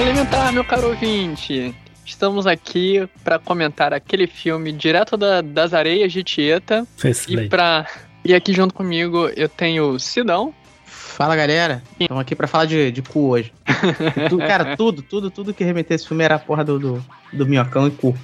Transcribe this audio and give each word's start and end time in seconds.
Elementar, 0.00 0.52
meu 0.52 0.64
caro 0.64 0.88
ouvinte. 0.88 1.74
Estamos 2.04 2.46
aqui 2.46 3.08
para 3.22 3.38
comentar 3.38 3.92
aquele 3.92 4.26
filme 4.26 4.72
direto 4.72 5.16
da- 5.16 5.40
das 5.42 5.74
areias 5.74 6.12
de 6.12 6.22
Tieta. 6.22 6.86
E 7.28 7.48
para 7.48 7.86
e 8.24 8.34
aqui 8.34 8.52
junto 8.52 8.72
comigo 8.74 9.28
eu 9.36 9.48
tenho 9.48 9.90
o 9.90 9.98
Sidão. 10.00 10.54
Fala 10.84 11.34
galera, 11.34 11.82
estamos 11.98 12.20
aqui 12.20 12.34
pra 12.36 12.46
falar 12.46 12.64
de, 12.66 12.92
de 12.92 13.02
cu 13.02 13.28
hoje. 13.30 13.52
Tu- 14.30 14.38
cara, 14.38 14.76
tudo, 14.76 15.02
tudo, 15.02 15.30
tudo 15.30 15.52
que 15.52 15.64
remeter 15.64 15.96
esse 15.96 16.06
filme 16.06 16.22
era 16.24 16.36
a 16.36 16.38
porra 16.38 16.64
do, 16.64 16.78
do, 16.78 17.04
do 17.32 17.46
minhocão 17.46 17.86
e 17.88 17.90
cu. 17.90 18.16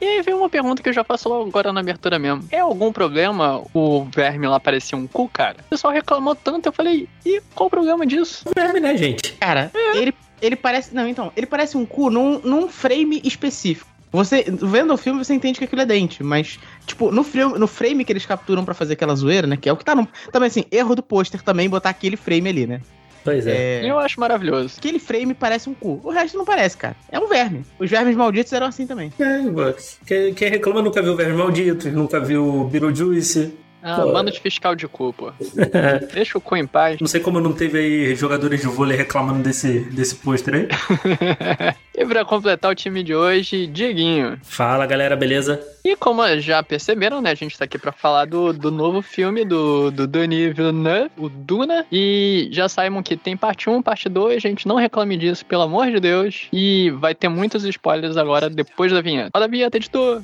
E 0.00 0.04
aí 0.04 0.22
veio 0.22 0.36
uma 0.36 0.48
pergunta 0.50 0.82
que 0.82 0.88
eu 0.88 0.92
já 0.92 1.02
faço 1.02 1.28
logo 1.28 1.48
agora 1.48 1.72
na 1.72 1.80
abertura 1.80 2.18
mesmo. 2.18 2.44
É 2.52 2.60
algum 2.60 2.92
problema 2.92 3.62
o 3.72 4.04
verme 4.14 4.46
lá 4.46 4.60
parecer 4.60 4.94
um 4.94 5.06
cu, 5.06 5.28
cara? 5.28 5.56
O 5.60 5.70
pessoal 5.70 5.92
reclamou 5.92 6.34
tanto, 6.36 6.66
eu 6.68 6.72
falei, 6.72 7.08
e 7.24 7.40
qual 7.54 7.66
o 7.66 7.70
problema 7.70 8.06
disso? 8.06 8.44
Verme, 8.54 8.78
né, 8.78 8.96
gente? 8.96 9.32
Cara, 9.34 9.70
ele, 9.94 10.14
ele 10.44 10.56
parece. 10.56 10.94
Não, 10.94 11.08
então, 11.08 11.32
ele 11.36 11.46
parece 11.46 11.76
um 11.76 11.84
cu 11.86 12.10
num, 12.10 12.38
num 12.40 12.68
frame 12.68 13.20
específico. 13.24 13.90
Você, 14.12 14.44
vendo 14.48 14.94
o 14.94 14.96
filme, 14.96 15.24
você 15.24 15.34
entende 15.34 15.58
que 15.58 15.64
aquilo 15.64 15.82
é 15.82 15.86
dente, 15.86 16.22
mas, 16.22 16.60
tipo, 16.86 17.10
no 17.10 17.24
frame, 17.24 17.58
no 17.58 17.66
frame 17.66 18.04
que 18.04 18.12
eles 18.12 18.24
capturam 18.24 18.64
pra 18.64 18.72
fazer 18.72 18.92
aquela 18.92 19.14
zoeira, 19.16 19.44
né? 19.44 19.56
Que 19.56 19.68
é 19.68 19.72
o 19.72 19.76
que 19.76 19.84
tá 19.84 19.92
no. 19.94 20.06
Também 20.30 20.46
assim, 20.46 20.64
erro 20.70 20.94
do 20.94 21.02
pôster 21.02 21.42
também 21.42 21.68
botar 21.68 21.90
aquele 21.90 22.16
frame 22.16 22.48
ali, 22.48 22.66
né? 22.66 22.80
Pois 23.24 23.46
é. 23.46 23.80
É, 23.80 23.90
Eu 23.90 23.98
acho 23.98 24.20
maravilhoso. 24.20 24.74
Aquele 24.78 24.98
frame 24.98 25.32
parece 25.34 25.68
um 25.68 25.74
cu. 25.74 25.98
O 26.04 26.10
resto 26.10 26.36
não 26.36 26.44
parece, 26.44 26.76
cara. 26.76 26.94
É 27.10 27.18
um 27.18 27.26
verme. 27.26 27.64
Os 27.78 27.90
vermes 27.90 28.14
malditos 28.14 28.52
eram 28.52 28.66
assim 28.66 28.86
também. 28.86 29.12
É, 29.18 29.74
quem, 30.06 30.34
quem 30.34 30.50
reclama 30.50 30.82
nunca 30.82 31.02
viu 31.02 31.16
Vermes 31.16 31.36
Malditos, 31.36 31.90
nunca 31.92 32.20
viu 32.20 32.64
Beetlejuice. 32.70 33.52
Ah, 33.86 34.00
Pô. 34.00 34.12
bando 34.12 34.30
de 34.30 34.40
fiscal 34.40 34.74
de 34.74 34.88
cu, 34.88 35.12
pô. 35.12 35.30
Deixa 36.14 36.38
o 36.38 36.40
cu 36.40 36.56
em 36.56 36.66
paz. 36.66 36.98
Não 36.98 37.06
sei 37.06 37.20
como 37.20 37.38
não 37.38 37.52
teve 37.52 37.78
aí 37.78 38.14
jogadores 38.14 38.62
de 38.62 38.66
vôlei 38.66 38.96
reclamando 38.96 39.42
desse, 39.42 39.80
desse 39.80 40.14
pôster 40.16 40.54
aí. 40.54 40.68
E 41.96 42.04
pra 42.04 42.24
completar 42.24 42.72
o 42.72 42.74
time 42.74 43.04
de 43.04 43.14
hoje, 43.14 43.68
Dieguinho. 43.68 44.36
Fala, 44.42 44.84
galera, 44.84 45.14
beleza? 45.14 45.60
E 45.84 45.94
como 45.94 46.26
já 46.40 46.60
perceberam, 46.60 47.22
né, 47.22 47.30
a 47.30 47.34
gente 47.36 47.56
tá 47.56 47.66
aqui 47.66 47.78
pra 47.78 47.92
falar 47.92 48.24
do, 48.24 48.52
do 48.52 48.68
novo 48.68 49.00
filme 49.00 49.44
do, 49.44 49.92
do 49.92 50.04
Denis 50.04 50.56
Villeneuve, 50.56 51.12
o 51.16 51.28
Duna. 51.28 51.86
E 51.92 52.48
já 52.50 52.68
saibam 52.68 53.00
que 53.00 53.16
tem 53.16 53.36
parte 53.36 53.70
1, 53.70 53.80
parte 53.80 54.08
2, 54.08 54.42
gente, 54.42 54.66
não 54.66 54.74
reclame 54.74 55.16
disso, 55.16 55.46
pelo 55.46 55.62
amor 55.62 55.88
de 55.88 56.00
Deus. 56.00 56.48
E 56.52 56.90
vai 56.96 57.14
ter 57.14 57.28
muitos 57.28 57.62
spoilers 57.64 58.16
agora 58.16 58.50
depois 58.50 58.90
da 58.90 59.00
vinheta. 59.00 59.30
Roda 59.32 59.46
a 59.46 59.48
vinheta, 59.48 59.76
editor! 59.76 60.20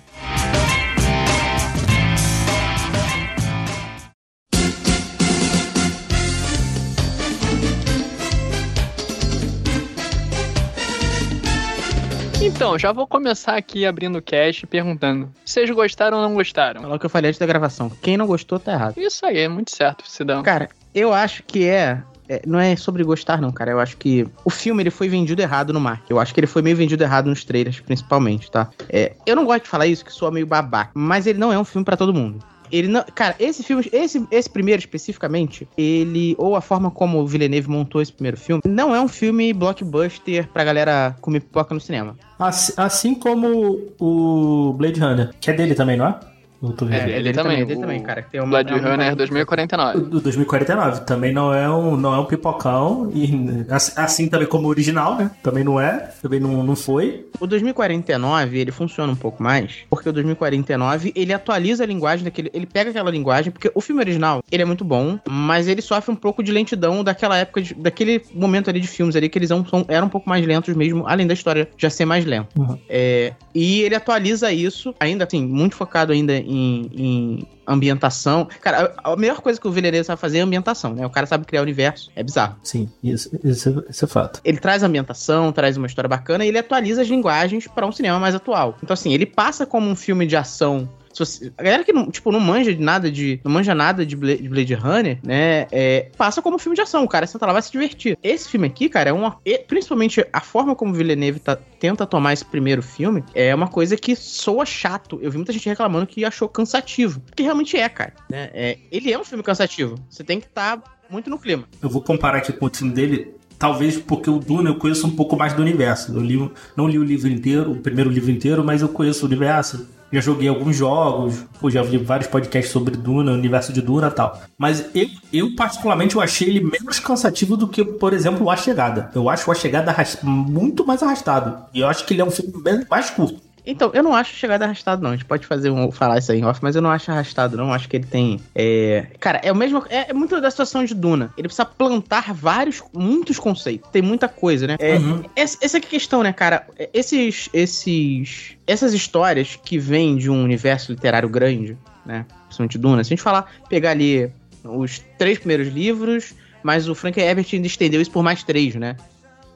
Então, 12.40 12.78
já 12.78 12.90
vou 12.90 13.06
começar 13.06 13.54
aqui 13.56 13.84
abrindo 13.84 14.16
o 14.16 14.22
cast 14.22 14.66
perguntando: 14.66 15.30
vocês 15.44 15.68
gostaram 15.70 16.18
ou 16.18 16.22
não 16.28 16.34
gostaram? 16.34 16.80
Falar 16.80 16.94
o 16.94 16.98
que 16.98 17.06
eu 17.06 17.10
falei 17.10 17.28
antes 17.28 17.38
da 17.38 17.46
gravação. 17.46 17.90
Quem 18.00 18.16
não 18.16 18.26
gostou, 18.26 18.58
tá 18.58 18.72
errado. 18.72 18.96
Isso 18.98 19.26
aí, 19.26 19.38
é 19.40 19.48
muito 19.48 19.70
certo, 19.70 20.04
Sidão. 20.08 20.42
Cara, 20.42 20.68
eu 20.94 21.12
acho 21.12 21.42
que 21.42 21.66
é, 21.66 22.02
é- 22.28 22.40
Não 22.46 22.58
é 22.58 22.74
sobre 22.76 23.04
gostar, 23.04 23.40
não, 23.42 23.52
cara. 23.52 23.72
Eu 23.72 23.80
acho 23.80 23.96
que 23.98 24.26
o 24.44 24.48
filme 24.50 24.82
ele 24.82 24.90
foi 24.90 25.08
vendido 25.08 25.42
errado 25.42 25.72
no 25.72 25.80
marketing. 25.80 26.12
Eu 26.12 26.18
acho 26.18 26.32
que 26.32 26.40
ele 26.40 26.46
foi 26.46 26.62
meio 26.62 26.76
vendido 26.76 27.02
errado 27.04 27.26
nos 27.26 27.44
trailers, 27.44 27.78
principalmente, 27.80 28.50
tá? 28.50 28.70
É, 28.88 29.12
eu 29.26 29.36
não 29.36 29.44
gosto 29.44 29.64
de 29.64 29.68
falar 29.68 29.86
isso, 29.86 30.04
que 30.04 30.12
soa 30.12 30.30
meio 30.30 30.46
babaca. 30.46 30.92
Mas 30.94 31.26
ele 31.26 31.38
não 31.38 31.52
é 31.52 31.58
um 31.58 31.64
filme 31.64 31.84
pra 31.84 31.96
todo 31.96 32.14
mundo. 32.14 32.38
Ele 32.72 32.86
não. 32.88 33.04
Cara, 33.14 33.34
esse 33.38 33.62
filme, 33.64 33.84
esse, 33.92 34.24
esse 34.30 34.48
primeiro 34.48 34.78
especificamente, 34.80 35.68
ele. 35.76 36.34
Ou 36.38 36.54
a 36.56 36.60
forma 36.60 36.90
como 36.90 37.18
o 37.18 37.26
Villeneuve 37.26 37.68
montou 37.68 38.00
esse 38.00 38.12
primeiro 38.12 38.36
filme, 38.36 38.62
não 38.64 38.94
é 38.94 39.00
um 39.00 39.08
filme 39.08 39.52
blockbuster 39.52 40.48
pra 40.48 40.64
galera 40.64 41.14
comer 41.20 41.40
pipoca 41.40 41.74
no 41.74 41.80
cinema. 41.80 42.16
Assim, 42.40 42.72
assim 42.74 43.14
como 43.14 43.92
o 44.00 44.72
Blade 44.72 44.98
Runner, 44.98 45.30
que 45.38 45.50
é 45.50 45.52
dele 45.52 45.74
também, 45.74 45.98
não 45.98 46.06
é? 46.06 46.18
Eu 46.62 46.72
tô 46.72 46.84
vendo. 46.84 47.08
É, 47.08 47.18
ele 47.18 47.32
também, 47.32 47.60
É 47.60 47.64
dele 47.64 47.78
o 47.78 47.82
também, 47.82 48.02
cara. 48.02 48.22
Tem 48.22 48.40
uma, 48.40 48.48
Blade 48.50 48.72
é 48.72 48.76
uma- 48.76 48.90
Runner 48.90 49.16
2049. 49.16 49.98
O 49.98 50.00
do 50.02 50.20
2049 50.20 51.00
também 51.02 51.32
não 51.32 51.52
é 51.54 51.70
um, 51.70 51.96
não 51.96 52.14
é 52.14 52.18
um 52.18 52.24
pipocão, 52.26 53.10
e 53.14 53.64
assim, 53.70 53.92
assim 53.96 54.28
também 54.28 54.46
como 54.46 54.66
o 54.66 54.70
original, 54.70 55.16
né? 55.16 55.30
Também 55.42 55.64
não 55.64 55.80
é, 55.80 56.10
também 56.20 56.38
não, 56.38 56.62
não 56.62 56.76
foi. 56.76 57.26
O 57.40 57.46
2049, 57.46 58.58
ele 58.58 58.70
funciona 58.70 59.10
um 59.12 59.16
pouco 59.16 59.42
mais, 59.42 59.78
porque 59.88 60.08
o 60.08 60.12
2049, 60.12 61.12
ele 61.16 61.32
atualiza 61.32 61.84
a 61.84 61.86
linguagem 61.86 62.24
daquele, 62.24 62.50
ele 62.52 62.66
pega 62.66 62.90
aquela 62.90 63.10
linguagem, 63.10 63.50
porque 63.50 63.70
o 63.74 63.80
filme 63.80 64.00
original, 64.02 64.42
ele 64.50 64.62
é 64.62 64.66
muito 64.66 64.84
bom, 64.84 65.18
mas 65.28 65.66
ele 65.68 65.80
sofre 65.80 66.12
um 66.12 66.16
pouco 66.16 66.42
de 66.42 66.52
lentidão 66.52 67.02
daquela 67.02 67.36
época, 67.38 67.62
de- 67.62 67.74
daquele 67.74 68.22
momento 68.34 68.68
ali 68.68 68.80
de 68.80 68.86
filmes 68.86 69.16
ali, 69.16 69.28
que 69.28 69.38
eles 69.38 69.48
são, 69.48 69.64
são- 69.66 69.84
eram 69.88 70.06
um 70.06 70.10
pouco 70.10 70.28
mais 70.28 70.44
lentos 70.46 70.74
mesmo, 70.76 71.06
além 71.06 71.26
da 71.26 71.34
história 71.34 71.68
já 71.78 71.88
ser 71.88 72.04
mais 72.04 72.24
lenta. 72.24 72.48
Uhum. 72.58 72.78
É, 72.88 73.32
e 73.54 73.80
ele 73.82 73.94
atualiza 73.94 74.52
isso, 74.52 74.94
ainda 75.00 75.24
assim, 75.24 75.44
muito 75.46 75.74
focado 75.76 76.12
ainda 76.12 76.36
em, 76.36 76.49
em 76.50 77.48
ambientação. 77.66 78.48
Cara, 78.60 78.94
a, 79.02 79.12
a 79.12 79.16
melhor 79.16 79.40
coisa 79.40 79.60
que 79.60 79.68
o 79.68 79.70
Villeneuve 79.70 80.04
sabe 80.04 80.20
fazer 80.20 80.38
é 80.38 80.40
ambientação, 80.40 80.94
né? 80.94 81.06
O 81.06 81.10
cara 81.10 81.26
sabe 81.26 81.44
criar 81.44 81.62
universo, 81.62 82.10
é 82.16 82.22
bizarro. 82.22 82.56
Sim, 82.62 82.88
isso, 83.02 83.30
isso, 83.44 83.84
isso 83.88 84.04
é 84.04 84.08
fato. 84.08 84.40
Ele 84.44 84.58
traz 84.58 84.82
ambientação, 84.82 85.52
traz 85.52 85.76
uma 85.76 85.86
história 85.86 86.08
bacana 86.08 86.44
e 86.44 86.48
ele 86.48 86.58
atualiza 86.58 87.02
as 87.02 87.08
linguagens 87.08 87.66
para 87.66 87.86
um 87.86 87.92
cinema 87.92 88.18
mais 88.18 88.34
atual. 88.34 88.76
Então, 88.82 88.94
assim, 88.94 89.12
ele 89.12 89.26
passa 89.26 89.64
como 89.64 89.88
um 89.88 89.96
filme 89.96 90.26
de 90.26 90.36
ação. 90.36 90.88
Você- 91.12 91.52
a 91.58 91.62
galera 91.62 91.84
que 91.84 91.92
não, 91.92 92.10
tipo, 92.10 92.30
não 92.30 92.40
manja 92.40 92.72
de 92.74 92.80
nada 92.80 93.10
de. 93.10 93.40
Não 93.44 93.50
manja 93.52 93.74
nada 93.74 94.06
de 94.06 94.16
Bla- 94.16 94.36
de 94.36 94.48
Blade 94.48 94.74
Runner, 94.74 95.18
né? 95.22 95.66
é, 95.72 96.08
passa 96.16 96.40
como 96.40 96.58
filme 96.58 96.76
de 96.76 96.82
ação. 96.82 97.02
O 97.04 97.08
cara 97.08 97.26
senta 97.26 97.46
lá 97.46 97.52
vai 97.52 97.62
se 97.62 97.72
divertir. 97.72 98.16
Esse 98.22 98.48
filme 98.48 98.66
aqui, 98.66 98.88
cara, 98.88 99.10
é 99.10 99.12
uma. 99.12 99.38
Principalmente 99.66 100.24
a 100.32 100.40
forma 100.40 100.74
como 100.74 100.92
Villeneuve 100.94 101.40
tá- 101.40 101.56
tenta 101.56 102.06
tomar 102.06 102.32
esse 102.32 102.44
primeiro 102.44 102.82
filme 102.82 103.24
é 103.34 103.54
uma 103.54 103.68
coisa 103.68 103.96
que 103.96 104.14
soa 104.16 104.64
chato. 104.64 105.18
Eu 105.22 105.30
vi 105.30 105.36
muita 105.36 105.52
gente 105.52 105.68
reclamando 105.68 106.06
que 106.06 106.24
achou 106.24 106.48
cansativo. 106.48 107.20
Porque 107.20 107.42
realmente 107.42 107.76
é, 107.76 107.88
cara. 107.88 108.12
né? 108.30 108.50
É, 108.52 108.78
ele 108.90 109.12
é 109.12 109.18
um 109.18 109.24
filme 109.24 109.42
cansativo. 109.42 109.96
Você 110.08 110.22
tem 110.22 110.38
que 110.40 110.46
estar 110.46 110.80
muito 111.10 111.28
no 111.28 111.38
clima. 111.38 111.64
Eu 111.82 111.88
vou 111.88 112.00
comparar 112.02 112.38
aqui 112.38 112.52
com 112.52 112.66
o 112.66 112.70
filme 112.72 112.92
dele, 112.92 113.34
talvez 113.58 113.96
porque 113.98 114.30
o 114.30 114.38
Duna 114.38 114.70
eu 114.70 114.76
conheço 114.76 115.06
um 115.06 115.10
pouco 115.16 115.36
mais 115.36 115.52
do 115.54 115.60
universo. 115.62 116.12
Eu 116.14 116.20
li, 116.20 116.50
não 116.76 116.86
li 116.88 116.98
o 116.98 117.04
livro 117.04 117.28
inteiro, 117.28 117.72
o 117.72 117.76
primeiro 117.76 118.08
livro 118.10 118.30
inteiro, 118.30 118.62
mas 118.64 118.80
eu 118.82 118.88
conheço 118.88 119.24
o 119.24 119.28
universo. 119.28 119.88
Já 120.12 120.20
joguei 120.20 120.48
alguns 120.48 120.76
jogos, 120.76 121.44
pô, 121.60 121.70
já 121.70 121.82
vi 121.82 121.96
vários 121.96 122.28
podcasts 122.28 122.72
sobre 122.72 122.96
Duna, 122.96 123.32
universo 123.32 123.72
de 123.72 123.80
Duna 123.80 124.08
e 124.08 124.10
tal. 124.10 124.40
Mas 124.58 124.84
eu, 124.94 125.06
eu, 125.32 125.54
particularmente, 125.54 126.16
eu 126.16 126.20
achei 126.20 126.48
ele 126.48 126.60
menos 126.60 126.98
cansativo 126.98 127.56
do 127.56 127.68
que, 127.68 127.84
por 127.84 128.12
exemplo, 128.12 128.50
A 128.50 128.56
Chegada. 128.56 129.10
Eu 129.14 129.28
acho 129.28 129.50
A 129.50 129.54
Chegada 129.54 129.94
muito 130.22 130.84
mais 130.84 131.02
arrastado. 131.02 131.64
E 131.72 131.80
eu 131.80 131.88
acho 131.88 132.04
que 132.04 132.14
ele 132.14 132.22
é 132.22 132.24
um 132.24 132.30
filme 132.30 132.52
mais 132.90 133.10
curto. 133.10 133.40
Então, 133.70 133.90
eu 133.94 134.02
não 134.02 134.14
acho 134.14 134.34
chegada 134.34 134.64
arrastado, 134.64 135.02
não. 135.02 135.10
A 135.10 135.12
gente 135.14 135.24
pode 135.24 135.46
fazer 135.46 135.70
um, 135.70 135.90
falar 135.90 136.18
isso 136.18 136.32
aí 136.32 136.40
em 136.40 136.44
off, 136.44 136.60
mas 136.62 136.76
eu 136.76 136.82
não 136.82 136.90
acho 136.90 137.10
arrastado, 137.10 137.56
não. 137.56 137.72
Acho 137.72 137.88
que 137.88 137.96
ele 137.96 138.06
tem. 138.06 138.40
é, 138.54 139.06
Cara, 139.18 139.40
é 139.42 139.50
o 139.50 139.54
mesmo. 139.56 139.84
É, 139.88 140.10
é 140.10 140.12
muito 140.12 140.40
da 140.40 140.50
situação 140.50 140.84
de 140.84 140.94
Duna. 140.94 141.32
Ele 141.36 141.48
precisa 141.48 141.64
plantar 141.64 142.32
vários, 142.34 142.82
muitos 142.92 143.38
conceitos. 143.38 143.90
Tem 143.90 144.02
muita 144.02 144.28
coisa, 144.28 144.66
né? 144.66 144.76
É, 144.78 144.96
Uhum. 144.96 145.22
essa, 145.34 145.58
essa 145.62 145.76
é 145.76 145.80
a 145.80 145.82
questão, 145.82 146.22
né, 146.22 146.32
cara? 146.32 146.66
Esses. 146.92 147.48
esses 147.52 148.56
essas 148.66 148.92
histórias 148.94 149.58
que 149.64 149.78
vêm 149.78 150.16
de 150.16 150.30
um 150.30 150.44
universo 150.44 150.92
literário 150.92 151.28
grande, 151.28 151.76
né? 152.06 152.24
Principalmente 152.44 152.78
Duna. 152.78 153.02
Se 153.02 153.08
a 153.08 153.16
gente 153.16 153.22
falar, 153.22 153.50
pegar 153.68 153.90
ali 153.90 154.30
os 154.64 155.00
três 155.18 155.38
primeiros 155.38 155.68
livros, 155.68 156.34
mas 156.62 156.88
o 156.88 156.94
Frank 156.94 157.18
Herbert 157.18 157.46
ainda 157.52 157.66
estendeu 157.66 158.00
isso 158.00 158.10
por 158.10 158.22
mais 158.22 158.42
três, 158.44 158.74
né? 158.76 158.96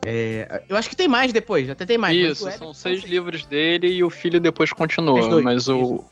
É, 0.06 0.62
eu 0.68 0.76
acho 0.76 0.88
que 0.88 0.96
tem 0.96 1.08
mais 1.08 1.32
depois, 1.32 1.68
até 1.70 1.84
tem 1.86 1.98
mais. 1.98 2.16
Isso, 2.16 2.50
são 2.52 2.72
seis 2.74 3.02
livros 3.04 3.44
dele 3.46 3.88
e 3.88 4.04
o 4.04 4.10
filho 4.10 4.40
depois 4.40 4.72
continua. 4.72 5.20
Dois, 5.28 5.44
mas 5.44 5.68
o, 5.68 6.04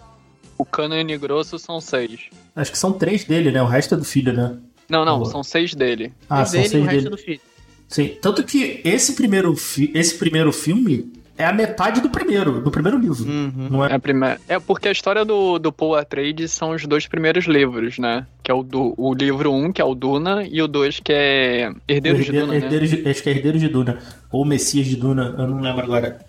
o 0.58 0.64
cânone 0.64 1.16
grosso 1.18 1.58
são 1.58 1.80
seis. 1.80 2.28
Acho 2.56 2.72
que 2.72 2.78
são 2.78 2.92
três 2.92 3.24
dele, 3.24 3.50
né? 3.50 3.62
O 3.62 3.66
resto 3.66 3.94
é 3.94 3.98
do 3.98 4.04
filho, 4.04 4.32
né? 4.32 4.56
Não, 4.88 5.04
não, 5.04 5.18
Boa. 5.20 5.30
são 5.30 5.42
seis 5.42 5.74
dele. 5.74 6.12
Ah, 6.28 6.44
são 6.44 6.60
dele 6.60 6.64
e 6.64 6.66
o 6.66 6.70
seis 6.70 6.84
resto 6.84 6.96
dele. 7.04 7.10
do 7.10 7.18
filho. 7.18 7.40
Sim, 7.88 8.16
tanto 8.22 8.42
que 8.44 8.80
esse 8.84 9.12
primeiro, 9.14 9.54
fi- 9.54 9.90
esse 9.94 10.14
primeiro 10.16 10.50
filme, 10.52 11.12
é 11.36 11.44
a 11.44 11.52
metade 11.52 12.00
do 12.00 12.10
primeiro, 12.10 12.60
do 12.60 12.70
primeiro 12.70 12.98
livro. 12.98 13.24
Uhum. 13.24 13.68
Não 13.70 13.84
é? 13.84 13.92
É, 13.92 13.94
a 13.94 13.98
primeira... 13.98 14.40
é 14.48 14.58
porque 14.58 14.88
a 14.88 14.92
história 14.92 15.24
do, 15.24 15.58
do 15.58 15.72
Paul 15.72 15.94
Atreides 15.94 16.52
são 16.52 16.70
os 16.70 16.84
dois 16.86 17.06
primeiros 17.06 17.46
livros, 17.46 17.98
né? 17.98 18.26
Que 18.42 18.50
é 18.50 18.54
o, 18.54 18.62
do, 18.62 18.94
o 18.96 19.14
livro 19.14 19.50
1, 19.52 19.64
um, 19.64 19.72
que 19.72 19.80
é 19.80 19.84
o 19.84 19.94
Duna, 19.94 20.46
e 20.46 20.60
o 20.60 20.68
2, 20.68 21.00
que 21.00 21.12
é 21.12 21.72
Herdeiros 21.88 22.24
de 22.26 22.32
Duna, 22.32 22.54
Herdeiros 22.54 22.90
né? 22.92 22.96
de- 22.98 23.08
acho 23.08 23.22
que 23.22 23.28
é 23.28 23.32
Herdeiros 23.32 23.60
de 23.60 23.68
Duna. 23.68 23.98
Ou 24.30 24.44
Messias 24.44 24.86
de 24.86 24.96
Duna, 24.96 25.34
eu 25.38 25.46
não 25.46 25.60
lembro 25.60 25.82
agora. 25.82 26.20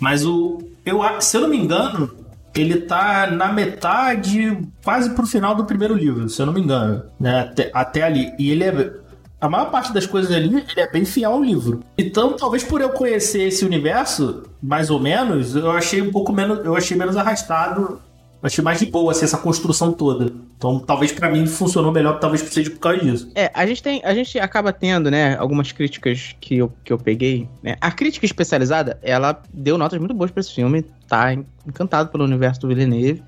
Mas 0.00 0.24
o. 0.26 0.58
Eu, 0.84 1.00
se 1.20 1.36
eu 1.36 1.42
não 1.42 1.48
me 1.48 1.56
engano, 1.58 2.10
ele 2.54 2.80
tá 2.82 3.30
na 3.30 3.52
metade, 3.52 4.58
quase 4.82 5.10
pro 5.10 5.26
final 5.26 5.54
do 5.54 5.64
primeiro 5.64 5.94
livro, 5.94 6.28
se 6.28 6.40
eu 6.40 6.46
não 6.46 6.52
me 6.52 6.60
engano. 6.60 7.02
Né? 7.20 7.40
Até, 7.40 7.70
até 7.72 8.02
ali. 8.02 8.32
E 8.38 8.50
ele 8.50 8.64
é. 8.64 8.90
A 9.40 9.48
maior 9.48 9.70
parte 9.70 9.92
das 9.92 10.06
coisas 10.06 10.30
ali, 10.32 10.64
ele 10.70 10.80
é 10.80 10.90
bem 10.90 11.04
fiel 11.04 11.32
ao 11.32 11.42
livro. 11.42 11.82
Então, 11.98 12.34
talvez 12.34 12.64
por 12.64 12.80
eu 12.80 12.90
conhecer 12.90 13.42
esse 13.42 13.64
universo, 13.64 14.44
mais 14.62 14.90
ou 14.90 14.98
menos, 14.98 15.54
eu 15.54 15.70
achei 15.70 16.00
um 16.00 16.10
pouco 16.10 16.32
menos. 16.32 16.64
Eu 16.64 16.74
achei 16.74 16.96
menos 16.96 17.16
arrastado. 17.16 18.00
Achei 18.42 18.62
mais 18.62 18.78
de 18.78 18.86
boa 18.86 19.10
assim, 19.10 19.24
essa 19.24 19.38
construção 19.38 19.92
toda. 19.92 20.32
Então, 20.56 20.78
talvez 20.78 21.10
pra 21.10 21.28
mim 21.28 21.46
funcionou 21.46 21.90
melhor, 21.90 22.20
talvez 22.20 22.42
seja 22.42 22.70
por 22.70 22.78
causa 22.78 23.00
disso. 23.00 23.30
É, 23.34 23.50
a 23.52 23.66
gente 23.66 23.82
tem, 23.82 24.00
a 24.04 24.14
gente 24.14 24.38
acaba 24.38 24.72
tendo, 24.72 25.10
né, 25.10 25.36
algumas 25.36 25.72
críticas 25.72 26.36
que 26.40 26.58
eu, 26.58 26.72
que 26.84 26.92
eu 26.92 26.98
peguei, 26.98 27.48
né? 27.62 27.76
A 27.80 27.90
crítica 27.90 28.24
especializada, 28.24 28.98
ela 29.02 29.42
deu 29.52 29.76
notas 29.76 29.98
muito 29.98 30.14
boas 30.14 30.30
pra 30.30 30.40
esse 30.40 30.54
filme, 30.54 30.82
tá 31.08 31.32
encantado 31.66 32.10
pelo 32.10 32.24
universo 32.24 32.60
do 32.60 32.68
Villeneuve. 32.68 33.22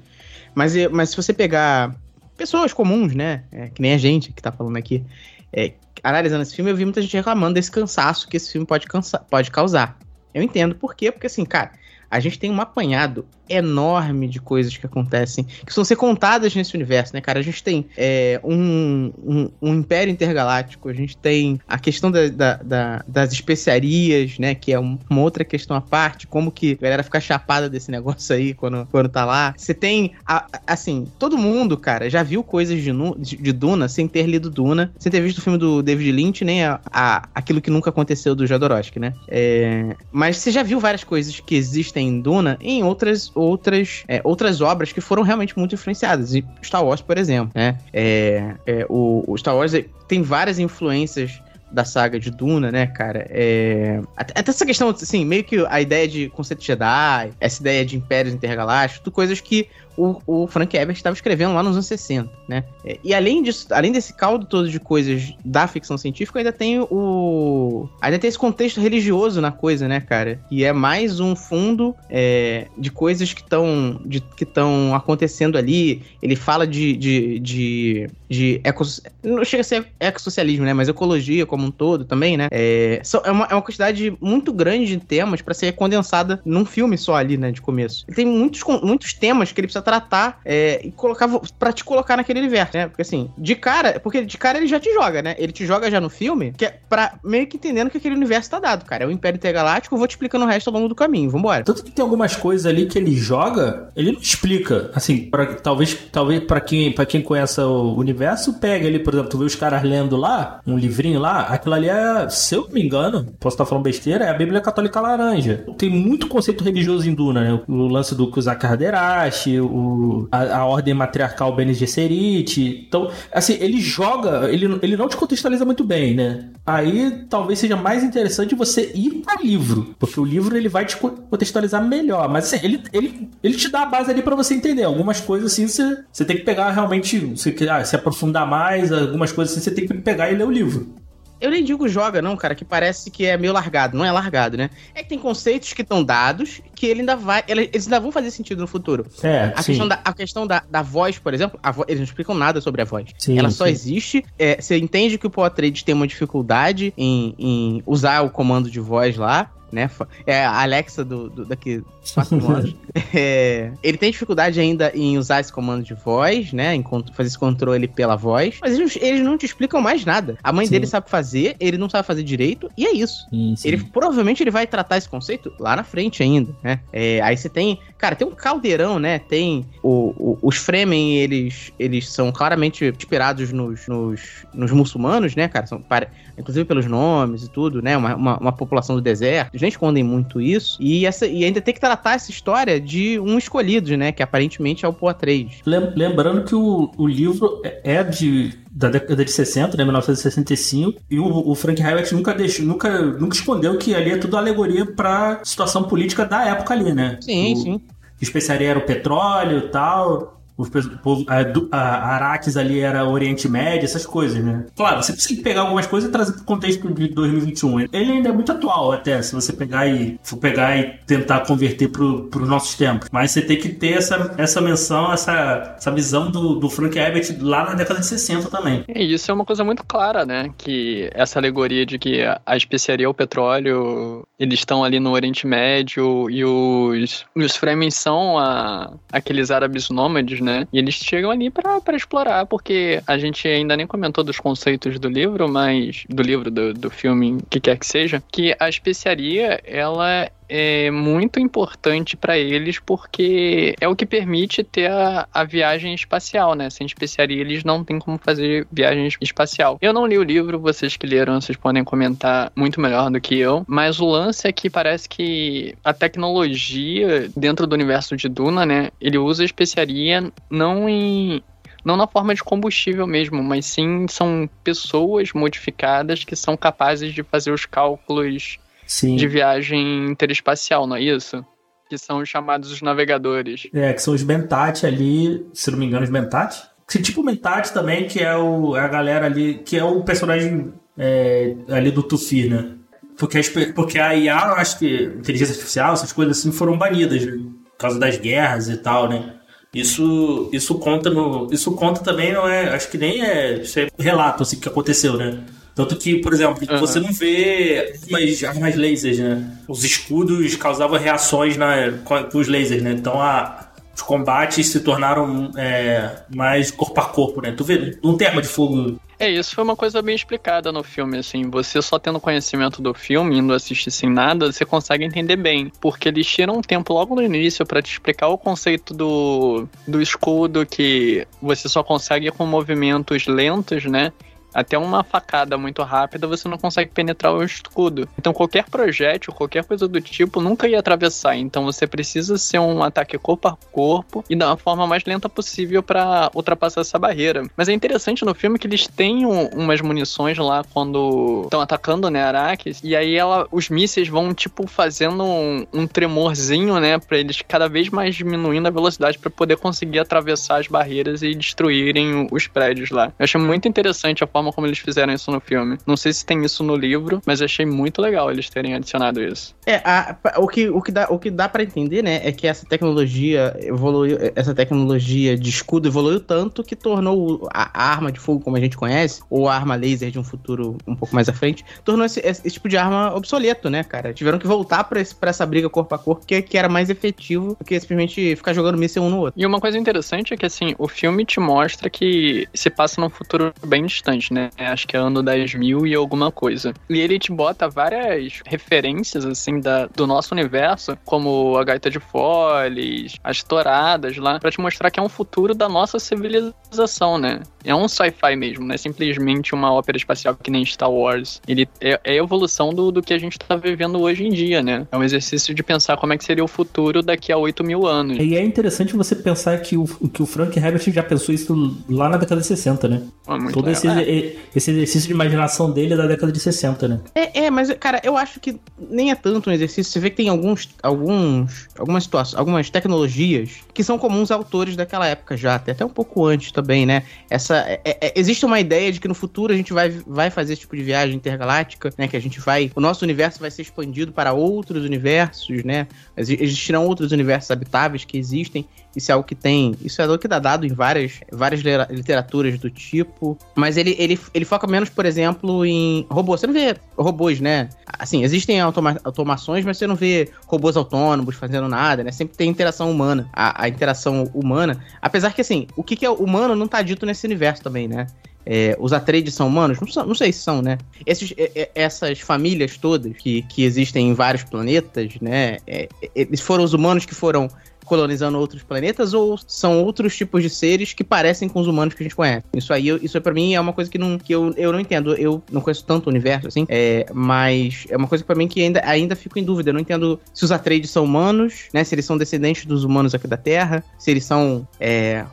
Mas, 0.55 0.75
mas 0.91 1.11
se 1.11 1.17
você 1.17 1.33
pegar 1.33 1.95
pessoas 2.37 2.73
comuns, 2.73 3.15
né, 3.15 3.43
é, 3.51 3.69
que 3.69 3.83
nem 3.83 3.95
a 3.95 3.99
gente 3.99 4.33
que 4.33 4.41
tá 4.41 4.53
falando 4.53 4.77
aqui, 4.77 5.05
é, 5.53 5.73
analisando 6.03 6.43
esse 6.43 6.55
filme, 6.55 6.71
eu 6.71 6.77
vi 6.77 6.85
muita 6.85 7.03
gente 7.03 7.17
reclamando 7.17 7.55
desse 7.55 7.71
cansaço 7.71 8.29
que 8.29 8.37
esse 8.37 8.53
filme 8.53 8.67
pode, 8.67 8.87
cansa 8.87 9.19
pode 9.19 9.51
causar. 9.51 9.99
Eu 10.35 10.43
entendo 10.43 10.75
por 10.75 10.95
quê, 10.95 11.11
porque 11.11 11.27
assim, 11.27 11.45
cara, 11.45 11.73
a 12.11 12.21
gente 12.21 12.39
tem 12.39 12.51
um 12.51 12.61
apanhado 12.61 13.27
enorme 13.51 14.29
de 14.29 14.41
coisas 14.41 14.77
que 14.77 14.85
acontecem, 14.85 15.45
que 15.45 15.65
precisam 15.65 15.85
ser 15.85 15.97
contadas 15.97 16.55
nesse 16.55 16.75
universo, 16.75 17.15
né, 17.15 17.21
cara? 17.21 17.39
A 17.39 17.43
gente 17.43 17.63
tem 17.63 17.89
é, 17.97 18.39
um, 18.45 19.11
um, 19.25 19.51
um 19.63 19.75
império 19.75 20.11
intergaláctico, 20.13 20.89
a 20.89 20.93
gente 20.93 21.17
tem 21.17 21.59
a 21.67 21.79
questão 21.79 22.11
da, 22.11 22.29
da- 22.29 22.57
da- 22.57 23.05
das 23.09 23.33
especiarias, 23.33 24.39
né, 24.39 24.55
que 24.55 24.73
é 24.73 24.79
um- 24.79 24.99
uma 25.11 25.23
outra 25.23 25.45
questão 25.45 25.77
à 25.77 25.81
parte, 25.81 26.27
como 26.27 26.51
que 26.53 26.73
a 26.73 26.83
galera 26.83 27.03
fica 27.03 27.21
chapada 27.21 27.69
desse 27.71 27.91
negócio 27.91 28.35
aí 28.35 28.53
quando, 28.55 28.87
quando 28.91 29.09
tá 29.09 29.25
lá. 29.25 29.55
Você 29.57 29.73
tem, 29.73 30.13
a- 30.27 30.47
assim, 30.67 31.07
todo 31.19 31.39
mundo, 31.39 31.77
cara, 31.79 32.11
já 32.11 32.23
viu 32.23 32.43
coisas 32.45 32.83
de, 32.83 32.91
de, 33.19 33.37
de 33.37 33.53
Duna 33.53 33.89
sem 33.89 34.07
ter 34.07 34.27
lido 34.27 34.51
Duna, 34.51 34.93
sem 34.99 35.11
ter 35.11 35.21
visto 35.23 35.39
o 35.39 35.43
filme 35.43 35.59
do 35.59 35.83
David 35.83 36.13
Lynch, 36.13 36.45
nem 36.45 36.65
a, 36.65 36.81
a- 36.93 37.29
aquilo 37.35 37.61
que 37.63 37.71
nunca 37.71 37.89
aconteceu 37.91 38.35
do 38.35 38.47
Jodorowsky, 38.47 39.01
né? 39.01 39.15
É, 39.27 39.97
mas 40.13 40.37
você 40.37 40.51
já 40.51 40.63
viu 40.63 40.79
várias 40.79 41.03
coisas 41.05 41.41
que 41.41 41.55
existem 41.55 41.98
em 41.99 42.21
Duna 42.21 42.57
em 42.61 42.83
outras 42.83 43.31
outras 43.35 44.05
é, 44.09 44.21
outras 44.25 44.61
obras 44.61 44.93
que 44.93 45.01
foram 45.01 45.23
realmente 45.23 45.59
muito 45.59 45.75
influenciadas. 45.75 46.35
E 46.35 46.45
Star 46.63 46.85
Wars, 46.85 47.01
por 47.01 47.19
exemplo, 47.19 47.53
né? 47.55 47.79
É, 47.93 48.55
é, 48.67 48.87
o, 48.89 49.25
o 49.27 49.37
Star 49.37 49.57
Wars 49.57 49.73
tem 50.07 50.23
várias 50.23 50.59
influências 50.59 51.41
da 51.71 51.85
saga 51.85 52.19
de 52.19 52.31
Duna, 52.31 52.71
né, 52.73 52.87
cara? 52.87 53.27
É... 53.31 54.01
Até, 54.17 54.51
essa 54.51 54.65
questão, 54.65 54.89
assim, 54.89 55.25
meio 55.25 55.45
que 55.45 55.65
a 55.69 55.81
ideia 55.81 56.09
de 56.09 56.29
conceito 56.31 56.65
Jedi, 56.65 57.31
essa 57.39 57.61
ideia 57.61 57.85
de 57.85 57.97
impérios 57.97 58.35
intergalácticos, 58.35 59.13
coisas 59.13 59.41
que 59.41 59.69
o, 59.99 60.23
o 60.27 60.47
Frank 60.47 60.77
Herbert 60.77 60.97
estava 60.97 61.15
escrevendo 61.15 61.55
lá 61.55 61.63
nos 61.63 61.73
anos 61.73 61.87
60, 61.87 62.31
né? 62.47 62.63
É, 62.85 62.99
E 63.03 63.13
além 63.13 63.43
disso, 63.43 63.67
além 63.73 63.91
desse 63.91 64.15
caldo 64.15 64.47
todo 64.47 64.71
de 64.71 64.79
coisas 64.79 65.35
da 65.45 65.67
ficção 65.67 65.99
científica, 65.99 66.39
ainda 66.39 66.53
tem 66.53 66.79
o. 66.81 67.89
Ainda 68.01 68.19
tem 68.19 68.29
esse 68.29 68.39
contexto 68.39 68.81
religioso 68.81 69.41
na 69.41 69.51
coisa, 69.51 69.89
né, 69.89 70.01
cara? 70.01 70.41
E 70.51 70.65
é 70.65 70.73
mais 70.73 71.19
um 71.19 71.35
fundo 71.35 71.97
é, 72.09 72.69
de 72.79 72.93
coisas 72.93 73.33
que 73.33 73.41
estão 73.41 74.01
que 74.37 74.45
estão 74.45 74.95
acontecendo 74.95 75.59
ali. 75.59 76.03
Ele 76.23 76.37
fala 76.37 76.65
de. 76.65 76.97
de, 76.97 77.41
de, 77.41 78.11
de 78.29 78.61
eco, 78.63 78.85
não 79.25 79.45
chega 79.45 79.63
a 79.63 79.65
ser 79.65 79.87
ecossocialismo, 79.99 80.65
né? 80.65 80.73
Mas 80.73 80.89
ecologia 80.89 81.45
como 81.45 81.67
um 81.67 81.71
todo 81.73 82.05
também, 82.05 82.37
né? 82.37 82.47
É, 82.53 83.03
é, 83.25 83.31
uma, 83.31 83.47
é 83.47 83.55
uma 83.55 83.63
quantidade 83.63 84.17
muito 84.21 84.53
grande 84.53 84.87
de 84.87 84.99
temas 84.99 85.43
pra 85.43 85.55
ser 85.55 85.73
condensada 85.73 86.41
num 86.45 86.65
filme 86.65 86.97
só 86.97 87.17
ali, 87.17 87.37
né? 87.37 87.51
De 87.51 87.61
começo. 87.61 88.05
Ele 88.07 88.15
tem 88.15 88.27
muitos, 88.27 88.63
muitos 88.83 89.13
temas 89.13 89.51
que 89.51 89.61
ele 89.61 89.67
precisa 89.67 89.88
tratar 89.89 90.41
é, 90.45 90.83
e 90.85 90.91
colocar 90.91 91.27
para 91.59 91.73
te 91.73 91.83
colocar 91.83 92.15
naquele 92.15 92.41
universo, 92.41 92.77
né? 92.77 92.89
Porque 92.89 93.01
assim, 93.01 93.31
de 93.39 93.55
cara, 93.55 93.99
porque 93.99 94.23
de 94.23 94.37
cara 94.37 94.59
ele 94.59 94.67
já 94.67 94.79
te 94.79 94.93
joga, 94.93 95.23
né? 95.23 95.35
Ele 95.39 95.51
te 95.51 95.65
joga 95.65 95.91
já 95.91 95.99
no 95.99 96.11
filme, 96.11 96.53
que 96.55 96.67
é 96.67 96.79
pra 96.91 97.15
meio 97.25 97.47
que 97.47 97.57
entendendo 97.57 97.89
que 97.89 97.97
aquele 97.97 98.15
universo 98.15 98.51
tá 98.51 98.61
dado, 98.61 98.85
cara. 98.85 99.05
É 99.05 99.07
o 99.07 99.11
Império 99.11 99.37
Intergaláctico, 99.37 99.97
vou 99.97 100.07
te 100.07 100.11
explicando 100.11 100.45
o 100.45 100.49
resto 100.49 100.69
ao 100.69 100.75
longo 100.75 100.89
do 100.89 100.95
caminho. 100.95 101.31
Vambora. 101.31 101.65
Tanto 101.65 101.83
que 101.83 101.91
tem 101.91 102.03
algumas 102.03 102.37
coisas 102.37 102.67
ali 102.67 102.85
que 102.85 102.99
ele 102.99 103.17
joga, 103.17 103.89
ele 103.97 104.13
não 104.13 104.21
explica. 104.21 104.91
Assim, 104.95 105.31
pra, 105.31 105.55
talvez, 105.55 105.97
talvez 106.13 106.45
para 106.45 106.61
quem, 106.61 106.93
pra 106.93 107.07
quem 107.07 107.23
conhece 107.23 107.59
o 107.63 107.95
universo, 107.95 108.61
pega 108.61 108.87
ali, 108.87 108.99
por 108.99 109.15
exemplo, 109.15 109.31
tu 109.31 109.39
vê 109.39 109.47
os 109.47 109.55
caras 109.55 109.83
lendo 109.83 110.17
lá, 110.17 110.61
um 110.67 110.77
livrinho 110.77 111.19
lá, 111.19 111.47
aquilo 111.49 111.75
ali 111.75 111.89
é, 111.89 112.29
se 112.29 112.55
eu 112.55 112.69
me 112.71 112.83
engano, 112.83 113.25
posso 113.41 113.55
estar 113.55 113.65
falando 113.65 113.85
besteira, 113.85 114.27
é 114.27 114.29
a 114.29 114.35
Bíblia 114.35 114.61
Católica 114.61 115.01
Laranja. 115.01 115.65
Tem 115.79 115.89
muito 115.89 116.29
conceito 116.29 116.63
religioso 116.63 117.09
Duna, 117.15 117.41
né? 117.41 117.61
O 117.69 117.87
lance 117.87 118.15
do 118.15 118.31
Kuzak 118.31 118.65
Arderashi, 118.67 119.61
o, 119.79 120.29
a, 120.31 120.59
a 120.59 120.65
ordem 120.65 120.95
matriarcal 120.95 121.55
Bene 121.55 121.75
Gesserit. 121.75 122.85
Então, 122.89 123.11
assim, 123.33 123.57
ele 123.61 123.81
joga, 123.81 124.51
ele, 124.51 124.79
ele 124.83 124.97
não 124.97 125.09
te 125.09 125.17
contextualiza 125.17 125.65
muito 125.65 125.85
bem, 125.85 126.15
né? 126.15 126.51
Aí 126.67 127.25
talvez 127.29 127.59
seja 127.59 127.77
mais 127.77 128.03
interessante 128.05 128.55
você 128.55 128.93
ir 128.95 129.23
para 129.25 129.41
o 129.41 129.47
livro, 129.47 129.95
porque 129.99 130.21
o 130.21 130.25
livro 130.25 130.57
ele 130.57 130.69
vai 130.69 130.85
te 130.85 130.97
co- 130.97 131.11
contextualizar 131.11 131.85
melhor. 131.87 132.29
Mas 132.29 132.53
assim, 132.53 132.65
ele, 132.65 132.83
ele, 132.93 133.29
ele 133.43 133.55
te 133.57 133.71
dá 133.71 133.83
a 133.83 133.87
base 133.87 134.11
ali 134.11 134.23
para 134.23 134.37
você 134.37 134.55
entender. 134.55 134.85
Algumas 134.85 135.21
coisas 135.21 135.53
assim 135.53 135.67
você, 135.67 135.99
você 136.13 136.25
tem 136.25 136.37
que 136.37 136.43
pegar 136.45 136.71
realmente, 136.71 137.19
você 137.19 137.55
ah, 137.71 137.85
se 137.85 137.97
aprofundar 137.97 138.47
mais, 138.47 138.93
algumas 138.93 139.33
coisas 139.33 139.55
assim 139.55 139.63
você 139.65 139.71
tem 139.71 139.87
que 139.87 139.95
pegar 139.95 140.31
e 140.31 140.37
ler 140.37 140.47
o 140.47 140.51
livro. 140.51 140.95
Eu 141.41 141.51
nem 141.51 141.63
digo 141.65 141.89
joga, 141.89 142.21
não, 142.21 142.37
cara, 142.37 142.55
que 142.55 142.65
parece 142.65 143.11
que 143.11 143.25
é 143.27 143.37
meio 143.37 143.53
largado. 143.53 143.97
Não 143.97 144.05
é 144.05 144.11
largado, 144.11 144.57
né? 144.57 144.71
É 144.95 145.03
que 145.03 145.09
tem 145.09 145.19
conceitos 145.19 145.73
que 145.73 145.83
estão 145.83 146.03
dados 146.03 146.61
que 146.75 146.87
ele 146.87 147.01
ainda 147.01 147.17
vai. 147.17 147.43
ele- 147.49 147.71
Eles 147.73 147.87
ainda 147.87 148.01
vão 148.01 148.11
fazer 148.13 148.31
sentido 148.31 148.61
no 148.61 148.67
futuro. 148.67 149.07
É, 149.23 149.53
A 149.55 149.63
sim. 149.63 149.73
questão, 149.73 149.89
da, 149.89 150.01
a 150.05 150.13
questão 150.13 150.47
da, 150.47 150.63
da 150.71 150.83
voz, 150.83 151.19
por 151.19 151.33
exemplo, 151.35 151.59
vo- 151.75 151.85
eles 151.89 151.99
não 152.01 152.05
explicam 152.05 152.35
nada 152.35 152.61
sobre 152.61 152.83
a 152.83 152.85
voz. 152.85 153.07
Sim, 153.19 153.39
Ela 153.39 153.51
só 153.51 153.65
sim. 153.67 153.71
existe. 153.71 154.25
é, 154.39 154.61
você 154.61 154.77
entende 154.79 155.19
que 155.19 155.27
o 155.27 155.31
Paul 155.31 155.47
Atreides 155.47 155.83
tem 155.83 155.95
uma 155.95 156.07
dificuldade 156.07 156.93
em, 156.97 157.35
em 157.39 157.83
usar 157.87 158.23
o 158.23 158.31
comando 158.31 158.71
de 158.71 158.81
voz 158.81 159.17
lá. 159.17 159.51
Né? 159.71 159.91
É 160.27 160.45
a 160.45 160.63
Alexa 160.63 161.05
do, 161.05 161.29
do- 161.29 161.45
daqui 161.45 161.83
quatro 162.15 162.51
anos. 162.51 162.75
É, 163.15 163.71
ele 163.83 163.99
tem 163.99 164.11
dificuldade 164.11 164.59
ainda 164.61 164.91
em 164.95 165.19
usar 165.19 165.41
esse 165.41 165.53
comando 165.53 165.83
de 165.85 165.95
voz, 165.95 166.53
né? 166.53 166.75
Em 166.75 166.83
fazer 167.13 167.29
esse 167.29 167.39
controle 167.39 167.87
pela 167.87 168.17
voz. 168.17 168.57
Mas 168.61 168.75
eles, 168.75 168.97
eles 169.01 169.21
não 169.23 169.37
te 169.37 169.45
explicam 169.47 169.81
mais 169.81 170.05
nada. 170.05 170.37
A 170.43 170.53
mãe 170.53 170.67
Sim. 170.67 170.73
dele 170.73 170.87
sabe 170.87 171.11
fazer, 171.11 171.57
ele 171.61 171.77
não 171.77 171.89
sabe 171.89 172.07
fazer 172.07 172.23
direito, 172.23 172.71
e 172.77 172.87
é 172.87 172.93
isso. 172.95 173.27
Sim, 173.31 173.55
sim. 173.57 173.69
Ele 173.69 173.79
provavelmente 173.85 174.43
ele 174.43 174.51
vai 174.51 174.67
tratar 174.67 174.97
esse 174.97 175.09
conceito 175.09 175.53
lá 175.59 175.77
na 175.77 175.85
frente 175.85 176.23
ainda, 176.23 176.55
né? 176.63 176.81
É, 176.93 177.21
aí 177.21 177.37
você 177.37 177.49
tem, 177.49 177.79
cara, 177.99 178.15
tem 178.17 178.27
um 178.27 178.31
caldeirão, 178.35 178.99
né? 178.99 179.19
Tem 179.19 179.67
o, 179.83 180.15
o- 180.17 180.39
os 180.43 180.57
Fremen, 180.57 181.17
eles, 181.19 181.73
eles 181.79 182.09
são 182.11 182.33
claramente 182.33 182.85
inspirados 182.87 183.53
nos, 183.53 183.87
nos, 183.87 184.21
nos 184.55 184.71
muçulmanos, 184.73 185.35
né, 185.37 185.47
cara? 185.49 185.67
São, 185.67 185.81
pare- 185.81 186.09
inclusive 186.39 186.65
pelos 186.65 186.87
nomes 186.87 187.45
e 187.45 187.51
tudo, 187.51 187.83
né? 187.83 187.97
Uma, 187.97 188.15
uma, 188.15 188.39
uma 188.39 188.53
população 188.53 188.97
do 188.97 189.03
deserto. 189.03 189.58
Eles 189.59 189.63
nem 189.63 189.69
escondem 189.69 190.03
muito 190.05 190.41
isso. 190.41 190.77
E, 190.81 191.05
essa, 191.07 191.27
e 191.27 191.45
ainda 191.45 191.61
tem 191.61 191.75
que 191.75 191.81
tratar 191.81 192.15
essa 192.15 192.31
história 192.31 192.81
de 192.81 193.19
um 193.21 193.37
escolhido, 193.39 193.97
né? 193.97 194.13
Que 194.13 194.23
aparentemente 194.23 194.85
é 194.85 194.89
o 194.89 194.93
Poa 194.93 195.13
3. 195.15 195.61
Lem- 195.67 195.93
Lembrando 195.97 196.45
que 196.45 196.55
o, 196.55 196.91
o 196.97 197.07
livro 197.07 197.61
é 197.65 197.79
é 197.99 198.05
de, 198.05 198.53
da 198.71 198.89
década 198.91 199.25
de 199.25 199.31
60, 199.31 199.77
né, 199.77 199.85
1965, 199.85 201.01
e 201.11 201.19
o, 201.19 201.49
o 201.49 201.55
Frank 201.55 201.81
Herbert 201.81 202.13
nunca, 202.13 202.35
deixou, 202.35 202.65
nunca, 202.67 203.01
nunca 203.01 203.35
escondeu 203.37 203.77
que 203.79 203.95
ali 203.95 204.11
é 204.11 204.17
tudo 204.19 204.37
alegoria 204.37 204.85
pra 204.87 205.41
situação 205.45 205.85
política 205.85 206.25
da 206.25 206.45
época 206.45 206.75
ali, 206.75 206.93
né? 206.93 207.19
Sim, 207.21 207.53
O- 207.55 207.57
sim. 207.57 207.81
especiaria 208.21 208.69
era 208.71 208.79
o 208.79 208.83
petróleo 208.87 209.59
e 209.59 209.69
tal. 209.71 210.38
O 210.59 210.69
pe- 210.69 210.81
o 210.81 210.99
povo- 210.99 211.25
a, 211.29 211.79
a 211.79 212.15
Araques 212.17 212.57
ali 212.57 212.81
era 212.81 213.05
Oriente 213.07 213.49
Médio, 213.49 213.85
essas 213.85 214.05
coisas, 214.05 214.43
né? 214.45 214.67
Claro, 214.77 215.01
você 215.03 215.13
precisa 215.13 215.41
pegar 215.41 215.61
algumas 215.61 215.87
coisas 215.87 216.09
e 216.09 216.13
trazer 216.13 216.33
pro 216.33 216.45
contexto 216.45 216.93
de 216.93 217.09
2021. 217.09 217.81
Ele 217.81 217.89
ainda 218.13 218.29
é 218.29 218.33
muito 218.33 218.51
atual, 218.51 218.91
até, 218.91 219.23
se 219.23 219.33
você 219.35 219.53
pegar 219.53 219.87
e 219.87 220.19
for 220.23 220.37
pegar 220.39 220.77
e 220.77 220.99
tentar 221.07 221.47
converter 221.47 221.89
pro, 221.89 222.25
pros 222.25 222.49
nossos 222.49 222.75
tempos. 222.75 223.09
Mas 223.13 223.31
você 223.31 223.41
tem 223.41 223.57
que 223.57 223.69
ter 223.69 223.99
essa, 223.99 224.35
essa 224.37 224.61
menção, 224.61 225.13
essa, 225.13 225.75
essa 225.77 225.91
visão 225.93 226.29
do, 226.31 226.57
do 226.57 226.69
Frank 226.69 226.99
Herbert 226.99 227.37
lá 227.41 227.65
na 227.65 227.75
década 227.75 228.01
de 228.01 228.07
60 228.07 228.51
também. 228.51 228.85
E 228.89 229.13
isso 229.15 229.31
é 229.31 229.35
uma 229.35 229.45
coisa 229.45 229.63
muito 229.63 229.85
clara, 229.85 230.27
né? 230.27 230.51
Que 230.59 231.09
essa 231.15 231.39
alegoria 231.39 231.87
de 231.87 231.99
que 232.01 232.23
a 232.45 232.57
especiaria, 232.57 233.09
o 233.09 233.15
petróleo, 233.15 234.27
eles 234.39 234.59
estão 234.59 234.83
ali 234.83 234.99
no 234.99 235.13
Oriente 235.13 235.47
Médio 235.47 236.29
e 236.31 236.45
os, 236.45 237.25
os 237.35 237.57
Fremen 237.57 237.91
são 237.91 238.37
a- 238.39 238.93
aqueles 239.13 239.51
árabes 239.51 239.89
nômades, 239.91 240.41
né? 240.41 240.48
E 240.73 240.79
eles 240.79 240.95
chegam 240.95 241.31
ali 241.31 241.51
pra 241.51 241.81
explorar, 241.95 242.47
porque 242.47 243.03
a 243.07 243.19
gente 243.19 243.47
ainda 243.47 243.77
nem 243.77 243.87
comentou 243.87 244.25
dos 244.25 244.39
conceitos 244.39 244.99
do 244.99 245.09
livro, 245.09 245.49
mas 245.49 246.05
do 246.09 246.23
livro, 246.23 246.51
do, 246.51 246.73
do 246.73 246.91
filme, 246.91 247.39
que 247.51 247.61
quer 247.61 247.79
que 247.79 247.87
seja, 247.87 248.23
que 248.33 248.55
a 248.59 248.69
especiaria, 248.69 249.61
ela 249.65 250.31
é 250.49 250.91
muito 250.91 251.39
importante 251.39 252.17
para 252.17 252.39
eles 252.39 252.79
porque 252.79 253.75
é 253.81 253.89
o 253.89 253.95
que 253.95 254.07
permite 254.07 254.63
ter 254.63 254.91
a, 254.91 255.29
a 255.33 255.45
viagem 255.45 255.95
espacial, 255.95 256.55
né? 256.55 256.71
Sem 256.71 256.87
especiaria, 256.87 257.41
eles 257.41 257.65
não 257.65 257.85
têm 257.85 257.99
como 257.99 258.19
fazer 258.19 258.67
viagem 258.73 259.09
espacial. 259.21 259.79
Eu 259.81 259.93
não 259.93 260.07
li 260.07 260.19
o 260.19 260.23
livro, 260.23 260.59
vocês 260.59 260.97
que 260.97 261.07
leram, 261.07 261.41
vocês 261.41 261.57
podem 261.57 261.85
comentar 261.85 262.51
muito 262.57 262.81
melhor 262.81 263.11
do 263.11 263.21
que 263.21 263.37
eu, 263.37 263.65
mas 263.67 264.01
o 264.01 264.07
lance 264.07 264.47
é 264.47 264.53
que 264.53 264.71
parece 264.71 265.09
que 265.09 265.75
a 265.85 265.93
tecnologia 265.93 267.31
dentro 267.37 267.67
do 267.67 267.75
universo 267.75 268.17
de 268.17 268.29
Duna, 268.29 268.65
né? 268.65 268.91
Ele 269.01 269.19
usa 269.19 269.45
especiaria 269.45 270.33
não 270.51 270.89
em 270.89 271.43
não 271.85 271.97
na 271.97 272.07
forma 272.07 272.35
de 272.35 272.43
combustível 272.43 273.07
mesmo, 273.07 273.43
mas 273.43 273.65
sim 273.65 274.07
são 274.09 274.49
pessoas 274.63 275.33
modificadas 275.33 276.25
que 276.25 276.37
são 276.37 276.57
capazes 276.57 277.15
de 277.15 277.23
fazer 277.23 277.53
os 277.53 277.65
cálculos 277.65 278.59
Sim. 278.89 279.17
de 279.17 279.29
viagem 279.29 280.07
interespacial, 280.07 280.87
não 280.87 280.97
é 280.97 281.03
isso? 281.03 281.45
Que 281.91 281.99
são 281.99 282.21
os 282.21 282.29
chamados 282.29 282.73
os 282.73 282.81
navegadores. 282.81 283.69
É, 283.75 283.93
que 283.93 284.03
são 284.03 284.15
os 284.15 284.23
Mentat 284.23 284.87
ali, 284.87 285.47
se 285.53 285.71
não 285.71 285.79
me 285.79 285.85
engano, 285.85 286.05
os 286.05 286.11
Mentat. 286.11 286.63
Que 286.89 287.01
tipo 287.01 287.21
o 287.21 287.25
Mentat 287.25 287.71
também, 287.71 288.09
que 288.09 288.21
é, 288.21 288.35
o, 288.35 288.75
é 288.75 288.81
a 288.81 288.89
galera 288.89 289.27
ali, 289.27 289.59
que 289.59 289.77
é 289.77 289.85
o 289.85 290.03
personagem 290.03 290.73
é, 290.97 291.55
ali 291.69 291.91
do 291.91 292.03
Tufi, 292.03 292.49
né? 292.49 292.77
Porque, 293.19 293.37
as 293.37 293.49
porque 293.49 293.99
a 293.99 294.15
IA, 294.15 294.37
acho 294.55 294.79
que 294.79 295.05
inteligência 295.05 295.53
artificial, 295.53 295.93
essas 295.93 296.13
coisas 296.13 296.39
assim, 296.39 296.51
foram 296.51 296.79
banidas 296.79 297.27
né? 297.27 297.33
por 297.33 297.77
causa 297.77 297.99
das 297.99 298.17
guerras 298.17 298.69
e 298.71 298.77
tal, 298.79 299.09
né? 299.09 299.35
Isso, 299.75 300.49
isso 300.51 300.79
conta 300.79 301.11
no, 301.11 301.47
isso 301.53 301.73
conta 301.73 302.01
também, 302.03 302.33
não 302.33 302.49
é, 302.49 302.71
acho 302.75 302.91
que 302.91 302.97
nem 302.97 303.23
é, 303.23 303.61
isso 303.61 303.79
é 303.79 303.89
relato 303.99 304.43
assim 304.43 304.59
que 304.59 304.69
aconteceu, 304.69 305.17
né? 305.19 305.45
Tanto 305.79 305.95
que, 305.95 306.17
por 306.17 306.33
exemplo, 306.33 306.59
você 306.81 306.99
não 306.99 307.13
vê 307.13 307.95
armas, 308.13 308.43
armas 308.43 308.75
lasers, 308.75 309.21
né? 309.21 309.49
Os 309.69 309.85
escudos 309.85 310.57
causavam 310.57 310.99
reações 310.99 311.57
na, 311.57 311.93
com, 312.05 312.37
os 312.37 312.49
lasers, 312.49 312.83
né? 312.83 312.91
Então 312.91 313.23
a, 313.23 313.69
os 313.95 314.03
combates 314.03 314.67
se 314.67 314.81
tornaram 314.81 315.53
é, 315.57 316.17
mais 316.35 316.73
corpo 316.73 317.01
a 317.01 317.05
corpo, 317.05 317.41
né? 317.41 317.53
Tu 317.53 317.63
vê, 317.63 317.97
não 318.03 318.17
tem 318.17 318.27
arma 318.27 318.43
de 318.43 318.49
fogo. 318.49 318.99
É, 319.21 319.31
isso 319.31 319.55
foi 319.55 319.63
uma 319.63 319.77
coisa 319.77 320.03
bem 320.03 320.17
explicada 320.17 320.73
no 320.73 320.83
filme, 320.83 321.19
assim. 321.19 321.49
Você 321.49 321.81
só 321.81 321.97
tendo 321.97 322.19
conhecimento 322.19 322.83
do 322.83 322.93
filme, 322.93 323.39
indo 323.39 323.53
assistir 323.53 323.93
sem 323.93 324.11
nada, 324.11 324.51
você 324.51 324.65
consegue 324.65 325.05
entender 325.05 325.37
bem. 325.37 325.71
Porque 325.81 326.09
eles 326.09 326.27
tiram 326.27 326.57
um 326.57 326.63
tempo 326.63 326.93
logo 326.93 327.15
no 327.15 327.23
início 327.23 327.65
pra 327.65 327.81
te 327.81 327.93
explicar 327.93 328.27
o 328.27 328.39
conceito 328.39 328.93
do, 328.93 329.69
do 329.87 330.03
escudo, 330.03 330.67
que 330.67 331.25
você 331.41 331.69
só 331.69 331.85
consegue 331.85 332.33
com 332.33 332.45
movimentos 332.47 333.29
lentos, 333.29 333.85
né? 333.85 334.13
Até 334.55 334.77
uma 334.79 335.05
facada 335.05 335.57
muito 335.59 335.83
rápida 335.83 336.27
você 336.27 336.49
não 336.49 336.59
consegue 336.59 336.91
penetrar 336.91 337.33
o 337.35 337.43
escudo. 337.43 338.09
Então 338.19 338.33
qualquer 338.33 338.65
projétil, 338.69 339.33
qualquer 339.33 339.65
coisa 339.65 339.87
do 339.87 340.01
tipo, 340.01 340.41
nunca 340.41 340.67
ia 340.69 340.79
atravessar. 340.79 341.37
Então 341.37 341.65
você 341.65 341.87
precisa 341.87 342.39
ser 342.39 342.59
um 342.59 342.83
ataque 342.83 343.19
corpo 343.19 343.49
a 343.49 343.57
corpo 343.73 344.25
e 344.29 344.37
da 344.37 344.57
forma 344.57 344.87
mais 344.87 345.05
lenta 345.05 345.29
possível 345.29 345.83
pra 345.83 346.31
ultrapassar 346.35 346.81
essa 346.81 346.99
barreira. 346.99 347.43
Mas 347.57 347.69
é 347.69 347.73
interessante 347.73 348.25
no 348.25 348.35
filme 348.35 348.59
que 348.59 348.67
eles 348.67 348.87
têm 348.87 349.27
um- 349.27 349.49
umas 349.49 349.81
munições 349.81 350.39
lá 350.39 350.63
quando 350.73 351.43
estão 351.45 351.61
atacando, 351.61 352.11
né, 352.11 352.23
Arrakis, 352.25 352.81
e 352.83 352.97
aí 352.97 353.15
ela, 353.15 353.47
os 353.51 353.69
mísseis 353.69 354.09
vão 354.09 354.33
tipo 354.35 354.67
fazendo 354.67 355.23
um, 355.25 355.67
um 355.73 355.87
tremorzinho, 355.87 356.79
né, 356.81 356.99
Pra 356.99 357.19
eles 357.19 357.43
cada 357.47 357.69
vez 357.69 357.89
mais 357.91 358.15
diminuindo 358.15 358.67
a 358.67 358.71
velocidade 358.71 359.19
pra 359.19 359.31
poder 359.31 359.57
conseguir 359.57 359.99
atravessar 359.99 360.59
as 360.61 360.67
barreiras 360.67 361.23
e 361.23 361.35
destruírem 361.35 362.27
os 362.31 362.47
prédios 362.47 362.91
lá. 362.91 363.07
Eu 363.19 363.25
achei 363.25 363.41
muito 363.41 363.69
interessante 363.69 364.23
a 364.23 364.27
forma 364.27 364.38
como 364.53 364.67
eles 364.67 364.79
fizeram 364.79 365.13
isso 365.13 365.31
no 365.31 365.41
filme. 365.41 365.79
Não 365.87 365.97
sei 365.97 366.13
se 366.13 366.25
tem 366.25 366.45
isso 366.45 366.63
no 366.63 366.77
livro, 366.77 367.21
mas 367.27 367.43
achei 367.43 367.67
muito 367.67 368.01
legal 368.01 368.31
eles 368.31 368.49
terem 368.49 368.75
adicionado 368.75 369.23
isso. 369.23 369.55
É, 369.67 369.77
a- 369.85 370.17
o, 370.39 370.47
que, 370.49 370.69
o, 370.69 370.81
que 370.81 370.93
dá, 370.93 371.07
o 371.11 371.19
que 371.19 371.31
dá 371.31 371.49
pra 371.49 371.63
entender, 371.63 372.03
né, 372.03 372.21
é 372.27 372.33
que 372.33 372.47
essa 372.47 372.65
tecnologia 372.67 373.57
evoluiu, 373.61 374.19
essa 374.35 374.55
tecnologia 374.55 375.37
de 375.37 375.49
escudo 375.51 375.89
evoluiu 375.89 376.21
tanto 376.21 376.63
que 376.65 376.75
tornou 376.77 377.49
a, 377.53 377.91
arma 377.93 378.11
de 378.13 378.19
fogo 378.21 378.41
como 378.41 378.57
a 378.57 378.61
gente 378.61 378.77
conhece, 378.77 379.21
ou 379.31 379.49
a 379.49 379.55
arma 379.55 379.75
laser 379.77 380.11
de 380.11 380.19
um 380.19 380.25
futuro 380.25 380.77
um 380.87 380.95
pouco 380.95 381.15
mais 381.15 381.29
à 381.29 381.33
frente, 381.33 381.65
tornou 381.85 382.05
esse, 382.07 382.21
esse- 382.21 382.41
esse 382.47 382.55
tipo 382.55 382.69
de 382.69 382.77
arma 382.77 383.15
obsoleto, 383.15 383.69
né, 383.71 383.85
cara? 383.85 384.13
Tiveram 384.13 384.39
que 384.39 384.47
voltar 384.47 384.85
pra, 384.85 385.01
esse- 385.01 385.15
pra 385.15 385.31
essa 385.31 385.45
briga 385.47 385.69
corpo 385.69 385.95
a 385.95 385.99
corpo, 385.99 386.25
que, 386.27 386.41
que 386.43 386.57
era 386.59 386.69
mais 386.69 386.91
efetivo 386.91 387.57
do 387.59 387.65
que 387.65 387.79
simplesmente 387.79 388.37
ficar 388.37 388.53
jogando 388.53 388.79
míssil 388.79 389.03
um 389.03 389.11
no 389.11 389.19
outro. 389.19 389.41
E 389.41 389.45
uma 389.47 389.61
coisa 389.61 389.79
interessante 389.79 390.33
é 390.35 390.37
que, 390.37 390.47
assim, 390.47 390.75
o 390.79 390.89
filme 390.89 391.25
te 391.25 391.41
mostra 391.41 391.89
que 391.91 392.47
se 392.55 392.71
passa 392.71 393.01
num 393.01 393.11
futuro 393.11 393.53
bem 393.67 393.85
distante, 393.87 394.28
né? 394.31 394.51
Acho 394.59 394.87
que 394.87 394.97
é 394.97 395.01
ano 395.01 395.23
10 395.23 395.55
mil 395.55 395.87
e 395.87 395.95
alguma 395.95 396.31
coisa. 396.31 396.73
E 396.89 396.99
ele 396.99 397.19
te 397.19 397.33
bota 397.33 397.69
várias 397.69 398.41
referências, 398.47 399.25
assim, 399.25 399.61
da, 399.61 399.87
do 399.87 400.07
nosso 400.07 400.35
universo, 400.35 400.97
como 401.05 401.57
a 401.57 401.65
gaita 401.65 401.91
de 401.91 401.99
foles, 401.99 403.17
as 403.23 403.43
touradas 403.43 404.17
lá, 404.17 404.39
pra 404.39 404.51
te 404.51 404.61
mostrar 404.61 404.91
que 404.91 405.01
é 405.01 405.03
um 405.03 405.09
futuro 405.09 405.55
da 405.55 405.69
nossa 405.69 405.99
civilização, 405.99 407.19
né? 407.19 407.41
É 407.65 407.75
um 407.75 407.89
sci-fi 407.89 408.37
mesmo, 408.37 408.65
não 408.65 408.75
é 408.75 408.79
simplesmente 408.79 409.55
uma 409.55 409.73
ópera 409.73 409.97
espacial 409.99 410.35
que 410.35 410.51
nem 410.51 410.65
Star 410.65 410.91
Wars. 410.91 411.41
Ele 411.47 411.69
é, 411.81 412.01
é 412.05 412.13
a 412.13 412.15
evolução 412.15 412.73
do, 412.73 412.91
do 412.91 413.03
que 413.03 413.13
a 413.13 413.19
gente 413.19 413.39
tá 413.39 413.57
vivendo 413.57 414.01
hoje 414.01 414.25
em 414.25 414.31
dia, 414.31 414.63
né? 414.63 414.87
É 414.91 414.97
um 414.97 415.03
exercício 415.03 415.55
de 415.55 415.63
pensar 415.63 415.97
como 415.97 416.13
é 416.13 416.19
que 416.19 416.25
seria 416.25 416.45
o 416.45 416.49
futuro 416.49 417.03
daqui 417.03 417.33
a 417.33 417.37
8 417.37 417.65
mil 417.65 417.87
anos. 417.87 418.19
E 418.19 418.37
é 418.37 418.43
interessante 418.43 418.97
você 418.97 419.15
pensar 419.15 419.59
que 419.59 419.77
o, 419.77 419.85
que 419.85 420.23
o 420.23 420.27
Frank 420.27 420.59
Herbert 420.59 420.83
já 420.91 421.03
pensou 421.03 421.35
isso 421.35 421.77
lá 421.89 422.09
na 422.09 422.17
década 422.17 422.41
de 422.41 422.47
60, 422.47 422.89
né? 422.89 423.03
É 423.27 423.53
Todo 423.53 423.71
esse, 423.71 423.87
legal. 423.87 424.03
É. 424.03 424.09
esse 424.55 424.71
exercício 424.71 425.07
de 425.09 425.13
imaginação 425.15 425.71
dele 425.71 425.95
é 425.95 425.97
da 425.97 426.07
década 426.07 426.31
de 426.33 426.41
60, 426.41 426.89
né? 426.89 427.01
É, 427.15 427.45
é, 427.47 427.51
mas, 427.51 427.73
cara, 427.75 428.01
eu 428.05 428.17
acho 428.17 428.41
que 428.41 428.59
nem 428.79 429.11
é 429.11 429.15
tanto 429.15 429.51
um 429.51 429.53
exercício. 429.53 429.93
Você 429.93 430.01
vê 430.01 430.11
que 430.11 430.17
tem 430.17 430.29
alguns, 430.29 430.69
alguns, 430.83 431.69
algumas 431.79 432.05
situações, 432.05 432.39
algumas 432.39 432.71
tecnologias 432.71 433.51
que 433.73 433.83
são 433.85 433.99
comuns 433.99 434.31
a 434.31 434.35
autores 434.35 434.77
daquela 434.77 435.07
época 435.07 435.37
já, 435.37 435.55
até, 435.55 435.73
até 435.73 435.85
um 435.85 435.89
pouco 435.89 436.25
antes 436.27 436.51
também, 436.53 436.85
né? 436.87 437.03
Essa, 437.31 437.57
é- 437.59 437.81
é- 437.85 438.13
existe 438.17 438.45
uma 438.45 438.59
ideia 438.61 438.91
de 438.93 439.01
que 439.01 439.09
no 439.09 439.15
futuro 439.15 439.53
a 439.53 439.57
gente 439.57 439.73
vai, 439.73 439.91
vai 440.07 440.31
fazer 440.31 440.53
esse 440.55 440.63
tipo 440.63 440.77
de 440.77 440.83
viagem 440.83 441.15
intergaláctica, 441.17 441.91
né? 441.97 442.09
Que 442.09 442.17
a 442.17 442.21
gente 442.21 442.41
vai, 442.41 442.71
o 442.75 442.81
nosso 442.81 443.05
universo 443.05 443.41
vai 443.41 443.51
ser 443.51 443.63
expandido 443.63 444.13
para 444.13 444.33
outros 444.33 444.85
universos, 444.85 445.63
né? 445.65 445.87
Exi- 446.17 446.39
Existirão 446.41 446.87
outros 446.87 447.13
universos 447.13 447.51
habitáveis 447.51 448.05
que 448.05 448.17
existem. 448.19 448.67
Isso 448.97 449.11
é 449.13 449.15
algo 449.15 449.27
que 449.27 449.35
tem, 449.35 449.75
isso 449.83 450.01
é 450.01 450.05
algo 450.05 450.19
que 450.19 450.27
dá 450.27 450.39
dado 450.39 450.67
em 450.67 450.73
várias, 450.73 451.21
várias 451.31 451.61
literaturas 451.91 452.59
do 452.59 452.71
tipo. 452.71 453.39
Mas 453.55 453.77
ele, 453.77 453.95
ele, 453.99 454.19
ele 454.35 454.45
foca 454.45 454.67
menos, 454.67 454.89
por 454.89 455.07
exemplo, 455.07 455.65
em 455.65 456.07
robôs. 456.11 456.41
Você 456.41 456.47
não 456.47 456.55
vê 456.55 456.75
robôs, 456.97 457.39
né? 457.41 457.69
Assim, 457.87 458.25
existem 458.25 458.61
automa- 458.61 458.99
automações, 459.05 459.65
mas 459.65 459.77
você 459.77 459.87
não 459.87 459.95
vê 459.95 460.31
robôs 460.47 460.77
autônomos 460.77 461.37
fazendo 461.37 461.69
nada, 461.69 462.03
né? 462.03 462.11
Sempre 462.11 462.37
tem 462.37 462.49
interação 462.49 462.91
humana. 462.91 463.29
A, 463.33 463.65
a 463.65 463.69
interação 463.69 464.25
humana. 464.35 464.83
Apesar 465.01 465.33
que, 465.33 465.41
assim, 465.41 465.67
o 465.77 465.83
que, 465.85 465.95
que 465.95 466.07
é 466.07 466.11
humano 466.11 466.57
não 466.57 466.67
tá 466.67 466.83
dito 466.83 467.05
nesse 467.07 467.27
universo 467.27 467.63
também, 467.63 467.87
né? 467.87 468.07
É, 468.51 468.75
os 468.81 468.95
Atreides 468.95 469.35
são 469.35 469.47
humanos? 469.47 469.79
Não, 469.79 469.87
são- 469.87 470.07
não 470.07 470.15
sei 470.15 470.33
se 470.33 470.41
são, 470.41 470.63
né? 470.63 470.79
Esses, 471.05 471.35
é, 471.37 471.51
é, 471.55 471.71
essas 471.75 472.21
famílias 472.21 472.79
todas 472.79 473.15
que, 473.15 473.43
que 473.43 473.63
existem 473.63 474.09
em 474.09 474.15
vários 474.15 474.43
planetas, 474.43 475.17
né? 475.21 475.59
É, 475.67 475.87
é, 476.03 476.11
eles 476.15 476.41
foram 476.41 476.65
os 476.65 476.73
humanos 476.73 477.05
que 477.05 477.15
foram 477.15 477.49
colonizando 477.89 478.39
outros 478.39 478.63
planetas 478.63 479.15
ou 479.15 479.39
são 479.47 479.83
outros 479.83 480.17
tipos 480.17 480.43
de 480.43 480.51
seres 480.51 480.93
que 480.93 481.03
parecem 481.03 481.49
com 481.49 481.61
os 481.61 481.67
humanos 481.67 481.95
que 481.95 482.03
a 482.03 482.05
gente 482.05 482.15
conhece? 482.15 482.45
Isso 482.55 482.73
aí, 482.73 482.89
isso 483.03 483.17
aí 483.17 483.23
pra 483.23 483.33
mim 483.33 483.55
é 483.55 483.61
uma 483.61 483.73
coisa 483.73 483.91
que, 483.91 483.99
não, 483.99 484.19
que 484.19 484.33
eu, 484.33 484.53
eu 484.57 484.73
não 484.73 484.79
entendo. 484.81 485.15
Eu 485.15 485.43
não 485.51 485.61
conheço 485.61 485.85
tanto 485.85 486.07
o 486.07 486.11
universo, 486.11 486.47
assim, 486.49 486.67
é, 486.69 487.07
mas 487.13 487.87
é 487.89 487.97
uma 487.97 488.07
coisa 488.07 488.23
pra 488.23 488.37
mim 488.37 488.47
que 488.47 488.61
ainda, 488.63 488.83
ainda 488.85 489.17
fico 489.17 489.39
em 489.39 489.45
dúvida. 489.45 489.71
Eu 489.71 489.75
não 489.75 489.81
entendo 489.81 490.21
se 490.35 490.45
os 490.45 490.53
Atreides 490.53 490.91
são 490.91 491.05
humanos, 491.05 491.65
né? 491.73 491.83
Se 491.83 491.95
eles 491.95 492.05
são 492.05 492.19
descendentes 492.19 492.67
dos 492.67 492.85
humanos 492.85 493.15
aqui 493.15 493.27
da 493.27 493.37
Terra, 493.37 493.83
se 493.99 494.11
eles 494.11 494.25
são 494.25 494.67
é, 494.79 495.25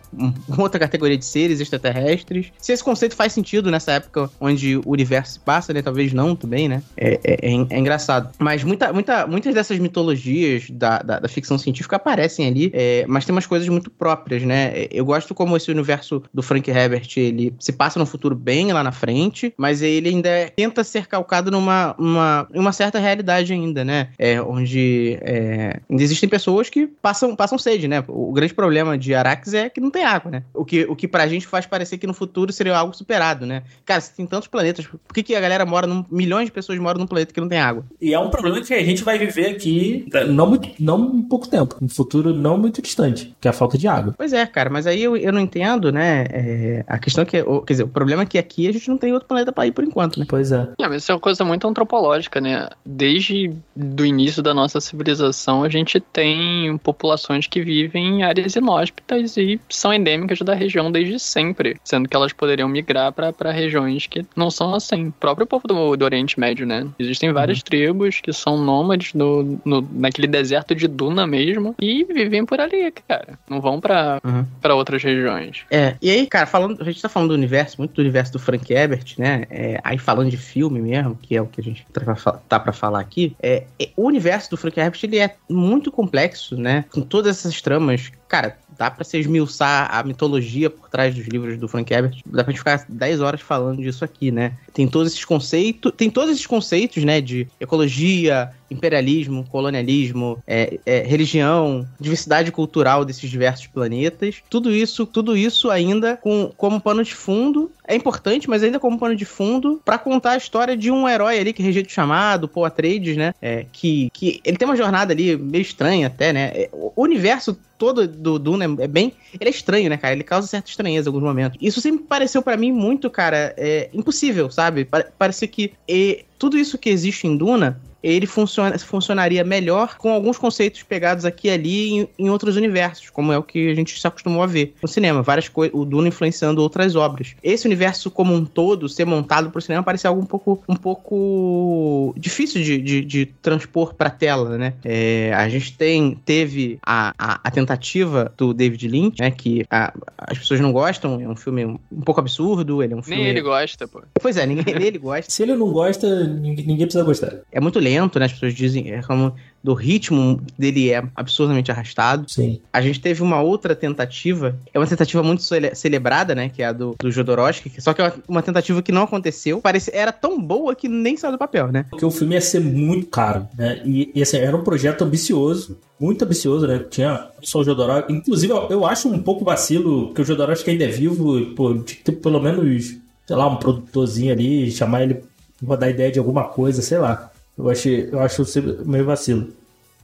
outra 0.57 0.79
categoria 0.79 1.17
de 1.17 1.25
seres 1.25 1.59
extraterrestres. 1.59 2.47
Se 2.57 2.71
esse 2.71 2.83
conceito 2.83 3.15
faz 3.15 3.33
sentido 3.33 3.69
nessa 3.69 3.91
época 3.93 4.29
onde 4.39 4.77
o 4.77 4.83
universo 4.85 5.33
se 5.33 5.39
passa, 5.39 5.73
né? 5.73 5.81
Talvez 5.81 6.13
não 6.13 6.35
também, 6.35 6.67
né? 6.69 6.81
É, 6.95 7.19
é- 7.23 7.51
é 7.51 7.65
é 7.69 7.79
engraçado. 7.79 8.29
Mas 8.39 8.63
muita, 8.63 8.91
muita, 8.93 9.25
muitas 9.27 9.53
dessas 9.53 9.79
mitologias 9.79 10.69
da, 10.69 10.99
da, 10.99 11.19
da 11.19 11.27
ficção 11.27 11.57
científica 11.57 11.95
aparecem 11.95 12.44
ali, 12.47 12.71
é, 12.73 13.05
mas 13.07 13.25
tem 13.25 13.33
umas 13.33 13.45
coisas 13.45 13.67
muito 13.67 13.89
próprias, 13.89 14.43
né? 14.43 14.71
É, 14.75 14.89
Eu 14.91 15.05
gosto 15.05 15.33
como 15.33 15.55
esse 15.55 15.71
universo 15.71 16.23
do 16.33 16.41
Frank 16.41 16.69
Herbert, 16.69 17.07
ele 17.17 17.53
se 17.59 17.71
passa 17.71 17.99
num 17.99 18.05
futuro 18.05 18.35
bem 18.35 18.71
lá 18.71 18.83
na 18.83 18.91
frente, 18.91 19.53
mas 19.57 19.81
ele 19.81 20.09
ainda 20.09 20.29
tenta 20.55 20.83
ser 20.83 21.07
calcado 21.07 21.51
numa 21.51 21.95
uma, 21.97 22.47
uma 22.53 22.71
certa 22.71 22.99
realidade 22.99 23.53
ainda, 23.53 23.83
né? 23.83 24.09
É, 24.17 24.41
onde 24.41 25.17
é, 25.21 25.79
existem 25.89 26.27
pessoas 26.29 26.69
que 26.69 26.87
passam, 26.87 27.35
passam 27.35 27.57
sede, 27.57 27.87
né? 27.87 28.03
O 28.07 28.31
grande 28.31 28.53
problema 28.53 28.97
de 28.97 29.13
Arax 29.13 29.53
é 29.53 29.69
que 29.69 29.81
não 29.81 29.91
tem 29.91 30.03
água, 30.03 30.31
né? 30.31 30.43
O 30.53 30.65
que, 30.65 30.83
o 30.85 30.95
que 30.95 31.07
pra 31.07 31.27
gente 31.27 31.47
faz 31.47 31.65
parecer 31.65 31.97
que 31.97 32.07
no 32.07 32.13
futuro 32.13 32.51
seria 32.51 32.77
algo 32.77 32.95
superado, 32.95 33.45
né? 33.45 33.63
Cara, 33.85 34.01
se 34.01 34.13
tem 34.13 34.25
tantos 34.25 34.47
planetas, 34.47 34.85
por 34.85 35.13
que, 35.13 35.23
que 35.23 35.35
a 35.35 35.39
galera 35.39 35.65
mora 35.65 35.87
num. 35.87 36.03
milhões 36.09 36.45
de 36.45 36.51
pessoas 36.51 36.77
moram 36.79 36.99
num 36.99 37.07
planeta 37.07 37.33
que 37.33 37.41
não 37.41 37.49
tem 37.49 37.59
água? 37.59 37.85
E 38.01 38.13
é 38.13 38.19
um 38.19 38.29
problema 38.29 38.61
que 38.61 38.73
a 38.73 38.83
gente 38.83 39.03
vai 39.03 39.17
viver 39.17 39.47
aqui 39.47 40.05
não, 40.29 40.59
não 40.79 40.97
muito 40.97 41.27
pouco 41.27 41.47
tempo. 41.47 41.75
No 41.81 41.89
futuro 41.89 42.33
não 42.35 42.57
muito 42.57 42.81
distante, 42.81 43.33
que 43.39 43.47
é 43.47 43.51
a 43.51 43.53
falta 43.53 43.77
de 43.77 43.87
água. 43.87 44.13
Pois 44.17 44.33
é, 44.33 44.45
cara, 44.45 44.69
mas 44.69 44.85
aí 44.87 45.01
eu, 45.03 45.15
eu 45.17 45.31
não 45.33 45.39
entendo, 45.39 45.91
né? 45.91 46.25
é, 46.29 46.83
a 46.87 46.97
questão 46.99 47.21
é 47.23 47.25
que, 47.25 47.41
o- 47.41 47.61
quer 47.61 47.73
dizer, 47.73 47.83
o 47.83 47.87
problema 47.87 48.23
é 48.23 48.25
que 48.25 48.37
aqui 48.37 48.67
a 48.67 48.71
gente 48.71 48.87
não 48.89 48.97
tem 48.97 49.13
outro 49.13 49.27
planeta 49.27 49.51
pra 49.51 49.65
ir 49.67 49.71
por 49.71 49.83
enquanto, 49.83 50.19
né? 50.19 50.25
Pois 50.27 50.51
é. 50.51 50.67
É, 50.79 50.87
mas 50.87 51.01
isso 51.03 51.11
é 51.11 51.15
uma 51.15 51.21
coisa 51.21 51.43
muito 51.45 51.67
antropológica, 51.67 52.39
né? 52.41 52.67
Desde 52.85 53.51
do 53.75 54.05
início 54.05 54.41
da 54.43 54.53
nossa 54.53 54.79
civilização, 54.79 55.63
a 55.63 55.69
gente 55.69 55.99
tem 55.99 56.77
populações 56.79 57.47
que 57.47 57.61
vivem 57.61 58.19
em 58.19 58.23
áreas 58.23 58.55
inóspitas 58.55 59.37
e 59.37 59.59
são 59.69 59.93
endêmicas 59.93 60.39
da 60.39 60.53
região 60.53 60.91
desde 60.91 61.19
sempre, 61.19 61.77
sendo 61.83 62.07
que 62.09 62.15
elas 62.15 62.33
poderiam 62.33 62.67
migrar 62.67 63.11
para 63.13 63.51
regiões 63.51 64.07
que 64.07 64.25
não 64.35 64.49
são 64.49 64.73
assim. 64.73 65.07
O 65.07 65.11
próprio 65.13 65.45
povo 65.47 65.67
do, 65.67 65.95
do 65.95 66.05
Oriente 66.05 66.39
Médio, 66.39 66.65
né? 66.65 66.87
Existem 66.99 67.31
várias 67.31 67.61
tribos 67.63 68.19
que 68.21 68.33
são 68.33 68.57
nômades 68.57 69.13
no, 69.13 69.59
no- 69.63 69.87
naquele 69.91 70.27
deserto 70.27 70.73
de 70.75 70.87
Duna 70.87 71.25
mesmo 71.27 71.75
e 71.81 72.03
vivem 72.03 72.24
por 72.45 72.59
ali, 72.59 72.91
cara. 73.07 73.37
Não 73.49 73.61
vão 73.61 73.79
para 73.79 74.19
Uhum. 74.23 74.45
para 74.61 74.75
outras 74.75 75.01
regiões. 75.03 75.63
É, 75.71 75.95
e 76.01 76.09
aí, 76.09 76.27
cara, 76.27 76.45
falando, 76.45 76.81
a 76.81 76.85
gente 76.85 77.01
tá 77.01 77.09
falando 77.09 77.29
do 77.29 77.35
universo, 77.35 77.75
muito 77.77 77.93
do 77.93 78.01
universo 78.01 78.33
do 78.33 78.39
Frank 78.39 78.71
Herbert, 78.71 79.13
né? 79.17 79.45
É, 79.49 79.79
aí 79.83 79.97
falando 79.97 80.29
de 80.29 80.37
filme 80.37 80.81
mesmo, 80.81 81.17
que 81.21 81.35
é 81.35 81.41
o 81.41 81.45
que 81.47 81.61
a 81.61 81.63
gente 81.63 81.85
tá 81.93 82.01
pra, 82.01 82.15
tá 82.15 82.59
pra 82.59 82.73
falar 82.73 82.99
aqui, 82.99 83.35
é, 83.41 83.63
é, 83.79 83.89
o 83.95 84.05
universo 84.05 84.49
do 84.49 84.57
Frank 84.57 84.79
Herbert 84.79 84.99
ele 85.03 85.19
é 85.19 85.35
muito 85.49 85.91
complexo, 85.91 86.55
né? 86.57 86.85
Com 86.91 87.01
todas 87.01 87.37
essas 87.37 87.61
tramas, 87.61 88.11
cara, 88.27 88.57
dá 88.77 88.91
pra 88.91 89.03
se 89.05 89.17
esmiuçar 89.17 89.87
a 89.93 90.03
mitologia 90.03 90.69
por 90.69 90.89
trás 90.89 91.15
dos 91.15 91.25
livros 91.27 91.57
do 91.57 91.67
Frank 91.67 91.93
Herbert. 91.93 92.19
Dá 92.25 92.43
pra 92.43 92.51
gente 92.51 92.59
ficar 92.59 92.85
10 92.89 93.21
horas 93.21 93.39
falando 93.41 93.81
disso 93.81 94.03
aqui, 94.03 94.31
né? 94.31 94.53
Tem 94.73 94.87
todos 94.87 95.11
esses 95.13 95.23
conceitos, 95.23 95.93
tem 95.95 96.09
todos 96.09 96.31
esses 96.31 96.45
conceitos, 96.45 97.03
né, 97.03 97.21
de 97.21 97.47
ecologia, 97.59 98.51
imperialismo, 98.69 99.45
colonialismo, 99.49 100.41
é, 100.47 100.79
é, 100.85 100.99
religião, 101.01 101.87
diversidade 101.99 102.51
cultural 102.51 103.05
desses 103.05 103.29
diversos 103.29 103.67
planetas. 103.67 104.37
Tudo 104.49 104.71
isso, 104.71 105.05
tudo 105.05 105.35
isso 105.37 105.69
ainda 105.69 106.17
com, 106.17 106.51
como 106.57 106.79
pano 106.81 107.03
de 107.03 107.13
fundo. 107.13 107.71
É 107.87 107.95
importante, 107.95 108.49
mas 108.49 108.63
ainda 108.63 108.79
como 108.79 108.97
pano 108.97 109.15
de 109.15 109.25
fundo 109.25 109.79
pra 109.85 109.97
contar 109.97 110.31
a 110.31 110.37
história 110.37 110.75
de 110.75 110.89
um 110.89 111.07
herói 111.07 111.37
ali 111.39 111.53
que 111.53 111.61
é 111.61 111.65
rejeito 111.65 111.91
chamado, 111.91 112.47
Paul 112.47 112.65
Atreides, 112.65 113.15
né? 113.15 113.33
É, 113.41 113.65
que, 113.71 114.09
que 114.11 114.41
ele 114.43 114.57
tem 114.57 114.67
uma 114.67 114.75
jornada 114.75 115.13
ali 115.13 115.35
meio 115.37 115.61
estranha 115.61 116.07
até, 116.07 116.33
né? 116.33 116.51
É, 116.55 116.69
O 116.73 116.91
universo 117.03 117.57
todo 117.77 118.07
do 118.07 118.39
Duna 118.39 118.65
é 118.79 118.87
bem. 118.87 119.13
Ele 119.39 119.49
é 119.49 119.51
estranho, 119.51 119.89
né, 119.89 119.97
cara? 119.97 120.13
Ele 120.13 120.23
causa 120.23 120.47
certa 120.47 120.69
estranheza 120.69 121.07
em 121.07 121.09
alguns 121.09 121.23
momentos. 121.27 121.57
Isso 121.61 121.79
sempre 121.81 122.05
pareceu 122.05 122.41
pra 122.41 122.57
mim 122.57 122.71
muito, 122.71 123.09
cara, 123.09 123.53
é, 123.57 123.89
impossível, 123.93 124.49
sabe? 124.49 124.85
Pare- 124.85 125.07
Parecia 125.17 125.47
que 125.47 125.73
e, 125.87 126.25
tudo 126.39 126.57
isso 126.57 126.77
que 126.77 126.89
existe 126.89 127.27
em 127.27 127.37
Duna. 127.37 127.79
Ele 128.07 128.27
funciona, 128.27 128.77
funcionaria 128.77 129.43
melhor 129.43 129.97
com 129.97 130.11
alguns 130.13 130.37
conceitos 130.37 130.83
pegados 130.83 131.25
aqui 131.25 131.47
e 131.47 131.51
ali 131.51 131.89
em, 131.89 132.07
em 132.19 132.29
outros 132.29 132.55
universos, 132.55 133.09
como 133.09 133.31
é 133.31 133.37
o 133.37 133.43
que 133.43 133.69
a 133.71 133.73
gente 133.75 133.99
se 133.99 134.05
acostumou 134.07 134.43
a 134.43 134.45
ver 134.45 134.75
no 134.81 134.87
cinema. 134.87 135.21
Várias 135.23 135.49
coisas, 135.49 135.75
o 135.77 135.83
Duna 135.85 136.07
influenciando 136.09 136.61
outras 136.61 136.95
obras. 136.95 137.35
Esse 137.41 137.65
universo 137.65 138.11
como 138.11 138.33
um 138.33 138.45
todo 138.45 138.87
ser 138.87 139.05
montado 139.05 139.49
pro 139.49 139.61
cinema 139.61 139.81
parece 139.83 140.05
algo 140.05 140.21
um 140.21 140.25
pouco, 140.25 140.63
um 140.69 140.75
pouco 140.75 142.13
difícil 142.17 142.61
de, 142.61 142.77
de, 142.79 143.01
de 143.03 143.25
transpor 143.41 143.93
pra 143.95 144.09
tela, 144.09 144.57
né? 144.57 144.73
É, 144.83 145.33
a 145.33 145.47
gente 145.49 145.75
tem, 145.77 146.17
teve 146.25 146.77
a, 146.85 147.13
a, 147.17 147.39
a 147.43 147.51
tentativa 147.51 148.31
do 148.37 148.53
David 148.53 148.87
Lynch, 148.87 149.19
né? 149.19 149.31
Que 149.31 149.65
a- 149.69 149.93
as 150.17 150.37
pessoas 150.37 150.59
não 150.59 150.71
gostam, 150.71 151.19
é 151.21 151.27
um 151.27 151.35
filme 151.35 151.65
um, 151.65 151.79
um 151.91 152.01
pouco 152.01 152.19
absurdo, 152.21 152.83
ele 152.83 152.93
é 152.93 152.97
um 152.97 153.01
filme... 153.01 153.21
Nem 153.21 153.31
ele 153.31 153.41
gosta, 153.41 153.87
pô. 153.87 154.01
Pois 154.21 154.37
é, 154.37 154.45
ninguém 154.45 154.65
nem 154.75 154.87
ele 154.87 154.97
gosta. 154.97 155.31
Se 155.31 155.43
ele 155.43 155.55
não 155.55 155.71
gosta, 155.71 156.23
ninguém, 156.25 156.65
ninguém 156.65 156.85
precisa 156.85 157.03
gostar. 157.03 157.33
É 157.51 157.59
muito 157.59 157.79
lento, 157.79 157.94
né? 158.19 158.25
As 158.25 158.33
pessoas 158.33 158.53
dizem 158.53 158.91
é 158.91 159.01
como 159.01 159.33
do 159.63 159.73
ritmo 159.73 160.39
dele 160.59 160.91
é 160.91 161.03
absurdamente 161.15 161.71
arrastado. 161.71 162.29
Sim. 162.29 162.61
A 162.71 162.81
gente 162.81 162.99
teve 163.01 163.23
uma 163.23 163.41
outra 163.41 163.75
tentativa, 163.75 164.55
é 164.71 164.77
uma 164.77 164.85
tentativa 164.85 165.23
muito 165.23 165.41
cele- 165.41 165.73
celebrada, 165.73 166.35
né? 166.35 166.49
Que 166.49 166.61
é 166.61 166.67
a 166.67 166.71
do, 166.71 166.95
do 166.99 167.09
Jodorowsky, 167.11 167.71
que- 167.71 167.81
só 167.81 167.91
que 167.93 168.01
é 168.01 168.13
uma, 168.27 168.43
tentativa 168.43 168.81
que 168.83 168.91
não 168.91 169.03
aconteceu. 169.03 169.59
Parece, 169.61 169.89
era 169.93 170.11
tão 170.11 170.39
boa 170.39 170.75
que 170.75 170.87
nem 170.87 171.17
saiu 171.17 171.31
do 171.31 171.37
papel, 171.39 171.71
né? 171.71 171.85
Porque 171.89 172.05
o 172.05 172.11
filme 172.11 172.35
ia 172.35 172.41
ser 172.41 172.59
muito 172.59 173.07
caro, 173.07 173.47
né? 173.57 173.81
E, 173.83 174.11
e, 174.13 174.21
assim, 174.21 174.37
era 174.37 174.55
um 174.55 174.63
projeto 174.63 175.03
ambicioso, 175.03 175.79
muito 175.99 176.23
ambicioso, 176.23 176.67
né? 176.67 176.85
Tinha 176.87 177.27
só 177.41 177.59
o 177.59 177.63
Jodorowsky. 177.63 178.13
Inclusive, 178.13 178.53
eu, 178.53 178.67
eu 178.69 178.85
acho 178.85 179.09
um 179.09 179.17
pouco 179.23 179.43
vacilo 179.43 180.13
que 180.13 180.21
o 180.21 180.25
Jodorowsky 180.25 180.69
ainda 180.69 180.83
é 180.85 180.89
vivo, 180.89 181.39
e, 181.39 181.45
pô, 181.55 181.73
tinha 181.73 181.83
que 181.97 182.03
ter 182.03 182.11
pelo 182.11 182.39
menos, 182.39 182.97
sei 183.25 183.35
lá, 183.35 183.47
um 183.47 183.55
produtorzinho 183.55 184.31
ali, 184.31 184.69
chamar 184.71 185.01
ele 185.01 185.23
pra 185.65 185.75
dar 185.75 185.89
ideia 185.89 186.11
de 186.11 186.19
alguma 186.19 186.43
coisa, 186.43 186.83
sei 186.83 186.99
lá. 186.99 187.31
Eu 187.57 187.69
acho, 187.69 187.87
eu 187.89 188.19
acho 188.19 188.43
sempre 188.45 188.77
meio 188.85 189.05
vacilo. 189.05 189.49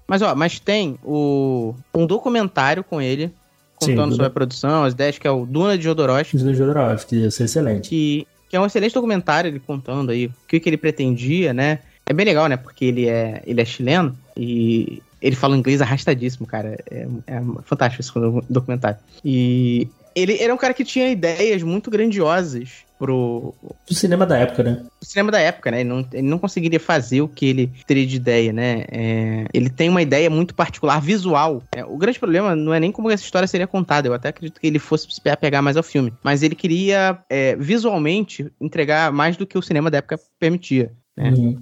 Mas 0.07 0.21
ó, 0.21 0.33
mas 0.35 0.59
tem 0.59 0.97
o, 1.03 1.73
um 1.93 2.05
documentário 2.05 2.83
com 2.83 3.01
ele, 3.01 3.27
Sim, 3.79 3.91
contando 3.91 4.09
do- 4.09 4.15
sobre 4.15 4.27
a 4.27 4.29
produção, 4.31 4.83
as 4.83 4.93
ideias, 4.93 5.17
que 5.17 5.27
é 5.27 5.31
o 5.31 5.45
Duna 5.45 5.77
de 5.77 5.83
Jodorowsky. 5.83 6.35
Isso 6.35 6.45
do 6.45 6.53
Jodorowsky, 6.53 7.15
ia 7.17 7.31
ser 7.31 7.45
excelente. 7.45 7.89
que, 7.89 8.27
que 8.49 8.55
é 8.55 8.59
um 8.59 8.65
excelente 8.65 8.93
documentário, 8.93 9.49
ele 9.49 9.59
contando 9.59 10.11
aí 10.11 10.27
o 10.27 10.33
que, 10.47 10.59
que 10.59 10.69
ele 10.69 10.77
pretendia, 10.77 11.53
né? 11.53 11.79
É 12.05 12.13
bem 12.13 12.25
legal, 12.25 12.47
né? 12.47 12.57
Porque 12.57 12.85
ele 12.85 13.07
é, 13.07 13.41
ele 13.45 13.61
é 13.61 13.65
chileno 13.65 14.17
e 14.35 15.01
ele 15.21 15.35
fala 15.35 15.55
inglês 15.55 15.81
arrastadíssimo, 15.81 16.45
cara. 16.47 16.77
É, 16.89 17.07
é 17.27 17.41
fantástico 17.63 18.01
esse 18.01 18.11
documentário. 18.49 18.97
E 19.23 19.87
ele 20.15 20.37
era 20.41 20.53
um 20.53 20.57
cara 20.57 20.73
que 20.73 20.83
tinha 20.83 21.09
ideias 21.09 21.63
muito 21.63 21.89
grandiosas 21.89 22.85
pro, 22.99 23.55
Do 23.87 23.95
cinema 23.95 24.25
da 24.27 24.37
época, 24.37 24.61
né? 24.61 24.83
o 25.01 25.05
cinema 25.05 25.31
da 25.31 25.39
época, 25.39 25.71
né? 25.71 25.79
Ele 25.79 25.89
não, 25.89 26.07
ele 26.13 26.27
não 26.27 26.37
conseguiria 26.37 26.79
fazer 26.79 27.21
o 27.21 27.27
que 27.27 27.47
ele 27.47 27.71
teria 27.87 28.05
de 28.05 28.15
ideia, 28.15 28.53
né? 28.53 28.85
É, 28.91 29.45
ele 29.51 29.69
tem 29.69 29.89
uma 29.89 30.01
ideia 30.01 30.29
muito 30.29 30.53
particular, 30.53 31.01
visual. 31.01 31.63
É, 31.75 31.83
o 31.83 31.97
grande 31.97 32.19
problema 32.19 32.55
não 32.55 32.71
é 32.73 32.79
nem 32.79 32.91
como 32.91 33.09
essa 33.09 33.23
história 33.23 33.47
seria 33.47 33.65
contada. 33.65 34.07
Eu 34.07 34.13
até 34.13 34.29
acredito 34.29 34.61
que 34.61 34.67
ele 34.67 34.77
fosse 34.77 35.07
se 35.09 35.29
apegar 35.29 35.63
mais 35.63 35.75
ao 35.75 35.83
filme. 35.83 36.13
Mas 36.23 36.43
ele 36.43 36.53
queria, 36.53 37.17
é, 37.27 37.55
visualmente, 37.55 38.51
entregar 38.61 39.11
mais 39.11 39.35
do 39.35 39.47
que 39.47 39.57
o 39.57 39.61
cinema 39.63 39.89
da 39.89 39.97
época 39.97 40.19
permitia. 40.39 40.91
É. 41.17 41.29
Uhum. 41.29 41.59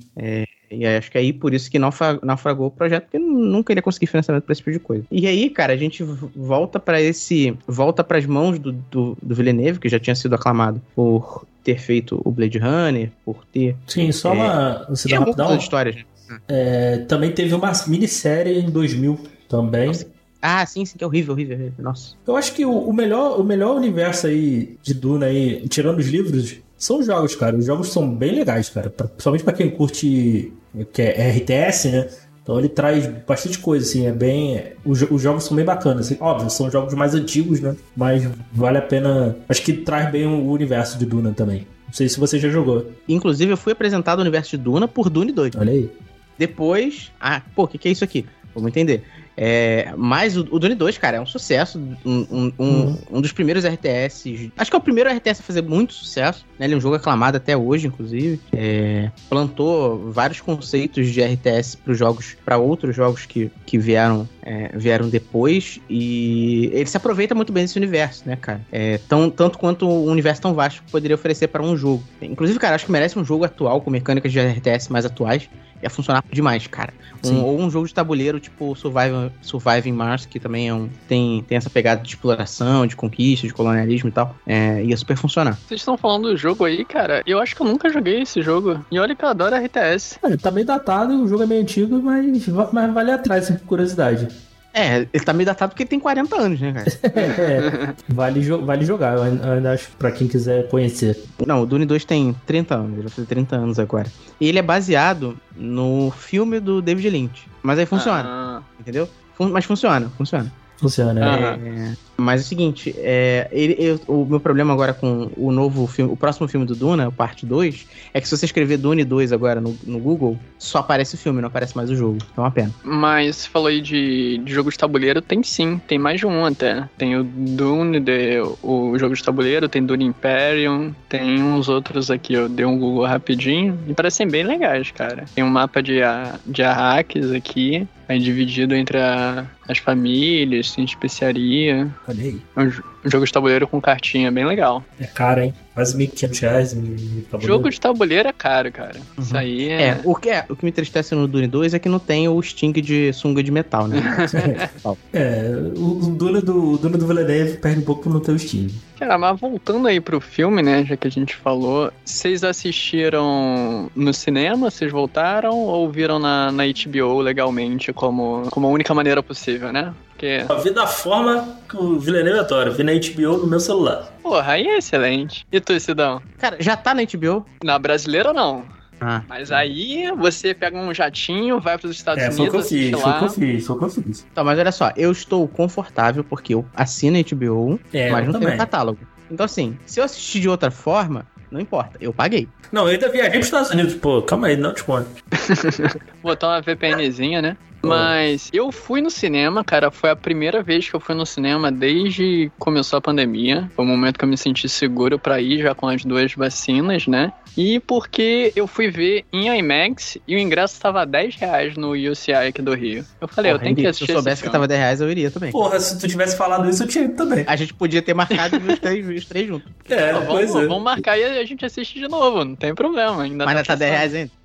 E 0.72 0.86
acho 0.86 1.10
que 1.12 1.18
aí 1.18 1.34
por 1.34 1.54
isso 1.54 1.70
que 1.70 1.80
naufra- 1.80 2.20
naufragou 2.22 2.68
o 2.68 2.72
projeto, 2.72 3.04
porque 3.06 3.18
nunca 3.20 3.74
iria 3.74 3.82
conseguir 3.82 4.08
financiamento 4.08 4.44
pra 4.44 4.54
esse 4.54 4.62
tipo 4.62 4.72
de 4.72 4.80
coisa. 4.80 5.04
E 5.12 5.26
aí, 5.28 5.50
cara, 5.50 5.74
a 5.74 5.78
gente 5.78 6.04
volta 6.36 6.80
pra 6.80 7.02
esse. 7.02 7.58
Volta 7.68 8.04
pras 8.04 8.26
mãos 8.26 8.60
do, 8.60 8.72
do, 8.72 9.18
do 9.22 9.36
Villeneuve, 9.36 9.80
que 9.80 9.90
já 9.90 10.00
tinha 10.00 10.16
sido 10.16 10.36
aclamado 10.36 10.82
por 10.96 11.46
ter 11.64 11.78
feito 11.80 12.22
o 12.24 12.32
Blade 12.32 12.58
Runner, 12.60 13.10
por 13.26 13.44
ter. 13.52 13.76
Sim, 13.88 14.12
só 14.12 14.30
É. 14.30 14.34
uma. 14.34 14.86
Você 14.90 15.10
dá 15.10 15.20
rapidão. 15.20 15.56
histórias, 15.58 15.96
né? 15.96 16.04
É, 16.48 16.98
também 17.08 17.32
teve 17.32 17.54
uma 17.56 17.72
minissérie 17.88 18.60
em 18.60 18.70
2000 18.70 19.20
também. 19.48 19.88
Nossa. 19.88 20.08
Ah, 20.42 20.66
sim, 20.66 20.86
sim, 20.86 20.98
que 20.98 21.04
é 21.04 21.08
horrível, 21.08 21.34
horrível, 21.34 21.58
horrível. 21.58 21.74
Nossa. 21.84 22.14
Eu 22.26 22.36
acho 22.38 22.54
que 22.54 22.64
o, 22.64 22.72
o 22.72 22.94
melhor, 22.94 23.40
o 23.42 23.44
melhor 23.44 23.76
universo 23.76 24.28
aí 24.28 24.78
de 24.82 24.94
Duna 24.94 25.26
aí, 25.26 25.68
tirando 25.68 26.00
os 26.00 26.08
livros, 26.08 26.56
são 26.78 27.00
os 27.00 27.08
jogos, 27.08 27.36
cara. 27.36 27.58
Os 27.58 27.66
jogos 27.66 27.92
são 27.92 28.10
bem 28.10 28.32
legais, 28.36 28.70
cara. 28.70 28.90
Pra- 28.90 29.08
principalmente 29.08 29.44
pra 29.44 29.52
quem 29.52 29.70
curte 29.70 30.54
que 30.94 31.02
é 31.02 31.30
RTS, 31.32 31.90
né? 31.90 32.08
Então 32.42 32.58
ele 32.58 32.70
traz 32.70 33.06
bastante 33.28 33.60
coisa, 33.60 33.86
assim, 33.86 34.08
é 34.08 34.12
bem. 34.12 34.74
Os, 34.84 35.02
os 35.04 35.22
jogos 35.22 35.44
são 35.44 35.56
bem 35.56 35.64
bacanas. 35.64 36.08
Assim, 36.08 36.18
óbvio, 36.20 36.50
são 36.50 36.70
jogos 36.72 36.94
mais 36.96 37.14
antigos, 37.14 37.60
né? 37.60 37.76
Mas 37.96 38.28
vale 38.52 38.78
a 38.80 38.82
pena. 38.82 39.38
Acho 39.48 39.62
que 39.62 39.74
traz 39.74 40.10
bem 40.12 40.26
o 40.26 40.50
universo 40.50 40.98
de 40.98 41.06
Duna 41.06 41.32
também. 41.32 41.68
Não 41.86 41.94
sei 41.94 42.10
se 42.10 42.20
você 42.20 42.40
já 42.40 42.50
jogou. 42.50 42.92
Inclusive, 43.08 43.52
eu 43.52 43.58
fui 43.58 43.74
apresentado 43.74 44.20
ao 44.20 44.22
universo 44.22 44.52
de 44.52 44.58
Duna 44.58 44.88
por 44.88 45.10
Dune 45.10 45.32
2. 45.32 45.56
Olha 45.58 45.72
aí. 45.72 45.92
Depois. 46.38 47.12
Ah, 47.20 47.42
pô, 47.56 47.64
o 47.64 47.68
que, 47.68 47.78
que 47.78 47.88
é 47.88 47.92
isso 47.92 48.04
aqui? 48.04 48.26
Vamos 48.56 48.70
entender. 48.70 49.04
É, 49.42 49.94
mas 49.96 50.36
o, 50.36 50.46
o 50.52 50.60
Dune 50.60 50.76
2, 50.76 50.98
cara, 50.98 51.16
é 51.16 51.22
um 51.22 51.26
sucesso. 51.26 51.80
Um, 52.06 52.28
um, 52.30 52.52
um, 52.60 52.70
Uhum. 52.90 52.98
um 53.14 53.22
dos 53.22 53.32
primeiros 53.32 53.64
RTS. 53.64 54.52
Acho 54.58 54.70
que 54.70 54.76
é 54.76 54.80
o 54.80 54.82
primeiro 54.82 55.10
RTS 55.10 55.40
a 55.40 55.44
fazer 55.44 55.62
muito 55.62 55.94
sucesso. 55.94 56.46
Né? 56.60 56.66
Ele 56.66 56.74
é 56.74 56.78
um 56.78 56.82
jogo 56.82 56.96
aclamado 56.96 57.38
até 57.38 57.56
hoje, 57.56 57.88
inclusive. 57.88 58.40
É, 58.52 59.10
plantou 59.30 60.12
vários 60.12 60.42
conceitos 60.42 61.08
de 61.08 61.22
RTS 61.22 61.78
para 61.78 61.94
jogos, 61.94 62.36
para 62.44 62.58
outros 62.58 62.94
jogos 62.94 63.26
que, 63.26 63.50
que 63.66 63.78
vieram, 63.78 64.28
é, 64.42 64.78
vieram 64.78 65.08
depois. 65.08 65.80
E 65.90 66.70
ele 66.74 66.86
se 66.86 66.98
aproveita 66.98 67.34
muito 67.34 67.54
bem 67.54 67.64
desse 67.64 67.78
universo, 67.78 68.28
né, 68.28 68.36
cara? 68.36 68.60
É, 68.72 68.98
tão, 69.08 69.30
tanto 69.30 69.58
quanto 69.58 69.88
um 69.88 70.12
universo 70.12 70.42
tão 70.42 70.54
vasto 70.54 70.84
que 70.84 70.92
poderia 70.92 71.16
oferecer 71.16 71.48
para 71.48 71.64
um 71.64 71.78
jogo. 71.78 72.04
Inclusive, 72.22 72.60
cara, 72.60 72.76
acho 72.76 72.86
que 72.86 72.92
merece 72.92 73.18
um 73.18 73.24
jogo 73.24 73.46
atual 73.46 73.80
com 73.80 73.90
mecânicas 73.90 74.34
de 74.34 74.40
RTS 74.40 74.92
mais 74.92 75.06
atuais. 75.06 75.50
Ia 75.82 75.90
funcionar 75.90 76.24
demais, 76.32 76.68
cara. 76.68 76.94
Um- 77.26 77.42
ou 77.44 77.60
um 77.60 77.70
jogo 77.70 77.88
de 77.88 77.94
tabuleiro 77.94 78.40
tipo 78.40 78.76
Survival, 78.76 79.32
Surviving 79.42 79.92
Mars, 79.92 80.26
que 80.26 80.40
também 80.40 80.70
é 80.70 80.74
um, 80.74 80.90
tem, 81.08 81.44
tem 81.44 81.58
essa 81.58 81.70
pegada 81.70 82.02
de 82.02 82.10
exploração, 82.10 82.86
de 82.88 82.96
conquista, 82.96 83.46
de 83.48 83.54
colonialismo 83.54 84.10
e 84.10 84.12
tal. 84.12 84.36
É, 84.48 84.84
ia 84.84 84.96
super 84.96 85.18
funcionar. 85.18 85.58
Vocês 85.68 85.82
estão 85.82 85.98
falando 85.98 86.30
do 86.30 86.38
jogo 86.38 86.64
aí, 86.66 86.86
cara. 86.86 87.22
Eu 87.26 87.40
acho 87.40 87.56
que 87.56 87.62
eu 87.62 87.68
nunca 87.68 87.90
joguei 87.90 88.22
esse 88.22 88.42
jogo. 88.42 88.84
E 88.92 89.00
olha 89.00 89.16
que 89.16 89.24
eu 89.24 89.30
adoro 89.30 89.56
RTS. 89.56 90.20
É, 90.24 90.38
tá 90.38 90.52
meio 90.52 90.66
datado, 90.66 91.14
o 91.24 91.28
jogo 91.28 91.44
é 91.44 91.46
meio 91.46 91.62
antigo, 91.62 92.02
mas, 92.02 92.48
mas 92.72 92.94
vale 92.94 93.12
atrás, 93.12 93.50
por 93.50 93.60
curiosidade. 93.62 94.28
É, 94.74 95.08
ele 95.12 95.24
tá 95.26 95.34
meio 95.34 95.46
datado 95.48 95.72
porque 95.72 95.84
ele 95.84 95.90
tem 95.90 96.00
40 96.00 96.36
anos, 96.40 96.62
né, 96.62 96.72
cara? 96.74 96.86
É, 97.16 97.94
vale, 98.14 98.42
jo- 98.42 98.64
vale 98.64 98.86
jogar, 98.86 99.16
eu 99.18 99.24
ainda- 99.24 99.74
acho 99.74 99.90
pra 99.98 100.12
quem 100.12 100.28
quiser 100.28 100.68
conhecer. 100.70 101.18
Não, 101.46 101.64
o 101.64 101.66
Dune 101.66 101.86
2 101.86 102.06
tem 102.06 102.36
30 102.46 102.76
anos, 102.76 102.94
ele 102.94 103.02
vai 103.02 103.10
fazer 103.10 103.28
30 103.28 103.56
anos 103.56 103.80
agora. 103.80 104.08
E 104.40 104.48
ele 104.48 104.60
é 104.60 104.62
baseado 104.62 105.38
no 105.56 106.12
filme 106.12 106.60
do 106.60 106.82
David 106.82 107.10
Lynch. 107.10 107.48
Mas 107.64 107.80
aí 107.80 107.86
funciona, 107.86 108.24
Ah, 108.26 108.62
entendeu? 108.80 109.10
Fun- 109.36 109.50
mas 109.50 109.66
funciona, 109.66 110.10
funciona. 110.18 110.52
Funciona. 110.78 111.14
Né? 111.14 111.94
É, 111.96 112.09
mas 112.20 112.42
é 112.42 112.44
o 112.44 112.48
seguinte, 112.48 112.94
é, 112.98 113.48
ele- 113.52 113.76
eu- 113.80 114.00
o 114.08 114.26
meu 114.26 114.40
problema 114.40 114.74
agora 114.74 114.94
com 114.94 115.30
o 115.38 115.52
novo 115.52 115.88
filme, 115.88 116.12
o 116.12 116.18
próximo 116.18 116.48
filme 116.48 116.66
do 116.66 116.76
Duna, 116.76 117.12
parte 117.12 117.46
2, 117.46 117.86
é 118.14 118.20
que 118.22 118.28
se 118.28 118.36
você 118.38 118.46
escrever 118.46 118.78
Dune 118.78 119.04
2 119.04 119.32
agora 119.32 119.60
no, 119.62 119.78
no 119.86 120.00
Google, 120.00 120.38
só 120.58 120.80
aparece 120.80 121.16
o 121.16 121.18
filme, 121.18 121.42
não 121.42 121.48
aparece 121.48 121.76
mais 121.76 121.90
o 121.90 121.96
jogo. 121.96 122.18
É 122.36 122.40
uma 122.40 122.52
pena. 122.52 122.72
Mas 122.84 123.38
você 123.38 123.50
falou 123.50 123.68
aí 123.68 123.82
de, 123.82 124.38
de 124.44 124.54
jogo 124.54 124.70
de 124.70 124.78
tabuleiro, 124.78 125.22
tem 125.22 125.42
sim, 125.44 125.80
tem 125.88 125.98
mais 125.98 126.20
de 126.20 126.28
um 126.28 126.46
até. 126.46 126.88
Tem 126.98 127.16
o 127.18 127.24
Dune, 127.24 128.00
de, 128.00 128.40
o 128.64 128.98
jogo 128.98 129.16
de 129.16 129.24
tabuleiro, 129.24 129.68
tem 129.70 129.84
Dune 129.86 130.06
Imperium, 130.06 130.94
tem 131.08 131.42
uns 131.42 131.70
outros 131.70 132.10
aqui, 132.12 132.34
eu 132.34 132.50
dei 132.50 132.66
um 132.66 132.78
Google 132.78 133.06
rapidinho, 133.06 133.78
e 133.88 133.94
parecem 133.94 134.28
bem 134.28 134.44
legais, 134.44 134.92
cara. 134.92 135.26
Tem 135.36 135.44
um 135.44 135.50
mapa 135.50 135.82
de, 135.82 136.00
de 136.46 136.64
Arrakis 136.64 137.32
aqui, 137.32 137.88
aí 138.08 138.20
dividido 138.20 138.76
entre 138.76 138.98
a- 138.98 139.46
as 139.68 139.78
famílias, 139.78 140.72
tem 140.74 140.84
especiaria. 140.86 141.88
Olha 142.10 142.24
aí. 142.24 142.42
É 142.56 142.60
um, 142.62 142.68
jo- 142.68 142.84
um 143.06 143.10
jogo 143.12 143.26
de 143.26 143.32
tabuleiro 143.32 143.68
com 143.68 143.80
cartinha, 143.80 144.32
bem 144.32 144.46
legal. 144.46 144.84
É 145.00 145.06
caro, 145.06 145.42
hein? 145.42 145.54
Quase 145.76 145.96
1.500 145.98 146.40
reais. 146.42 146.74
me- 146.74 146.90
me- 146.90 147.26
Jogo 147.42 147.70
de 147.70 147.80
tabuleiro 147.80 148.28
é 148.28 148.34
caro, 148.34 148.72
cara. 148.72 148.96
Isso 149.18 149.34
Uhum. 149.34 149.40
aí 149.40 149.70
É, 149.70 149.82
é... 149.90 150.02
o 150.04 150.16
que, 150.16 150.30
é, 150.30 150.44
o 150.50 150.56
que 150.56 150.66
me 150.66 150.72
entristece 150.72 151.14
no 151.16 151.28
Dune 151.28 151.48
2 151.48 151.74
é 151.76 151.80
que 151.80 151.88
não 151.88 152.00
tem 152.00 152.28
o 152.28 152.42
Sting 152.42 152.72
de 152.74 153.14
sunga 153.14 153.42
de 153.44 153.52
metal, 153.52 153.88
né? 153.88 153.98
É, 155.14 155.50
o, 155.78 156.00
o 156.08 156.16
Duna 156.16 156.42
do, 156.42 156.72
o 156.74 156.78
Duna 156.78 156.98
do 156.98 157.06
Villeneuve 157.08 157.58
perde 157.58 157.80
um 157.80 157.84
pouco 157.84 158.04
por 158.04 158.14
não 158.14 158.20
ter 158.20 158.32
o 158.32 158.40
Steam. 158.40 158.68
Cara, 158.98 159.18
mas 159.18 159.40
voltando 159.40 159.88
aí 159.88 160.02
pro 160.02 160.20
filme, 160.20 160.62
né, 160.62 160.84
já 160.84 160.98
que 160.98 161.08
a 161.08 161.12
gente 161.12 161.36
falou, 161.36 161.92
vocês 162.04 162.44
assistiram 162.44 163.90
no 163.96 164.14
cinema, 164.14 164.70
vocês 164.70 164.92
voltaram, 164.92 165.52
ou 165.58 165.90
viram 165.90 166.20
na, 166.20 166.52
na 166.52 166.64
HBO 166.66 167.20
legalmente, 167.22 167.94
como, 167.94 168.48
como 168.52 168.68
a 168.68 168.70
única 168.70 168.94
maneira 168.94 169.22
possível, 169.24 169.72
né? 169.72 169.94
Porque, 170.20 170.46
Eu 170.50 170.60
vi 170.62 170.72
da 170.72 170.86
forma 170.86 171.48
que 171.70 171.78
o 171.78 171.98
Villeneuve 171.98 172.40
adora. 172.40 172.70
Eu 172.70 172.74
vi 172.74 172.84
na 172.84 172.92
HBO 172.92 173.38
no 173.38 173.48
meu 173.48 173.60
celular. 173.60 174.12
porra, 174.22 174.52
aí 174.54 174.68
é 174.68 174.78
excelente. 174.78 175.48
E 175.50 175.62
tu, 175.62 175.80
Sidão? 175.80 176.22
Cara, 176.38 176.58
já 176.60 176.76
tá 176.76 176.94
na 176.94 177.04
HBO? 177.04 177.46
Na 177.64 177.80
brasileira, 177.80 178.34
não. 178.34 178.66
Ah. 179.00 179.22
Mas 179.30 179.50
aí 179.50 180.12
você 180.18 180.54
pega 180.54 180.78
um 180.78 180.94
jatinho, 180.94 181.58
vai 181.62 181.78
pros 181.78 181.92
Estados 181.96 182.22
É, 182.22 182.28
Unidos, 182.28 182.68
foi 182.68 182.92
o 182.94 182.98
lá. 182.98 183.20
foi 183.20 183.30
o 183.30 183.34
que. 183.34 184.26
Então, 184.30 184.44
mas 184.44 184.60
olha 184.60 184.72
só, 184.74 184.92
eu 184.98 185.10
estou 185.10 185.48
confortável 185.48 186.22
porque 186.22 186.54
eu 186.54 186.66
assino 186.76 187.18
a 187.18 187.22
HBO, 187.24 187.80
É, 187.94 188.12
mas 188.12 188.28
não 188.28 188.38
tenho 188.38 188.58
catálogo. 188.58 189.00
Então, 189.32 189.46
assim, 189.46 189.78
se 189.86 190.02
eu 190.02 190.04
assistir 190.04 190.42
de 190.42 190.50
outra 190.50 190.70
forma, 190.70 191.26
não 191.50 191.62
importa, 191.62 191.98
eu 192.02 192.12
paguei. 192.12 192.50
Não, 192.74 192.84
eu 192.84 192.90
ainda 192.90 193.08
viajei 193.08 193.32
pros 193.32 193.46
Estados 193.46 193.72
Unidos, 193.72 193.94
pô. 193.96 194.22
Calma 194.22 194.48
aí, 194.48 194.58
não 194.58 194.74
te 194.74 194.84
conto. 194.84 195.08
botar 196.22 196.48
uma 196.50 196.62
VPNzinha, 196.62 197.42
né? 197.42 197.56
Mas 197.82 198.50
eu 198.54 198.72
fui 198.72 199.02
no 199.02 199.10
cinema, 199.10 199.64
cara. 199.64 199.92
Foi 199.92 200.10
a 200.10 200.16
primeira 200.16 200.62
vez 200.62 200.90
que 200.90 200.96
eu 200.96 201.00
fui 201.00 201.16
no 201.16 201.26
cinema 201.26 201.72
desde 201.72 202.30
que 202.30 202.52
começou 202.60 202.98
a 202.98 203.02
pandemia. 203.02 203.70
Foi 203.76 203.84
o 203.84 203.88
momento 203.88 204.18
que 204.18 204.24
eu 204.24 204.30
me 204.30 204.38
senti 204.38 204.70
seguro 204.70 205.18
pra 205.18 205.42
ir 205.42 205.62
já 205.62 205.74
com 205.74 205.88
as 205.88 206.06
duas 206.06 206.34
vacinas, 206.34 207.08
né? 207.08 207.34
E 207.58 207.80
porque 207.80 208.54
eu 208.56 208.68
fui 208.68 208.90
ver 208.90 209.26
em 209.34 209.48
IMAX 209.58 210.18
e 210.28 210.36
o 210.36 210.40
ingresso 210.40 210.76
estava 210.76 211.06
10 211.06 211.36
reais 211.36 211.76
no 211.76 211.92
UCI 211.92 212.34
aqui 212.34 212.62
do 212.62 212.74
Rio. 212.74 213.04
Eu 213.20 213.28
falei, 213.28 213.52
eu 213.52 213.56
Porra, 213.56 213.66
tenho 213.66 213.76
que 213.76 213.88
assistir 213.88 214.06
Se 214.06 214.12
eu 214.12 214.16
soubesse 214.18 214.36
esse 214.36 214.44
que 214.44 214.50
tava 214.50 214.68
10 214.68 214.80
reais, 214.80 215.02
eu 215.02 215.10
iria 215.10 215.32
também. 215.32 215.52
Porra, 215.52 215.80
se 215.80 215.98
tu 215.98 216.08
tivesse 216.08 216.38
falado 216.38 216.70
isso, 216.70 216.84
eu 216.84 216.88
tinha 216.88 217.06
ido 217.06 217.16
também. 217.16 217.44
A 217.48 217.56
gente 217.56 217.74
podia 217.74 218.02
ter 218.02 218.14
marcado 218.14 218.56
e 218.56 218.72
os 218.72 218.80
três, 218.80 219.08
os 219.08 219.26
três 219.26 219.48
juntos. 219.48 219.70
É, 219.90 220.14
Pô, 220.14 220.22
pois 220.28 220.52
vamos, 220.52 220.66
é. 220.66 220.68
vamos 220.68 220.84
marcar 220.84 221.18
e 221.18 221.24
a 221.24 221.44
gente 221.44 221.66
assiste 221.66 222.00
de 222.00 222.08
novo, 222.08 222.46
não 222.46 222.56
tem 222.56 222.74
problema. 222.76 223.24
Ainda 223.24 223.46
Mas 223.46 223.56
ainda 223.56 223.64
tá 223.66 223.76
10 223.76 223.92
funcionando. 223.92 223.98
reais 223.98 224.16
ainda. 224.16 224.39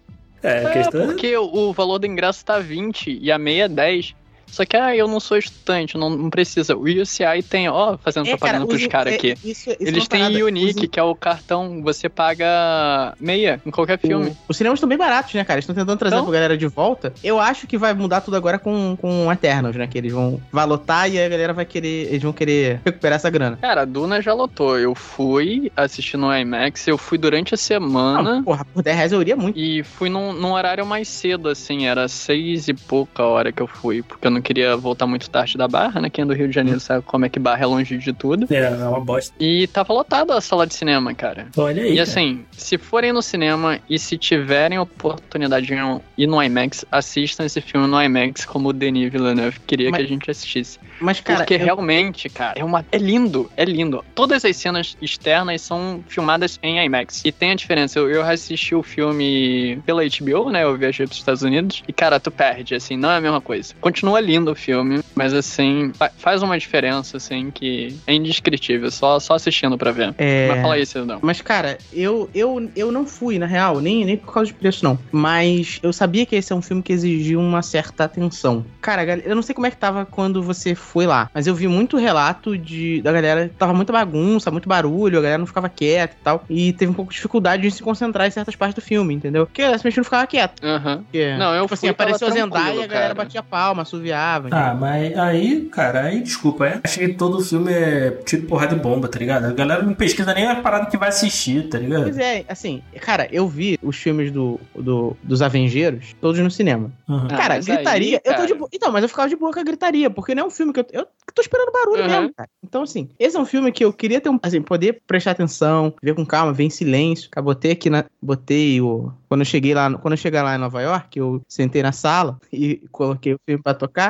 É, 0.45 0.67
a 0.67 0.71
É, 0.71 0.73
questão 0.73 1.03
é... 1.03 1.07
porque 1.07 1.37
o 1.37 1.73
valor 1.73 1.99
do 1.99 2.07
ingresso 2.07 2.45
tá 2.45 2.59
20 2.59 3.19
e 3.21 3.33
a 3.33 3.39
meia 3.39 3.65
é 3.65 3.69
10. 3.69 4.15
Só 4.55 4.65
que, 4.65 4.77
ah, 4.77 4.95
eu 4.95 5.09
não 5.09 5.19
sou 5.19 5.37
estudante, 5.37 5.97
não, 5.99 6.09
não 6.11 6.31
precisa. 6.31 6.77
O 6.77 6.83
UCI 6.85 7.43
tem, 7.49 7.69
ó, 7.69 7.97
fazendo 7.99 8.27
propaganda 8.29 8.67
pros 8.67 8.83
os- 8.83 8.87
caras 8.89 9.13
é- 9.13 9.17
aqui. 9.17 9.29
isso- 9.45 9.49
isso 9.49 9.71
é 9.71 9.77
Eles 9.81 10.07
têm 10.09 10.21
parada. 10.21 10.45
Unique, 10.45 10.85
Os- 10.85 10.91
que 10.91 11.01
é 11.01 11.03
o 11.03 11.15
cartão, 11.15 11.83
você 11.83 12.09
paga 12.09 13.15
meia 13.21 13.61
em 13.67 13.71
qualquer 13.71 13.99
filme. 13.99 14.29
o- 14.31 14.37
Os 14.49 14.57
cinemas 14.57 14.77
estão 14.79 14.89
bem 14.89 14.99
baratos, 14.99 15.35
né, 15.35 15.45
cara? 15.45 15.59
Eles 15.59 15.65
estão 15.65 15.75
tentando 15.75 15.99
trazer 15.99 16.17
Então? 16.17 16.29
a 16.29 16.33
galera 16.33 16.57
de 16.57 16.67
volta. 16.67 17.13
Eu 17.23 17.41
acho 17.41 17.67
que 17.67 17.77
vai 17.79 17.93
mudar 17.95 18.21
tudo 18.21 18.37
agora 18.37 18.59
com, 18.59 18.97
com 19.01 19.31
Eternals, 19.33 19.77
né? 19.77 19.87
Que 19.87 19.99
eles 19.99 20.13
vão 20.13 20.41
vai 20.53 20.67
lotar 20.67 21.11
e 21.11 21.19
a 21.21 21.29
galera 21.29 21.53
vai 21.53 21.65
querer. 21.65 22.09
Eles 22.09 22.23
vão 22.23 22.33
querer 22.33 22.81
recuperar 22.85 23.17
essa 23.17 23.31
grana. 23.31 23.59
Cara, 23.61 23.83
a 23.83 23.85
Duna 23.85 24.21
já 24.23 24.33
lotou. 24.33 24.79
Eu 24.79 24.95
fui 24.95 25.71
assistir 25.77 26.17
no 26.17 26.33
IMAX, 26.33 26.87
eu 26.87 26.97
fui 26.99 27.19
durante 27.19 27.55
a 27.55 27.57
semana. 27.57 28.35
Não, 28.37 28.45
porra, 28.45 28.65
por 28.65 28.83
10 28.83 28.97
reais 28.97 29.13
eu 29.13 29.21
iria 29.21 29.37
muito. 29.37 29.59
E 29.59 29.83
fui 29.83 30.09
num, 30.09 30.33
num 30.33 30.53
horário 30.53 30.85
mais 30.87 31.09
cedo, 31.09 31.49
assim, 31.49 31.87
era 31.87 32.07
seis 32.09 32.69
e 32.69 32.75
pouca 32.75 33.23
a 33.23 33.27
hora 33.27 33.53
que 33.53 33.61
eu 33.63 33.67
fui, 33.67 34.03
porque 34.03 34.27
eu 34.27 34.31
não 34.31 34.41
queria 34.45 34.77
voltar 34.77 35.07
muito 35.07 35.29
tarde 35.29 35.57
da 35.59 35.67
Barra, 35.67 36.01
né? 36.01 36.11
Quem 36.11 36.23
é 36.23 36.27
do 36.27 36.35
Rio 36.35 36.47
de 36.49 36.55
Janeiro 36.55 36.79
sabe 36.79 37.03
como 37.05 37.25
é 37.25 37.29
que 37.29 37.39
Barra 37.39 37.63
é 37.65 37.67
longe 37.67 37.99
de 37.99 38.13
tudo. 38.13 38.47
É, 38.53 38.57
é 38.57 38.71
uma 38.89 39.01
bosta. 39.01 39.35
E 39.41 39.67
tava 39.69 39.93
lotada 39.93 40.37
a 40.37 40.41
sala 40.41 40.67
de 40.67 40.75
cinema, 40.75 41.13
cara. 41.15 41.49
Olha 41.57 41.83
aí. 41.83 41.89
E 41.93 41.97
cara. 41.97 42.03
assim, 42.03 42.45
se 42.53 42.79
forem 42.79 43.13
no 43.13 43.23
cinema 43.23 43.81
e 43.91 43.99
se 43.99 44.17
tiverem 44.17 44.79
oportunidade 44.79 45.67
de 45.67 45.75
ir 46.19 46.27
no 46.27 46.43
IMAX, 46.43 46.85
assistam 46.93 47.45
esse 47.45 47.61
filme 47.61 47.87
no 47.87 48.01
IMAX 48.01 48.45
como 48.45 48.69
o 48.69 48.73
Denis 48.73 49.11
Villeneuve 49.11 49.59
queria 49.67 49.91
Mas- 49.91 49.99
que 49.99 50.05
a 50.07 50.09
gente 50.09 50.31
assistisse. 50.31 50.79
Mas, 51.01 51.21
cara, 51.21 51.41
Porque 51.41 51.55
eu- 51.55 51.59
realmente, 51.59 52.29
cara, 52.29 52.55
é, 52.59 52.65
uma, 52.65 52.85
é 52.93 52.99
lindo, 52.99 53.51
é 53.57 53.65
lindo. 53.65 54.05
Todas 54.15 54.45
as 54.45 54.57
cenas 54.57 54.97
externas 55.03 55.63
são 55.63 56.05
filmadas 56.07 56.59
em 56.63 56.79
IMAX. 56.85 57.23
E 57.25 57.33
tem 57.33 57.51
a 57.51 57.55
diferença, 57.55 57.99
eu, 57.99 58.09
eu 58.11 58.23
assisti 58.23 58.75
o 58.75 58.83
filme 58.83 59.81
pela 59.85 60.03
HBO, 60.05 60.51
né? 60.51 60.63
Eu 60.65 60.77
viajei 60.77 61.07
pros 61.07 61.19
Estados 61.19 61.43
Unidos. 61.43 61.83
E, 61.89 61.93
cara, 61.93 62.21
tu 62.21 62.31
perde, 62.31 62.75
assim, 62.75 62.97
não 62.97 63.11
é 63.11 63.17
a 63.17 63.21
mesma 63.21 63.41
coisa. 63.41 63.75
Continua 63.81 64.19
lindo 64.25 64.51
o 64.51 64.55
filme, 64.55 65.01
mas 65.15 65.33
assim, 65.35 65.93
fa- 65.97 66.11
faz 66.17 66.43
uma 66.43 66.59
diferença, 66.59 67.17
assim, 67.17 67.51
que 67.51 67.97
é 68.07 68.15
indescritível, 68.15 68.91
só, 68.91 69.19
só 69.21 69.35
assistindo 69.35 69.77
pra 69.79 69.93
ver. 69.93 70.15
É... 70.19 70.49
Mas 70.49 70.61
fala 70.63 70.75
aí, 70.75 70.87
Cidadão. 70.87 71.19
Mas, 71.23 71.41
cara, 71.41 71.79
eu, 71.93 72.29
eu, 72.35 72.71
eu 72.75 72.91
não 72.91 73.07
fui, 73.07 73.39
na 73.39 73.47
real, 73.47 73.81
nem, 73.81 74.05
nem 74.05 74.17
por 74.17 74.33
causa 74.33 74.51
de 74.51 74.55
preço, 74.59 74.85
não. 74.85 74.99
Mas 75.13 75.79
eu 75.83 75.93
sabia 75.93 76.27
que 76.27 76.35
esse 76.37 76.53
é 76.53 76.57
um 76.57 76.63
filme 76.63 76.83
que 76.83 76.93
exigia 76.93 77.39
uma 77.39 77.63
certa 77.63 78.05
atenção. 78.05 78.65
Cara, 78.81 79.05
eu 79.25 79.35
não 79.35 79.43
sei 79.43 79.55
como 79.55 79.67
é 79.67 79.71
que 79.71 79.77
tava 79.77 80.05
quando 80.07 80.43
você 80.43 80.75
foi 80.75 81.07
lá, 81.07 81.29
mas 81.35 81.47
eu 81.47 81.55
vi 81.55 81.69
muito 81.69 81.97
relato 81.97 82.57
de 82.57 83.01
da 83.03 83.13
galera. 83.13 83.51
Tava 83.59 83.73
muita 83.75 83.93
bagunça, 83.93 84.51
muito 84.51 84.69
barulho, 84.69 85.19
a 85.19 85.23
galera 85.23 85.39
não 85.39 85.47
ficava 85.47 85.69
quieta 85.69 86.15
e 86.19 86.23
tal. 86.23 86.45
E 86.49 86.73
teve 86.73 86.91
um 86.91 86.95
pouco 86.95 87.11
de 87.11 87.17
dificuldade 87.17 87.63
de 87.63 87.71
se 87.71 87.83
concentrar 87.83 88.27
em 88.27 88.31
certas 88.31 88.57
partes 88.57 88.75
do 88.75 88.81
filme, 88.81 89.15
entendeu? 89.15 89.47
Porque 89.47 89.63
simplesmente 89.63 89.97
não 89.99 90.05
ficava 90.05 90.27
quieto. 90.27 90.63
Aham. 90.65 90.99
Porque, 91.05 91.37
Não, 91.37 91.55
eu 91.55 91.63
tipo 91.63 91.75
assim, 91.75 91.87
fui, 91.89 91.95
tava 91.95 92.11
apareceu 92.11 92.29
a 92.29 92.31
Zendaya 92.31 92.75
e 92.75 92.85
a 92.85 92.87
galera 92.87 93.03
cara. 93.03 93.15
batia 93.15 93.43
palma, 93.43 93.83
assoviava. 93.83 94.14
Ah, 94.53 94.75
mas 94.75 95.17
aí, 95.19 95.63
cara, 95.73 96.03
aí 96.05 96.23
desculpa, 96.23 96.67
é. 96.67 96.81
Achei 96.85 97.09
que 97.09 97.15
todo 97.15 97.41
filme 97.45 97.73
é 97.73 98.11
tiro, 98.25 98.47
porrada 98.47 98.75
e 98.75 98.79
bomba, 98.79 99.09
tá 99.09 99.19
ligado? 99.19 99.47
A 99.47 99.53
galera 99.53 99.83
não 99.83 99.95
pesquisa 99.95 100.33
nem 100.35 100.47
a 100.47 100.57
parada 100.57 100.87
que 100.87 100.97
vai 100.97 101.09
assistir, 101.09 101.69
tá 101.69 101.79
ligado? 101.79 102.05
Pois 102.05 102.19
é, 102.19 102.45
assim, 102.49 102.83
cara, 103.01 103.29
eu 103.33 103.49
vi 103.49 103.79
os 103.83 103.97
filmes 103.97 104.31
do, 104.31 104.59
do, 104.75 105.17
dos 105.23 105.43
Avengeiros 105.43 106.15
todos 106.21 106.41
no 106.41 106.51
cinema. 106.51 106.91
Uhum. 107.09 107.27
Ah, 107.31 107.37
cara, 107.37 107.59
gritaria. 107.59 108.17
aí, 108.17 108.21
Eu 108.25 108.33
tô 108.33 108.37
cara. 108.37 108.47
de 108.47 108.55
boa. 108.55 108.69
Então, 108.73 108.93
mas 108.93 109.03
eu 109.03 109.09
ficava 109.09 109.29
de 109.29 109.37
boa 109.37 109.53
com 109.53 109.61
a 109.61 109.65
gritaria, 109.65 110.11
porque 110.11 110.35
não 110.35 110.45
é 110.45 110.47
um 110.47 110.51
filme 110.51 110.73
que 110.73 110.81
eu. 110.81 110.87
Eu 110.93 111.07
tô 111.35 111.43
esperando 111.43 111.73
barulho 111.73 112.03
Uhum. 112.03 112.09
mesmo, 112.09 112.35
cara. 112.35 112.49
Então, 112.63 112.83
assim, 112.83 113.09
esse 113.19 113.37
é 113.37 113.41
um 113.41 113.45
filme 113.47 113.71
que 113.73 113.85
eu 113.85 113.93
queria 113.93 114.21
ter 114.21 114.29
um. 114.29 114.39
Assim, 114.43 114.61
poder 114.63 115.01
prestar 115.07 115.33
atenção, 115.33 115.93
ver 116.03 116.15
com 116.15 116.25
calma, 116.25 116.53
ver 116.53 116.65
em 116.65 116.71
silêncio. 116.71 117.29
Cara, 117.31 117.45
botei 117.45 117.73
aqui 117.73 117.89
na. 117.91 118.05
Botei 118.21 118.81
o. 118.81 119.13
Quando 119.29 119.41
eu 119.41 119.45
cheguei 119.47 119.75
lá. 119.75 119.93
Quando 119.99 120.13
eu 120.13 120.19
cheguei 120.19 120.41
lá 120.43 120.55
em 120.55 120.59
Nova 120.59 120.81
York, 120.83 121.19
eu 121.19 121.41
sentei 121.49 121.83
na 121.83 121.93
sala 121.93 122.39
e 122.53 122.83
coloquei 122.93 123.35
o 123.35 123.39
filme 123.47 123.63
pra 123.63 123.75
tocar. 123.75 124.04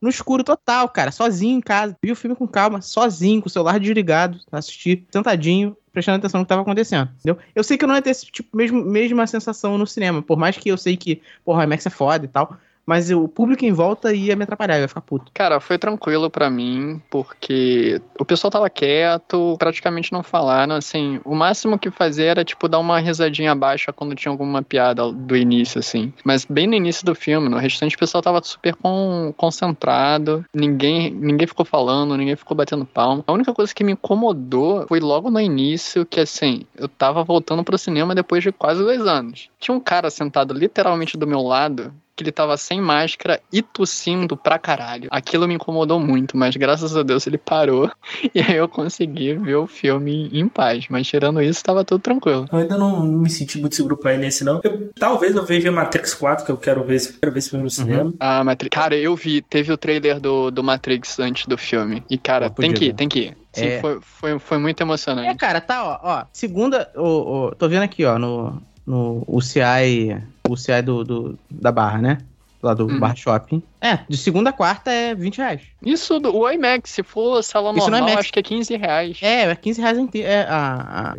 No 0.00 0.08
escuro 0.08 0.44
total, 0.44 0.88
cara, 0.88 1.10
sozinho 1.10 1.56
em 1.58 1.60
casa. 1.60 1.96
Vi 2.02 2.12
o 2.12 2.16
filme 2.16 2.36
com 2.36 2.46
calma, 2.46 2.82
sozinho, 2.82 3.40
com 3.40 3.48
o 3.48 3.50
celular 3.50 3.80
desligado, 3.80 4.38
assistir, 4.52 5.06
sentadinho, 5.10 5.76
prestando 5.92 6.18
atenção 6.18 6.40
no 6.40 6.44
que 6.44 6.48
tava 6.48 6.62
acontecendo, 6.62 7.10
entendeu? 7.18 7.38
Eu 7.54 7.64
sei 7.64 7.78
que 7.78 7.84
eu 7.84 7.88
não 7.88 7.94
ia 7.94 8.02
ter 8.02 8.10
esse 8.10 8.26
tipo, 8.26 8.54
mesmo, 8.54 8.84
mesma 8.84 9.26
sensação 9.26 9.78
no 9.78 9.86
cinema, 9.86 10.20
por 10.20 10.36
mais 10.36 10.56
que 10.56 10.68
eu 10.68 10.76
sei 10.76 10.96
que, 10.96 11.22
porra, 11.42 11.64
IMAX 11.64 11.86
é 11.86 11.90
foda 11.90 12.26
e 12.26 12.28
tal, 12.28 12.58
mas 12.86 13.10
o 13.10 13.26
público 13.26 13.64
em 13.64 13.72
volta 13.72 14.12
ia 14.12 14.36
me 14.36 14.44
atrapalhar, 14.44 14.78
ia 14.78 14.88
ficar 14.88 15.00
puto. 15.00 15.30
Cara, 15.34 15.60
foi 15.60 15.76
tranquilo 15.76 16.30
pra 16.30 16.48
mim, 16.48 17.00
porque 17.10 18.00
o 18.18 18.24
pessoal 18.24 18.50
tava 18.50 18.70
quieto, 18.70 19.56
praticamente 19.58 20.12
não 20.12 20.22
falaram, 20.22 20.76
assim, 20.76 21.20
o 21.24 21.34
máximo 21.34 21.78
que 21.78 21.90
fazia 21.90 22.26
era, 22.26 22.44
tipo, 22.44 22.68
dar 22.68 22.78
uma 22.78 22.98
risadinha 22.98 23.54
baixa 23.54 23.92
quando 23.92 24.14
tinha 24.14 24.30
alguma 24.30 24.62
piada 24.62 25.10
do 25.12 25.36
início, 25.36 25.78
assim. 25.78 26.12
Mas 26.24 26.44
bem 26.44 26.66
no 26.66 26.74
início 26.74 27.04
do 27.04 27.14
filme, 27.14 27.48
no 27.48 27.58
restante 27.58 27.96
o 27.96 27.98
pessoal 27.98 28.22
tava 28.22 28.42
super 28.42 28.74
con- 28.76 29.32
concentrado, 29.36 30.44
ninguém, 30.54 31.10
ninguém 31.10 31.46
ficou 31.46 31.64
falando, 31.66 32.16
ninguém 32.16 32.36
ficou 32.36 32.56
batendo 32.56 32.84
palma. 32.84 33.24
A 33.26 33.32
única 33.32 33.52
coisa 33.52 33.74
que 33.74 33.82
me 33.84 33.92
incomodou 33.92 34.86
foi 34.86 35.00
logo 35.00 35.30
no 35.30 35.40
início, 35.40 36.06
que 36.06 36.20
assim, 36.20 36.62
eu 36.76 36.88
tava 36.88 37.24
voltando 37.24 37.64
pro 37.64 37.78
cinema 37.78 38.14
depois 38.14 38.42
de 38.42 38.52
quase 38.52 38.82
dois 38.82 39.00
anos. 39.06 39.48
Tinha 39.58 39.74
um 39.74 39.80
cara 39.80 40.10
sentado 40.10 40.54
literalmente 40.54 41.16
do 41.16 41.26
meu 41.26 41.42
lado, 41.42 41.92
que 42.16 42.24
ele 42.24 42.32
tava 42.32 42.56
sem 42.56 42.80
máscara 42.80 43.40
e 43.52 43.60
tossindo 43.60 44.36
pra 44.36 44.58
caralho. 44.58 45.08
Aquilo 45.10 45.46
me 45.46 45.54
incomodou 45.54 46.00
muito, 46.00 46.36
mas 46.36 46.56
graças 46.56 46.96
a 46.96 47.02
Deus 47.02 47.26
ele 47.26 47.36
parou 47.36 47.90
e 48.34 48.40
aí 48.40 48.56
eu 48.56 48.66
consegui 48.68 49.34
ver 49.34 49.56
o 49.56 49.66
filme 49.66 50.30
em 50.32 50.48
paz. 50.48 50.86
Mas 50.88 51.06
tirando 51.06 51.42
isso, 51.42 51.62
tava 51.62 51.84
tudo 51.84 52.00
tranquilo. 52.00 52.48
Eu 52.50 52.58
ainda 52.58 52.78
não 52.78 53.02
me 53.02 53.28
senti 53.28 53.58
muito 53.60 53.76
seguro 53.76 53.96
pra 53.98 54.14
ir 54.14 54.18
nesse, 54.18 54.42
não. 54.44 54.60
Eu- 54.64 54.90
talvez 54.98 55.36
eu 55.36 55.44
veja 55.44 55.70
Matrix 55.70 56.14
4, 56.14 56.46
que 56.46 56.50
eu 56.50 56.56
quero 56.56 56.82
ver, 56.84 56.94
esse- 56.94 57.12
quero 57.12 57.32
ver 57.32 57.38
esse 57.38 57.50
filme 57.50 57.64
no 57.64 57.70
cinema. 57.70 58.14
Ah, 58.18 58.42
Matrix. 58.42 58.74
Cara, 58.74 58.96
eu 58.96 59.14
vi, 59.14 59.42
teve 59.42 59.70
o 59.70 59.76
trailer 59.76 60.18
do, 60.18 60.50
do 60.50 60.64
Matrix 60.64 61.20
antes 61.20 61.46
do 61.46 61.58
filme. 61.58 62.02
E, 62.08 62.16
cara, 62.16 62.48
tem 62.48 62.72
que 62.72 62.86
ir, 62.86 62.94
tem 62.94 63.08
que 63.08 63.18
ir. 63.20 63.36
Sim, 63.52 63.66
É. 63.66 63.80
foi, 63.80 63.98
foi, 64.00 64.38
foi 64.38 64.58
muito 64.58 64.80
É, 64.80 64.84
emocionante. 64.84 65.36
cara, 65.36 65.60
tá, 65.60 65.84
ó, 65.84 65.98
ó. 66.02 66.24
Segunda, 66.32 66.90
ô, 66.96 67.46
ô, 67.48 67.54
tô 67.54 67.68
vendo 67.68 67.82
aqui, 67.82 68.04
ó, 68.04 68.18
no, 68.18 68.60
no 68.86 69.24
UCI, 69.26 70.22
UCI 70.48 70.82
do, 70.82 71.04
do, 71.04 71.38
da 71.50 71.72
Barra, 71.72 71.98
né? 71.98 72.18
Lá 72.62 72.72
do 72.72 72.86
Uhum. 72.86 72.98
Bar 72.98 73.16
Shopping. 73.16 73.62
É, 73.80 73.98
de 74.08 74.16
segunda 74.16 74.50
a 74.50 74.52
quarta 74.52 74.90
é 74.90 75.14
20 75.14 75.36
reais. 75.38 75.60
Isso, 75.84 76.18
do, 76.18 76.34
o 76.34 76.50
IMAX, 76.50 76.90
se 76.90 77.02
for 77.02 77.42
sala 77.42 77.70
Isso 77.72 77.84
no 77.84 77.90
normal, 77.90 78.08
IMAX. 78.08 78.18
acho 78.20 78.32
que 78.32 78.38
é 78.38 78.42
15 78.42 78.76
reais. 78.76 79.18
É, 79.22 79.42
é 79.50 79.54
15 79.54 79.80
reais 79.80 79.98
inteiro. 79.98 80.28
É, 80.28 80.40
a, 80.48 81.12
a- 81.12 81.16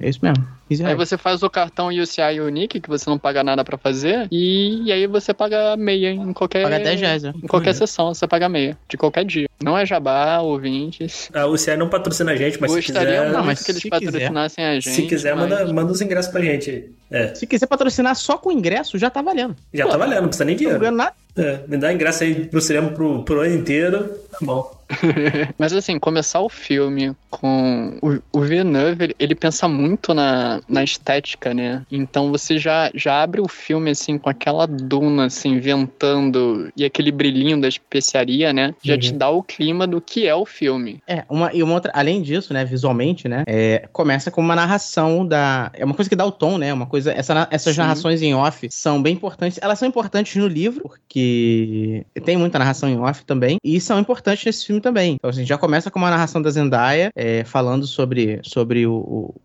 é 0.00 0.08
isso 0.08 0.18
mesmo. 0.22 0.44
15 0.68 0.84
Aí 0.86 0.94
você 0.94 1.18
faz 1.18 1.42
o 1.42 1.50
cartão 1.50 1.88
UCI 1.88 2.40
Unique, 2.40 2.80
que 2.80 2.88
você 2.88 3.10
não 3.10 3.18
paga 3.18 3.42
nada 3.42 3.64
pra 3.64 3.76
fazer, 3.76 4.28
e, 4.30 4.82
e 4.84 4.92
aí 4.92 5.06
você 5.08 5.34
paga 5.34 5.76
meia 5.76 6.10
em 6.10 6.32
qualquer. 6.32 6.62
Paga 6.62 6.78
10 6.78 7.00
reais, 7.00 7.24
é. 7.24 7.30
Em 7.30 7.46
qualquer 7.48 7.74
sessão, 7.74 8.14
você 8.14 8.26
paga 8.26 8.48
meia. 8.48 8.78
De 8.88 8.96
qualquer 8.96 9.24
dia. 9.24 9.48
Não 9.62 9.76
é 9.76 9.84
jabá, 9.84 10.38
ouvintes. 10.40 11.28
A 11.34 11.46
UCI 11.46 11.76
não 11.76 11.88
patrocina 11.88 12.32
a 12.32 12.36
gente, 12.36 12.60
mas 12.60 12.70
se 12.70 12.76
Gostaria 12.78 13.08
quiser, 13.10 13.22
muito 13.24 13.36
Não, 13.36 13.44
mas 13.44 13.62
que 13.64 13.70
eles 13.72 13.82
se 13.82 13.90
quiser. 13.90 14.04
patrocinassem 14.06 14.64
a 14.64 14.74
gente. 14.74 14.90
se 14.90 15.02
quiser 15.02 15.34
mas- 15.36 15.50
manda, 15.50 15.72
manda 15.72 15.92
os 15.92 16.00
ingressos 16.00 16.30
pra 16.30 16.40
gente. 16.40 16.90
É, 17.10 17.34
Se 17.34 17.44
quiser 17.46 17.66
patrocinar 17.66 18.14
só 18.14 18.38
com 18.38 18.52
ingresso, 18.52 18.96
já 18.96 19.10
tá 19.10 19.20
valendo. 19.20 19.56
já 19.74 19.86
tá 19.88 19.96
valendo, 19.96 20.20
não 20.22 20.28
precisa 20.28 20.44
nem 20.44 20.54
Não 20.54 20.58
tô 20.58 20.62
dinheiro. 20.62 20.80
ganhando 20.80 20.96
nada. 20.96 21.12
É, 21.40 21.60
me 21.66 21.76
dá 21.78 21.92
ingresso 21.92 22.22
aí 22.22 22.46
pro 22.46 22.60
cinema 22.60 22.90
pro, 22.90 23.24
pro 23.24 23.40
ano 23.40 23.54
inteiro, 23.54 24.04
tá 24.30 24.38
bom. 24.42 24.79
Mas 25.58 25.72
assim, 25.72 25.98
começar 25.98 26.40
o 26.40 26.48
filme 26.48 27.14
com 27.30 27.98
o, 28.02 28.38
o 28.38 28.40
Villeneuve, 28.42 29.04
ele, 29.04 29.14
ele 29.18 29.34
pensa 29.34 29.68
muito 29.68 30.12
na, 30.14 30.60
na 30.68 30.82
estética, 30.82 31.54
né? 31.54 31.82
Então 31.90 32.30
você 32.30 32.58
já, 32.58 32.90
já 32.94 33.22
abre 33.22 33.40
o 33.40 33.48
filme 33.48 33.90
assim 33.90 34.18
com 34.18 34.28
aquela 34.28 34.66
duna 34.66 35.26
assim 35.26 35.58
ventando 35.60 36.70
e 36.76 36.84
aquele 36.84 37.10
brilhinho 37.12 37.60
da 37.60 37.68
especiaria, 37.68 38.52
né? 38.52 38.74
Já 38.82 38.96
te 38.98 39.10
Uhum. 39.10 39.18
dá 39.18 39.28
o 39.30 39.42
clima 39.42 39.86
do 39.86 40.00
que 40.00 40.26
é 40.26 40.34
o 40.34 40.46
filme. 40.46 40.98
É, 41.06 41.24
uma, 41.28 41.52
e 41.52 41.62
uma 41.62 41.74
outra, 41.74 41.90
além 41.94 42.22
disso, 42.22 42.52
né, 42.52 42.64
visualmente, 42.64 43.28
né, 43.28 43.42
é, 43.46 43.88
começa 43.92 44.30
com 44.30 44.40
uma 44.40 44.54
narração 44.54 45.26
da, 45.26 45.70
é 45.74 45.84
uma 45.84 45.94
coisa 45.94 46.08
que 46.08 46.14
dá 46.16 46.24
o 46.24 46.30
tom, 46.30 46.58
né, 46.58 46.72
uma 46.72 46.86
coisa, 46.86 47.12
essa, 47.12 47.48
essas 47.50 47.74
Sim. 47.74 47.80
narrações 47.80 48.22
em 48.22 48.34
off 48.34 48.68
são 48.70 49.02
bem 49.02 49.14
importantes, 49.14 49.58
elas 49.62 49.78
são 49.78 49.88
importantes 49.88 50.36
no 50.36 50.46
livro, 50.46 50.82
porque 50.82 52.04
tem 52.24 52.36
muita 52.36 52.58
narração 52.58 52.88
em 52.88 52.98
off 52.98 53.24
também, 53.24 53.58
e 53.64 53.80
são 53.80 53.98
importantes 53.98 54.44
nesse 54.44 54.66
filme 54.66 54.79
também. 54.80 55.14
Então, 55.14 55.30
assim, 55.30 55.44
já 55.44 55.56
começa 55.58 55.90
com 55.90 55.98
uma 55.98 56.10
narração 56.10 56.40
da 56.42 56.50
Zendaya, 56.50 57.10
é, 57.14 57.44
falando 57.44 57.86
sobre, 57.86 58.40
sobre 58.42 58.86
o, 58.86 58.94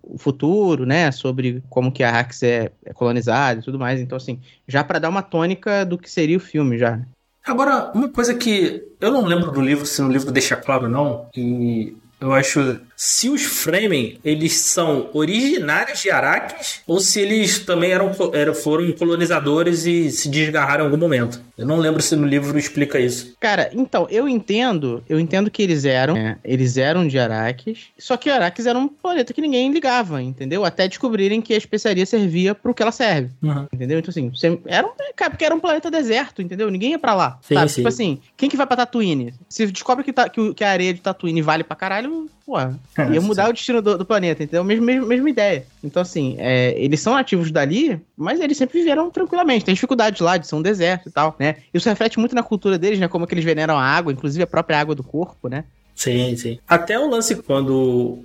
o- 0.03 0.17
futuro, 0.17 0.85
né, 0.85 1.11
sobre 1.11 1.61
como 1.69 1.91
que 1.91 2.03
a 2.03 2.09
Arrakis 2.09 2.41
é, 2.43 2.71
é 2.85 2.93
colonizada 2.93 3.59
e 3.59 3.63
tudo 3.63 3.77
mais, 3.77 3.99
então, 3.99 4.15
assim, 4.15 4.39
já 4.67 4.83
pra 4.83 4.97
dar 4.99 5.09
uma 5.09 5.21
tônica 5.21 5.85
do 5.85 5.97
que 5.97 6.09
seria 6.09 6.37
o 6.37 6.39
filme, 6.39 6.77
já. 6.77 6.99
Agora, 7.45 7.91
uma 7.93 8.09
coisa 8.09 8.33
que 8.33 8.83
eu 8.99 9.11
não 9.11 9.25
lembro 9.25 9.51
do 9.51 9.61
livro, 9.61 9.85
se 9.85 10.01
no 10.01 10.09
livro 10.11 10.31
deixa 10.31 10.55
claro 10.55 10.89
não, 10.89 11.27
e 11.35 11.95
eu 12.19 12.33
acho 12.33 12.79
se 12.95 13.29
os 13.29 13.43
Fremen, 13.43 14.17
eles 14.23 14.53
são 14.57 15.09
originários 15.13 15.99
de 16.01 16.09
Arrakis 16.09 16.81
ou 16.87 16.99
se 16.99 17.19
eles 17.19 17.59
também 17.59 17.91
eram, 17.91 18.11
eram 18.33 18.53
foram 18.53 18.91
colonizadores 18.93 19.85
e 19.85 20.09
se 20.11 20.29
desgarraram 20.29 20.83
em 20.83 20.87
algum 20.87 20.97
momento. 20.97 21.41
Eu 21.57 21.65
não 21.65 21.77
lembro 21.77 22.01
se 22.01 22.15
no 22.15 22.25
livro 22.27 22.57
explica 22.57 22.99
isso. 22.99 23.33
Cara, 23.39 23.69
então, 23.73 24.07
eu 24.09 24.27
entendo, 24.27 25.03
eu 25.07 25.19
entendo 25.19 25.49
que 25.49 25.61
eles 25.61 25.85
eram, 25.85 26.15
é, 26.17 26.37
eles 26.43 26.77
eram 26.77 27.07
de 27.07 27.17
Arrakis, 27.17 27.87
só 27.97 28.17
que 28.17 28.29
Arrakis 28.29 28.65
era 28.65 28.77
um 28.77 28.87
planeta 28.87 29.33
que 29.33 29.41
ninguém 29.41 29.71
ligava, 29.71 30.21
entendeu? 30.21 30.65
Até 30.65 30.87
descobrirem 30.87 31.41
que 31.41 31.53
a 31.53 31.57
especiaria 31.57 32.05
servia 32.05 32.53
pro 32.53 32.73
que 32.73 32.81
ela 32.81 32.91
serve, 32.91 33.29
entendeu? 33.71 33.99
Então, 33.99 34.09
assim, 34.09 34.31
era 34.65 34.85
um, 34.85 34.91
cara, 35.15 35.31
porque 35.31 35.45
era 35.45 35.55
um 35.55 35.59
planeta 35.59 35.89
deserto, 35.89 36.41
entendeu? 36.41 36.69
Ninguém 36.69 36.91
ia 36.91 36.99
pra 36.99 37.13
lá, 37.13 37.39
Sim, 37.41 37.55
sim. 37.67 37.75
Tipo 37.75 37.87
assim, 37.87 38.19
quem 38.35 38.49
que 38.49 38.57
vai 38.57 38.67
pra 38.67 38.77
Tatooine? 38.77 39.33
Se 39.49 39.65
descobre 39.67 40.03
que, 40.03 40.11
tá, 40.13 40.27
que, 40.29 40.39
o- 40.41 40.53
que 40.53 40.63
a 40.63 40.69
areia 40.71 40.93
de 40.93 41.01
Tatooine 41.01 41.41
vale 41.41 41.63
pra 41.63 41.75
caralho, 41.75 42.29
pô, 42.45 42.55
ia 43.11 43.21
mudar 43.21 43.49
o 43.49 43.53
destino 43.53 43.81
do, 43.81 43.97
do 43.97 44.05
planeta, 44.05 44.43
entendeu? 44.43 44.63
Mesma, 44.63 44.85
mesma, 44.85 45.05
mesma 45.07 45.29
ideia. 45.29 45.65
Então, 45.83 46.01
assim, 46.01 46.35
é, 46.39 46.73
eles 46.77 46.99
são 46.99 47.13
nativos 47.13 47.51
dali, 47.51 47.99
mas 48.17 48.39
eles 48.39 48.57
sempre 48.57 48.79
viveram 48.79 49.09
tranquilamente. 49.09 49.65
Tem 49.65 49.73
dificuldades 49.73 50.21
lá 50.21 50.37
de 50.37 50.47
ser 50.47 50.55
um 50.55 50.61
deserto 50.61 51.09
e 51.09 51.11
tal, 51.11 51.35
né? 51.39 51.57
Isso 51.73 51.87
reflete 51.89 52.19
muito 52.19 52.35
na 52.35 52.43
cultura 52.43 52.77
deles, 52.77 52.99
né? 52.99 53.07
Como 53.07 53.25
que 53.27 53.33
eles 53.33 53.43
veneram 53.45 53.77
a 53.77 53.83
água, 53.83 54.11
inclusive 54.13 54.43
a 54.43 54.47
própria 54.47 54.79
água 54.79 54.95
do 54.95 55.03
corpo, 55.03 55.47
né? 55.47 55.63
Sim, 55.95 56.35
sim. 56.35 56.59
Até 56.67 56.99
o 56.99 57.09
lance 57.09 57.35
quando 57.37 57.73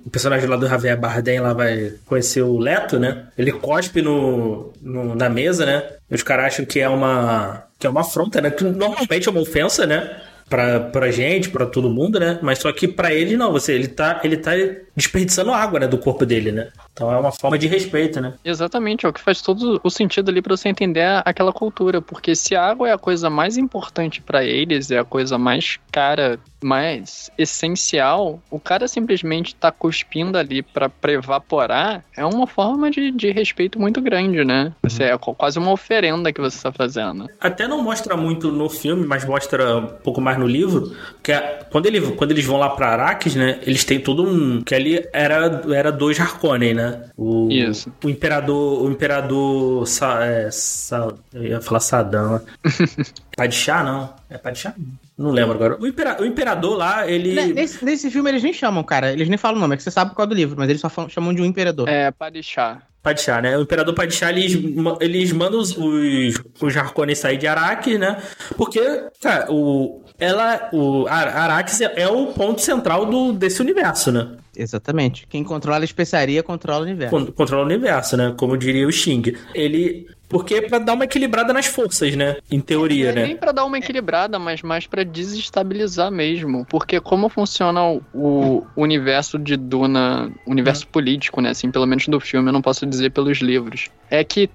o 0.05 0.09
personagem 0.11 0.45
lá 0.49 0.57
do 0.57 0.67
Javier 0.67 0.99
Bardem 0.99 1.39
lá 1.39 1.53
vai 1.53 1.93
conhecer 2.05 2.41
o 2.41 2.57
Leto, 2.57 2.99
né? 2.99 3.27
Ele 3.37 3.53
cospe 3.53 4.01
no, 4.01 4.73
no- 4.81 5.15
na 5.15 5.29
mesa, 5.29 5.65
né? 5.65 5.81
Os 6.09 6.21
caras 6.21 6.47
acham 6.47 6.65
que 6.65 6.81
é 6.81 6.89
uma 6.89 7.63
que 7.79 7.87
é 7.87 7.89
uma 7.89 8.01
afronta, 8.01 8.41
né? 8.41 8.51
Que 8.51 8.63
normalmente 8.65 9.27
é 9.27 9.31
uma 9.31 9.39
ofensa, 9.39 9.87
né? 9.87 10.19
Pra, 10.51 10.81
pra 10.81 11.09
gente, 11.11 11.49
pra 11.49 11.65
todo 11.65 11.89
mundo, 11.89 12.19
né? 12.19 12.37
Mas 12.41 12.59
só 12.59 12.73
que 12.73 12.85
pra 12.85 13.13
ele 13.13 13.37
não, 13.37 13.53
você, 13.53 13.71
ele 13.71 13.87
tá, 13.87 14.19
ele 14.21 14.35
tá 14.35 14.51
desperdiçando 14.95 15.51
água, 15.51 15.79
né? 15.79 15.87
Do 15.87 15.97
corpo 15.97 16.25
dele, 16.25 16.51
né? 16.51 16.69
Então 16.93 17.11
é 17.11 17.17
uma 17.17 17.31
forma 17.31 17.57
de 17.57 17.67
respeito, 17.67 18.19
né? 18.19 18.33
Exatamente, 18.43 19.05
é 19.05 19.09
o 19.09 19.13
que 19.13 19.21
faz 19.21 19.41
todo 19.41 19.79
o 19.83 19.89
sentido 19.89 20.29
ali 20.29 20.41
pra 20.41 20.55
você 20.55 20.69
entender 20.69 21.05
aquela 21.25 21.51
cultura, 21.53 22.01
porque 22.01 22.35
se 22.35 22.55
a 22.55 22.63
água 22.65 22.89
é 22.89 22.93
a 22.93 22.97
coisa 22.97 23.29
mais 23.29 23.57
importante 23.57 24.21
pra 24.21 24.43
eles, 24.43 24.91
é 24.91 24.99
a 24.99 25.05
coisa 25.05 25.37
mais 25.37 25.79
cara, 25.91 26.39
mais 26.63 27.29
essencial, 27.37 28.41
o 28.49 28.59
cara 28.59 28.87
simplesmente 28.87 29.55
tá 29.55 29.71
cuspindo 29.71 30.37
ali 30.37 30.61
pra, 30.61 30.89
pra 30.89 31.11
evaporar, 31.13 32.03
é 32.15 32.25
uma 32.25 32.45
forma 32.47 32.89
de, 32.91 33.11
de 33.11 33.31
respeito 33.31 33.79
muito 33.79 34.01
grande, 34.01 34.43
né? 34.43 34.73
Você 34.83 35.03
é 35.05 35.17
qu- 35.17 35.33
quase 35.33 35.57
uma 35.59 35.71
oferenda 35.71 36.31
que 36.33 36.41
você 36.41 36.61
tá 36.61 36.71
fazendo. 36.71 37.27
Até 37.39 37.67
não 37.67 37.81
mostra 37.81 38.17
muito 38.17 38.51
no 38.51 38.69
filme, 38.69 39.05
mas 39.05 39.25
mostra 39.25 39.77
um 39.77 39.87
pouco 39.87 40.19
mais 40.21 40.37
no 40.37 40.47
livro, 40.47 40.95
que 41.23 41.31
é- 41.31 41.59
quando, 41.71 41.85
ele, 41.85 42.01
quando 42.13 42.31
eles 42.31 42.45
vão 42.45 42.57
lá 42.57 42.69
pra 42.69 42.89
Arrakis, 42.93 43.35
né, 43.35 43.59
eles 43.63 43.83
têm 43.85 43.99
todo 43.99 44.23
um... 44.23 44.61
que 44.61 44.75
ali 44.75 44.90
era, 45.13 45.61
era 45.73 45.91
dois 45.91 46.19
Harkonnen, 46.19 46.73
né? 46.73 47.03
O, 47.17 47.49
Isso. 47.51 47.91
O 48.03 48.09
imperador... 48.09 48.83
O 48.83 48.91
imperador... 48.91 49.87
Sa, 49.87 50.23
é, 50.25 50.49
Sa- 50.51 51.13
eu 51.33 51.43
ia 51.43 51.61
falar 51.61 51.79
Saddam, 51.79 52.33
né? 52.33 52.41
Padishah, 53.35 53.83
não. 53.83 54.13
É 54.29 54.37
Padishah? 54.37 54.73
Não 55.17 55.31
lembro 55.31 55.53
agora. 55.55 55.77
O, 55.79 55.85
impera, 55.87 56.21
o 56.21 56.25
imperador 56.25 56.77
lá, 56.77 57.07
ele... 57.09 57.33
Ne- 57.33 57.53
Nesse, 57.53 57.83
nesse 57.85 58.09
filme 58.11 58.29
eles 58.29 58.43
nem 58.43 58.53
chamam, 58.53 58.83
cara. 58.83 59.11
Eles 59.11 59.29
nem 59.29 59.37
falam 59.37 59.57
o 59.57 59.61
nome, 59.61 59.73
é 59.75 59.77
que 59.77 59.83
você 59.83 59.91
sabe 59.91 60.13
qual 60.15 60.25
é 60.25 60.29
do 60.29 60.35
livro, 60.35 60.55
mas 60.57 60.69
eles 60.69 60.81
só 60.81 60.89
falam- 60.89 61.09
chamam 61.09 61.33
de 61.33 61.41
um 61.41 61.45
imperador. 61.45 61.87
É, 61.87 62.09
Padishah. 62.11 62.81
Padishah, 63.03 63.41
né? 63.41 63.57
O 63.57 63.61
Imperador 63.61 63.93
Padishah, 63.95 64.29
eles, 64.29 64.53
eles 64.99 65.31
mandam 65.31 65.59
os, 65.59 65.75
os, 65.75 66.41
os 66.61 66.77
Harkonnen 66.77 67.15
sair 67.15 67.37
de 67.37 67.47
Arrakis, 67.47 67.99
né? 67.99 68.21
Porque, 68.55 68.79
cara, 69.21 69.51
o, 69.51 70.03
ela, 70.19 70.69
o 70.71 71.07
Ar- 71.07 71.35
Arrakis 71.35 71.81
é, 71.81 71.91
é 71.95 72.07
o 72.07 72.27
ponto 72.27 72.61
central 72.61 73.05
do, 73.07 73.33
desse 73.33 73.59
universo, 73.61 74.11
né? 74.11 74.35
Exatamente. 74.55 75.25
Quem 75.27 75.43
controla 75.43 75.79
a 75.79 75.83
especiaria 75.83 76.43
controla 76.43 76.81
o 76.81 76.83
universo. 76.83 77.15
Con- 77.15 77.31
Controla 77.31 77.63
o 77.63 77.65
universo, 77.65 78.15
né? 78.17 78.33
Como 78.37 78.55
diria 78.57 78.87
o 78.87 78.91
Xing. 78.91 79.23
Ele... 79.55 80.07
Porque 80.31 80.55
é 80.55 80.61
pra 80.61 80.79
dar 80.79 80.93
uma 80.93 81.03
equilibrada 81.03 81.51
nas 81.51 81.65
forças, 81.65 82.15
né? 82.15 82.37
Em 82.49 82.61
teoria, 82.61 83.05
Não 83.05 83.11
é 83.11 83.15
né? 83.15 83.23
nem 83.27 83.37
pra 83.37 83.51
dar 83.51 83.65
uma 83.65 83.77
equilibrada, 83.77 84.39
mas 84.39 84.61
mais 84.61 84.87
pra 84.87 85.03
desestabilizar 85.03 86.09
mesmo. 86.09 86.65
Porque 86.69 87.01
como 87.01 87.27
funciona 87.27 87.81
o, 88.13 88.65
universo 88.77 89.37
de 89.37 89.57
Duna, 89.57 90.31
universo 90.47 90.87
político, 90.87 91.41
né? 91.41 91.49
Assim, 91.49 91.69
pelo 91.69 91.85
menos 91.85 92.07
do 92.07 92.19
filme, 92.19 92.47
eu 92.47 92.53
não 92.53 92.61
posso 92.61 92.85
dizer 92.85 93.11
pelos 93.11 93.39
livros. 93.39 93.89
É 94.09 94.23
que 94.23 94.49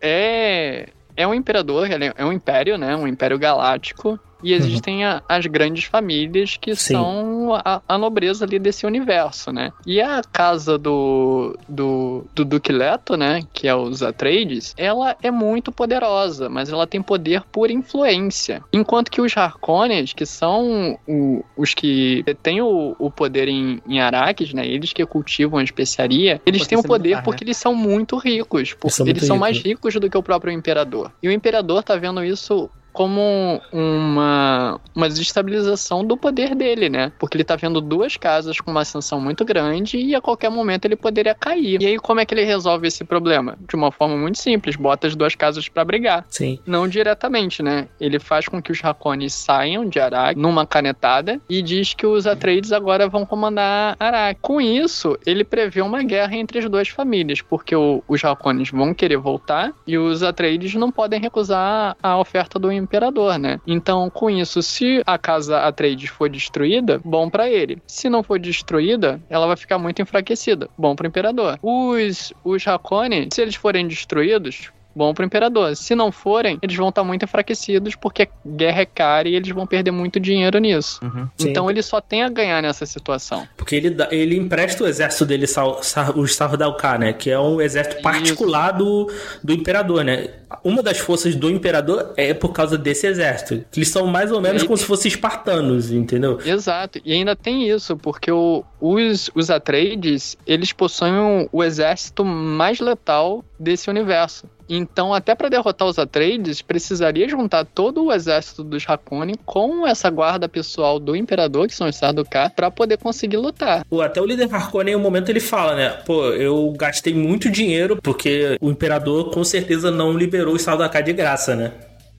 é, 0.00 0.88
é 1.14 1.26
um 1.26 1.34
imperador, 1.34 1.90
ele 1.90 2.10
é 2.16 2.24
um 2.24 2.32
império, 2.32 2.78
né? 2.78 2.96
Um 2.96 3.06
império 3.06 3.38
galáctico. 3.38 4.18
E 4.42 4.52
existem 4.52 5.04
a- 5.04 5.22
as 5.28 5.46
grandes 5.46 5.84
famílias 5.84 6.56
que 6.60 6.74
Sim. 6.74 6.94
são 6.94 7.54
a, 7.54 7.80
a 7.88 7.98
nobreza 7.98 8.44
ali 8.44 8.58
desse 8.58 8.86
universo, 8.86 9.52
né? 9.52 9.72
E 9.86 10.00
a 10.00 10.20
casa 10.32 10.76
do, 10.78 11.56
do, 11.68 12.24
do 12.34 12.44
Duque 12.44 12.72
Leto, 12.72 13.16
né? 13.16 13.42
Que 13.52 13.68
é 13.68 13.74
os 13.74 14.02
Atreides, 14.02 14.74
ela 14.76 15.16
é 15.22 15.30
muito 15.30 15.70
poderosa, 15.72 16.48
mas 16.48 16.70
ela 16.70 16.86
tem 16.86 17.00
poder 17.02 17.42
por 17.52 17.70
influência. 17.70 18.62
Enquanto 18.72 19.10
que 19.10 19.20
os 19.20 19.36
Harkonnens, 19.36 20.12
que 20.12 20.26
são 20.26 20.98
o- 21.06 21.44
os 21.56 21.74
que 21.74 22.24
têm 22.42 22.60
o, 22.60 22.96
o 22.98 23.10
poder 23.10 23.48
em, 23.48 23.80
em 23.88 24.00
Arrakis, 24.00 24.52
né? 24.52 24.66
Eles 24.66 24.92
que 24.92 25.04
cultivam 25.06 25.58
a 25.58 25.64
especiaria, 25.64 26.40
eles 26.44 26.66
têm 26.66 26.78
o 26.78 26.82
poder 26.82 27.10
militar, 27.10 27.22
porque 27.24 27.44
né? 27.44 27.48
eles 27.48 27.56
são 27.56 27.74
muito 27.74 28.16
ricos. 28.16 28.72
Porque 28.74 28.90
são 28.96 29.06
eles 29.06 29.24
são 29.26 29.38
mais 29.38 29.56
ricos. 29.56 29.70
ricos 29.92 29.94
do 30.00 30.10
que 30.10 30.16
o 30.18 30.22
próprio 30.22 30.52
imperador. 30.52 31.12
E 31.22 31.28
o 31.28 31.32
imperador 31.32 31.82
tá 31.82 31.96
vendo 31.96 32.24
isso 32.24 32.68
como 32.92 33.60
uma, 33.72 34.80
uma 34.94 35.08
desestabilização 35.08 36.04
do 36.04 36.16
poder 36.16 36.54
dele, 36.54 36.88
né? 36.88 37.12
Porque 37.18 37.36
ele 37.36 37.44
tá 37.44 37.56
vendo 37.56 37.80
duas 37.80 38.16
casas 38.16 38.60
com 38.60 38.70
uma 38.70 38.82
ascensão 38.82 39.20
muito 39.20 39.44
grande 39.44 39.96
e 39.98 40.14
a 40.14 40.20
qualquer 40.20 40.50
momento 40.50 40.84
ele 40.84 40.96
poderia 40.96 41.34
cair. 41.34 41.80
E 41.82 41.86
aí, 41.86 41.98
como 41.98 42.20
é 42.20 42.26
que 42.26 42.34
ele 42.34 42.44
resolve 42.44 42.86
esse 42.86 43.04
problema? 43.04 43.56
De 43.68 43.74
uma 43.74 43.90
forma 43.90 44.16
muito 44.16 44.38
simples, 44.38 44.76
bota 44.76 45.06
as 45.06 45.16
duas 45.16 45.34
casas 45.34 45.68
para 45.68 45.84
brigar. 45.84 46.24
Sim. 46.28 46.58
Não 46.66 46.86
diretamente, 46.86 47.62
né? 47.62 47.88
Ele 48.00 48.18
faz 48.18 48.46
com 48.48 48.60
que 48.60 48.70
os 48.72 48.84
Hakones 48.84 49.32
saiam 49.34 49.88
de 49.88 49.98
Arak 49.98 50.38
numa 50.38 50.66
canetada 50.66 51.40
e 51.48 51.62
diz 51.62 51.94
que 51.94 52.06
os 52.06 52.26
Atreides 52.26 52.72
agora 52.72 53.08
vão 53.08 53.24
comandar 53.24 53.96
Arak. 53.98 54.40
Com 54.40 54.60
isso, 54.60 55.16
ele 55.26 55.44
prevê 55.44 55.80
uma 55.82 56.02
guerra 56.02 56.36
entre 56.36 56.58
as 56.58 56.68
duas 56.68 56.88
famílias, 56.88 57.40
porque 57.40 57.74
o- 57.74 58.02
os 58.06 58.24
Hakones 58.24 58.70
vão 58.70 58.92
querer 58.94 59.16
voltar 59.16 59.72
e 59.86 59.96
os 59.96 60.22
Atreides 60.22 60.74
não 60.74 60.90
podem 60.90 61.20
recusar 61.20 61.96
a 62.02 62.18
oferta 62.18 62.58
do 62.58 62.70
imperador, 62.82 63.38
né? 63.38 63.60
Então, 63.66 64.10
com 64.10 64.28
isso, 64.28 64.62
se 64.62 65.02
a 65.06 65.18
casa 65.18 65.60
Atreides 65.60 66.10
for 66.10 66.28
destruída, 66.28 67.00
bom 67.04 67.28
pra 67.30 67.48
ele. 67.48 67.78
Se 67.86 68.08
não 68.08 68.22
for 68.22 68.38
destruída, 68.38 69.20
ela 69.28 69.46
vai 69.46 69.56
ficar 69.56 69.78
muito 69.78 70.02
enfraquecida. 70.02 70.68
Bom 70.76 70.94
pro 70.94 71.06
imperador. 71.06 71.58
Os 71.62 72.32
os 72.44 72.66
Hakones, 72.66 73.28
se 73.32 73.42
eles 73.42 73.54
forem 73.54 73.86
destruídos, 73.86 74.70
bom 74.94 75.12
pro 75.14 75.24
imperador. 75.24 75.74
Se 75.76 75.94
não 75.94 76.10
forem, 76.12 76.58
eles 76.62 76.76
vão 76.76 76.88
estar 76.88 77.04
muito 77.04 77.24
enfraquecidos 77.24 77.94
porque 77.96 78.22
a 78.22 78.28
guerra 78.46 78.82
é 78.82 78.86
cara 78.86 79.28
e 79.28 79.34
eles 79.34 79.48
vão 79.50 79.66
perder 79.66 79.90
muito 79.90 80.18
dinheiro 80.20 80.58
nisso. 80.58 81.00
Uhum. 81.02 81.28
Sim. 81.38 81.50
Então 81.50 81.70
ele 81.70 81.82
só 81.82 82.00
tem 82.00 82.22
a 82.22 82.28
ganhar 82.28 82.62
nessa 82.62 82.86
situação. 82.86 83.46
Porque 83.56 83.74
ele, 83.76 83.90
dá- 83.90 84.08
ele 84.10 84.36
empresta 84.36 84.84
o 84.84 84.86
exército 84.86 85.24
dele, 85.26 85.46
Sar- 85.46 86.16
os 86.18 86.34
Sardaukar, 86.34 86.98
né? 86.98 87.12
Que 87.12 87.30
é 87.30 87.38
um 87.38 87.60
exército 87.60 88.02
particular 88.02 88.72
do, 88.72 89.10
do 89.42 89.52
imperador, 89.52 90.04
né? 90.04 90.28
Uma 90.62 90.82
das 90.82 90.98
forças 90.98 91.34
do 91.34 91.48
imperador 91.50 92.12
é 92.16 92.34
por 92.34 92.52
causa 92.52 92.76
desse 92.76 93.06
exército. 93.06 93.64
Que 93.70 93.80
eles 93.80 93.88
são 93.88 94.06
mais 94.06 94.30
ou 94.30 94.40
menos 94.40 94.62
E 94.62 94.66
como 94.66 94.76
se 94.76 94.84
fossem 94.84 95.08
espartanos, 95.08 95.90
entendeu? 95.90 96.38
Exato. 96.44 97.00
E 97.04 97.12
ainda 97.12 97.34
tem 97.34 97.68
isso, 97.68 97.96
porque 97.96 98.30
o- 98.30 98.62
os, 98.84 99.30
os 99.32 99.48
Atreides, 99.48 100.36
eles 100.44 100.72
possuem 100.72 101.48
o, 101.52 101.62
exército 101.62 102.24
mais 102.24 102.80
letal 102.80 103.44
desse 103.56 103.88
universo. 103.88 104.44
Então, 104.68 105.12
até 105.14 105.34
para 105.34 105.48
derrotar 105.48 105.86
os 105.86 105.98
Atreides, 105.98 106.62
precisaria 106.62 107.28
juntar 107.28 107.64
todo 107.64 108.04
o 108.04 108.12
exército 108.12 108.64
dos 108.64 108.84
Hakone 108.88 109.34
com 109.44 109.86
essa 109.86 110.10
guarda 110.10 110.48
pessoal 110.48 110.98
do 110.98 111.14
imperador, 111.14 111.68
que 111.68 111.74
são 111.74 111.88
os 111.88 111.94
Sardaukar, 111.94 112.52
para 112.56 112.70
poder 112.70 112.96
conseguir 112.98 113.36
lutar. 113.36 113.84
O- 113.90 114.00
Até 114.00 114.20
o 114.20 114.24
líder 114.26 114.52
Harkonnen, 114.52 114.94
em 114.94 114.96
um 114.96 115.00
momento, 115.00 115.28
ele 115.28 115.40
fala, 115.40 115.76
né? 115.76 115.90
Pô, 116.04 116.24
eu 116.30 116.72
gastei 116.76 117.14
muito 117.14 117.48
dinheiro 117.50 117.98
porque 118.02 118.56
o 118.60 118.70
imperador 118.70 119.30
com 119.30 119.44
certeza 119.44 119.90
não 119.92 120.12
liberou 120.12 120.54
os 120.54 120.62
Sardaukar 120.62 121.02
de 121.04 121.12
graça, 121.12 121.54
né? 121.54 121.72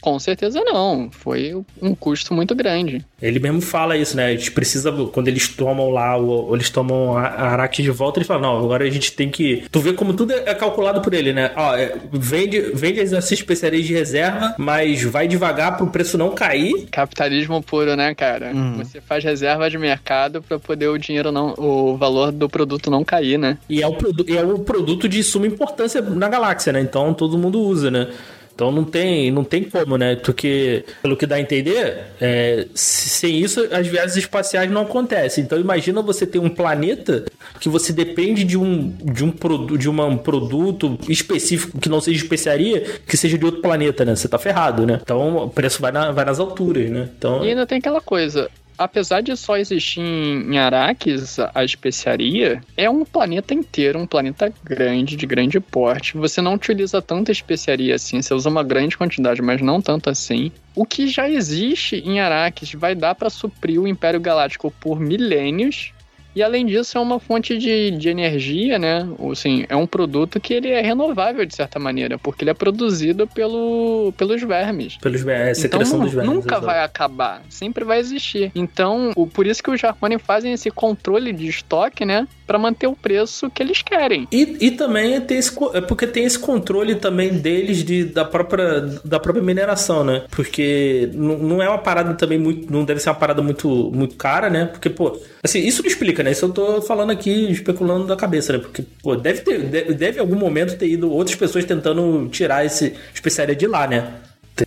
Com 0.03 0.19
certeza 0.19 0.61
não. 0.65 1.09
Foi 1.11 1.55
um 1.81 1.95
custo 1.95 2.33
muito 2.33 2.53
grande. 2.53 3.05
Ele 3.21 3.39
mesmo 3.39 3.61
fala 3.61 3.95
isso, 3.95 4.17
né? 4.17 4.25
A 4.25 4.35
gente 4.35 4.51
precisa, 4.51 4.91
quando 4.91 5.29
eles 5.29 5.47
tomam 5.47 5.89
lá, 5.89 6.17
ou, 6.17 6.47
ou 6.47 6.55
eles 6.55 6.69
tomam 6.69 7.17
a 7.17 7.23
a 7.23 7.51
Araque 7.51 7.81
de 7.81 7.89
volta, 7.89 8.19
ele 8.19 8.25
fala, 8.25 8.41
não, 8.41 8.57
agora 8.57 8.83
a 8.83 8.89
gente 8.89 9.13
tem 9.13 9.29
que... 9.29 9.63
Tu 9.71 9.79
vê 9.79 9.93
como 9.93 10.13
tudo 10.13 10.33
é 10.33 10.53
calculado 10.53 11.01
por 11.01 11.13
ele, 11.13 11.31
né? 11.31 11.51
Ó, 11.55 11.75
é, 11.75 11.95
vende, 12.11 12.59
vende 12.73 12.99
as 12.99 13.31
especiarias 13.31 13.85
de 13.85 13.93
reserva, 13.93 14.55
mas 14.57 15.03
vai 15.03 15.25
devagar 15.25 15.77
pro 15.77 15.87
preço 15.87 16.17
não 16.17 16.31
cair. 16.31 16.87
Capitalismo 16.91 17.61
puro, 17.63 17.95
né, 17.95 18.13
cara? 18.13 18.51
Uhum. 18.53 18.77
Você 18.77 18.99
faz 18.99 19.23
reserva 19.23 19.69
de 19.69 19.77
mercado 19.77 20.41
para 20.41 20.59
poder 20.59 20.87
o 20.87 20.97
dinheiro 20.97 21.31
não, 21.31 21.53
o 21.57 21.95
valor 21.95 22.31
do 22.31 22.49
produto 22.49 22.91
não 22.91 23.05
cair, 23.05 23.39
né? 23.39 23.57
E 23.69 23.81
é 23.81 23.87
o, 23.87 23.93
produ 23.93 24.25
é 24.27 24.43
o 24.43 24.59
produto 24.59 25.07
de 25.07 25.23
suma 25.23 25.47
importância 25.47 26.01
na 26.01 26.27
galáxia, 26.27 26.73
né? 26.73 26.81
Então 26.81 27.13
todo 27.13 27.37
mundo 27.37 27.61
usa, 27.61 27.89
né? 27.89 28.09
Então 28.55 28.71
não 28.71 28.83
tem, 28.83 29.31
não 29.31 29.43
tem 29.43 29.63
como, 29.63 29.97
né? 29.97 30.15
Porque, 30.15 30.85
pelo 31.01 31.17
que 31.17 31.25
dá 31.25 31.35
a 31.37 31.39
entender, 31.41 32.03
é, 32.21 32.67
se- 32.75 33.09
sem 33.09 33.39
isso 33.39 33.67
as 33.71 33.87
viagens 33.87 34.15
espaciais 34.15 34.69
não 34.69 34.81
acontecem. 34.83 35.43
Então 35.43 35.59
imagina 35.59 36.01
você 36.03 36.25
ter 36.27 36.37
um 36.39 36.49
planeta 36.49 37.25
que 37.59 37.67
você 37.67 37.91
depende 37.91 38.43
de 38.43 38.55
um, 38.57 38.89
de 38.89 39.23
um, 39.25 39.33
de 39.77 39.89
uma- 39.89 40.05
um 40.05 40.17
produto 40.17 40.99
específico 41.09 41.79
que 41.79 41.89
não 41.89 41.99
seja 41.99 42.23
especiaria, 42.23 42.81
que 43.07 43.17
seja 43.17 43.37
de 43.37 43.45
outro 43.45 43.61
planeta, 43.61 44.05
né? 44.05 44.15
Você 44.15 44.27
tá 44.27 44.37
ferrado, 44.37 44.85
né? 44.85 44.99
Então 45.01 45.37
o 45.37 45.49
preço 45.49 45.81
vai, 45.81 45.91
na- 45.91 46.11
vai 46.11 46.23
nas 46.25 46.39
alturas, 46.39 46.89
né? 46.89 47.09
Então, 47.17 47.43
E 47.43 47.49
ainda 47.49 47.65
tem 47.65 47.79
aquela 47.79 48.01
coisa. 48.01 48.49
Apesar 48.83 49.21
de 49.21 49.33
só 49.37 49.55
existir 49.55 50.01
em 50.01 50.57
Araques 50.57 51.39
a 51.39 51.63
especiaria, 51.63 52.61
é 52.75 52.89
um 52.89 53.05
planeta 53.05 53.53
inteiro, 53.53 53.97
um 53.97 54.05
planeta 54.05 54.53
grande, 54.61 55.15
de 55.15 55.25
grande 55.25 55.57
porte. 55.57 56.17
Você 56.17 56.41
não 56.41 56.55
utiliza 56.55 57.01
tanta 57.01 57.31
especiaria 57.31 57.95
assim, 57.95 58.21
você 58.21 58.33
usa 58.33 58.49
uma 58.49 58.61
grande 58.61 58.97
quantidade, 58.97 59.41
mas 59.41 59.61
não 59.61 59.81
tanto 59.81 60.09
assim. 60.09 60.51
O 60.75 60.85
que 60.85 61.07
já 61.07 61.29
existe 61.29 62.03
em 62.05 62.19
Araques 62.19 62.73
vai 62.73 62.93
dar 62.93 63.15
para 63.15 63.29
suprir 63.29 63.79
o 63.79 63.87
Império 63.87 64.19
Galáctico 64.19 64.69
por 64.81 64.99
milênios. 64.99 65.93
E 66.35 66.41
além 66.41 66.65
disso, 66.65 66.97
é 66.97 67.01
uma 67.01 67.19
fonte 67.19 67.57
de, 67.57 67.91
de 67.91 68.09
energia, 68.09 68.79
né? 68.79 69.07
Ou, 69.19 69.33
Assim, 69.33 69.65
é 69.67 69.75
um 69.75 69.87
produto 69.87 70.39
que 70.39 70.53
ele 70.53 70.69
é 70.69 70.81
renovável 70.81 71.45
de 71.45 71.55
certa 71.55 71.79
maneira, 71.79 72.17
porque 72.17 72.43
ele 72.43 72.51
é 72.51 72.53
produzido 72.53 73.27
pelo, 73.27 74.13
pelos 74.15 74.41
vermes. 74.41 74.95
pelos 74.97 75.25
é, 75.27 75.49
Então 75.51 75.55
secreção 75.55 75.99
dos 75.99 76.13
vermes. 76.13 76.33
nunca 76.33 76.59
vai 76.59 76.83
acabar, 76.83 77.41
sempre 77.49 77.83
vai 77.83 77.99
existir. 77.99 78.51
Então, 78.55 79.11
o, 79.15 79.27
por 79.27 79.45
isso 79.47 79.61
que 79.61 79.71
os 79.71 79.81
Jarkoni 79.81 80.17
fazem 80.19 80.53
esse 80.53 80.69
controle 80.71 81.33
de 81.33 81.47
estoque, 81.47 82.05
né? 82.05 82.27
Pra 82.45 82.59
manter 82.59 82.87
o 82.87 82.95
preço 82.95 83.49
que 83.49 83.63
eles 83.63 83.81
querem. 83.81 84.27
E, 84.31 84.57
e 84.59 84.71
também 84.71 85.19
tem 85.21 85.37
esse, 85.37 85.51
é 85.73 85.81
porque 85.81 86.05
tem 86.05 86.25
esse 86.25 86.37
controle 86.37 86.95
também 86.95 87.37
deles 87.37 87.83
de, 87.83 88.03
da, 88.05 88.25
própria, 88.25 88.81
da 89.03 89.19
própria 89.19 89.43
mineração, 89.43 90.03
né? 90.03 90.25
Porque 90.29 91.09
não, 91.13 91.61
é 91.61 91.69
uma 91.69 91.77
parada 91.77 92.13
também 92.15 92.37
muito. 92.37 92.71
Não 92.71 92.83
deve 92.83 92.99
ser 92.99 93.09
uma 93.09 93.15
parada 93.15 93.41
muito, 93.41 93.91
muito 93.93 94.15
cara, 94.15 94.49
né? 94.49 94.65
Porque, 94.65 94.89
pô, 94.89 95.19
assim, 95.43 95.59
isso 95.59 95.81
não 95.81 95.87
explica, 95.89 96.23
né? 96.23 96.31
Isso 96.31 96.45
eu 96.45 96.51
tô 96.51 96.81
falando 96.81 97.11
aqui, 97.11 97.51
especulando 97.51 98.05
da 98.05 98.15
cabeça, 98.15 98.53
né? 98.53 98.59
Porque, 98.59 98.83
pô, 99.01 99.15
deve 99.15 99.41
ter. 99.41 99.59
Deve, 99.63 99.93
deve 99.93 100.17
em 100.17 100.21
algum 100.21 100.35
momento 100.35 100.77
ter 100.77 100.87
ido 100.87 101.11
outras 101.11 101.35
pessoas 101.35 101.65
tentando 101.65 102.27
tirar 102.29 102.65
esse 102.65 102.93
especiaria 103.13 103.55
de 103.55 103.67
lá, 103.67 103.87
né? 103.87 104.13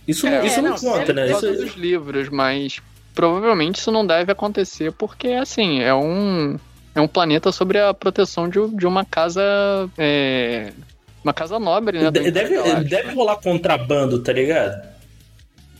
Isso, 0.07 0.27
É, 0.27 0.45
isso 0.45 0.61
não, 0.61 0.71
não, 0.71 0.77
conta, 0.77 1.13
né? 1.13 1.31
Isso, 1.31 1.51
dos 1.53 1.75
livros, 1.75 2.29
mas 2.29 2.81
provavelmente 3.13 3.79
isso 3.79 3.91
não 3.91 4.05
deve 4.05 4.31
acontecer 4.31 4.91
porque, 4.91 5.29
assim, 5.29 5.81
é 5.81 5.93
um, 5.93 6.57
é 6.99 7.01
um 7.01 7.07
planeta 7.07 7.51
sobre 7.51 7.79
a 7.79 7.93
proteção 7.93 8.49
de, 8.49 8.59
de 8.75 8.85
uma 8.87 9.05
casa. 9.05 9.41
é, 9.97 10.71
uma 11.23 11.33
casa 11.33 11.59
nobre, 11.59 11.99
né? 11.99 12.09
deve, 12.09 12.29
Império 12.29 12.63
Galáctico. 12.63 12.89
deve 12.89 13.13
rolar 13.13 13.35
contrabando, 13.37 14.19
tá 14.19 14.31
ligado? 14.31 14.87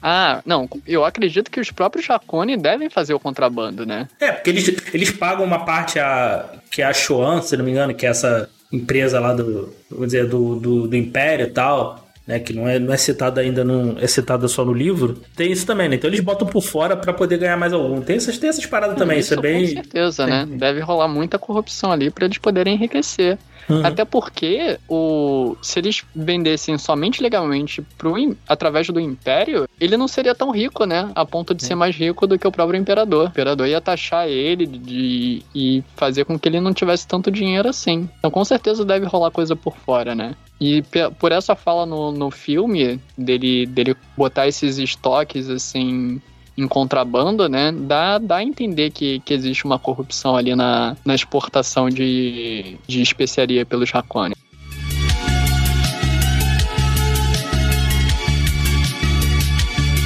Ah, 0.01 0.41
não, 0.45 0.69
eu 0.85 1.03
acredito 1.03 1.49
que 1.49 1.59
os 1.59 1.71
próprios 1.71 2.05
Chacone 2.05 2.55
devem 2.55 2.89
fazer 2.89 3.13
o 3.13 3.19
contrabando, 3.19 3.85
né? 3.85 4.07
É, 4.19 4.31
porque 4.31 4.49
eles, 4.49 4.93
eles 4.93 5.11
pagam 5.11 5.43
uma 5.43 5.65
parte 5.65 5.99
a, 5.99 6.45
que 6.69 6.81
é 6.81 6.85
a 6.85 6.93
Shoan, 6.93 7.41
se 7.41 7.57
não 7.57 7.65
me 7.65 7.71
engano, 7.71 7.95
que 7.95 8.05
é 8.05 8.09
essa 8.09 8.49
empresa 8.71 9.19
lá 9.19 9.33
do, 9.33 9.73
vou 9.89 10.05
dizer, 10.05 10.27
do, 10.27 10.55
do, 10.55 10.87
do 10.87 10.95
Império 10.95 11.47
e 11.47 11.49
tal, 11.49 12.06
né, 12.27 12.39
que 12.39 12.51
não 12.51 12.67
é, 12.67 12.77
não 12.77 12.93
é 12.93 12.97
citada 12.97 13.39
ainda, 13.39 13.63
não 13.63 13.95
é 13.97 14.05
citada 14.05 14.47
só 14.49 14.65
no 14.65 14.73
livro. 14.73 15.21
Tem 15.35 15.49
isso 15.49 15.65
também, 15.65 15.87
né? 15.87 15.95
Então 15.95 16.09
eles 16.09 16.19
botam 16.19 16.45
por 16.45 16.61
fora 16.61 16.97
pra 16.97 17.13
poder 17.13 17.37
ganhar 17.37 17.55
mais 17.55 17.71
algum. 17.71 18.01
Tem 18.01 18.17
essas, 18.17 18.37
tem 18.37 18.49
essas 18.49 18.65
paradas 18.65 18.97
também, 18.97 19.19
isso, 19.19 19.33
é 19.33 19.37
Com 19.37 19.43
bem... 19.43 19.67
certeza, 19.67 20.27
né? 20.27 20.45
Deve 20.45 20.81
rolar 20.81 21.07
muita 21.07 21.39
corrupção 21.39 21.91
ali 21.91 22.11
pra 22.11 22.25
eles 22.25 22.37
poderem 22.37 22.75
enriquecer. 22.75 23.37
Uhum. 23.69 23.85
Até 23.85 24.05
porque 24.05 24.79
o 24.87 25.55
se 25.61 25.79
eles 25.79 26.03
vendessem 26.15 26.77
somente 26.77 27.21
legalmente 27.21 27.81
pro, 27.97 28.15
através 28.47 28.87
do 28.87 28.99
Império, 28.99 29.67
ele 29.79 29.97
não 29.97 30.07
seria 30.07 30.33
tão 30.33 30.51
rico, 30.51 30.85
né? 30.85 31.11
A 31.13 31.25
ponto 31.25 31.53
de 31.53 31.63
ser 31.63 31.75
mais 31.75 31.95
rico 31.95 32.25
do 32.25 32.39
que 32.39 32.47
o 32.47 32.51
próprio 32.51 32.79
Imperador. 32.79 33.25
O 33.25 33.29
Imperador 33.29 33.67
ia 33.67 33.81
taxar 33.81 34.27
ele 34.27 34.65
de, 34.65 35.43
e 35.53 35.83
fazer 35.95 36.25
com 36.25 36.39
que 36.39 36.47
ele 36.47 36.59
não 36.59 36.73
tivesse 36.73 37.07
tanto 37.07 37.29
dinheiro 37.29 37.69
assim. 37.69 38.09
Então 38.19 38.31
com 38.31 38.43
certeza 38.45 38.85
deve 38.85 39.05
rolar 39.05 39.31
coisa 39.31 39.55
por 39.55 39.75
fora, 39.77 40.15
né? 40.15 40.35
E 40.59 40.83
por 41.19 41.31
essa 41.31 41.55
fala 41.55 41.85
no, 41.85 42.11
no 42.11 42.31
filme, 42.31 42.99
dele, 43.17 43.65
dele 43.67 43.95
botar 44.15 44.47
esses 44.47 44.77
estoques 44.79 45.49
assim 45.49 46.19
em 46.57 46.67
contrabando, 46.67 47.47
né? 47.47 47.71
Dá, 47.71 48.17
dá 48.17 48.37
a 48.37 48.43
entender 48.43 48.89
que, 48.89 49.19
que 49.19 49.33
existe 49.33 49.65
uma 49.65 49.77
corrupção 49.77 50.35
ali 50.35 50.55
na, 50.55 50.97
na 51.05 51.13
exportação 51.13 51.89
de, 51.89 52.77
de 52.87 53.01
especiaria 53.01 53.65
pelos 53.65 53.93
Hakone. 53.93 54.35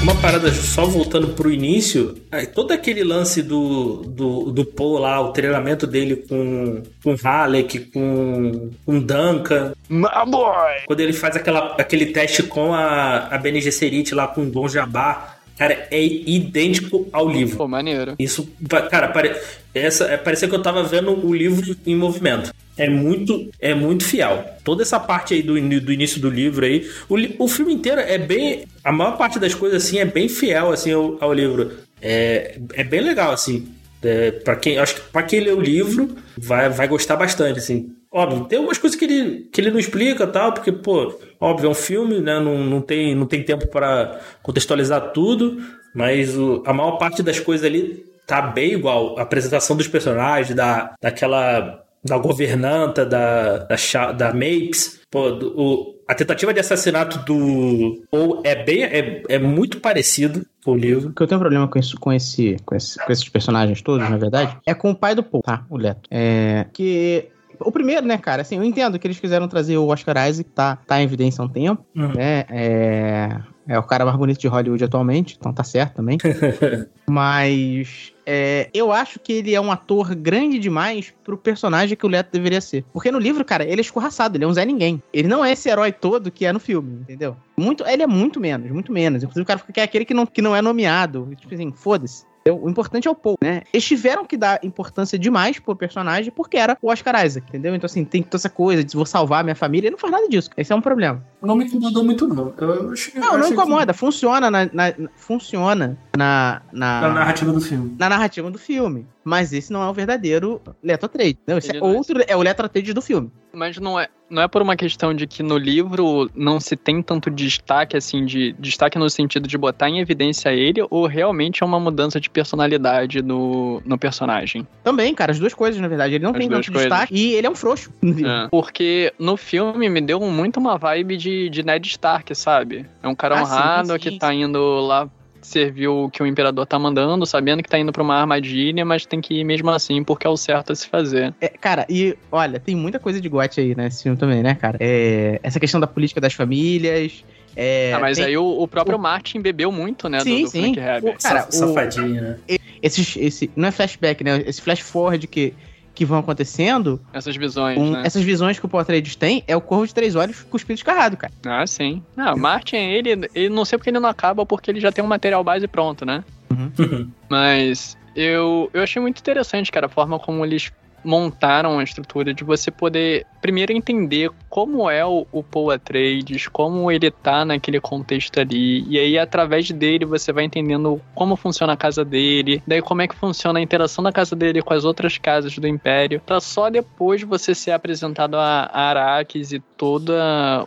Uma 0.02 0.16
parada 0.16 0.52
só 0.52 0.84
voltando 0.84 1.28
pro 1.36 1.52
início, 1.52 2.16
aí 2.32 2.48
todo 2.48 2.72
aquele 2.72 3.04
lance 3.04 3.44
do, 3.44 3.98
do, 3.98 4.52
do 4.52 4.66
Paul 4.66 4.98
lá, 4.98 5.22
o 5.22 5.32
treinamento 5.32 5.86
dele 5.86 6.16
com, 6.16 6.82
com 7.04 7.16
Halleck, 7.16 7.80
com, 7.92 8.72
com 8.84 9.00
Duncan, 9.00 9.74
My 9.88 10.08
boy! 10.26 10.72
quando 10.88 11.02
ele 11.02 11.14
faz 11.14 11.36
aquela, 11.36 11.76
aquele 11.78 12.08
teste 12.08 12.42
com 12.42 12.74
a, 12.74 13.28
a 13.28 13.38
Bene 13.38 13.62
Gesserit 13.62 14.16
lá 14.16 14.28
com 14.28 14.42
o 14.44 14.70
Jabá, 14.70 15.31
Cara, 15.58 15.88
é 15.92 16.04
idêntico 16.04 17.08
ao 17.12 17.30
livro. 17.30 17.58
Pô, 17.58 17.68
maneiro. 17.68 18.16
Isso, 18.18 18.50
cara, 18.90 19.10
pare... 19.10 19.36
essa, 19.74 20.06
é, 20.06 20.18
parecia 20.18 20.48
que 20.48 20.56
eu 20.56 20.62
tava 20.62 20.84
vendo 20.84 21.12
o 21.26 21.34
livro 21.34 21.76
em 21.86 21.96
movimento. 21.96 22.52
É 22.78 22.90
muito, 22.90 23.50
é 23.60 23.74
muito 23.74 24.04
fiel. 24.04 24.44
Toda 24.64 24.82
essa 24.82 25.00
parte 25.00 25.34
aí 25.34 25.44
do, 25.44 25.54
do 25.54 25.94
início 25.94 26.20
do 26.20 26.30
livro 26.30 26.66
aí, 26.66 26.90
o, 27.08 27.44
o 27.44 27.48
filme 27.48 27.74
inteiro 27.74 28.02
é 28.02 28.18
bem, 28.18 28.66
a 28.84 28.92
maior 28.92 29.18
parte 29.18 29.38
das 29.38 29.54
coisas 29.54 29.86
assim 29.86 30.00
é 30.00 30.06
bem 30.06 30.28
fiel 30.28 30.72
assim 30.72 30.92
ao, 30.92 31.18
ao 31.24 31.34
livro. 31.34 31.72
É, 32.02 32.58
é 32.74 32.84
bem 32.84 33.02
legal 33.02 33.32
assim. 33.32 33.68
É, 34.02 34.32
para 34.32 34.56
quem, 34.56 34.80
acho 34.80 34.96
que 34.96 35.02
para 35.12 35.24
quem 35.24 35.42
lê 35.42 35.52
o 35.52 35.60
livro 35.60 36.16
vai, 36.36 36.70
vai 36.70 36.88
gostar 36.88 37.16
bastante 37.16 37.60
assim. 37.60 37.94
Óbvio, 38.14 38.44
tem 38.46 38.58
algumas 38.58 38.78
coisas 38.78 38.98
que 39.00 39.06
ele, 39.06 39.50
que 39.52 39.62
ele 39.62 39.72
não 39.72 39.80
explica 39.80 40.28
tal, 40.28 40.52
porque, 40.54 40.72
pô, 40.72 41.18
óbvio, 41.40 41.68
é 41.68 41.70
um 41.70 41.74
filme, 41.74 42.20
né? 42.20 42.40
Não, 42.40 42.58
não, 42.64 42.82
tem, 42.82 43.16
não 43.16 43.26
tem 43.26 43.42
tempo 43.42 43.68
para 43.68 44.20
contextualizar 44.44 45.12
tudo, 45.14 45.58
mas 45.96 46.38
o- 46.38 46.62
a 46.66 46.74
maior 46.74 46.98
parte 46.98 47.24
das 47.24 47.40
coisas 47.40 47.66
ali 47.66 48.04
tá 48.28 48.42
bem 48.42 48.74
igual. 48.74 49.18
A 49.18 49.22
apresentação 49.22 49.78
dos 49.78 49.88
personagens, 49.88 50.54
da, 50.56 50.94
daquela. 51.02 51.84
da 52.04 52.18
governanta, 52.18 53.06
da, 53.06 53.60
da, 53.60 54.12
da 54.12 54.34
Mapes, 54.34 55.02
pô, 55.10 55.32
do- 55.32 55.54
o, 55.56 55.96
a 56.08 56.14
tentativa 56.16 56.54
de 56.54 56.60
assassinato 56.60 57.20
do. 57.26 58.04
Ou 58.12 58.42
é 58.44 58.56
bem. 58.62 58.84
É, 58.84 59.24
é 59.30 59.40
muito 59.40 59.80
parecido 59.80 60.46
com 60.66 60.72
o 60.72 60.76
livro. 60.76 61.10
O 61.10 61.14
que 61.14 61.22
eu 61.24 61.28
tenho 61.28 61.40
problema 61.40 61.68
com, 61.68 61.78
isso, 61.80 61.98
com, 62.00 62.12
esse, 62.12 62.58
com, 62.66 62.76
esse- 62.76 62.98
com 63.06 63.12
esses 63.12 63.30
personagens 63.30 63.82
todos, 63.82 64.10
na 64.10 64.18
verdade, 64.18 64.58
é 64.66 64.74
com 64.74 64.92
o 64.92 64.96
pai 64.96 65.16
do 65.16 65.24
Paul, 65.24 65.44
tá? 65.44 65.64
O 65.70 65.78
Leto. 65.78 66.10
É. 66.12 66.66
Que. 66.74 67.28
O 67.66 67.72
primeiro, 67.72 68.06
né, 68.06 68.18
cara, 68.18 68.42
assim, 68.42 68.58
eu 68.58 68.64
entendo 68.64 68.98
que 69.00 69.08
eles 69.08 69.20
quiseram 69.20 69.48
trazer 69.48 69.78
o 69.78 69.88
Oscar 69.88 70.28
Isaac, 70.30 70.50
tá, 70.52 70.76
tá 70.88 71.00
em 71.00 71.04
evidência 71.04 71.42
há 71.42 71.46
um 71.46 71.50
tempo, 71.50 71.86
Uhum. 71.96 72.14
né? 72.14 72.46
É, 72.50 73.40
é 73.68 73.80
o 73.80 73.84
cara 73.84 74.06
mais 74.06 74.18
bonito 74.18 74.40
de 74.40 74.48
Hollywood 74.48 74.84
atualmente, 74.84 75.38
então 75.40 75.54
tá 75.54 75.64
certo 75.64 75.96
também. 75.96 76.18
Mas 77.08 78.14
é, 78.26 78.70
eu 78.74 78.92
acho 78.92 79.20
que 79.20 79.34
ele 79.34 79.54
é 79.54 79.60
um 79.62 79.72
ator 79.72 80.16
grande 80.16 80.58
demais 80.58 81.14
pro 81.24 81.38
personagem 81.38 81.98
que 81.98 82.06
o 82.06 82.10
Leto 82.10 82.32
deveria 82.32 82.62
ser. 82.62 82.84
Porque 82.94 83.12
no 83.12 83.20
livro, 83.20 83.44
cara, 83.44 83.64
ele 83.64 83.80
é 83.80 83.82
escorraçado, 83.82 84.38
ele 84.38 84.44
é 84.44 84.48
um 84.48 84.54
Zé 84.54 84.66
Ninguém. 84.66 85.02
Ele 85.14 85.28
não 85.28 85.44
é 85.44 85.52
esse 85.52 85.70
herói 85.70 85.92
todo 85.92 86.32
que 86.32 86.46
é 86.46 86.54
no 86.54 86.60
filme, 86.60 87.00
entendeu? 87.02 87.36
Muito, 87.58 87.86
ele 87.86 88.04
é 88.04 88.08
muito 88.08 88.40
menos, 88.40 88.72
muito 88.72 88.92
menos. 88.92 89.24
Inclusive 89.24 89.44
o 89.44 89.46
cara 89.48 89.60
fica 89.60 89.82
é 89.82 89.84
aquele 89.84 90.06
que 90.06 90.14
não, 90.14 90.26
que 90.26 90.42
não 90.42 90.56
é 90.56 90.62
nomeado. 90.62 91.30
Tipo 91.40 91.54
assim, 91.54 91.72
foda-se. 91.72 92.24
O 92.50 92.70
importante 92.70 93.08
é 93.08 93.12
o 93.12 93.16
Paul, 93.16 93.38
né? 93.42 93.62
Eles 93.72 93.86
tiveram 93.86 94.26
que 94.26 94.36
dar 94.36 94.60
importância 94.64 95.18
demais 95.20 95.60
pro 95.60 95.76
personagem 95.76 96.32
porque 96.32 96.58
era 96.58 96.76
o 96.82 96.90
Oscar 96.90 97.24
Isaac, 97.26 97.46
entendeu? 97.50 97.76
Então, 97.76 97.86
assim, 97.86 98.04
tem 98.04 98.24
toda 98.24 98.38
essa 98.38 98.50
coisa 98.50 98.84
de 98.84 98.96
vou 98.96 99.06
salvar 99.06 99.44
minha 99.44 99.56
família. 99.56 99.88
Ele 99.88 99.92
não 99.92 100.00
faz 100.00 100.12
nada 100.12 100.28
disso. 100.28 100.50
Esse 100.58 100.74
é 100.74 100.76
um 100.76 100.82
problema. 100.82 101.24
Não 101.42 101.56
me 101.56 101.66
incomodou 101.66 102.04
muito, 102.04 102.28
não. 102.28 102.54
Eu 102.58 102.92
achei, 102.92 103.14
Não, 103.20 103.38
não 103.38 103.48
incomoda. 103.48 103.94
Funciona 103.94 104.50
na, 104.50 104.66
na- 104.74 104.94
funciona 105.16 105.98
na, 106.18 106.62
na, 106.72 107.02
Na 107.02 107.10
narrativa 107.14 107.52
do 107.52 107.62
filme. 107.62 107.96
na 108.00 108.10
narrativa 108.10 108.50
do 108.52 108.58
filme. 108.58 109.08
Mas 109.24 109.54
esse 109.54 109.72
não 109.72 109.84
é 109.84 109.88
o 109.90 109.94
verdadeiro 109.94 110.60
Leto 110.84 111.06
Atreides. 111.06 111.42
Não, 111.46 111.58
esse 111.60 111.72
é 111.72 111.78
é 111.78 111.84
outro, 111.84 112.24
é 112.28 112.36
o 112.36 112.42
Leto 112.42 112.64
Atreides 112.66 112.94
do 112.94 113.02
filme. 113.02 113.32
Mas 113.54 113.78
não 113.78 114.00
é, 114.00 114.08
não 114.30 114.42
é 114.42 114.48
por 114.48 114.62
uma 114.62 114.76
questão 114.76 115.14
de 115.14 115.28
que 115.28 115.44
no 115.44 115.58
livro 115.58 116.30
não 116.34 116.60
se 116.60 116.76
tem 116.76 117.02
tanto 117.02 117.30
destaque, 117.30 117.98
assim, 117.98 118.26
de 118.26 118.54
destaque 118.54 118.98
no 118.98 119.10
sentido 119.10 119.48
de 119.48 119.58
botar 119.58 119.90
em 119.90 120.00
evidência 120.00 120.54
ele, 120.54 120.82
ou 120.90 121.06
realmente 121.06 121.62
é 121.62 121.66
uma 121.66 121.80
mudança 121.80 122.20
de 122.20 122.30
personalidade 122.30 123.22
no, 123.22 123.82
no 123.86 123.98
personagem? 123.98 124.66
Também, 124.84 125.14
cara, 125.14 125.32
as 125.32 125.40
duas 125.40 125.54
coisas, 125.54 125.82
na 125.82 125.88
verdade. 125.88 126.16
Ele 126.16 126.24
não 126.24 126.32
As 126.32 126.38
tem 126.38 126.50
tanto 126.50 126.72
coisas. 126.72 126.90
destaque 126.90 127.14
e 127.14 127.34
ele 127.34 127.48
é 127.48 127.50
um 127.50 127.56
frouxo. 127.56 127.92
É, 128.04 128.48
porque 128.50 129.14
no 129.20 129.36
filme 129.36 129.90
me 129.90 130.02
deu 130.02 130.20
muito 130.22 130.60
uma 130.60 130.78
vibe 130.78 131.18
de, 131.18 131.50
de 131.50 131.64
Ned 131.64 131.88
Stark, 131.90 132.34
sabe? 132.36 132.86
É 133.04 133.08
um 133.08 133.16
cara 133.16 133.42
Ah, 133.42 133.46
sim, 133.46 133.52
honrado 133.54 133.94
sim, 133.94 134.00
que 134.00 134.10
sim. 134.12 134.18
tá 134.18 134.34
indo 134.34 134.80
lá 134.82 135.10
servir 135.52 135.88
o 135.88 136.10
que 136.10 136.24
o 136.24 136.26
imperador 136.26 136.66
tá 136.66 136.80
mandando, 136.80 137.26
sabendo 137.26 137.62
que 137.62 137.70
tá 137.70 137.78
indo 137.78 137.92
pra 137.92 138.02
uma 138.04 138.16
armadilha, 138.16 138.84
mas 138.86 139.06
tem 139.06 139.20
que 139.22 139.36
ir 139.40 139.44
mesmo 139.44 139.70
assim 139.70 140.04
porque 140.04 140.26
é 140.26 140.30
o 140.30 140.38
certo 140.38 140.72
a 140.72 140.76
se 140.76 140.88
fazer. 140.88 141.34
É, 141.42 141.48
cara, 141.50 141.86
e 141.90 142.18
olha, 142.32 142.60
tem 142.60 142.76
muita 142.76 143.00
coisa 143.00 143.20
de 143.22 143.28
gote 143.30 143.60
aí 143.60 143.76
nesse 143.76 144.04
filme 144.04 144.18
também, 144.18 144.42
né, 144.42 144.56
cara? 144.56 144.78
É, 144.80 145.40
essa 145.44 145.60
questão 145.60 145.80
da 145.80 145.88
política 145.88 146.20
das 146.22 146.34
famílias. 146.34 147.24
É, 147.56 147.92
ah, 147.94 148.00
mas 148.00 148.18
tem 148.18 148.28
aí 148.28 148.38
o, 148.38 148.46
o 148.62 148.68
próprio 148.68 148.98
o- 148.98 149.02
Martin 149.02 149.42
bebeu 149.42 149.72
muito, 149.72 150.08
né, 150.08 150.20
Sim, 150.22 150.38
do, 150.38 150.42
do 150.46 150.50
sim. 150.50 150.62
Frank 150.74 150.80
Herbert. 150.80 151.16
O- 151.16 151.22
cara, 151.22 151.42
Sa- 151.42 151.52
Safadinho, 151.52 152.22
né? 152.22 152.38
esses, 152.82 153.16
esse, 153.18 153.52
não 153.56 153.68
é 153.68 153.72
flashback, 153.72 154.24
né? 154.24 154.42
Esse 154.48 154.62
flash 154.62 154.80
forward 154.80 155.28
que, 155.28 155.54
que 155.94 156.06
vão 156.06 156.18
acontecendo, 156.20 157.02
Essas 157.14 157.36
visões, 157.36 157.78
um- 157.78 157.92
né? 157.92 158.04
essas 158.06 158.24
visões 158.24 158.58
que 158.60 158.66
o 158.66 158.70
Paul 158.70 158.82
Atreides 158.82 159.16
tem, 159.16 159.44
é 159.48 159.56
o 159.56 159.62
Corvo 159.62 159.86
de 159.88 159.94
Três 159.94 160.16
Olhos 160.16 160.44
cuspido 160.44 160.76
escarrado, 160.78 161.18
cara. 161.18 161.34
Ah, 161.46 161.66
sim. 161.68 162.02
Ah, 162.18 162.34
o 162.34 162.40
Martin, 162.40 162.76
ele, 162.78 163.30
ele 163.36 163.50
não 163.50 163.66
sei 163.66 163.78
porque 163.78 163.90
ele 163.90 164.00
não 164.00 164.10
acaba, 164.10 164.46
porque 164.46 164.72
ele 164.72 164.80
já 164.80 164.92
tem 164.92 165.04
um 165.04 165.08
material 165.08 165.44
base 165.44 165.68
pronto, 165.68 166.06
né? 166.06 166.24
Mas 167.30 167.98
eu, 168.16 168.70
eu 168.74 168.82
achei 168.84 169.02
muito 169.02 169.20
interessante, 169.20 169.72
cara, 169.72 169.86
a 169.86 169.90
forma 169.90 170.20
como 170.20 170.46
eles 170.46 170.72
montaram 171.04 171.80
a 171.80 171.84
estrutura 171.84 172.34
de 172.34 172.44
você 172.44 172.70
poder 172.72 173.26
primeiro 173.42 173.72
entender 173.74 174.30
como 174.50 174.90
é 174.90 175.04
o, 175.06 175.26
o 175.32 175.42
Paul 175.42 175.72
Atreides, 175.72 176.48
como 176.48 176.92
ele 176.92 177.10
tá 177.10 177.44
naquele 177.44 177.82
contexto 177.82 178.40
ali, 178.40 178.86
e 178.88 179.00
aí 179.00 179.18
através 179.18 179.70
dele 179.72 180.06
você 180.06 180.32
vai 180.32 180.44
entendendo 180.44 181.02
como 181.16 181.36
funciona 181.36 181.74
a 181.74 181.78
casa 181.78 182.06
dele, 182.06 182.62
daí 182.68 182.82
como 182.82 183.02
é 183.02 183.08
que 183.08 183.16
funciona 183.16 183.60
a 183.60 183.62
interação 183.62 184.04
da 184.04 184.12
casa 184.12 184.36
dele 184.36 184.62
com 184.62 184.74
as 184.74 184.86
outras 184.86 185.18
casas 185.18 185.58
do 185.58 185.68
Império, 185.68 186.22
pra 186.24 186.40
só 186.40 186.70
depois 186.70 187.24
você 187.24 187.56
ser 187.56 187.72
apresentado 187.72 188.36
a, 188.36 188.70
a 188.72 188.92
Arrakis 188.92 189.52
e 189.52 189.60
todo 189.60 190.14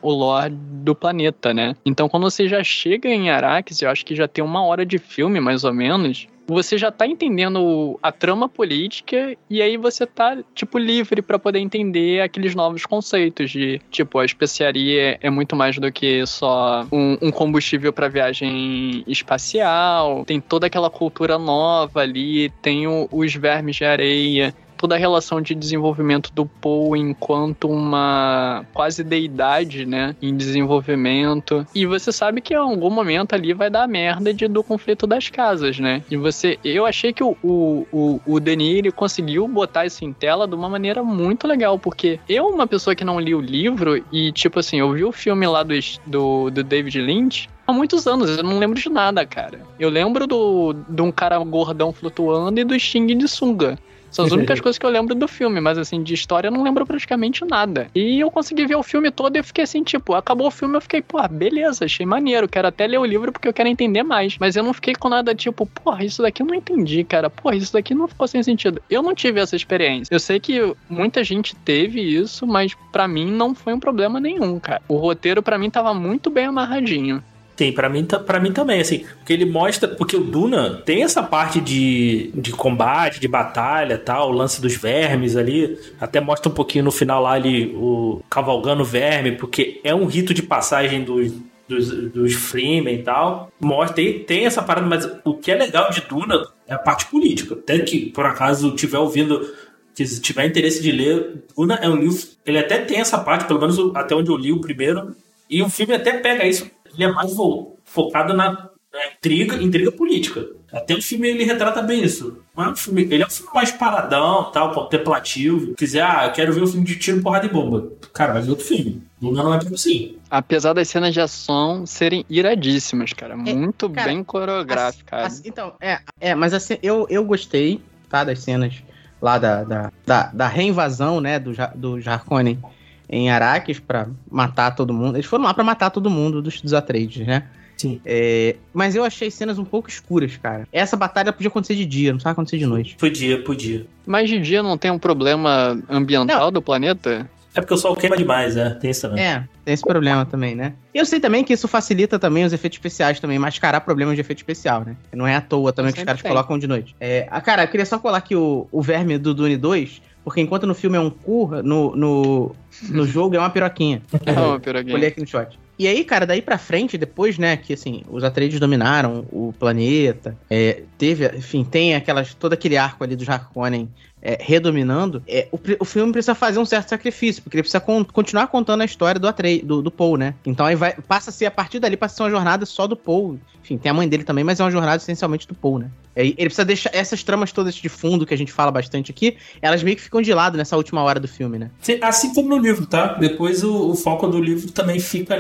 o 0.03 0.11
lore 0.11 0.53
do 0.53 0.95
planeta, 0.95 1.55
né? 1.55 1.77
Então 1.87 2.09
quando 2.09 2.25
você 2.25 2.49
já 2.49 2.65
chega 2.65 3.09
em 3.09 3.31
Arrakis, 3.31 3.81
eu 3.83 3.91
acho 3.91 4.05
que 4.05 4.17
já 4.17 4.27
tem 4.27 4.43
uma 4.43 4.65
hora 4.65 4.85
de 4.85 4.99
filme, 4.99 5.41
mais 5.41 5.63
ou 5.63 5.73
menos, 5.73 6.27
você 6.47 6.77
já 6.77 6.91
tá 6.91 7.07
entendendo 7.07 7.99
a 8.03 8.13
trama 8.13 8.49
política 8.49 9.37
e 9.49 9.63
aí 9.63 9.77
você 9.77 10.07
tá, 10.07 10.37
tipo, 10.55 10.79
livre 10.79 11.23
pra 11.23 11.39
poder 11.39 11.59
entender 11.59 12.21
aqueles 12.21 12.55
novos 12.55 12.85
conceitos 12.85 13.51
de, 13.51 13.81
tipo, 13.91 14.19
a 14.19 14.25
especiaria 14.25 15.19
é 15.21 15.31
muito 15.31 15.57
mais 15.57 15.79
do 15.79 15.91
que 15.91 16.27
só 16.27 16.87
um, 16.93 17.17
um 17.23 17.31
combustível 17.31 17.93
pra 17.93 18.09
viagem 18.09 19.03
espacial, 19.07 20.25
tem 20.25 20.41
toda 20.41 20.67
aquela 20.67 20.91
cultura 20.91 21.39
nova 21.39 22.01
ali, 22.01 22.51
tem 22.63 22.87
o- 22.87 23.09
os 23.11 23.35
vermes 23.35 23.77
de 23.77 23.85
areia, 23.85 24.55
toda 24.85 24.97
a 24.97 24.99
relação 24.99 25.41
de 25.41 25.55
desenvolvimento 25.55 26.31
do 26.35 26.45
Poe 26.45 27.01
enquanto 27.01 27.71
uma 27.71 28.67
quase 28.75 29.03
deidade, 29.03 29.87
né, 29.87 30.15
em 30.21 30.37
desenvolvimento. 30.37 31.67
E 31.75 31.87
você 31.87 32.13
sabe 32.13 32.43
que 32.43 32.53
em 32.53 32.59
algum 32.59 32.91
momento 32.91 33.35
ali 33.35 33.55
vai 33.55 33.71
dar 33.71 33.89
merda 33.89 34.35
de, 34.35 34.47
do 34.47 34.63
conflito 34.63 35.07
das 35.07 35.31
casas, 35.31 35.79
né? 35.79 36.03
E 36.11 36.19
você, 36.19 36.59
eu 36.63 36.85
achei 36.85 37.15
que 37.15 37.25
o, 37.25 37.35
o, 37.43 37.87
o, 37.91 38.21
o 38.27 38.39
Denis, 38.39 38.93
conseguiu 38.95 39.49
botar 39.49 39.87
isso 39.87 40.05
em 40.05 40.13
tela 40.13 40.47
de 40.47 40.55
uma 40.55 40.69
maneira 40.69 41.03
muito 41.03 41.49
legal, 41.49 41.79
porque 41.79 42.21
eu, 42.29 42.49
uma 42.49 42.67
pessoa 42.67 42.95
que 42.95 43.07
não 43.07 43.19
li 43.19 43.35
o 43.35 43.41
livro 43.41 44.05
e, 44.13 44.33
tipo 44.33 44.59
assim, 44.59 44.81
eu 44.81 44.93
vi 44.93 45.03
o 45.03 45.13
filme 45.13 45.47
lá 45.47 45.63
do, 45.63 45.73
do, 46.05 46.51
do 46.51 46.63
David 46.63 47.01
Lynch, 47.01 47.49
há 47.67 47.73
muitos 47.73 48.07
anos, 48.07 48.37
eu 48.37 48.45
não 48.45 48.59
lembro 48.59 48.79
de 48.79 48.91
nada, 48.91 49.25
cara. 49.25 49.61
Eu 49.81 49.89
lembro 49.89 50.27
do, 50.27 50.75
de 50.87 51.01
um 51.01 51.11
cara 51.11 51.39
gordão 51.39 51.91
flutuando 51.91 52.61
e 52.61 52.65
do 52.65 52.79
Sting 52.79 53.07
de 53.07 53.29
sunga. 53.29 53.79
São 54.15 54.25
as 54.25 54.31
únicas 54.33 54.61
coisas 54.61 54.79
que 54.79 54.87
eu 54.87 54.91
lembro 54.91 55.15
do 55.15 55.27
filme, 55.27 55.61
mas 55.61 55.77
assim, 55.77 56.03
de 56.03 56.15
história 56.15 56.49
eu 56.49 56.53
não 56.53 56.63
lembro 56.63 56.87
praticamente 56.87 57.45
nada. 57.45 57.89
E 57.95 58.21
eu 58.21 58.31
consegui 58.31 58.65
ver 58.67 58.77
o 58.77 58.83
filme 58.83 59.11
todo 59.11 59.37
e 59.37 59.41
eu 59.41 59.45
fiquei 59.45 59.65
assim, 59.65 59.83
tipo, 59.83 60.15
acabou 60.15 60.47
o 60.47 60.51
filme, 60.51 60.77
eu 60.77 60.81
fiquei, 60.81 61.03
pô, 61.03 61.19
beleza, 61.29 61.85
achei 61.85 62.07
maneiro, 62.07 62.49
quero 62.49 62.69
até 62.69 62.87
ler 62.87 62.99
o 62.99 63.05
livro 63.05 63.33
porque 63.33 63.49
eu 63.49 63.53
quero 63.53 63.69
entender 63.69 64.03
mais. 64.03 64.37
Mas 64.39 64.55
eu 64.57 64.63
não 64.63 64.73
fiquei 64.73 64.95
com 64.95 65.09
nada 65.09 65.35
tipo, 65.35 65.67
porra, 65.67 66.05
isso 66.05 66.23
daqui 66.23 66.43
eu 66.43 66.47
não 66.47 66.55
entendi, 66.55 67.03
cara, 67.03 67.29
porra, 67.29 67.57
isso 67.57 67.73
daqui 67.73 67.95
não 67.95 68.07
ficou 68.07 68.29
sem 68.29 68.43
sentido. 68.43 68.81
Eu 68.89 69.03
não 69.03 69.15
tive 69.15 69.41
essa 69.41 69.57
experiência. 69.57 70.15
Eu 70.15 70.21
sei 70.21 70.39
que 70.39 70.61
muita 70.89 71.25
gente 71.25 71.57
teve 71.57 72.01
isso, 72.01 72.47
mas 72.47 72.73
pra 72.93 73.09
mim 73.09 73.31
não 73.31 73.55
foi 73.55 73.75
um 73.75 73.81
problema 73.81 74.21
nenhum, 74.21 74.61
cara. 74.61 74.81
O 74.89 74.97
roteiro 74.97 75.43
pra 75.43 75.59
mim 75.59 75.71
tava 75.71 75.93
muito 75.93 76.31
bem 76.31 76.47
amarradinho. 76.47 77.23
Sim, 77.57 77.71
pra 77.73 77.89
mim, 77.89 78.05
pra 78.05 78.41
mim 78.41 78.53
também, 78.53 78.81
assim, 78.81 79.05
porque 79.19 79.33
ele 79.33 79.45
mostra, 79.45 79.89
porque 79.89 80.17
o 80.17 80.25
Duna 80.25 80.83
tem 80.85 81.05
essa 81.05 81.23
parte 81.23 81.61
de, 81.61 82.33
de 82.35 82.51
combate, 82.51 83.21
de 83.21 83.29
batalha 83.29 83.97
tal, 83.97 84.31
o 84.31 84.33
lance 84.33 84.61
dos 84.61 84.75
vermes 84.75 85.37
ali, 85.37 85.79
até 86.01 86.21
mostra 86.21 86.51
um 86.51 86.55
pouquinho 86.55 86.85
no 86.85 86.91
final 86.91 87.23
lá 87.23 87.33
ali 87.33 87.73
o 87.77 88.21
cavalgando 88.29 88.85
verme, 88.85 89.33
porque 89.33 89.81
é 89.85 89.95
um 89.95 90.07
rito 90.07 90.35
de 90.35 90.43
passagem 90.43 91.05
dos, 91.05 91.33
dos, 91.69 91.91
dos 92.11 92.35
Freemen 92.35 92.97
e 92.97 93.03
tal, 93.03 93.53
mostra, 93.61 93.95
tem, 93.95 94.19
tem 94.21 94.47
essa 94.47 94.61
parada, 94.61 94.87
mas 94.87 95.09
o 95.25 95.35
que 95.35 95.53
é 95.53 95.55
legal 95.55 95.91
de 95.91 96.01
Duna 96.01 96.49
é 96.67 96.75
a 96.75 96.79
parte 96.79 97.07
política, 97.07 97.55
até 97.55 97.79
que 97.79 98.07
por 98.07 98.27
acaso 98.27 98.75
tiver 98.75 98.99
ouvindo 98.99 99.49
se 99.95 100.21
tiver 100.21 100.45
interesse 100.47 100.83
de 100.83 100.91
ler, 100.91 101.45
Duna 101.57 101.77
é 101.77 101.89
um 101.89 101.95
livro, 101.95 102.27
ele 102.45 102.59
até 102.59 102.79
tem 102.79 102.99
essa 102.99 103.17
parte, 103.17 103.45
pelo 103.47 103.61
menos 103.61 103.79
até 103.95 104.13
onde 104.13 104.29
eu 104.29 104.37
li 104.37 104.51
o 104.51 104.61
primeiro, 104.61 105.15
e 105.49 105.63
o 105.63 105.69
filme 105.69 105.95
até 105.95 106.19
pega 106.19 106.45
isso, 106.45 106.69
ele 106.95 107.05
é 107.05 107.13
mais 107.13 107.35
vo- 107.35 107.79
focado 107.85 108.33
na, 108.35 108.71
É 108.95 109.13
intriga, 109.15 109.57
intriga 109.63 109.91
política. 109.91 110.47
Até 110.73 110.95
o 110.95 111.03
filme 111.03 111.29
ele 111.29 111.45
retrata 111.45 111.83
bem 111.83 112.03
isso. 112.03 112.39
Não 112.57 112.65
é 112.65 112.69
um 112.71 112.77
filme, 112.77 113.03
ele 113.03 113.23
é 113.23 113.27
um 113.27 113.31
filme 113.31 113.51
mais 113.55 113.71
paradão, 113.73 114.51
tal, 114.53 114.73
contemplativo. 114.73 115.75
Quiser, 115.75 116.03
ah, 116.03 116.27
eu 116.27 116.33
quero 116.33 116.53
ver 116.53 116.63
um 116.63 116.67
filme 116.67 116.87
de 116.87 116.97
tiro, 116.97 117.21
porrada 117.21 117.47
e 117.47 117.49
bomba. 117.49 117.89
Cara, 118.13 118.33
vai 118.35 118.43
ver 118.43 118.51
outro 118.51 118.65
filme. 118.65 119.03
Luna 119.21 119.43
não 119.43 119.55
é 119.55 119.59
pra 119.59 119.69
você. 119.69 120.15
Apesar 120.31 120.73
das 120.75 120.89
cenas 120.89 121.13
de 121.13 121.21
ação 121.21 121.85
serem 121.87 122.25
iradíssimas, 122.31 123.13
cara. 123.13 123.37
Muito 123.37 123.89
cara, 123.91 124.09
bem 124.09 124.23
coreográficas. 124.23 125.25
Assim, 125.25 125.43
então, 125.47 125.75
é, 125.81 126.01
é 126.21 126.35
mas 126.35 126.55
assim, 126.55 126.77
eu, 126.83 127.07
eu 127.11 127.25
gostei, 127.25 127.81
tá, 128.09 128.23
das 128.25 128.41
cenas 128.41 128.75
lá 129.21 129.39
da, 129.39 129.65
da, 129.65 129.93
da, 130.07 130.23
da 130.27 130.47
reinvasão, 130.49 131.21
né, 131.21 131.39
do, 131.39 131.53
do 131.75 132.01
Jarkonen 132.01 132.61
em 133.09 133.31
Arrakis 133.31 133.79
pra 133.79 134.09
matar 134.31 134.75
todo 134.75 134.93
mundo. 134.93 135.17
Eles 135.17 135.27
foram 135.27 135.45
lá 135.45 135.55
pra 135.55 135.65
matar 135.65 135.91
todo 135.91 136.11
mundo 136.11 136.41
dos, 136.41 136.61
dos 136.61 136.75
Atreides, 136.75 137.27
né? 137.27 137.45
Sim. 137.77 138.01
É, 138.05 138.57
mas 138.73 138.95
eu 138.95 139.05
achei 139.05 139.31
cenas 139.31 139.59
um 139.59 139.65
pouco 139.65 139.89
escuras, 139.89 140.37
cara. 140.37 140.67
Essa 140.73 140.97
batalha 140.97 141.33
podia 141.33 141.49
acontecer 141.49 141.75
de 141.75 141.85
dia, 141.85 142.11
não 142.11 142.17
precisava 142.17 142.33
acontecer 142.33 142.59
de 142.59 142.67
noite. 142.67 142.97
Podia, 142.97 143.43
podia. 143.43 143.87
Mas 144.07 144.29
de 144.29 144.41
dia 144.41 144.63
não 144.63 144.79
tem 144.79 144.91
um 144.91 144.99
problema 144.99 145.79
ambiental 145.89 146.51
do 146.51 146.63
planeta? 146.63 147.29
É 147.55 147.61
porque 147.61 147.75
o 147.75 147.77
sol 147.77 147.95
queima 147.95 148.17
demais, 148.17 148.57
é. 148.57 148.71
Tem 148.71 148.91
isso 148.91 149.03
também. 149.03 149.25
É, 149.25 149.45
tem 149.65 149.73
esse 149.73 149.83
problema 149.85 150.27
também, 150.27 150.57
né? 150.57 150.73
Eu 150.93 151.07
sei 151.07 151.21
também 151.21 151.45
que 151.45 151.53
isso 151.53 151.69
facilita 151.69 152.19
também 152.19 152.45
os 152.45 152.53
efeitos 152.53 152.77
especiais 152.77 153.21
também, 153.21 153.39
mascarar 153.39 153.81
problemas 153.81 154.17
de 154.17 154.21
efeito 154.21 154.39
especial, 154.39 154.85
né? 154.85 154.97
Não 155.13 155.25
é 155.25 155.37
à 155.37 155.41
toa 155.41 155.73
também 155.73 155.93
que 155.93 156.01
os 156.01 156.05
caras 156.05 156.21
tem. 156.21 156.29
colocam 156.29 156.59
de 156.59 156.67
noite. 156.67 156.97
É, 157.01 157.29
ah, 157.31 157.41
cara, 157.41 157.63
eu 157.63 157.69
queria 157.69 157.87
só 157.87 157.97
colar 157.99 158.19
aqui 158.19 158.35
o, 158.35 158.67
o 158.73 158.83
verme 158.83 159.19
do 159.19 159.33
Dune 159.33 159.57
2, 159.57 160.03
porque 160.25 160.41
enquanto 160.41 160.67
no 160.67 160.75
filme 160.75 160.97
é 160.97 161.01
um 161.01 161.11
cu, 161.11 161.51
no, 161.63 161.95
no, 161.95 162.57
no 162.89 163.07
jogo 163.07 163.37
é 163.37 163.39
uma 163.39 163.51
piroquinha. 163.51 164.03
É 164.25 164.33
uma 164.33 164.59
piroguinha. 164.59 164.95
Olhei 164.95 165.09
aqui 165.09 165.21
no 165.21 165.27
shot. 165.27 165.59
E 165.79 165.89
aí, 165.89 166.05
cara, 166.05 166.25
daí 166.25 166.41
pra 166.41 166.57
frente, 166.57 166.97
depois, 166.97 167.37
né, 167.37 167.57
que 167.57 167.73
assim, 167.73 168.03
os 168.09 168.23
Atreides 168.23 168.61
dominaram 168.61 169.27
o 169.33 169.53
planeta, 169.59 170.39
é, 170.49 170.85
teve, 170.97 171.27
enfim, 171.37 171.65
tem 171.65 171.97
aquelas, 171.97 172.33
todo 172.33 172.53
aquele 172.53 172.77
arco 172.77 173.03
ali 173.03 173.17
do 173.17 173.29
Harkonnen 173.29 173.89
é, 174.23 174.39
redominando, 174.41 175.21
é, 175.27 175.49
o, 175.51 175.59
o 175.81 175.85
filme 175.85 176.13
precisa 176.13 176.35
fazer 176.35 176.61
um 176.61 176.65
certo 176.65 176.89
sacrifício, 176.91 177.43
porque 177.43 177.57
ele 177.57 177.63
precisa 177.63 177.81
con- 177.81 178.05
continuar 178.05 178.47
contando 178.47 178.83
a 178.83 178.85
história 178.85 179.21
do 179.21 179.27
Atrei, 179.27 179.61
do, 179.63 179.83
do 179.83 179.91
Paul, 179.91 180.17
né? 180.17 180.35
Então 180.47 180.65
aí 180.65 180.77
vai, 180.77 180.95
passa 181.09 181.31
a 181.31 181.33
ser, 181.33 181.47
a 181.47 181.51
partir 181.51 181.81
dali, 181.81 181.97
passa 181.97 182.15
a 182.15 182.17
ser 182.17 182.23
uma 182.23 182.31
jornada 182.31 182.65
só 182.65 182.87
do 182.87 182.97
Paul. 182.97 183.39
Enfim, 183.61 183.77
tem 183.77 183.91
a 183.91 183.95
mãe 183.95 184.09
dele 184.09 184.23
também, 184.25 184.45
mas 184.45 184.61
é 184.61 184.65
uma 184.65 184.71
jornada 184.71 184.97
essencialmente 184.97 185.47
do 185.49 185.55
Paul, 185.55 185.81
né? 185.81 185.91
Aí 186.17 186.35
ele 186.39 186.49
precisa 186.49 186.65
deixar 186.65 186.91
essas 186.93 187.23
tramas 187.23 187.53
todas 187.53 187.75
de 187.75 187.89
fundo 187.89 188.27
que 188.27 188.35
a 188.35 188.39
gente 188.39 188.53
fala 188.53 188.71
bastante 188.71 189.11
aqui, 189.11 189.37
elas 189.61 189.83
meio 189.83 189.97
que 189.97 190.03
ficam 190.03 190.23
de 190.23 190.33
lado 190.33 190.57
nessa 190.57 190.77
última 190.77 191.03
hora 191.03 191.19
do 191.19 191.29
filme, 191.29 191.59
né? 191.59 191.71
Sim, 191.81 191.99
Assim 192.03 192.33
como 192.33 192.49
no 192.49 192.59
livro, 192.59 192.87
tá? 192.87 193.15
Depois 193.15 193.63
o, 193.65 193.91
o 193.91 193.95
foco 193.95 194.27
do 194.27 194.41
livro 194.41 194.71
também 194.71 195.01
fica 195.01 195.37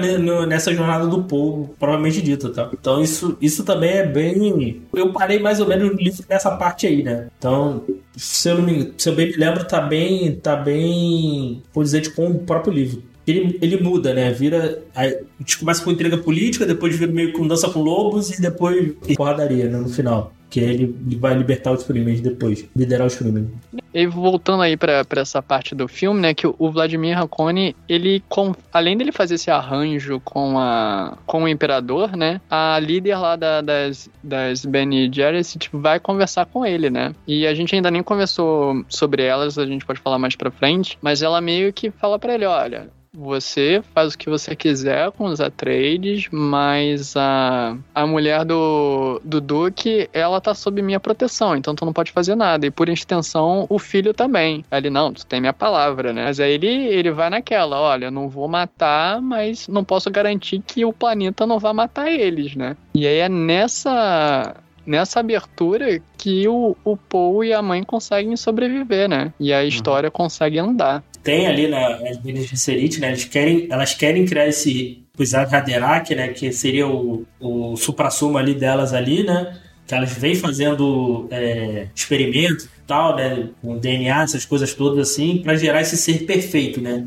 nessa 0.47 0.75
jornada 0.75 1.07
do 1.07 1.25
povo, 1.25 1.75
provavelmente 1.79 2.21
dita, 2.21 2.51
tá? 2.51 2.71
Então 2.73 3.03
isso, 3.03 3.37
isso 3.41 3.65
também 3.65 3.91
é 3.91 4.07
bem. 4.07 4.83
Eu 4.93 5.13
parei 5.13 5.39
mais 5.39 5.61
ou 5.61 5.67
menos 5.67 5.93
no 5.93 5.97
livro 5.97 6.25
nessa 6.29 6.51
parte 6.57 6.87
aí, 6.87 7.03
né? 7.03 7.29
Então, 7.39 7.85
se 8.17 8.49
eu, 8.49 8.63
me, 8.63 8.93
se 8.97 9.09
eu 9.09 9.15
bem 9.15 9.29
me 9.29 9.37
lembro, 9.37 9.65
tá 9.65 9.81
bem. 9.81 10.37
tá 10.37 10.57
bem. 10.57 11.63
condizente 11.73 12.11
com 12.11 12.29
o 12.29 12.39
próprio 12.39 12.73
livro. 12.73 13.03
Ele, 13.27 13.59
ele 13.63 13.83
muda, 13.83 14.13
né? 14.13 14.31
Vira. 14.33 14.83
A 14.95 15.07
gente 15.39 15.59
começa 15.59 15.83
com 15.83 15.91
intriga 15.91 16.19
política, 16.19 16.67
depois 16.67 16.95
vira 16.97 17.11
meio 17.11 17.33
com 17.33 17.47
dança 17.47 17.69
com 17.71 17.81
lobos 17.81 18.31
e 18.31 18.41
depois 18.41 18.93
porradaria, 19.17 19.69
né? 19.69 19.79
No 19.79 19.89
final. 19.89 20.33
Que 20.55 20.61
ele 20.61 21.17
vai 21.19 21.35
libertar 21.35 21.73
os 21.73 21.83
crimes 21.83 22.21
depois, 22.21 22.65
liderar 22.77 23.09
os 23.09 23.17
crimes. 23.17 23.49
E 23.93 24.07
voltando 24.07 24.63
aí 24.63 24.77
pra 24.77 25.05
essa 25.17 25.43
parte 25.43 25.75
do 25.75 25.89
filme, 25.89 26.21
né, 26.21 26.33
que 26.33 26.47
o- 26.47 26.71
Vladimir 26.71 27.19
Hakone, 27.19 27.75
ele, 27.89 28.23
com, 28.29 28.55
além 28.73 28.97
dele 28.97 29.11
fazer 29.11 29.35
esse 29.35 29.51
arranjo 29.51 30.21
com, 30.25 30.57
a, 30.57 31.19
com 31.27 31.43
o 31.43 31.49
Imperador, 31.49 32.17
né, 32.17 32.41
a 32.49 32.79
líder 32.79 33.17
lá 33.17 33.35
da- 33.35 33.61
das, 33.63 34.09
das 34.23 34.65
Bene 34.65 35.11
Gesserit 35.13 35.69
vai 35.73 35.99
conversar 35.99 36.47
com 36.47 36.65
ele, 36.65 36.89
né, 36.89 37.13
e 37.27 37.49
a 37.49 37.55
gente 37.55 37.75
ainda 37.75 37.91
nem 37.91 38.03
conversou 38.05 38.85
sobre 38.89 39.25
elas, 39.25 39.59
a 39.59 39.67
gente 39.67 39.85
pode 39.85 39.99
falar 40.01 40.21
mais 40.21 40.37
pra 40.37 40.53
frente, 40.53 40.97
mas 41.03 41.21
ela 41.21 41.41
meio 41.41 41.73
que 41.73 41.91
fala 41.91 42.17
pra 42.17 42.33
ele, 42.35 42.45
olha... 42.47 42.89
Você 43.15 43.81
faz 43.95 44.15
o 44.15 44.19
que 44.19 44.29
você 44.29 44.57
quiser 44.57 45.13
com 45.13 45.27
os 45.27 45.41
Atreides, 45.41 46.29
mas 46.33 47.17
a, 47.17 47.77
a 47.95 48.07
mulher 48.07 48.45
do, 48.45 49.21
do 49.25 49.41
Duque, 49.41 50.09
ela 50.13 50.41
tá 50.41 50.53
sob 50.53 50.83
minha 50.83 50.99
proteção, 50.99 51.55
então 51.55 51.77
tu 51.77 51.85
não 51.85 51.93
pode 51.93 52.11
fazer 52.11 52.35
nada. 52.35 52.67
E 52.67 52.73
por 52.73 52.89
extensão, 52.89 53.67
o 53.69 53.79
filho 53.79 54.13
também. 54.13 54.65
Ele, 54.71 54.91
não, 54.91 55.13
tu 55.13 55.25
tem 55.25 55.41
minha 55.41 55.53
palavra, 55.53 56.13
né? 56.13 56.25
Mas 56.25 56.41
aí 56.41 56.53
ele, 56.55 56.67
ele 56.67 57.13
vai 57.13 57.31
naquela, 57.31 57.81
olha, 57.81 58.11
não 58.11 58.29
vou 58.29 58.49
matar, 58.49 59.23
mas 59.23 59.69
não 59.69 59.85
posso 59.85 60.11
garantir 60.11 60.61
que 60.61 60.85
o 60.85 60.93
planeta 60.93 61.47
não 61.47 61.61
vai 61.61 61.73
matar 61.73 62.11
eles, 62.11 62.57
né? 62.57 62.77
E 62.93 63.07
aí 63.07 63.19
é 63.19 63.29
nessa 63.29 64.57
nessa 64.87 65.21
abertura 65.21 66.01
que 66.17 66.47
o, 66.49 66.77
o 66.85 66.97
Paul 66.97 67.45
e 67.45 67.53
a 67.53 67.63
mãe 67.63 67.83
conseguem 67.83 68.37
sobreviver, 68.37 69.09
né? 69.09 69.33
E 69.39 69.53
a 69.53 69.65
história 69.65 70.11
consegue 70.11 70.59
andar. 70.59 71.03
tem 71.23 71.47
ali 71.47 71.69
na, 71.69 71.97
as 72.09 72.19
Bene 72.19 72.43
Gesserit, 72.43 73.01
né? 73.01 73.09
Eles 73.09 73.25
querem, 73.25 73.67
elas 73.71 73.95
querem 73.95 74.25
criar 74.25 74.47
esse 74.47 75.03
Zad 75.23 75.55
Haderach, 75.55 76.15
né? 76.15 76.29
Que 76.29 76.53
seria 76.53 76.87
o, 76.87 77.25
o 77.41 77.77
supra-sumo 77.77 78.39
ali 78.39 78.55
delas 78.55 78.93
ali, 78.93 79.23
né? 79.25 79.59
Que 79.87 79.95
elas 79.95 80.13
vêm 80.13 80.35
fazendo 80.35 81.29
é, 81.31 81.89
experimentos 81.95 82.65
e 82.65 82.87
tal, 82.87 83.17
né? 83.17 83.49
Com 83.61 83.79
DNA, 83.79 84.23
essas 84.23 84.45
coisas 84.45 84.75
todas 84.75 85.11
assim, 85.11 85.39
pra 85.39 85.57
gerar 85.57 85.81
esse 85.81 85.97
ser 85.97 86.25
perfeito, 86.25 86.81
né? 86.81 87.05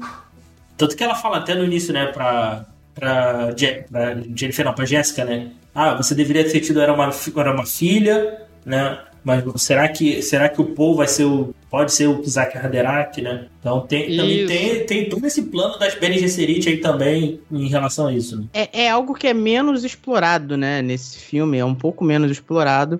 Tanto 0.78 0.96
que 0.96 1.04
ela 1.04 1.16
fala 1.16 1.38
até 1.38 1.56
no 1.56 1.66
início, 1.66 1.92
né? 1.92 2.08
Pra, 2.08 2.66
pra, 2.94 3.54
pra 3.90 4.16
Jennifer, 4.36 4.64
não, 4.64 4.74
pra 4.74 4.86
Jéssica, 4.86 5.26
né? 5.26 5.52
Ah, 5.80 5.94
você 5.94 6.16
deveria 6.16 6.44
ter 6.44 6.60
tido, 6.60 6.82
era 6.82 6.92
uma, 6.92 7.12
era 7.38 7.54
uma 7.54 7.66
filha, 7.68 8.42
né? 8.66 8.98
Mas 9.24 9.44
será 9.62 9.88
que, 9.88 10.24
será 10.24 10.50
que 10.50 10.60
o 10.60 10.66
Paul 10.66 10.96
vai 10.96 11.08
ser 11.08 11.26
o. 11.26 11.54
Pode 11.70 11.94
ser 11.94 12.08
o 12.08 12.20
Isaac 12.22 12.58
Haderach, 12.58 13.22
né? 13.22 13.46
Então 13.60 13.82
tem, 13.82 14.16
também 14.16 14.48
tem, 14.48 14.86
tem 14.88 15.10
todo 15.10 15.24
esse 15.28 15.44
plano 15.44 15.78
das 15.78 15.94
Bene 15.94 16.18
Gesserit 16.18 16.68
aí 16.68 16.78
também 16.78 17.40
em 17.52 17.68
relação 17.68 18.08
a 18.08 18.14
isso. 18.14 18.40
Né? 18.40 18.48
É, 18.54 18.86
é 18.86 18.90
algo 18.90 19.14
que 19.14 19.28
é 19.28 19.36
menos 19.36 19.84
explorado, 19.84 20.58
né, 20.58 20.82
nesse 20.82 21.20
filme, 21.20 21.60
é 21.60 21.66
um 21.66 21.76
pouco 21.76 22.04
menos 22.04 22.32
explorado 22.32 23.00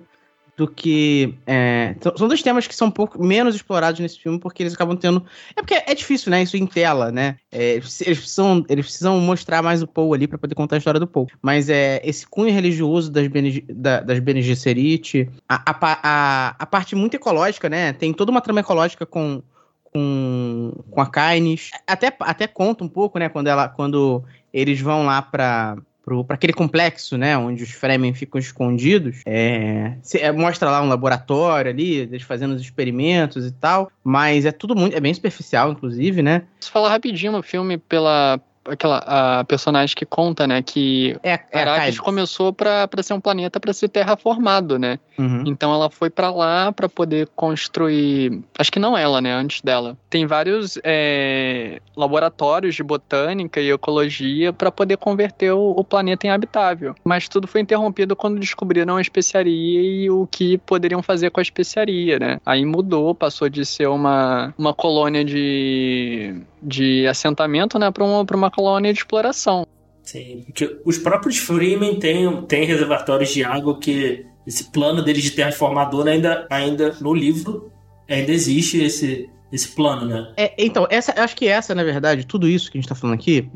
do 0.58 0.66
que. 0.66 1.32
é, 1.46 1.94
são- 2.00 2.26
dois 2.26 2.42
temas 2.42 2.66
que 2.66 2.74
são 2.74 2.88
um 2.88 2.90
pouco 2.90 3.22
menos 3.24 3.54
explorados 3.54 4.00
nesse 4.00 4.18
filme, 4.18 4.40
porque 4.40 4.64
eles 4.64 4.74
acabam 4.74 4.96
tendo. 4.96 5.24
É 5.54 5.62
porque 5.62 5.74
é 5.86 5.94
difícil, 5.94 6.32
né? 6.32 6.42
Isso 6.42 6.56
em 6.56 6.66
tela, 6.66 7.12
né? 7.12 7.36
É, 7.52 7.74
eles, 7.74 7.96
precisam, 7.96 8.64
eles 8.68 8.86
precisam 8.86 9.20
mostrar 9.20 9.62
mais 9.62 9.82
o 9.82 9.86
Paul 9.86 10.12
ali 10.12 10.26
pra 10.26 10.36
poder 10.36 10.56
contar 10.56 10.74
a 10.74 10.78
história 10.78 10.98
do 10.98 11.06
Paul. 11.06 11.28
Mas 11.40 11.68
é 11.70 12.00
esse 12.04 12.26
cunho 12.26 12.52
religioso 12.52 13.08
das 13.10 13.28
Bene, 13.28 13.64
da- 13.68 14.00
das 14.00 14.18
Gesserit, 14.44 15.30
a, 15.48 15.70
a, 15.70 15.78
a, 16.02 16.56
a 16.58 16.66
parte 16.66 16.96
muito 16.96 17.14
ecológica, 17.14 17.68
né? 17.68 17.92
Tem 17.92 18.12
toda 18.12 18.32
uma 18.32 18.40
trama 18.40 18.60
ecológica 18.60 19.06
com. 19.06 19.40
Com, 19.90 20.74
com 20.90 21.00
a 21.00 21.10
Kynes. 21.10 21.70
Até, 21.86 22.14
até 22.20 22.46
conta 22.46 22.84
um 22.84 22.88
pouco, 22.88 23.18
né? 23.18 23.30
Quando, 23.30 23.46
ela, 23.46 23.70
quando 23.70 24.22
eles 24.52 24.78
vão 24.82 25.06
lá 25.06 25.22
pra, 25.22 25.78
pro, 26.08 26.24
pra 26.24 26.34
aquele 26.36 26.54
complexo, 26.54 27.18
né? 27.18 27.36
Onde 27.36 27.62
os 27.62 27.70
Fremen 27.70 28.14
ficam 28.14 28.38
escondidos. 28.38 29.20
É, 29.26 29.92
se- 30.02 30.18
é, 30.18 30.32
mostra 30.32 30.70
lá 30.70 30.82
um 30.82 30.88
laboratório 30.88 31.70
ali, 31.70 31.96
eles 31.96 32.22
fazendo 32.22 32.54
os 32.54 32.62
experimentos 32.62 33.44
e 33.46 33.52
tal. 33.52 33.92
Mas 34.02 34.46
é 34.46 34.52
tudo 34.52 34.74
muito. 34.74 34.96
É 34.96 35.00
bem 35.00 35.12
superficial, 35.12 35.70
inclusive, 35.70 36.22
né? 36.22 36.44
Preciso 36.56 36.72
falar 36.72 36.88
rapidinho 36.88 37.32
no 37.32 37.42
filme 37.42 37.76
pela 37.76 38.40
aquela 38.68 38.98
a 38.98 39.44
personagem 39.44 39.94
que 39.94 40.06
conta, 40.06 40.46
né, 40.46 40.62
que 40.62 41.16
É, 41.22 41.38
é 41.52 41.62
a 41.62 41.74
Arrakis 41.74 42.00
começou 42.00 42.52
pra 42.52 42.86
pra 42.88 43.02
ser 43.02 43.14
um 43.14 43.20
planeta 43.20 43.60
pra 43.60 43.72
ser 43.72 43.88
terraformado, 43.88 44.78
né? 44.78 44.98
Uhum. 45.18 45.44
Então 45.46 45.74
ela 45.74 45.90
foi 45.90 46.10
pra 46.10 46.30
lá 46.30 46.72
pra 46.72 46.88
poder 46.88 47.28
construir. 47.34 48.40
Acho 48.58 48.70
que 48.70 48.78
não 48.78 48.96
ela, 48.96 49.20
né? 49.20 49.32
Antes 49.32 49.60
dela. 49.60 49.96
Tem 50.08 50.26
vários 50.26 50.78
é, 50.84 51.80
laboratórios 51.96 52.74
de 52.74 52.82
botânica 52.82 53.60
e 53.60 53.70
ecologia 53.70 54.52
pra 54.52 54.70
poder 54.70 54.96
converter 54.96 55.52
o, 55.52 55.70
o 55.70 55.84
planeta 55.84 56.26
em 56.26 56.30
habitável. 56.30 56.94
Mas 57.04 57.28
tudo 57.28 57.46
foi 57.46 57.60
interrompido 57.60 58.14
quando 58.14 58.38
descobriram 58.38 58.96
a 58.96 59.00
especiaria 59.00 59.82
e 59.82 60.10
o 60.10 60.26
que 60.26 60.58
poderiam 60.58 61.02
fazer 61.02 61.30
com 61.30 61.40
a 61.40 61.42
especiaria, 61.42 62.18
né? 62.18 62.40
Aí 62.46 62.64
mudou, 62.64 63.14
passou 63.14 63.48
de 63.48 63.64
ser 63.64 63.88
uma, 63.88 64.54
uma 64.56 64.72
colônia 64.72 65.24
de, 65.24 66.40
de 66.62 67.06
assentamento, 67.06 67.78
né? 67.78 67.90
Pra 67.90 68.04
uma, 68.04 68.24
pra 68.24 68.36
uma 68.36 68.50
colônia 68.58 68.92
de 68.92 68.98
exploração. 68.98 69.64
Sim, 70.02 70.42
porque 70.46 70.80
os 70.84 70.98
próprios 70.98 71.36
Freeman 71.38 72.00
têm, 72.00 72.42
têm 72.42 72.64
reservatórios 72.64 73.30
de 73.30 73.44
água 73.44 73.78
que 73.78 74.26
esse 74.44 74.72
plano 74.72 75.00
deles 75.04 75.22
de 75.22 75.30
terraformador 75.30 76.08
ainda, 76.08 76.44
ainda 76.50 76.96
no 77.00 77.14
livro 77.14 77.70
ainda 78.08 78.32
existe 78.32 78.82
esse, 78.82 79.30
esse 79.52 79.68
plano, 79.68 80.06
né? 80.06 80.32
É, 80.36 80.54
então, 80.58 80.88
essa, 80.90 81.12
eu 81.16 81.22
acho 81.22 81.36
que 81.36 81.46
essa, 81.46 81.72
na 81.72 81.84
verdade, 81.84 82.26
tudo 82.26 82.48
isso 82.48 82.68
que 82.72 82.78
a 82.78 82.80
gente 82.80 82.88
tá 82.88 82.96
falando 82.96 83.14
aqui, 83.14 83.48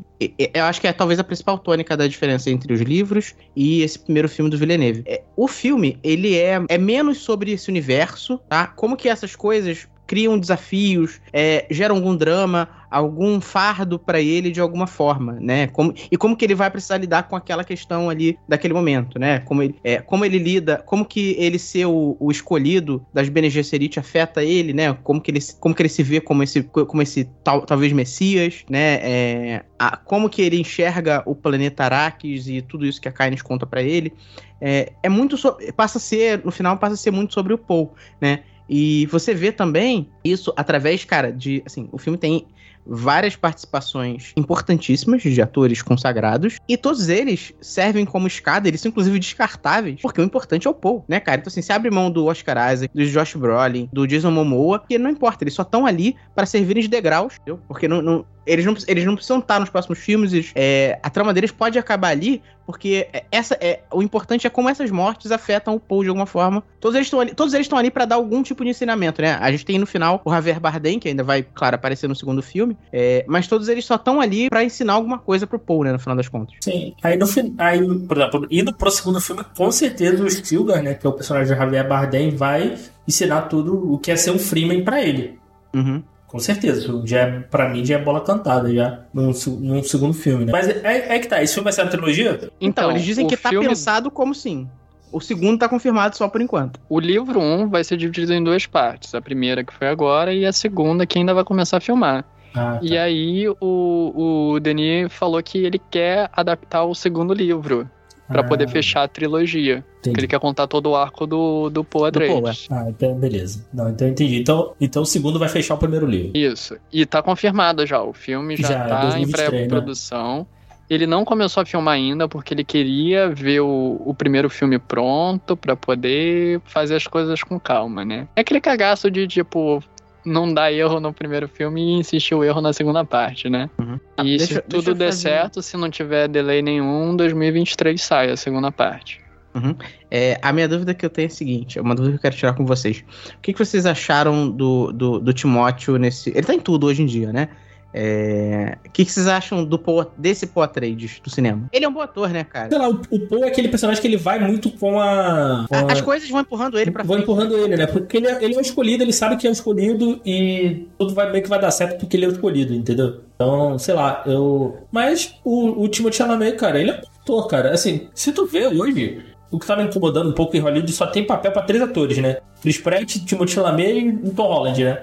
eu 0.55 0.65
acho 0.65 0.81
que 0.81 0.87
é 0.87 0.93
talvez 0.93 1.19
a 1.19 1.25
principal 1.25 1.59
tônica 1.59 1.97
da 1.97 2.07
diferença 2.07 2.49
entre 2.49 2.73
os 2.73 2.81
livros 2.81 3.35
e 3.57 3.83
esse 3.83 3.99
primeiro 3.99 4.29
filme 4.29 4.51
do 4.51 4.59
Villeneuve. 4.59 5.03
É, 5.07 5.23
o 5.35 5.49
filme, 5.49 5.99
ele 6.03 6.37
é, 6.37 6.63
é 6.69 6.79
menos 6.79 7.19
sobre 7.19 7.51
esse 7.51 7.69
universo, 7.71 8.39
tá? 8.49 8.69
Como 8.69 8.97
que 8.97 9.09
essas 9.09 9.35
coisas 9.35 9.89
criam 10.13 10.39
desafios, 10.39 11.23
é, 11.33 11.65
geram 11.71 11.97
algum 11.97 12.15
drama, 12.15 12.69
algum 12.91 13.41
fardo 13.41 13.99
para 13.99 14.21
ele 14.21 14.51
de 14.51 14.61
alguma 14.61 14.87
forma, 14.87 15.39
né? 15.41 15.69
Como, 15.69 15.95
e 16.11 16.19
como 16.19 16.37
que 16.37 16.45
ele 16.45 16.55
vai 16.55 16.71
precisar 16.71 16.99
lidar 16.99 17.23
com 17.23 17.35
aquela 17.35 17.65
questão 17.65 18.11
ali 18.11 18.39
daquele 18.47 18.75
momento, 18.75 19.19
né? 19.19 19.39
Como 19.39 19.63
ele, 19.63 19.75
é, 19.83 20.03
como 20.03 20.27
ele 20.27 20.37
lida, 20.37 20.83
como 20.85 21.07
que 21.07 21.35
ele 21.39 21.59
ser 21.59 21.87
o, 21.87 22.15
o 22.21 22.31
escolhido 22.31 23.03
das 23.15 23.31
Bene 23.31 23.49
Gesserit 23.49 23.99
afeta 23.99 24.45
ele, 24.45 24.75
né? 24.75 24.93
Como 25.03 25.19
que 25.19 25.31
ele, 25.31 25.41
como 25.59 25.75
que 25.75 25.81
ele 25.81 25.89
se 25.89 26.03
vê 26.03 26.21
como 26.21 26.43
esse, 26.43 26.63
como 26.63 27.01
esse 27.01 27.25
tal, 27.43 27.63
talvez 27.63 27.91
Messias, 27.95 28.67
né? 28.69 28.99
É, 29.03 29.65
a, 29.79 29.97
como 29.97 30.29
que 30.29 30.43
ele 30.43 30.61
enxerga 30.61 31.23
o 31.25 31.35
planeta 31.35 31.85
Arrakis 31.85 32.49
e 32.49 32.61
tudo 32.61 32.85
isso 32.85 33.01
que 33.01 33.09
a 33.09 33.13
Kynes 33.13 33.41
conta 33.41 33.65
para 33.65 33.83
ele. 33.83 34.13
É, 34.61 34.93
é 35.03 35.09
muito 35.09 35.39
so, 35.39 35.57
passa 35.75 35.97
a 35.97 36.01
ser, 36.01 36.45
no 36.45 36.53
final 36.53 36.77
passa 36.77 36.95
a 36.95 36.99
ser 36.99 37.11
muito 37.11 37.33
sobre 37.33 37.55
o 37.55 37.59
Paul, 37.59 37.95
né? 38.21 38.45
E 38.75 39.05
você 39.05 39.35
vê 39.35 39.53
também 39.53 40.09
isso 40.25 40.51
através, 40.57 41.05
cara, 41.05 41.31
de 41.31 41.63
assim, 41.67 41.91
o 41.93 41.99
filme 41.99 42.17
tem 42.17 42.47
várias 42.87 43.37
participações 43.37 44.33
importantíssimas 44.35 45.23
de 45.23 45.43
atores 45.43 45.83
consagrados, 45.83 46.57
e 46.67 46.77
todos 46.77 47.11
eles 47.11 47.53
servem 47.61 48.07
como 48.07 48.27
escada, 48.27 48.67
eles 48.67 48.81
são 48.81 48.89
inclusive 48.89 49.19
descartáveis, 49.19 50.01
porque 50.01 50.23
o 50.23 50.25
importante 50.25 50.67
é 50.67 50.71
o 50.71 50.75
Paul, 50.75 51.05
né, 51.07 51.21
cara? 51.21 51.41
Então, 51.41 51.51
assim, 51.51 51.61
se 51.61 51.71
abre 51.71 51.91
mão 51.91 52.11
do 52.11 52.25
Oscar 52.25 52.73
Isaac, 52.73 52.93
do 52.95 53.07
Josh 53.07 53.35
Brolin, 53.35 53.91
do 53.93 54.07
Jason 54.07 54.31
Momoa, 54.31 54.83
que 54.89 54.99
não 54.99 55.11
importa, 55.11 55.45
eles 55.45 55.55
só 55.55 55.63
estão 55.63 55.85
ali 55.85 56.17
para 56.35 56.47
servirem 56.47 56.83
de 56.83 56.89
degraus, 56.89 57.35
entendeu? 57.35 57.61
Porque 57.69 57.87
não, 57.87 58.01
não, 58.01 58.25
eles 58.47 58.65
não, 58.65 58.75
eles 58.87 59.05
não 59.05 59.15
precisam 59.15 59.39
estar 59.39 59.61
nos 59.61 59.71
próximos 59.71 59.99
filmes. 59.99 60.53
É, 60.55 60.99
a 61.03 61.11
trama 61.11 61.33
deles 61.33 61.51
pode 61.51 61.79
acabar 61.79 62.09
ali, 62.09 62.43
porque 62.67 63.09
essa 63.31 63.57
é 63.61 63.81
o 63.93 64.03
importante 64.03 64.47
é 64.47 64.51
como 64.51 64.69
essas 64.69 64.91
mortes 64.91 65.31
afetam 65.31 65.75
o 65.75 65.81
Paul 65.81 66.03
de 66.03 66.09
alguma 66.09 66.27
forma. 66.27 66.63
Todos 66.81 66.95
eles 66.95 67.07
estão 67.07 67.21
ali, 67.21 67.35
todos 67.35 67.55
eles 67.55 67.67
estão 67.67 67.79
ali 67.79 67.91
para 67.91 68.05
dar 68.05 68.17
algum 68.17 68.43
tipo 68.43 68.65
de 68.65 68.71
ensinamento, 68.71 69.21
né? 69.21 69.35
A 69.41 69.51
gente 69.51 69.65
tem 69.65 69.79
no 69.79 69.87
final 69.87 70.21
o 70.25 70.31
Javier 70.31 70.61
Bardem, 70.61 70.99
que 70.99 71.09
ainda 71.09 71.23
vai, 71.23 71.43
claro, 71.43 71.77
aparecer 71.77 72.09
no 72.09 72.15
segundo 72.15 72.43
filme, 72.43 72.77
é, 72.93 73.25
mas 73.29 73.47
todos 73.47 73.69
eles 73.69 73.85
só 73.85 73.97
estão 73.97 74.21
ali 74.21 74.49
para 74.49 74.65
ensinar 74.65 74.95
alguma 74.95 75.19
coisa 75.19 75.47
pro 75.47 75.59
Paul, 75.59 75.85
né, 75.85 75.93
no 75.93 75.99
final 75.99 76.17
das 76.17 76.29
contas. 76.29 76.55
Sim. 76.61 76.95
Aí 77.03 77.17
no 77.17 77.27
aí, 77.59 77.99
por 78.07 78.17
exemplo, 78.17 78.47
indo 78.51 78.75
pro 78.75 78.91
segundo 78.91 79.21
filme, 79.21 79.45
com 79.57 79.71
certeza 79.71 80.23
o 80.23 80.31
Stilgar, 80.31 80.83
né, 80.83 80.95
que 80.95 81.07
é 81.07 81.11
o 81.11 81.13
personagem 81.13 81.53
de 81.53 81.59
Javier 81.59 81.87
Bardem, 81.87 82.31
vai 82.31 82.77
ensinar 83.07 83.43
tudo 83.43 83.93
o 83.93 83.99
que 83.99 84.11
é 84.11 84.17
ser 84.17 84.31
um 84.31 84.39
Freeman 84.39 84.85
para 84.85 85.03
ele. 85.03 85.39
Uhum. 85.75 86.03
Com 86.33 86.39
certeza, 86.39 87.03
já 87.05 87.19
é, 87.19 87.41
pra 87.41 87.69
mim 87.69 87.85
já 87.85 87.97
é 87.97 87.99
bola 87.99 88.23
cantada 88.23 88.75
já 88.75 89.01
num, 89.13 89.33
num 89.61 89.83
segundo 89.83 90.15
filme, 90.15 90.47
né? 90.47 90.53
Mas 90.53 90.67
é, 90.67 91.15
é, 91.15 91.19
que 91.19 91.29
tá, 91.29 91.43
esse 91.43 91.53
filme 91.53 91.65
vai 91.65 91.75
ser 91.75 91.83
uma 91.83 91.91
trilogia? 91.91 92.31
Então, 92.33 92.51
então 92.59 92.91
eles 92.91 93.03
dizem 93.03 93.27
que 93.27 93.37
tá 93.37 93.51
filme... 93.51 93.67
tá 93.67 93.69
pensado 93.69 94.11
como 94.11 94.35
sim. 94.35 94.67
O 95.13 95.21
segundo 95.21 95.59
tá 95.59 95.69
confirmado 95.69 96.17
só 96.17 96.27
por 96.29 96.41
enquanto. 96.41 96.81
O 96.89 96.99
livro 96.99 97.39
1 97.39 97.61
um 97.61 97.69
vai 97.69 97.85
ser 97.85 97.99
dividido 97.99 98.33
em 98.33 98.43
duas 98.43 98.65
partes. 98.65 99.15
A 99.15 99.21
primeira 99.21 99.63
que 99.63 99.75
foi 99.75 99.89
agora 99.89 100.33
e 100.33 100.47
a 100.47 100.53
segunda 100.55 101.05
que 101.05 101.19
ainda 101.19 101.35
vai 101.35 101.45
começar 101.45 101.77
a 101.77 101.81
filmar. 101.81 102.25
Ah, 102.55 102.77
tá. 102.77 102.81
E 102.81 102.97
aí 102.97 103.47
o, 103.61 104.55
o 104.55 104.59
Denis 104.59 105.13
falou 105.13 105.43
que 105.43 105.59
ele 105.59 105.79
quer 105.91 106.31
adaptar 106.33 106.85
o 106.85 106.95
segundo 106.95 107.35
livro 107.35 107.87
para 108.33 108.41
ah. 108.41 108.45
poder 108.45 108.69
fechar 108.69 109.05
a 109.05 109.09
trilogia. 109.09 109.85
Entendi. 110.01 110.21
ele 110.21 110.27
quer 110.27 110.41
contar 110.41 110.67
todo 110.67 110.91
o 110.91 110.97
arco 110.97 111.27
do, 111.27 111.71
do 111.71 111.85
Poe 111.85 112.09
Atreides. 112.09 112.67
É. 112.71 112.75
Ah, 112.75 112.87
então 112.89 113.15
beleza. 113.15 113.65
Não, 113.73 113.89
então 113.91 114.09
entendi. 114.09 114.41
Então, 114.41 114.73
então 114.81 115.03
o 115.03 115.07
segundo 115.07 115.39
vai 115.39 115.49
fechar 115.49 115.75
o 115.75 115.79
primeiro 115.79 116.07
livro. 116.07 116.33
Isso. 116.35 116.77
E 116.93 117.07
tá 117.07 117.23
confirmado 117.23 117.87
já. 117.87 118.03
O 118.03 118.13
filme 118.13 118.57
já, 118.57 118.69
já 118.69 118.85
tá 118.89 119.19
em 119.21 119.31
pré-produção. 119.31 120.39
Né? 120.39 120.47
Ele 120.91 121.07
não 121.07 121.25
começou 121.25 121.63
a 121.63 121.67
filmar 121.67 121.95
ainda 121.95 122.29
porque 122.29 122.53
ele 122.53 122.65
queria 122.65 123.29
ver 123.31 123.61
o, 123.61 124.03
o 124.05 124.13
primeiro 124.13 124.51
filme 124.51 124.79
pronto 124.79 125.57
para 125.57 125.77
poder 125.77 126.61
fazer 126.65 126.97
as 126.97 127.07
coisas 127.07 127.43
com 127.43 127.59
calma, 127.59 128.05
né? 128.05 128.29
É 128.37 128.41
aquele 128.43 128.61
cagaço 128.61 129.11
de, 129.11 129.27
tipo, 129.27 129.83
não 130.25 130.53
dá 130.53 130.73
erro 130.73 131.01
no 131.01 131.13
primeiro 131.13 131.49
filme 131.49 131.81
e 131.81 131.93
insistir 132.01 132.35
o 132.35 132.45
erro 132.45 132.61
na 132.61 132.73
segunda 132.73 133.05
parte, 133.05 133.49
né? 133.49 133.69
Uhum. 133.79 133.99
E 134.25 134.39
deixa, 134.39 134.55
se 134.55 134.63
tudo 134.63 134.95
der 134.95 135.07
fazer... 135.07 135.21
certo, 135.21 135.63
se 135.63 135.77
não 135.77 135.91
tiver 135.91 136.29
delay 136.29 136.63
nenhum, 136.63 137.15
2023 137.17 138.01
sai 138.01 138.31
a 138.31 138.37
segunda 138.37 138.71
parte. 138.71 139.21
Uhum. 139.55 139.77
É, 140.11 140.39
a 140.41 140.53
minha 140.53 140.67
dúvida 140.67 140.95
que 140.95 141.05
eu 141.05 141.11
tenho 141.11 141.27
é 141.27 141.29
a 141.29 141.31
seguinte: 141.31 141.79
é 141.79 141.83
uma 141.83 141.95
dúvida 141.95 142.13
que 142.13 142.19
eu 142.19 142.23
quero 142.23 142.37
tirar 142.37 142.55
com 142.55 142.65
vocês. 142.65 143.05
O 143.37 143.41
que, 143.41 143.53
que 143.53 143.59
vocês 143.59 143.85
acharam 143.85 144.51
do, 144.51 144.93
do, 144.93 145.19
do 145.19 145.33
Timóteo 145.33 145.97
nesse. 145.99 146.31
Ele 146.31 146.43
tá 146.43 146.55
em 146.55 146.61
tudo 146.61 146.87
hoje 146.87 147.03
em 147.03 147.07
dia, 147.07 147.33
né? 147.33 147.49
É... 147.95 148.79
O 148.87 148.91
que, 148.91 149.05
que, 149.05 149.13
vocês 149.13 149.27
acham 149.27 149.65
do 149.65 149.79
Paul, 149.79 150.07
desse 150.17 150.47
Paul 150.47 150.65
Atreides 150.65 151.21
do 151.21 151.29
cinema? 151.29 151.69
Ele 151.73 151.85
é 151.85 151.89
um 151.89 151.93
bom 151.93 152.01
ator, 152.01 152.31
né, 152.31 152.45
cara? 152.45 152.69
Sei 152.71 152.79
lá, 152.79 152.89
o, 152.89 153.01
o 153.11 153.21
Paul 153.27 153.45
é 153.45 153.49
aquele 153.49 153.69
personagem 153.69 154.01
que 154.01 154.09
ele 154.09 154.17
vai 154.17 154.39
muito 154.39 154.71
com 154.71 155.01
a, 155.01 155.67
com 155.69 155.75
a... 155.75 155.93
As 155.93 156.01
coisas 156.01 156.29
vão 156.29 156.41
empurrando 156.41 156.79
ele 156.79 156.91
pra 156.91 157.03
vão 157.03 157.17
frente. 157.17 157.27
Vão 157.27 157.37
empurrando 157.37 157.59
ele, 157.59 157.77
né? 157.77 157.87
Porque 157.87 158.17
ele 158.17 158.29
é, 158.29 158.45
ele 158.45 158.55
é 158.55 158.59
o 158.59 158.61
escolhido, 158.61 159.03
ele 159.03 159.13
sabe 159.13 159.37
que 159.37 159.47
é 159.47 159.51
o 159.51 159.53
escolhido 159.53 160.21
e 160.25 160.87
tudo 160.99 161.15
vai 161.15 161.31
meio 161.31 161.43
que 161.43 161.51
vai 161.51 161.61
dar 161.61 161.71
certo 161.71 161.99
porque 161.99 162.17
ele 162.17 162.25
é 162.25 162.29
o 162.29 162.33
escolhido, 162.33 162.75
entendeu? 162.75 163.21
Então, 163.35 163.79
sei 163.79 163.95
lá, 163.95 164.23
eu... 164.27 164.79
Mas 164.91 165.35
o, 165.45 165.83
o 165.83 165.89
Timothée 165.89 166.19
Chalamet, 166.19 166.57
cara, 166.57 166.81
ele 166.81 166.91
é 166.91 166.95
um 166.95 167.21
ator, 167.23 167.47
cara. 167.47 167.73
Assim, 167.73 168.09
se 168.15 168.33
tu 168.33 168.47
vê 168.47 168.67
hoje, 168.67 169.23
o 169.51 169.59
que 169.59 169.67
tá 169.67 169.77
me 169.77 169.85
incomodando 169.85 170.31
um 170.31 170.35
pouco 170.35 170.57
em 170.57 170.61
Hollywood 170.61 170.91
só 170.93 171.07
tem 171.07 171.27
papel 171.27 171.53
pra 171.53 171.63
três 171.63 171.83
atores, 171.83 172.17
né? 172.19 172.39
Chris 172.63 172.79
Pratt, 172.79 173.17
Timothée 173.25 173.55
Chalamet 173.55 174.21
e 174.25 174.31
Tom 174.31 174.47
Holland, 174.47 174.85
né? 174.85 175.03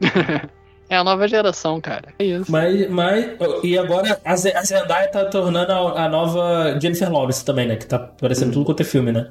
É 0.92 0.96
a 0.98 1.02
nova 1.02 1.26
geração, 1.26 1.80
cara. 1.80 2.12
É 2.18 2.24
isso. 2.26 2.52
Mas, 2.52 2.90
mas 2.90 3.30
e 3.64 3.78
agora 3.78 4.20
a 4.22 4.36
Zendaya 4.36 5.08
tá 5.08 5.24
tornando 5.24 5.72
a, 5.72 6.04
a 6.04 6.06
nova 6.06 6.78
Jennifer 6.78 7.10
Lawrence 7.10 7.42
também, 7.42 7.66
né? 7.66 7.76
Que 7.76 7.86
tá 7.86 7.98
parecendo 7.98 8.50
hum. 8.50 8.52
tudo 8.52 8.66
quanto 8.66 8.82
é 8.82 8.84
filme, 8.84 9.10
né? 9.10 9.30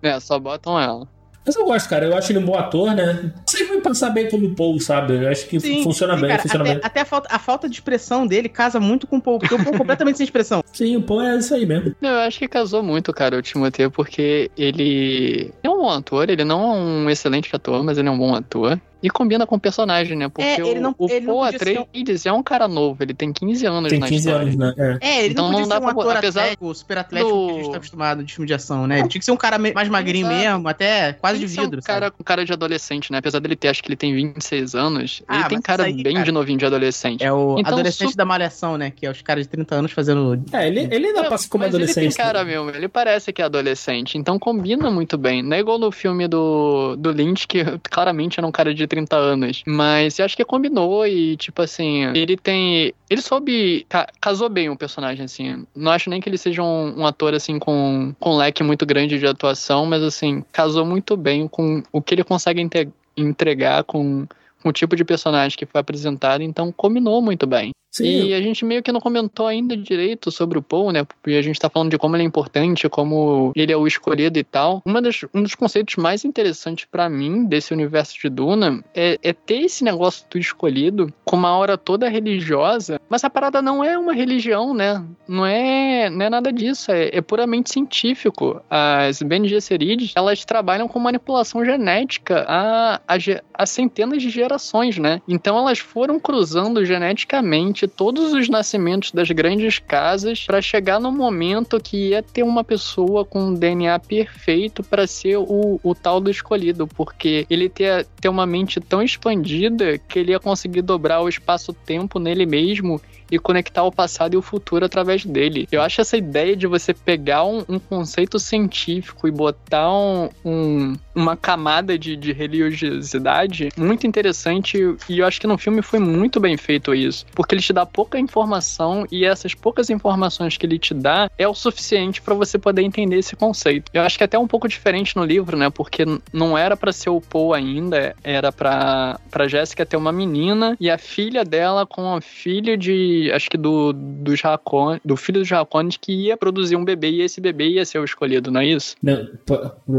É, 0.00 0.20
só 0.20 0.38
botam 0.38 0.78
ela. 0.78 1.08
Mas 1.44 1.56
eu 1.56 1.64
gosto, 1.64 1.88
cara. 1.88 2.06
Eu 2.06 2.16
acho 2.16 2.30
ele 2.30 2.38
um 2.38 2.44
bom 2.44 2.56
ator, 2.56 2.94
né? 2.94 3.32
Sempre 3.44 3.66
vai 3.66 3.80
passar 3.80 4.10
bem 4.10 4.30
como 4.30 4.54
Paul, 4.54 4.78
sabe? 4.78 5.14
Eu 5.24 5.28
acho 5.28 5.48
que 5.48 5.58
sim, 5.58 5.82
funciona 5.82 6.14
sim, 6.14 6.20
bem, 6.20 6.30
cara, 6.30 6.42
funciona 6.42 6.64
até, 6.64 6.74
bem. 6.74 6.82
Até 6.84 7.00
a 7.00 7.04
falta, 7.04 7.34
a 7.34 7.38
falta 7.40 7.68
de 7.68 7.74
expressão 7.74 8.24
dele 8.24 8.48
casa 8.48 8.78
muito 8.78 9.08
com 9.08 9.16
o 9.16 9.20
Paul, 9.20 9.40
porque 9.40 9.56
o 9.56 9.58
Paul 9.58 9.74
é 9.74 9.78
completamente 9.78 10.18
sem 10.18 10.24
expressão. 10.24 10.62
Sim, 10.72 10.94
o 10.94 11.02
Paul 11.02 11.22
é 11.22 11.36
isso 11.36 11.52
aí 11.52 11.66
mesmo. 11.66 11.96
Eu 12.00 12.14
acho 12.20 12.38
que 12.38 12.46
casou 12.46 12.80
muito, 12.80 13.12
cara, 13.12 13.36
o 13.36 13.42
Timothée, 13.42 13.90
porque 13.90 14.52
ele 14.56 15.52
é 15.64 15.68
um 15.68 15.78
bom 15.78 15.90
ator, 15.90 16.30
ele 16.30 16.44
não 16.44 16.62
é 16.62 16.76
um 16.76 17.10
excelente 17.10 17.54
ator, 17.54 17.82
mas 17.82 17.98
ele 17.98 18.06
é 18.06 18.10
um 18.12 18.18
bom 18.18 18.32
ator. 18.36 18.80
E 19.02 19.10
combina 19.10 19.46
com 19.46 19.56
o 19.56 19.60
personagem, 19.60 20.16
né? 20.16 20.28
Porque 20.28 20.42
é, 20.42 20.78
não, 20.78 20.94
o, 20.96 21.06
o 21.06 21.22
Paul 21.22 21.42
Atreides 21.42 22.24
um... 22.24 22.28
é 22.28 22.32
um 22.32 22.42
cara 22.42 22.68
novo, 22.68 23.02
ele 23.02 23.14
tem 23.14 23.32
15 23.32 23.66
anos 23.66 23.90
tem 23.90 24.00
15 24.00 24.14
história. 24.14 24.40
anos, 24.42 24.56
né? 24.56 24.74
É, 24.78 24.98
é 25.00 25.24
ele 25.24 25.32
então 25.32 25.50
não, 25.50 25.60
não 25.60 25.68
dá 25.68 25.76
ser 25.76 25.82
um 25.82 25.84
pra... 25.84 25.90
ator 25.90 26.16
apesar 26.16 26.40
atlético, 26.42 26.74
super 26.74 26.98
atlético 26.98 27.30
do... 27.30 27.46
que 27.46 27.50
a 27.52 27.54
gente 27.54 27.70
tá 27.70 27.76
acostumado 27.78 28.24
de 28.24 28.32
filme 28.32 28.46
de 28.46 28.54
ação, 28.54 28.86
né? 28.86 29.00
Ele 29.00 29.08
tinha 29.08 29.18
que 29.18 29.24
ser 29.24 29.32
um 29.32 29.36
cara 29.36 29.58
mais 29.58 29.88
magrinho 29.88 30.26
Exato. 30.26 30.40
mesmo, 30.40 30.68
até 30.68 31.12
quase 31.14 31.38
de 31.40 31.46
vidro, 31.46 31.78
um 31.78 31.82
cara 31.82 32.10
com 32.10 32.22
cara 32.22 32.44
de 32.44 32.52
adolescente, 32.52 33.10
né? 33.10 33.18
Apesar 33.18 33.40
dele 33.40 33.56
ter, 33.56 33.68
acho 33.68 33.82
que 33.82 33.88
ele 33.88 33.96
tem 33.96 34.14
26 34.14 34.74
anos, 34.74 35.22
ah, 35.26 35.40
ele 35.40 35.48
tem 35.48 35.60
cara 35.60 35.84
aí, 35.84 36.02
bem 36.02 36.14
cara, 36.14 36.24
de 36.24 36.32
novinho 36.32 36.58
de 36.58 36.66
adolescente. 36.66 37.24
É 37.24 37.32
o 37.32 37.56
então, 37.58 37.72
adolescente 37.72 38.12
su... 38.12 38.16
da 38.16 38.24
malhação, 38.24 38.78
né? 38.78 38.92
Que 38.94 39.06
é 39.06 39.10
os 39.10 39.20
caras 39.20 39.44
de 39.44 39.48
30 39.48 39.74
anos 39.74 39.92
fazendo... 39.92 40.40
É, 40.52 40.68
ele, 40.68 40.80
ele 40.90 41.06
ainda 41.08 41.20
é, 41.20 41.28
passa 41.28 41.48
como 41.48 41.64
adolescente. 41.64 42.04
ele 42.04 42.14
tem 42.14 42.24
cara 42.24 42.44
né? 42.44 42.52
mesmo, 42.52 42.70
ele 42.70 42.88
parece 42.88 43.32
que 43.32 43.42
é 43.42 43.44
adolescente, 43.44 44.16
então 44.16 44.38
combina 44.38 44.90
muito 44.90 45.18
bem. 45.18 45.42
Não 45.42 45.56
é 45.56 45.60
igual 45.60 45.78
no 45.78 45.90
filme 45.90 46.28
do, 46.28 46.96
do 46.96 47.10
Lynch, 47.10 47.46
que 47.48 47.64
claramente 47.90 48.38
era 48.38 48.46
um 48.46 48.52
cara 48.52 48.72
de 48.74 48.86
30 48.92 49.16
anos. 49.16 49.62
Mas 49.66 50.18
eu 50.18 50.24
acho 50.26 50.36
que 50.36 50.44
combinou 50.44 51.06
e, 51.06 51.34
tipo 51.38 51.62
assim, 51.62 52.04
ele 52.14 52.36
tem. 52.36 52.92
Ele 53.08 53.22
soube. 53.22 53.86
Ca 53.88 54.06
casou 54.20 54.50
bem 54.50 54.68
o 54.68 54.76
personagem, 54.76 55.24
assim. 55.24 55.66
Não 55.74 55.90
acho 55.90 56.10
nem 56.10 56.20
que 56.20 56.28
ele 56.28 56.36
seja 56.36 56.62
um, 56.62 57.00
um, 57.00 57.06
ator, 57.06 57.32
assim, 57.32 57.58
com, 57.58 58.14
com 58.20 58.34
um 58.34 58.36
leque 58.36 58.62
muito 58.62 58.84
grande 58.84 59.18
de 59.18 59.26
atuação, 59.26 59.86
mas, 59.86 60.02
assim, 60.02 60.44
casou 60.52 60.84
muito 60.84 61.16
bem 61.16 61.48
com 61.48 61.82
o 61.90 62.02
que 62.02 62.14
ele 62.14 62.22
consegue 62.22 62.68
entregar 63.16 63.84
com, 63.84 64.26
o 64.64 64.72
tipo 64.72 64.94
de 64.94 65.04
personagem 65.04 65.56
que 65.56 65.66
foi 65.66 65.80
apresentado, 65.80 66.42
então 66.42 66.70
combinou 66.70 67.20
muito 67.22 67.46
bem. 67.46 67.72
Sim. 67.92 68.24
E 68.24 68.34
a 68.34 68.40
gente 68.40 68.64
meio 68.64 68.82
que 68.82 68.90
não 68.90 69.00
comentou 69.00 69.46
ainda 69.46 69.76
direito 69.76 70.30
sobre 70.30 70.58
o 70.58 70.62
Paul, 70.62 70.90
né? 70.92 71.04
Porque 71.04 71.36
a 71.36 71.42
gente 71.42 71.60
tá 71.60 71.68
falando 71.68 71.90
de 71.90 71.98
como 71.98 72.16
ele 72.16 72.22
é 72.22 72.26
importante, 72.26 72.88
como 72.88 73.52
ele 73.54 73.70
é 73.70 73.76
o 73.76 73.86
escolhido 73.86 74.38
e 74.38 74.42
tal. 74.44 74.82
Uma 74.86 75.02
das, 75.02 75.20
um 75.34 75.42
dos 75.42 75.54
conceitos 75.54 75.96
mais 75.96 76.24
interessantes 76.24 76.86
para 76.86 77.08
mim 77.10 77.44
desse 77.44 77.74
universo 77.74 78.18
de 78.18 78.30
Duna 78.30 78.82
é, 78.94 79.18
é, 79.22 79.32
ter 79.34 79.60
esse 79.60 79.84
negócio 79.84 80.24
do 80.30 80.38
escolhido 80.38 81.12
com 81.22 81.36
uma 81.36 81.50
aura 81.50 81.76
toda 81.76 82.08
religiosa, 82.08 82.98
mas 83.10 83.24
a 83.24 83.30
parada 83.30 83.60
não 83.60 83.84
é 83.84 83.98
uma 83.98 84.14
religião, 84.14 84.72
né? 84.72 85.04
Não 85.28 85.44
é, 85.44 86.08
não 86.08 86.24
é 86.24 86.30
nada 86.30 86.50
disso, 86.50 86.90
é, 86.90 87.10
é 87.12 87.20
puramente 87.20 87.70
científico. 87.70 88.62
As 88.70 89.20
Bene 89.20 89.48
Gesserit, 89.48 90.12
elas 90.16 90.46
trabalham 90.46 90.88
com 90.88 90.98
manipulação 90.98 91.62
genética 91.62 92.46
há, 92.48 93.00
há, 93.06 93.16
há 93.52 93.66
centenas 93.66 94.22
de 94.22 94.30
gerações, 94.30 94.96
né? 94.96 95.20
Então 95.28 95.58
elas 95.58 95.78
foram 95.78 96.18
cruzando 96.18 96.84
geneticamente 96.86 97.81
todos 97.88 98.32
os 98.32 98.48
nascimentos 98.48 99.12
das 99.12 99.30
grandes 99.30 99.78
casas 99.78 100.44
para 100.44 100.62
chegar 100.62 101.00
no 101.00 101.12
momento 101.12 101.80
que 101.80 102.10
ia 102.10 102.22
ter 102.22 102.42
uma 102.42 102.64
pessoa 102.64 103.24
com 103.24 103.40
um 103.40 103.54
DNA 103.54 103.98
perfeito 103.98 104.82
para 104.82 105.06
ser 105.06 105.36
o, 105.36 105.80
o 105.82 105.94
tal 105.94 106.20
do 106.20 106.30
escolhido, 106.30 106.86
porque 106.86 107.46
ele 107.48 107.68
ter, 107.68 108.06
ter 108.20 108.28
uma 108.28 108.46
mente 108.46 108.80
tão 108.80 109.02
expandida 109.02 109.98
que 109.98 110.18
ele 110.18 110.32
ia 110.32 110.40
conseguir 110.40 110.82
dobrar 110.82 111.20
o 111.20 111.28
espaço-tempo 111.28 112.18
nele 112.18 112.46
mesmo 112.46 113.00
e 113.32 113.38
conectar 113.38 113.82
o 113.82 113.90
passado 113.90 114.34
e 114.34 114.36
o 114.36 114.42
futuro 114.42 114.84
através 114.84 115.24
dele. 115.24 115.66
Eu 115.72 115.80
acho 115.80 116.02
essa 116.02 116.18
ideia 116.18 116.54
de 116.54 116.66
você 116.66 116.92
pegar 116.92 117.44
um, 117.44 117.64
um 117.66 117.78
conceito 117.78 118.38
científico 118.38 119.26
e 119.26 119.30
botar 119.30 119.90
um, 119.90 120.28
um 120.44 120.94
uma 121.14 121.36
camada 121.36 121.98
de, 121.98 122.16
de 122.16 122.32
religiosidade 122.32 123.68
muito 123.76 124.06
interessante 124.06 124.78
e 125.08 125.18
eu 125.18 125.26
acho 125.26 125.40
que 125.40 125.46
no 125.46 125.58
filme 125.58 125.82
foi 125.82 125.98
muito 125.98 126.40
bem 126.40 126.56
feito 126.56 126.94
isso, 126.94 127.26
porque 127.34 127.54
ele 127.54 127.62
te 127.62 127.72
dá 127.72 127.84
pouca 127.84 128.18
informação 128.18 129.06
e 129.10 129.24
essas 129.24 129.54
poucas 129.54 129.90
informações 129.90 130.56
que 130.56 130.66
ele 130.66 130.78
te 130.78 130.94
dá 130.94 131.30
é 131.38 131.46
o 131.46 131.54
suficiente 131.54 132.20
para 132.20 132.34
você 132.34 132.58
poder 132.58 132.82
entender 132.82 133.16
esse 133.16 133.36
conceito. 133.36 133.90
Eu 133.92 134.02
acho 134.02 134.16
que 134.16 134.24
é 134.24 134.26
até 134.26 134.38
um 134.38 134.46
pouco 134.46 134.68
diferente 134.68 135.16
no 135.16 135.24
livro, 135.24 135.56
né? 135.56 135.70
Porque 135.70 136.04
não 136.32 136.56
era 136.56 136.76
para 136.76 136.92
ser 136.92 137.10
o 137.10 137.20
Paul 137.20 137.54
ainda, 137.54 138.14
era 138.22 138.52
para 138.52 139.18
para 139.30 139.48
Jéssica 139.48 139.86
ter 139.86 139.96
uma 139.96 140.12
menina 140.12 140.76
e 140.80 140.90
a 140.90 140.98
filha 140.98 141.44
dela 141.44 141.86
com 141.86 142.14
a 142.14 142.20
filha 142.20 142.76
de 142.76 143.21
acho 143.30 143.50
que 143.50 143.56
do 143.56 143.92
do 143.92 144.34
Jacon, 144.34 144.98
do 145.04 145.16
filho 145.16 145.40
do 145.40 145.44
Jacones 145.44 145.96
que 145.96 146.12
ia 146.12 146.36
produzir 146.36 146.76
um 146.76 146.84
bebê 146.84 147.10
e 147.10 147.22
esse 147.22 147.40
bebê 147.40 147.68
ia 147.68 147.84
ser 147.84 147.98
o 147.98 148.04
escolhido, 148.04 148.50
não 148.50 148.60
é 148.60 148.66
isso? 148.66 148.96
Não, 149.02 149.28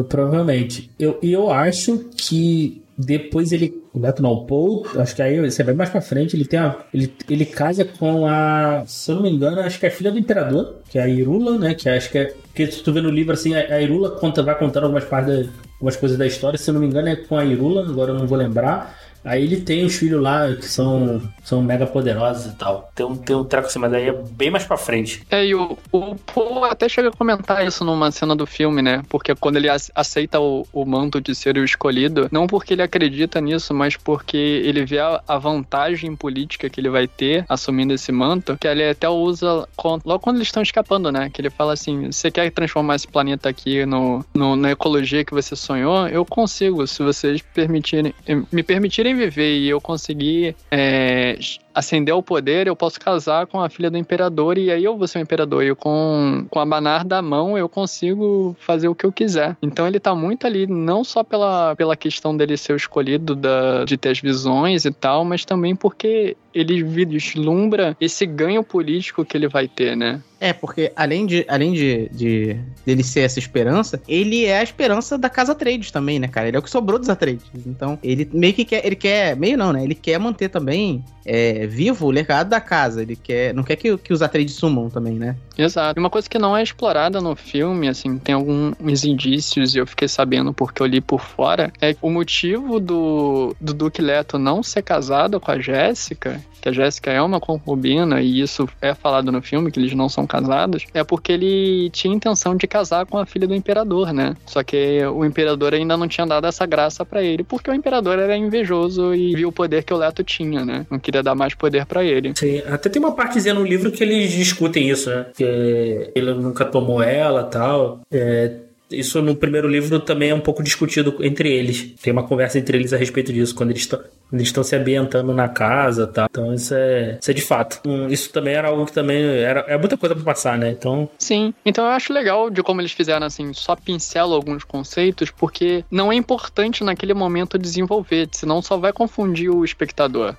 provavelmente. 0.10 0.90
Eu, 1.00 1.20
eu 1.22 1.52
acho 1.52 2.10
que 2.18 2.84
depois 2.98 3.52
ele. 3.52 3.82
O 3.94 4.00
Neto 4.00 4.22
não, 4.22 4.46
Paul, 4.46 4.86
acho 4.98 5.16
que 5.16 5.22
aí 5.22 5.40
você 5.40 5.64
vai 5.64 5.74
mais 5.74 5.90
pra 5.90 6.02
frente, 6.02 6.36
ele 6.36 6.46
tem 6.46 6.60
a, 6.60 6.78
ele, 6.94 7.14
ele 7.30 7.46
casa 7.46 7.86
com 7.86 8.26
a. 8.28 8.84
Se 8.88 9.12
eu 9.12 9.16
não 9.16 9.24
me 9.24 9.30
engano, 9.30 9.62
acho 9.62 9.80
que 9.80 9.86
é 9.86 9.90
a 9.90 9.92
filha 9.92 10.12
do 10.12 10.20
imperador, 10.20 10.78
que 10.90 10.98
é 10.98 11.04
a 11.04 11.08
Irula, 11.08 11.58
né? 11.58 11.74
Que 11.74 11.90
acho 11.90 12.12
que 12.12 12.18
é. 12.18 12.26
Porque 12.26 12.68
se 12.68 12.84
tu 12.84 12.94
vê 12.94 13.02
no 13.02 13.10
livro 13.10 13.34
assim, 13.34 13.56
a, 13.56 13.76
a 13.76 13.82
Irula 13.82 14.12
conta, 14.12 14.44
vai 14.44 14.58
contando 14.58 14.84
algumas 14.84 15.06
partes 15.06 15.46
da, 15.46 15.52
algumas 15.74 15.96
coisas 15.96 16.18
da 16.18 16.26
história, 16.26 16.58
se 16.58 16.70
eu 16.70 16.74
não 16.74 16.82
me 16.82 16.88
engano, 16.88 17.10
é 17.10 17.16
com 17.16 17.38
a 17.38 17.46
Irula, 17.46 17.84
agora 17.88 18.12
eu 18.12 18.20
não 18.20 18.28
vou 18.28 18.38
lembrar. 18.38 19.03
Aí 19.24 19.44
ele 19.44 19.58
tem 19.58 19.86
os 19.86 19.96
filhos 19.96 20.22
lá 20.22 20.54
que 20.54 20.66
são, 20.66 21.22
são 21.44 21.62
mega 21.62 21.86
poderosos 21.86 22.52
e 22.52 22.56
tal. 22.56 22.92
Tem 22.94 23.06
um, 23.06 23.16
tem 23.16 23.36
um 23.36 23.44
treco 23.44 23.68
assim, 23.68 23.80
mas 23.80 23.94
aí 23.94 24.10
é 24.10 24.14
bem 24.14 24.52
mais 24.52 24.66
pra 24.66 24.78
frente. 24.78 25.26
É, 25.30 25.46
e 25.46 25.56
o, 25.56 25.78
o 25.92 26.16
Paul 26.16 26.66
até 26.66 26.90
chega 26.90 27.10
a 27.10 27.12
comentar 27.12 27.66
isso 27.66 27.84
numa 27.86 28.12
cena 28.12 28.36
do 28.36 28.46
filme, 28.46 28.82
né? 28.82 29.04
Porque 29.10 29.34
quando 29.36 29.58
ele 29.58 29.68
aceita 29.96 30.40
o, 30.40 30.68
o 30.74 30.86
manto 30.86 31.22
de 31.22 31.34
ser 31.34 31.58
o 31.58 31.64
escolhido, 31.64 32.28
não 32.32 32.48
porque 32.48 32.74
ele 32.74 32.82
acredita 32.82 33.40
nisso, 33.40 33.74
mas 33.74 33.96
porque 33.96 34.38
ele 34.38 34.86
vê 34.86 35.00
a, 35.00 35.22
a 35.28 35.38
vantagem 35.38 36.16
política 36.16 36.70
que 36.70 36.80
ele 36.80 36.90
vai 36.90 37.08
ter 37.08 37.46
assumindo 37.48 37.94
esse 37.94 38.12
manto, 38.12 38.58
que 38.58 38.68
ele 38.68 38.88
até 38.90 39.08
usa 39.08 39.68
logo 40.06 40.20
quando 40.20 40.38
eles 40.38 40.48
estão 40.48 40.64
escapando, 40.64 41.12
né? 41.12 41.30
Que 41.32 41.42
ele 41.42 41.50
fala 41.50 41.74
assim: 41.74 42.12
você 42.12 42.30
quer 42.30 42.50
transformar 42.52 42.96
esse 42.96 43.08
planeta 43.08 43.50
aqui 43.50 43.86
no, 43.86 44.26
no, 44.34 44.56
na 44.56 44.72
ecologia 44.72 45.24
que 45.24 45.34
você 45.34 45.56
sonhou? 45.56 46.08
Eu 46.08 46.26
consigo, 46.26 46.86
se 46.88 47.02
vocês 47.04 47.42
permitirem, 47.54 48.14
me 48.52 48.64
permitirem 48.64 49.13
viver 49.16 49.58
e 49.60 49.70
eu 49.70 49.80
conseguir 49.82 50.56
é, 50.72 51.38
ascender 51.74 52.14
ao 52.14 52.22
poder, 52.22 52.68
eu 52.68 52.76
posso 52.76 53.00
casar 53.00 53.48
com 53.48 53.60
a 53.62 53.70
filha 53.70 53.90
do 53.90 53.98
imperador 53.98 54.58
e 54.58 54.72
aí 54.72 54.84
eu 54.84 54.98
vou 54.98 55.08
ser 55.08 55.20
o 55.20 55.22
imperador. 55.22 55.64
E 55.64 55.74
com, 55.76 56.46
com 56.50 56.60
a 56.60 56.66
banar 56.66 57.04
da 57.04 57.22
mão 57.22 57.58
eu 57.58 57.68
consigo 57.68 58.56
fazer 58.60 58.88
o 58.88 58.96
que 58.96 59.06
eu 59.06 59.12
quiser. 59.12 59.58
Então 59.62 59.88
ele 59.88 60.00
tá 60.00 60.14
muito 60.14 60.46
ali, 60.46 60.68
não 60.68 61.04
só 61.04 61.24
pela, 61.24 61.76
pela 61.76 61.96
questão 61.96 62.36
dele 62.36 62.58
ser 62.58 62.74
o 62.74 62.78
escolhido, 62.78 63.36
da, 63.36 63.86
de 63.86 63.98
ter 63.98 64.10
as 64.10 64.20
visões 64.20 64.86
e 64.86 64.92
tal, 64.92 65.26
mas 65.26 65.46
também 65.46 65.76
porque 65.76 66.38
ele 66.54 66.84
vislumbra 66.84 67.98
esse 68.00 68.26
ganho 68.26 68.64
político 68.64 69.26
que 69.26 69.36
ele 69.36 69.48
vai 69.48 69.68
ter, 69.68 69.98
né? 69.98 70.22
É, 70.40 70.52
porque 70.52 70.92
além 70.96 71.26
de, 71.26 71.46
além 71.48 71.72
de, 71.72 72.10
de 72.10 72.58
dele 72.86 73.02
ser 73.02 73.22
essa 73.22 73.40
esperança, 73.40 74.02
ele 74.08 74.46
é 74.46 74.60
a 74.60 74.64
esperança 74.64 75.18
da 75.18 75.30
casa 75.30 75.56
Trades 75.56 75.90
também, 75.90 76.20
né, 76.20 76.28
cara? 76.28 76.50
Ele 76.50 76.58
é 76.58 76.60
o 76.60 76.64
que 76.64 76.70
sobrou 76.70 77.00
dos 77.00 77.10
Atreides. 77.10 77.46
Então, 77.66 77.98
ele 78.04 78.30
meio 78.34 78.54
que 78.54 78.66
quer, 78.66 78.86
ele 78.86 78.98
quer, 78.98 79.38
meio 79.38 79.58
não, 79.58 79.72
né? 79.72 79.84
Ele 79.84 79.96
quer 79.96 80.20
manter 80.20 80.50
também 80.50 81.02
é, 81.26 81.63
vivo 81.68 82.08
o 82.08 82.12
legado 82.12 82.50
da 82.50 82.62
casa. 82.62 83.02
Ele 83.02 83.16
quer, 83.16 83.54
não 83.54 83.64
quer 83.64 83.76
que, 83.76 83.98
que 83.98 84.14
os 84.14 84.22
Atreides 84.22 84.56
sumam 84.56 84.90
também, 84.90 85.16
né? 85.16 85.36
Exato. 85.58 86.00
Uma 86.00 86.10
coisa 86.10 86.30
que 86.30 86.40
não 86.40 86.56
é 86.56 86.64
explorada 86.64 87.22
no 87.22 87.36
filme, 87.36 87.88
assim, 87.88 88.18
tem 88.18 88.36
alguns 88.36 89.04
indícios 89.04 89.76
e 89.76 89.80
eu 89.80 89.88
fiquei 89.88 90.08
sabendo 90.08 90.54
porque 90.54 90.82
eu 90.82 90.86
li 90.86 91.02
por 91.02 91.22
fora, 91.22 91.72
é 91.82 91.96
o 92.02 92.10
motivo 92.10 92.80
do, 92.80 93.56
do 93.60 93.74
Duque 93.74 94.02
Leto 94.02 94.38
não 94.38 94.64
ser 94.64 94.82
casado 94.82 95.40
com 95.40 95.52
a 95.52 95.60
Jéssica 95.60 96.42
que 96.64 96.70
a 96.70 96.72
Jéssica 96.72 97.12
é 97.12 97.22
uma 97.22 97.42
concubina, 97.42 98.22
e 98.22 98.40
isso 98.40 98.70
é 98.82 98.94
falado 98.94 99.30
no 99.34 99.42
filme, 99.42 99.70
que 99.70 99.78
eles 99.78 99.94
não 99.94 100.08
são 100.08 100.26
casados, 100.26 100.86
é 100.94 101.04
porque 101.04 101.34
ele 101.34 101.90
tinha 101.90 102.16
intenção 102.16 102.56
de 102.56 102.66
casar 102.66 103.06
com 103.06 103.18
a 103.18 103.26
filha 103.26 103.46
do 103.46 103.54
imperador, 103.54 104.14
né? 104.14 104.34
Só 104.46 104.64
que 104.64 105.06
o 105.06 105.26
imperador 105.26 105.74
ainda 105.74 105.98
não 105.98 106.08
tinha 106.08 106.26
dado 106.26 106.48
essa 106.48 106.66
graça 106.66 107.04
para 107.04 107.22
ele, 107.22 107.44
porque 107.44 107.70
o 107.70 107.74
imperador 107.74 108.18
era 108.18 108.38
invejoso 108.38 109.14
e 109.14 109.36
viu 109.36 109.50
o 109.50 109.52
poder 109.52 109.84
que 109.84 109.94
o 109.94 109.98
Leto 109.98 110.24
tinha, 110.24 110.64
né? 110.64 110.86
Não 110.90 111.00
queria 111.00 111.22
dar 111.22 111.36
mais 111.36 111.54
poder 111.54 111.86
para 111.86 112.02
ele. 112.02 112.32
Sim, 112.34 112.62
até 112.66 112.88
tem 112.88 113.02
uma 113.02 113.12
partezinha 113.12 113.54
no 113.54 113.66
livro 113.66 113.92
que 113.92 114.02
eles 114.02 114.32
discutem 114.32 114.90
isso, 114.90 115.10
né? 115.10 115.26
Que 115.36 116.12
ele 116.16 116.34
nunca 116.34 116.64
tomou 116.64 117.04
ela 117.04 117.44
tal. 117.44 118.00
É, 118.10 118.52
isso 118.94 119.22
no 119.22 119.36
primeiro 119.36 119.68
livro 119.68 120.00
também 120.00 120.30
é 120.30 120.36
um 120.36 120.40
pouco 120.40 120.64
discutido 120.64 121.18
entre 121.22 121.52
eles. 121.52 121.94
Tem 122.02 122.14
uma 122.14 122.24
conversa 122.24 122.60
entre 122.60 122.78
eles 122.78 122.94
a 122.94 122.98
respeito 122.98 123.34
disso, 123.34 123.56
quando 123.56 123.72
eles 123.72 123.90
estão 124.34 124.64
se 124.64 124.76
ambientando 124.76 125.34
na 125.34 125.48
casa, 125.50 126.08
tá? 126.08 126.28
Então 126.30 126.54
isso 126.54 126.74
é, 126.74 127.18
isso 127.22 127.32
é 127.32 127.34
de 127.34 127.42
fato. 127.42 127.82
Hum, 127.86 128.08
isso 128.08 128.32
também 128.32 128.54
era 128.54 128.68
algo 128.70 128.86
que 128.86 128.94
também 128.94 129.24
era 129.24 129.62
é 129.62 129.78
muita 129.78 129.98
coisa 129.98 130.16
para 130.16 130.24
passar, 130.24 130.58
né? 130.58 130.72
Então 130.72 131.10
sim. 131.18 131.54
Então 131.66 131.86
eu 131.86 131.92
acho 131.92 132.14
legal 132.14 132.50
de 132.50 132.62
como 132.64 132.82
eles 132.82 132.92
fizeram 132.92 133.26
assim, 133.26 133.54
só 133.54 133.76
pincela 133.76 134.36
alguns 134.36 134.64
conceitos, 134.64 135.32
porque 135.32 135.84
não 135.90 136.12
é 136.12 136.16
importante 136.16 136.84
naquele 136.84 137.14
momento 137.14 137.58
desenvolver, 137.58 138.28
senão 138.32 138.62
só 138.62 138.78
vai 138.78 138.94
confundir 138.94 139.50
o 139.50 139.64
espectador. 139.64 140.36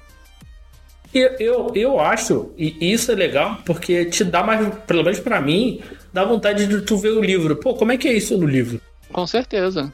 Eu, 1.15 1.31
eu, 1.39 1.73
eu 1.77 2.01
acho, 2.01 2.51
e 2.59 2.93
isso 2.93 3.13
é 3.13 3.15
legal, 3.15 3.59
porque 3.65 4.05
te 4.07 4.25
dá 4.25 4.43
mais, 4.43 4.75
pelo 4.85 5.05
menos 5.05 5.21
para 5.21 5.41
mim, 5.41 5.81
dá 6.15 6.25
vontade 6.25 6.67
de 6.67 6.81
tu 6.83 6.97
ver 6.97 7.11
o 7.11 7.21
livro. 7.21 7.57
Pô, 7.57 7.75
como 7.75 7.91
é 7.91 7.97
que 7.99 8.07
é 8.07 8.12
isso 8.12 8.39
no 8.39 8.47
livro? 8.47 8.81
Com 9.12 9.27
certeza. 9.27 9.93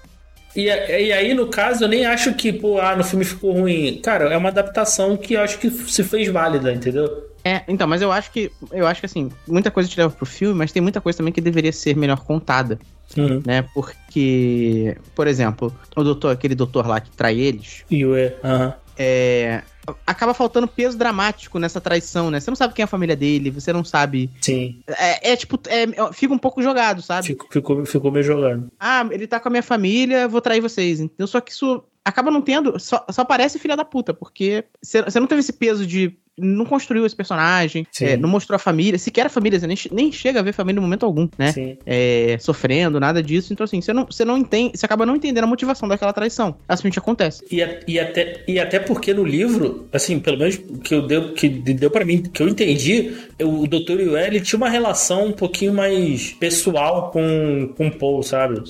E, 0.54 0.66
e 0.66 1.12
aí, 1.12 1.32
no 1.32 1.46
caso, 1.46 1.84
eu 1.84 1.88
nem 1.88 2.04
acho 2.04 2.34
que, 2.34 2.52
pô, 2.52 2.78
ah, 2.78 2.94
no 2.94 3.02
filme 3.02 3.24
ficou 3.24 3.52
ruim. 3.52 4.00
Cara, 4.02 4.32
é 4.32 4.36
uma 4.36 4.50
adaptação 4.50 5.16
que 5.16 5.34
eu 5.34 5.40
acho 5.40 5.58
que 5.58 5.70
se 5.70 6.04
fez 6.04 6.28
válida, 6.28 6.72
entendeu? 6.72 7.30
É, 7.42 7.62
então, 7.66 7.88
mas 7.88 8.02
eu 8.02 8.12
acho 8.12 8.30
que. 8.30 8.52
Eu 8.70 8.86
acho 8.86 9.00
que 9.00 9.06
assim, 9.06 9.30
muita 9.48 9.70
coisa 9.70 9.88
te 9.88 9.98
leva 9.98 10.10
pro 10.10 10.26
filme, 10.26 10.54
mas 10.54 10.72
tem 10.72 10.82
muita 10.82 11.00
coisa 11.00 11.16
também 11.16 11.32
que 11.32 11.40
deveria 11.40 11.72
ser 11.72 11.96
melhor 11.96 12.20
contada. 12.20 12.78
Uhum. 13.16 13.42
Né? 13.46 13.64
Porque, 13.72 14.96
por 15.14 15.26
exemplo, 15.26 15.74
o 15.96 16.04
doutor, 16.04 16.32
aquele 16.32 16.54
doutor 16.54 16.86
lá 16.86 17.00
que 17.00 17.10
trai 17.10 17.38
eles. 17.38 17.84
Yue, 17.90 18.32
aham. 18.44 18.66
Uhum. 18.66 18.72
É, 18.98 19.62
acaba 20.06 20.34
faltando 20.34 20.68
peso 20.68 20.96
dramático 20.96 21.58
nessa 21.58 21.80
traição, 21.80 22.30
né? 22.30 22.40
Você 22.40 22.50
não 22.50 22.56
sabe 22.56 22.74
quem 22.74 22.82
é 22.82 22.84
a 22.84 22.88
família 22.88 23.16
dele, 23.16 23.50
você 23.50 23.72
não 23.72 23.84
sabe. 23.84 24.30
Sim. 24.40 24.82
É, 24.86 25.32
é 25.32 25.36
tipo, 25.36 25.58
é, 25.68 25.86
fica 26.12 26.34
um 26.34 26.38
pouco 26.38 26.62
jogado, 26.62 27.02
sabe? 27.02 27.28
Ficou, 27.28 27.48
ficou, 27.50 27.86
ficou 27.86 28.12
meio 28.12 28.24
jogando. 28.24 28.70
Ah, 28.78 29.06
ele 29.10 29.26
tá 29.26 29.40
com 29.40 29.48
a 29.48 29.50
minha 29.50 29.62
família, 29.62 30.28
vou 30.28 30.40
trair 30.40 30.60
vocês. 30.60 31.00
Então, 31.00 31.26
só 31.26 31.40
que 31.40 31.52
isso 31.52 31.82
acaba 32.04 32.30
não 32.30 32.42
tendo. 32.42 32.78
Só, 32.78 33.04
só 33.10 33.24
parece 33.24 33.58
filha 33.58 33.76
da 33.76 33.84
puta, 33.84 34.12
porque 34.12 34.64
você 34.82 35.20
não 35.20 35.26
teve 35.26 35.40
esse 35.40 35.52
peso 35.52 35.86
de 35.86 36.16
não 36.40 36.64
construiu 36.64 37.04
esse 37.04 37.16
personagem, 37.16 37.86
é, 38.00 38.16
não 38.16 38.28
mostrou 38.28 38.56
a 38.56 38.58
família, 38.58 38.98
sequer 38.98 39.26
a 39.26 39.28
família, 39.28 39.58
você 39.58 39.66
nem, 39.66 39.76
nem 39.92 40.12
chega 40.12 40.40
a 40.40 40.42
ver 40.42 40.50
a 40.50 40.54
família 40.54 40.78
em 40.78 40.82
momento 40.82 41.04
algum, 41.04 41.28
né? 41.38 41.52
É, 41.84 42.36
sofrendo, 42.40 42.98
nada 43.00 43.22
disso. 43.22 43.52
Então, 43.52 43.64
assim, 43.64 43.80
você 43.80 43.92
não, 43.92 44.06
você 44.06 44.24
não 44.24 44.38
entende, 44.38 44.78
você 44.78 44.86
acaba 44.86 45.04
não 45.04 45.16
entendendo 45.16 45.44
a 45.44 45.46
motivação 45.46 45.88
daquela 45.88 46.12
traição. 46.12 46.56
Assim 46.68 46.88
acontece. 47.00 47.44
E, 47.50 47.62
a, 47.62 47.80
e, 47.86 47.98
até, 47.98 48.44
e 48.46 48.58
até 48.58 48.78
porque 48.78 49.12
no 49.12 49.24
livro, 49.24 49.86
assim, 49.92 50.18
pelo 50.18 50.38
menos 50.38 50.56
que 50.56 50.94
eu 50.94 51.06
deu, 51.06 51.32
que 51.32 51.48
deu 51.48 51.90
para 51.90 52.04
mim, 52.04 52.22
que 52.22 52.42
eu 52.42 52.48
entendi, 52.48 53.16
o 53.40 53.66
Dr. 53.66 54.00
Yuel 54.00 54.40
tinha 54.42 54.56
uma 54.56 54.68
relação 54.68 55.26
um 55.26 55.32
pouquinho 55.32 55.74
mais 55.74 56.32
pessoal 56.32 57.10
com, 57.10 57.72
com 57.76 57.88
o 57.88 57.92
Paul, 57.92 58.22
sabe? 58.22 58.62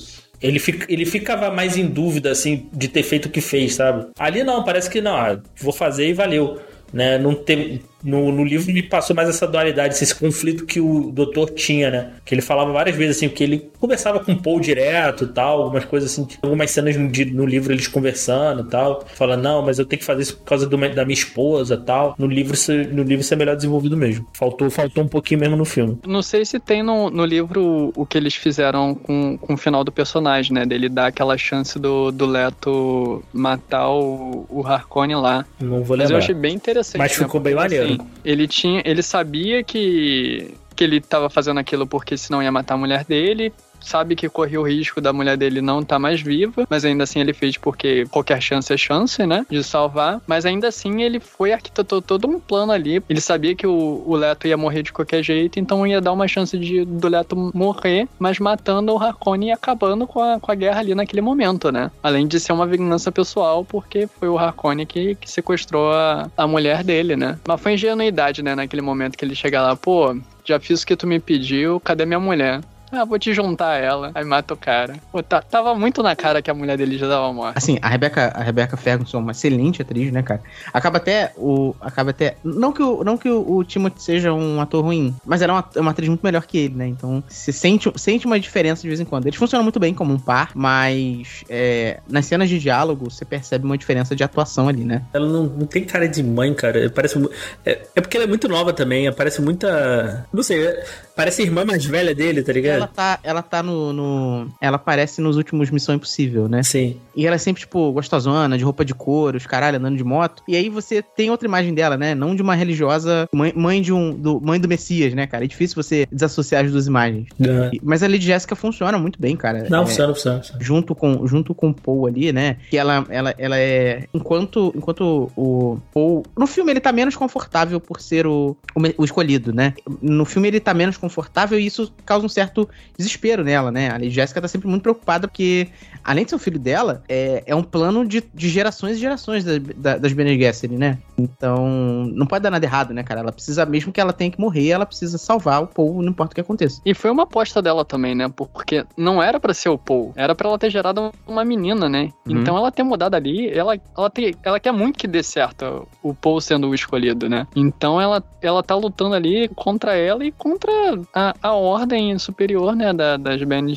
Ele, 0.43 0.59
fica, 0.59 0.91
ele 0.91 1.05
ficava 1.05 1.51
mais 1.51 1.77
em 1.77 1.87
dúvida, 1.87 2.31
assim, 2.31 2.67
de 2.73 2.89
ter 2.89 3.03
feito 3.03 3.27
o 3.27 3.31
que 3.31 3.41
fez, 3.41 3.75
sabe? 3.75 4.07
Ali 4.19 4.43
não, 4.43 4.65
parece 4.65 4.89
que 4.89 5.01
não, 5.01 5.15
ah, 5.15 5.39
vou 5.57 5.73
fazer 5.73 6.09
e 6.09 6.15
valeu 6.15 6.59
né? 6.93 7.19
Não 7.19 7.35
tem, 7.35 7.83
no, 8.03 8.33
no 8.33 8.45
livro 8.45 8.73
me 8.73 8.83
passou 8.83 9.15
mais 9.15 9.29
essa 9.29 9.47
dualidade, 9.47 9.95
esse 9.95 10.15
conflito 10.15 10.67
que 10.67 10.81
o 10.81 11.11
doutor 11.11 11.51
tinha, 11.51 11.91
né? 11.91 12.11
Que 12.25 12.35
ele 12.35 12.43
falava 12.43 12.73
várias 12.73 12.97
vezes 12.97 13.17
assim, 13.17 13.29
que 13.29 13.43
ele 13.43 13.71
conversava 13.79 14.21
com 14.21 14.33
o 14.33 14.43
Paul 14.43 14.61
direto 14.61 15.25
e 15.25 15.29
tal, 15.29 15.63
algumas 15.63 15.85
coisas 15.85 16.11
assim, 16.11 16.27
algumas 16.43 16.71
cenas 16.71 16.97
no, 16.97 17.09
no 17.09 17.47
livro 17.47 17.73
eles 17.73 17.89
conversando 17.89 18.63
e 18.63 18.65
tal, 18.65 19.05
falando, 19.15 19.43
não, 19.43 19.63
mas 19.63 19.79
eu 19.79 19.85
tenho 19.85 20.01
que 20.01 20.07
fazer 20.07 20.23
isso 20.23 20.37
por 20.37 20.45
causa 20.45 20.67
do, 20.67 20.77
da 20.77 21.05
minha 21.05 21.15
esposa 21.15 21.75
e 21.75 21.85
tal. 21.85 22.15
No 22.19 22.27
livro, 22.27 22.57
no 22.93 23.03
livro 23.03 23.21
isso 23.21 23.35
é 23.35 23.37
melhor 23.37 23.57
desenvolvido 23.57 23.97
mesmo. 23.97 24.27
Faltou, 24.33 24.71
faltou 24.71 25.05
um 25.05 25.09
pouquinho 25.09 25.41
mesmo 25.41 25.57
no 25.57 25.65
filme. 25.65 25.99
Não 26.07 26.23
sei 26.23 26.45
se 26.45 26.59
tem 26.59 26.83
no, 26.83 27.11
no 27.11 27.25
livro 27.25 27.93
o 27.95 28.07
que 28.07 28.17
eles 28.17 28.35
fizeram 28.35 28.95
com, 28.95 29.37
com 29.37 29.55
o 29.55 29.57
final 29.57 29.85
do 29.85 29.93
personagem, 29.93 30.53
né? 30.53 30.65
Dele 30.65 30.89
dar 30.89 31.07
aquela 31.07 31.37
chance 31.37 31.79
do, 31.79 32.11
do 32.11 32.27
Leto 32.27 33.23
matar 33.33 33.89
o, 33.91 34.47
o 34.49 34.67
Harkonnen 34.67 35.17
lá. 35.17 35.45
Não 35.61 35.83
vou 35.83 35.97
lembrar. 35.97 35.97
Mas 35.97 36.11
eu 36.11 36.17
achei 36.17 36.35
bem 36.35 36.55
interessante. 36.55 36.99
Mas 36.99 37.19
né? 37.19 37.25
ficou 37.25 37.41
bem 37.41 37.55
maneiro. 37.55 37.85
Assim, 37.85 37.90
ele 38.25 38.47
tinha, 38.47 38.83
ele 38.85 39.03
sabia 39.03 39.63
que 39.63 40.55
que 40.75 40.85
ele 40.85 40.97
estava 40.97 41.29
fazendo 41.29 41.61
aquilo 41.61 41.87
porque 41.87 42.17
senão 42.17 42.43
ia 42.43 42.51
matar 42.51 42.73
a 42.73 42.79
mulher 42.79 43.05
dele, 43.05 43.53
sabe 43.81 44.15
que 44.15 44.29
corria 44.29 44.61
o 44.61 44.67
risco 44.67 45.01
da 45.01 45.13
mulher 45.13 45.37
dele 45.37 45.61
não 45.61 45.81
estar 45.81 45.97
tá 45.97 45.99
mais 45.99 46.21
viva, 46.21 46.67
mas 46.69 46.85
ainda 46.85 47.05
assim 47.05 47.21
ele 47.21 47.33
fez 47.33 47.57
porque 47.57 48.07
qualquer 48.11 48.41
chance 48.41 48.73
é 48.73 48.77
chance, 48.77 49.25
né? 49.27 49.47
De 49.51 49.63
salvar. 49.63 50.21
Mas 50.27 50.47
ainda 50.47 50.69
assim 50.69 51.03
ele 51.03 51.21
foi 51.21 51.53
arquitetou 51.53 52.01
todo 52.01 52.29
um 52.29 52.41
plano 52.41 52.73
ali. 52.73 53.03
Ele 53.09 53.21
sabia 53.21 53.55
que 53.55 53.67
o, 53.67 54.03
o 54.07 54.17
Leto 54.17 54.47
ia 54.47 54.57
morrer 54.57 54.83
de 54.83 54.93
qualquer 54.93 55.23
jeito, 55.23 55.59
então 55.59 55.87
ia 55.87 56.01
dar 56.01 56.13
uma 56.13 56.29
chance 56.29 56.59
de 56.59 56.85
do 56.85 57.09
Leto 57.09 57.51
morrer, 57.55 58.09
mas 58.19 58.39
matando 58.39 58.93
o 58.93 58.99
Harkonnen 58.99 59.51
e 59.51 59.53
acabando 59.53 60.07
com 60.07 60.21
a, 60.21 60.41
com 60.41 60.51
a 60.51 60.55
guerra 60.55 60.81
ali 60.81 60.95
naquele 60.95 61.21
momento, 61.21 61.71
né? 61.71 61.91
Além 62.03 62.27
de 62.27 62.39
ser 62.41 62.53
uma 62.53 62.67
vingança 62.67 63.11
pessoal, 63.13 63.65
porque 63.65 64.07
foi 64.07 64.29
o 64.29 64.39
Harkonnen 64.39 64.87
que, 64.87 65.15
que 65.15 65.31
sequestrou 65.31 65.93
a, 65.93 66.31
a 66.37 66.47
mulher 66.47 66.83
dele, 66.85 67.17
né? 67.17 67.39
Mas 67.47 67.61
foi 67.61 67.75
ingenuidade, 67.75 68.43
né? 68.43 68.55
Naquele 68.55 68.83
momento 68.83 69.17
que 69.17 69.25
ele 69.25 69.35
chega 69.35 69.61
lá, 69.63 69.77
pô, 69.77 70.17
já 70.45 70.59
fiz 70.59 70.83
o 70.83 70.87
que 70.87 70.97
tu 70.97 71.07
me 71.07 71.21
pediu, 71.21 71.81
cadê 71.81 72.05
minha 72.05 72.21
mulher? 72.21 72.61
Ah, 72.93 73.05
vou 73.05 73.19
te 73.19 73.33
juntar 73.33 73.71
a 73.71 73.77
ela. 73.77 74.11
Aí 74.15 74.25
mata 74.25 74.55
o 74.55 74.57
cara. 74.57 74.95
Pô, 75.13 75.23
tá, 75.23 75.41
tava 75.41 75.75
muito 75.75 76.03
na 76.03 76.17
cara 76.17 76.43
que 76.43 76.51
a 76.51 76.55
mulher 76.55 76.77
dele 76.77 76.99
já 76.99 77.09
dava 77.09 77.33
morte. 77.33 77.57
Assim, 77.57 77.79
a 77.81 77.89
Rebecca, 77.89 78.33
a 78.35 78.43
Rebecca 78.43 78.77
Ferguson 78.77 79.19
é 79.19 79.21
uma 79.21 79.33
excelente 79.33 79.83
atriz, 79.83 80.13
né, 80.13 80.23
cara? 80.23 80.43
Acaba 80.73 80.99
até 80.99 81.33
o. 81.37 81.75
Acaba 81.81 82.11
até. 82.11 82.37
Não 82.43 82.73
que 82.73 82.83
o, 82.83 83.05
não 83.05 83.17
que 83.17 83.29
o, 83.29 83.59
o 83.59 83.65
Timothy 83.65 84.03
seja 84.03 84.33
um 84.33 84.61
ator 84.61 84.85
ruim, 84.85 85.15
mas 85.25 85.43
ela 85.43 85.53
é 85.53 85.57
uma, 85.57 85.69
é 85.77 85.81
uma 85.81 85.91
atriz 85.93 86.09
muito 86.09 86.23
melhor 86.23 86.45
que 86.47 86.59
ele, 86.59 86.75
né? 86.75 86.87
Então, 86.89 87.23
você 87.29 87.53
sente, 87.53 87.91
sente 87.97 88.27
uma 88.27 88.39
diferença 88.41 88.83
de 88.83 88.89
vez 88.89 89.01
em 89.01 89.05
quando. 89.05 89.27
Eles 89.27 89.39
funcionam 89.39 89.63
muito 89.63 89.79
bem 89.79 89.95
como 89.95 90.13
um 90.13 90.19
par, 90.19 90.51
mas 90.55 91.45
é, 91.49 92.01
nas 92.09 92.27
cenas 92.27 92.49
de 92.49 92.59
diálogo, 92.59 93.11
você 93.11 93.25
percebe 93.25 93.65
uma 93.65 93.79
diferença 93.79 94.17
de 94.17 94.25
atuação 94.25 94.69
ali, 94.69 94.85
né? 94.85 95.03
Ela 95.13 95.29
não, 95.29 95.45
não 95.45 95.67
tem 95.67 95.85
cara 95.85 96.09
de 96.09 96.23
mãe, 96.23 96.53
cara. 96.55 96.91
Parece. 96.91 97.19
É, 97.65 97.83
é 97.95 98.01
porque 98.01 98.17
ela 98.17 98.25
é 98.25 98.29
muito 98.29 98.49
nova 98.49 98.73
também. 98.73 99.11
Parece 99.13 99.41
muita. 99.41 100.27
Não 100.33 100.43
sei. 100.43 100.67
É, 100.67 100.85
parece 101.15 101.43
a 101.43 101.45
irmã 101.45 101.65
mais 101.65 101.85
velha 101.85 102.15
dele, 102.15 102.43
tá 102.43 102.53
ligado? 102.53 102.80
Ela 102.81 102.89
tá, 102.89 103.19
ela 103.23 103.43
tá 103.43 103.63
no, 103.63 103.93
no, 103.93 104.49
Ela 104.61 104.77
aparece 104.77 105.21
nos 105.21 105.37
últimos 105.37 105.71
Missão 105.71 105.95
Impossível, 105.95 106.49
né? 106.49 106.63
Sim. 106.63 106.97
E 107.15 107.27
ela 107.27 107.37
é 107.37 107.39
sempre, 107.39 107.61
tipo, 107.61 107.93
gostosona, 107.93 108.57
de 108.57 108.65
roupa 108.65 108.85
de 108.85 108.95
couro, 108.95 109.37
os 109.37 109.47
caralho, 109.47 109.79
andando 109.79 109.97
de 109.97 110.05
moto. 110.05 110.43
E 110.47 110.57
aí 110.57 110.69
você 110.69 111.03
tem 111.03 111.31
outra 111.31 111.47
imagem 111.47 111.75
dela, 111.75 111.97
né? 111.97 112.15
Não 112.15 112.35
de 112.35 112.43
uma 112.43 112.55
religiosa 112.55 113.29
mãe, 113.33 113.53
mãe 113.55 113.83
de 113.83 113.93
um. 113.93 114.15
Do, 114.15 114.41
mãe 114.41 114.61
do 114.61 114.69
Messias, 114.69 115.15
né, 115.15 115.27
cara? 115.27 115.45
É 115.45 115.49
difícil 115.49 115.83
você 115.83 116.07
desassociar 116.11 116.65
as 116.65 116.71
duas 116.71 116.87
imagens. 116.87 117.29
É. 117.41 117.71
Mas 117.83 118.03
a 118.03 118.09
Lady 118.09 118.25
Jessica 118.25 118.55
funciona 118.55 118.99
muito 118.99 119.21
bem, 119.21 119.37
cara. 119.37 119.67
Não, 119.69 119.83
é, 119.83 119.87
funciona, 119.87 120.15
funciona, 120.15 120.39
funciona. 120.39 120.65
Junto 120.65 120.95
com, 120.95 121.27
junto 121.27 121.55
com 121.55 121.71
o 121.71 121.75
Paul 121.75 122.07
ali, 122.07 122.33
né? 122.33 122.57
Que 122.71 122.77
ela, 122.77 123.05
ela, 123.09 123.35
ela 123.37 123.59
é. 123.59 124.07
Enquanto, 124.15 124.73
enquanto 124.77 125.31
o 125.37 125.79
Paul. 125.93 126.25
No 126.39 126.47
filme 126.47 126.73
ele 126.73 126.81
tá 126.81 126.93
menos 126.93 127.17
confortável 127.17 127.81
por 127.81 128.01
ser 128.01 128.27
o, 128.27 128.57
o, 128.75 128.81
o 129.03 129.05
escolhido, 129.05 129.53
né? 129.53 129.75
No 130.01 130.25
filme 130.25 130.49
ele 130.49 130.61
tá 130.61 130.73
menos 130.73 130.97
confortável 130.97 131.59
e 131.59 131.67
isso 131.67 131.93
causa 132.05 132.25
um 132.25 132.29
certo 132.29 132.69
desespero 132.97 133.45
nela, 133.45 133.71
né? 133.71 133.91
A 133.91 133.95
Lady 133.95 134.11
Jessica 134.11 134.41
tá 134.41 134.49
sempre 134.49 134.69
muito 134.69 134.83
preocupada 134.83 135.27
porque, 135.29 135.69
além 136.05 136.25
de 136.25 136.31
ser 136.31 136.37
o 136.37 136.39
filho 136.39 136.59
dela, 136.59 137.03
é, 137.09 137.43
é 137.47 137.55
um 137.55 137.63
plano 137.63 138.07
de, 138.07 138.23
de 138.35 138.49
gerações 138.49 138.97
e 138.97 139.01
gerações 139.01 139.45
da, 139.45 139.53
da, 139.77 139.97
das 139.99 140.13
Bene 140.13 140.39
Gesserit, 140.39 140.77
né? 140.77 140.99
Então, 141.19 141.67
não 142.13 142.27
pode 142.27 142.43
dar 142.43 142.51
nada 142.51 142.65
errado, 142.65 142.93
né, 142.93 143.03
cara? 143.03 143.21
Ela 143.21 143.33
precisa, 143.33 143.65
mesmo 143.67 143.93
que 143.93 144.01
ela 144.01 144.13
tenha 144.13 144.31
que 144.31 144.41
morrer, 144.41 144.69
ela 144.69 144.87
precisa 144.87 145.19
salvar 145.19 145.63
o 145.63 145.67
Paul, 145.67 146.03
não 146.03 146.11
importa 146.11 146.33
o 146.33 146.35
que 146.35 146.41
aconteça. 146.41 146.81
E 146.85 146.95
foi 146.95 147.11
uma 147.11 147.25
aposta 147.25 147.61
dela 147.63 147.85
também, 147.85 148.15
né? 148.15 148.29
Porque 148.29 148.85
não 148.97 149.23
era 149.23 149.39
para 149.39 149.55
ser 149.55 149.69
o 149.69 149.79
Paul, 149.79 150.13
era 150.17 150.35
para 150.35 150.49
ela 150.49 150.59
ter 150.59 150.71
gerado 150.71 151.13
uma 151.27 151.45
menina, 151.45 151.89
né? 151.89 152.11
Uhum. 152.27 152.41
Então 152.41 152.57
ela 152.57 152.71
ter 152.71 152.83
mudado 152.83 153.15
ali, 153.15 153.49
ela, 153.51 153.79
ela, 153.97 154.13
ela 154.43 154.61
quer 154.61 154.73
muito 154.73 154.99
que 154.99 155.07
dê 155.07 155.23
certo 155.23 155.87
o 156.03 156.15
Paul 156.15 156.41
sendo 156.41 156.69
o 156.69 156.75
escolhido, 156.75 157.29
né? 157.29 157.47
Então 157.55 158.01
ela, 158.01 158.23
ela 158.41 158.63
tá 158.63 158.75
lutando 158.75 159.15
ali 159.15 159.49
contra 159.49 159.97
ela 159.97 160.25
e 160.25 160.33
contra 160.33 160.73
a, 161.15 161.35
a 161.43 161.55
ordem 161.55 162.19
superior, 162.19 162.60
né, 162.75 162.93
da, 162.93 163.17
das 163.17 163.43
Bene 163.43 163.75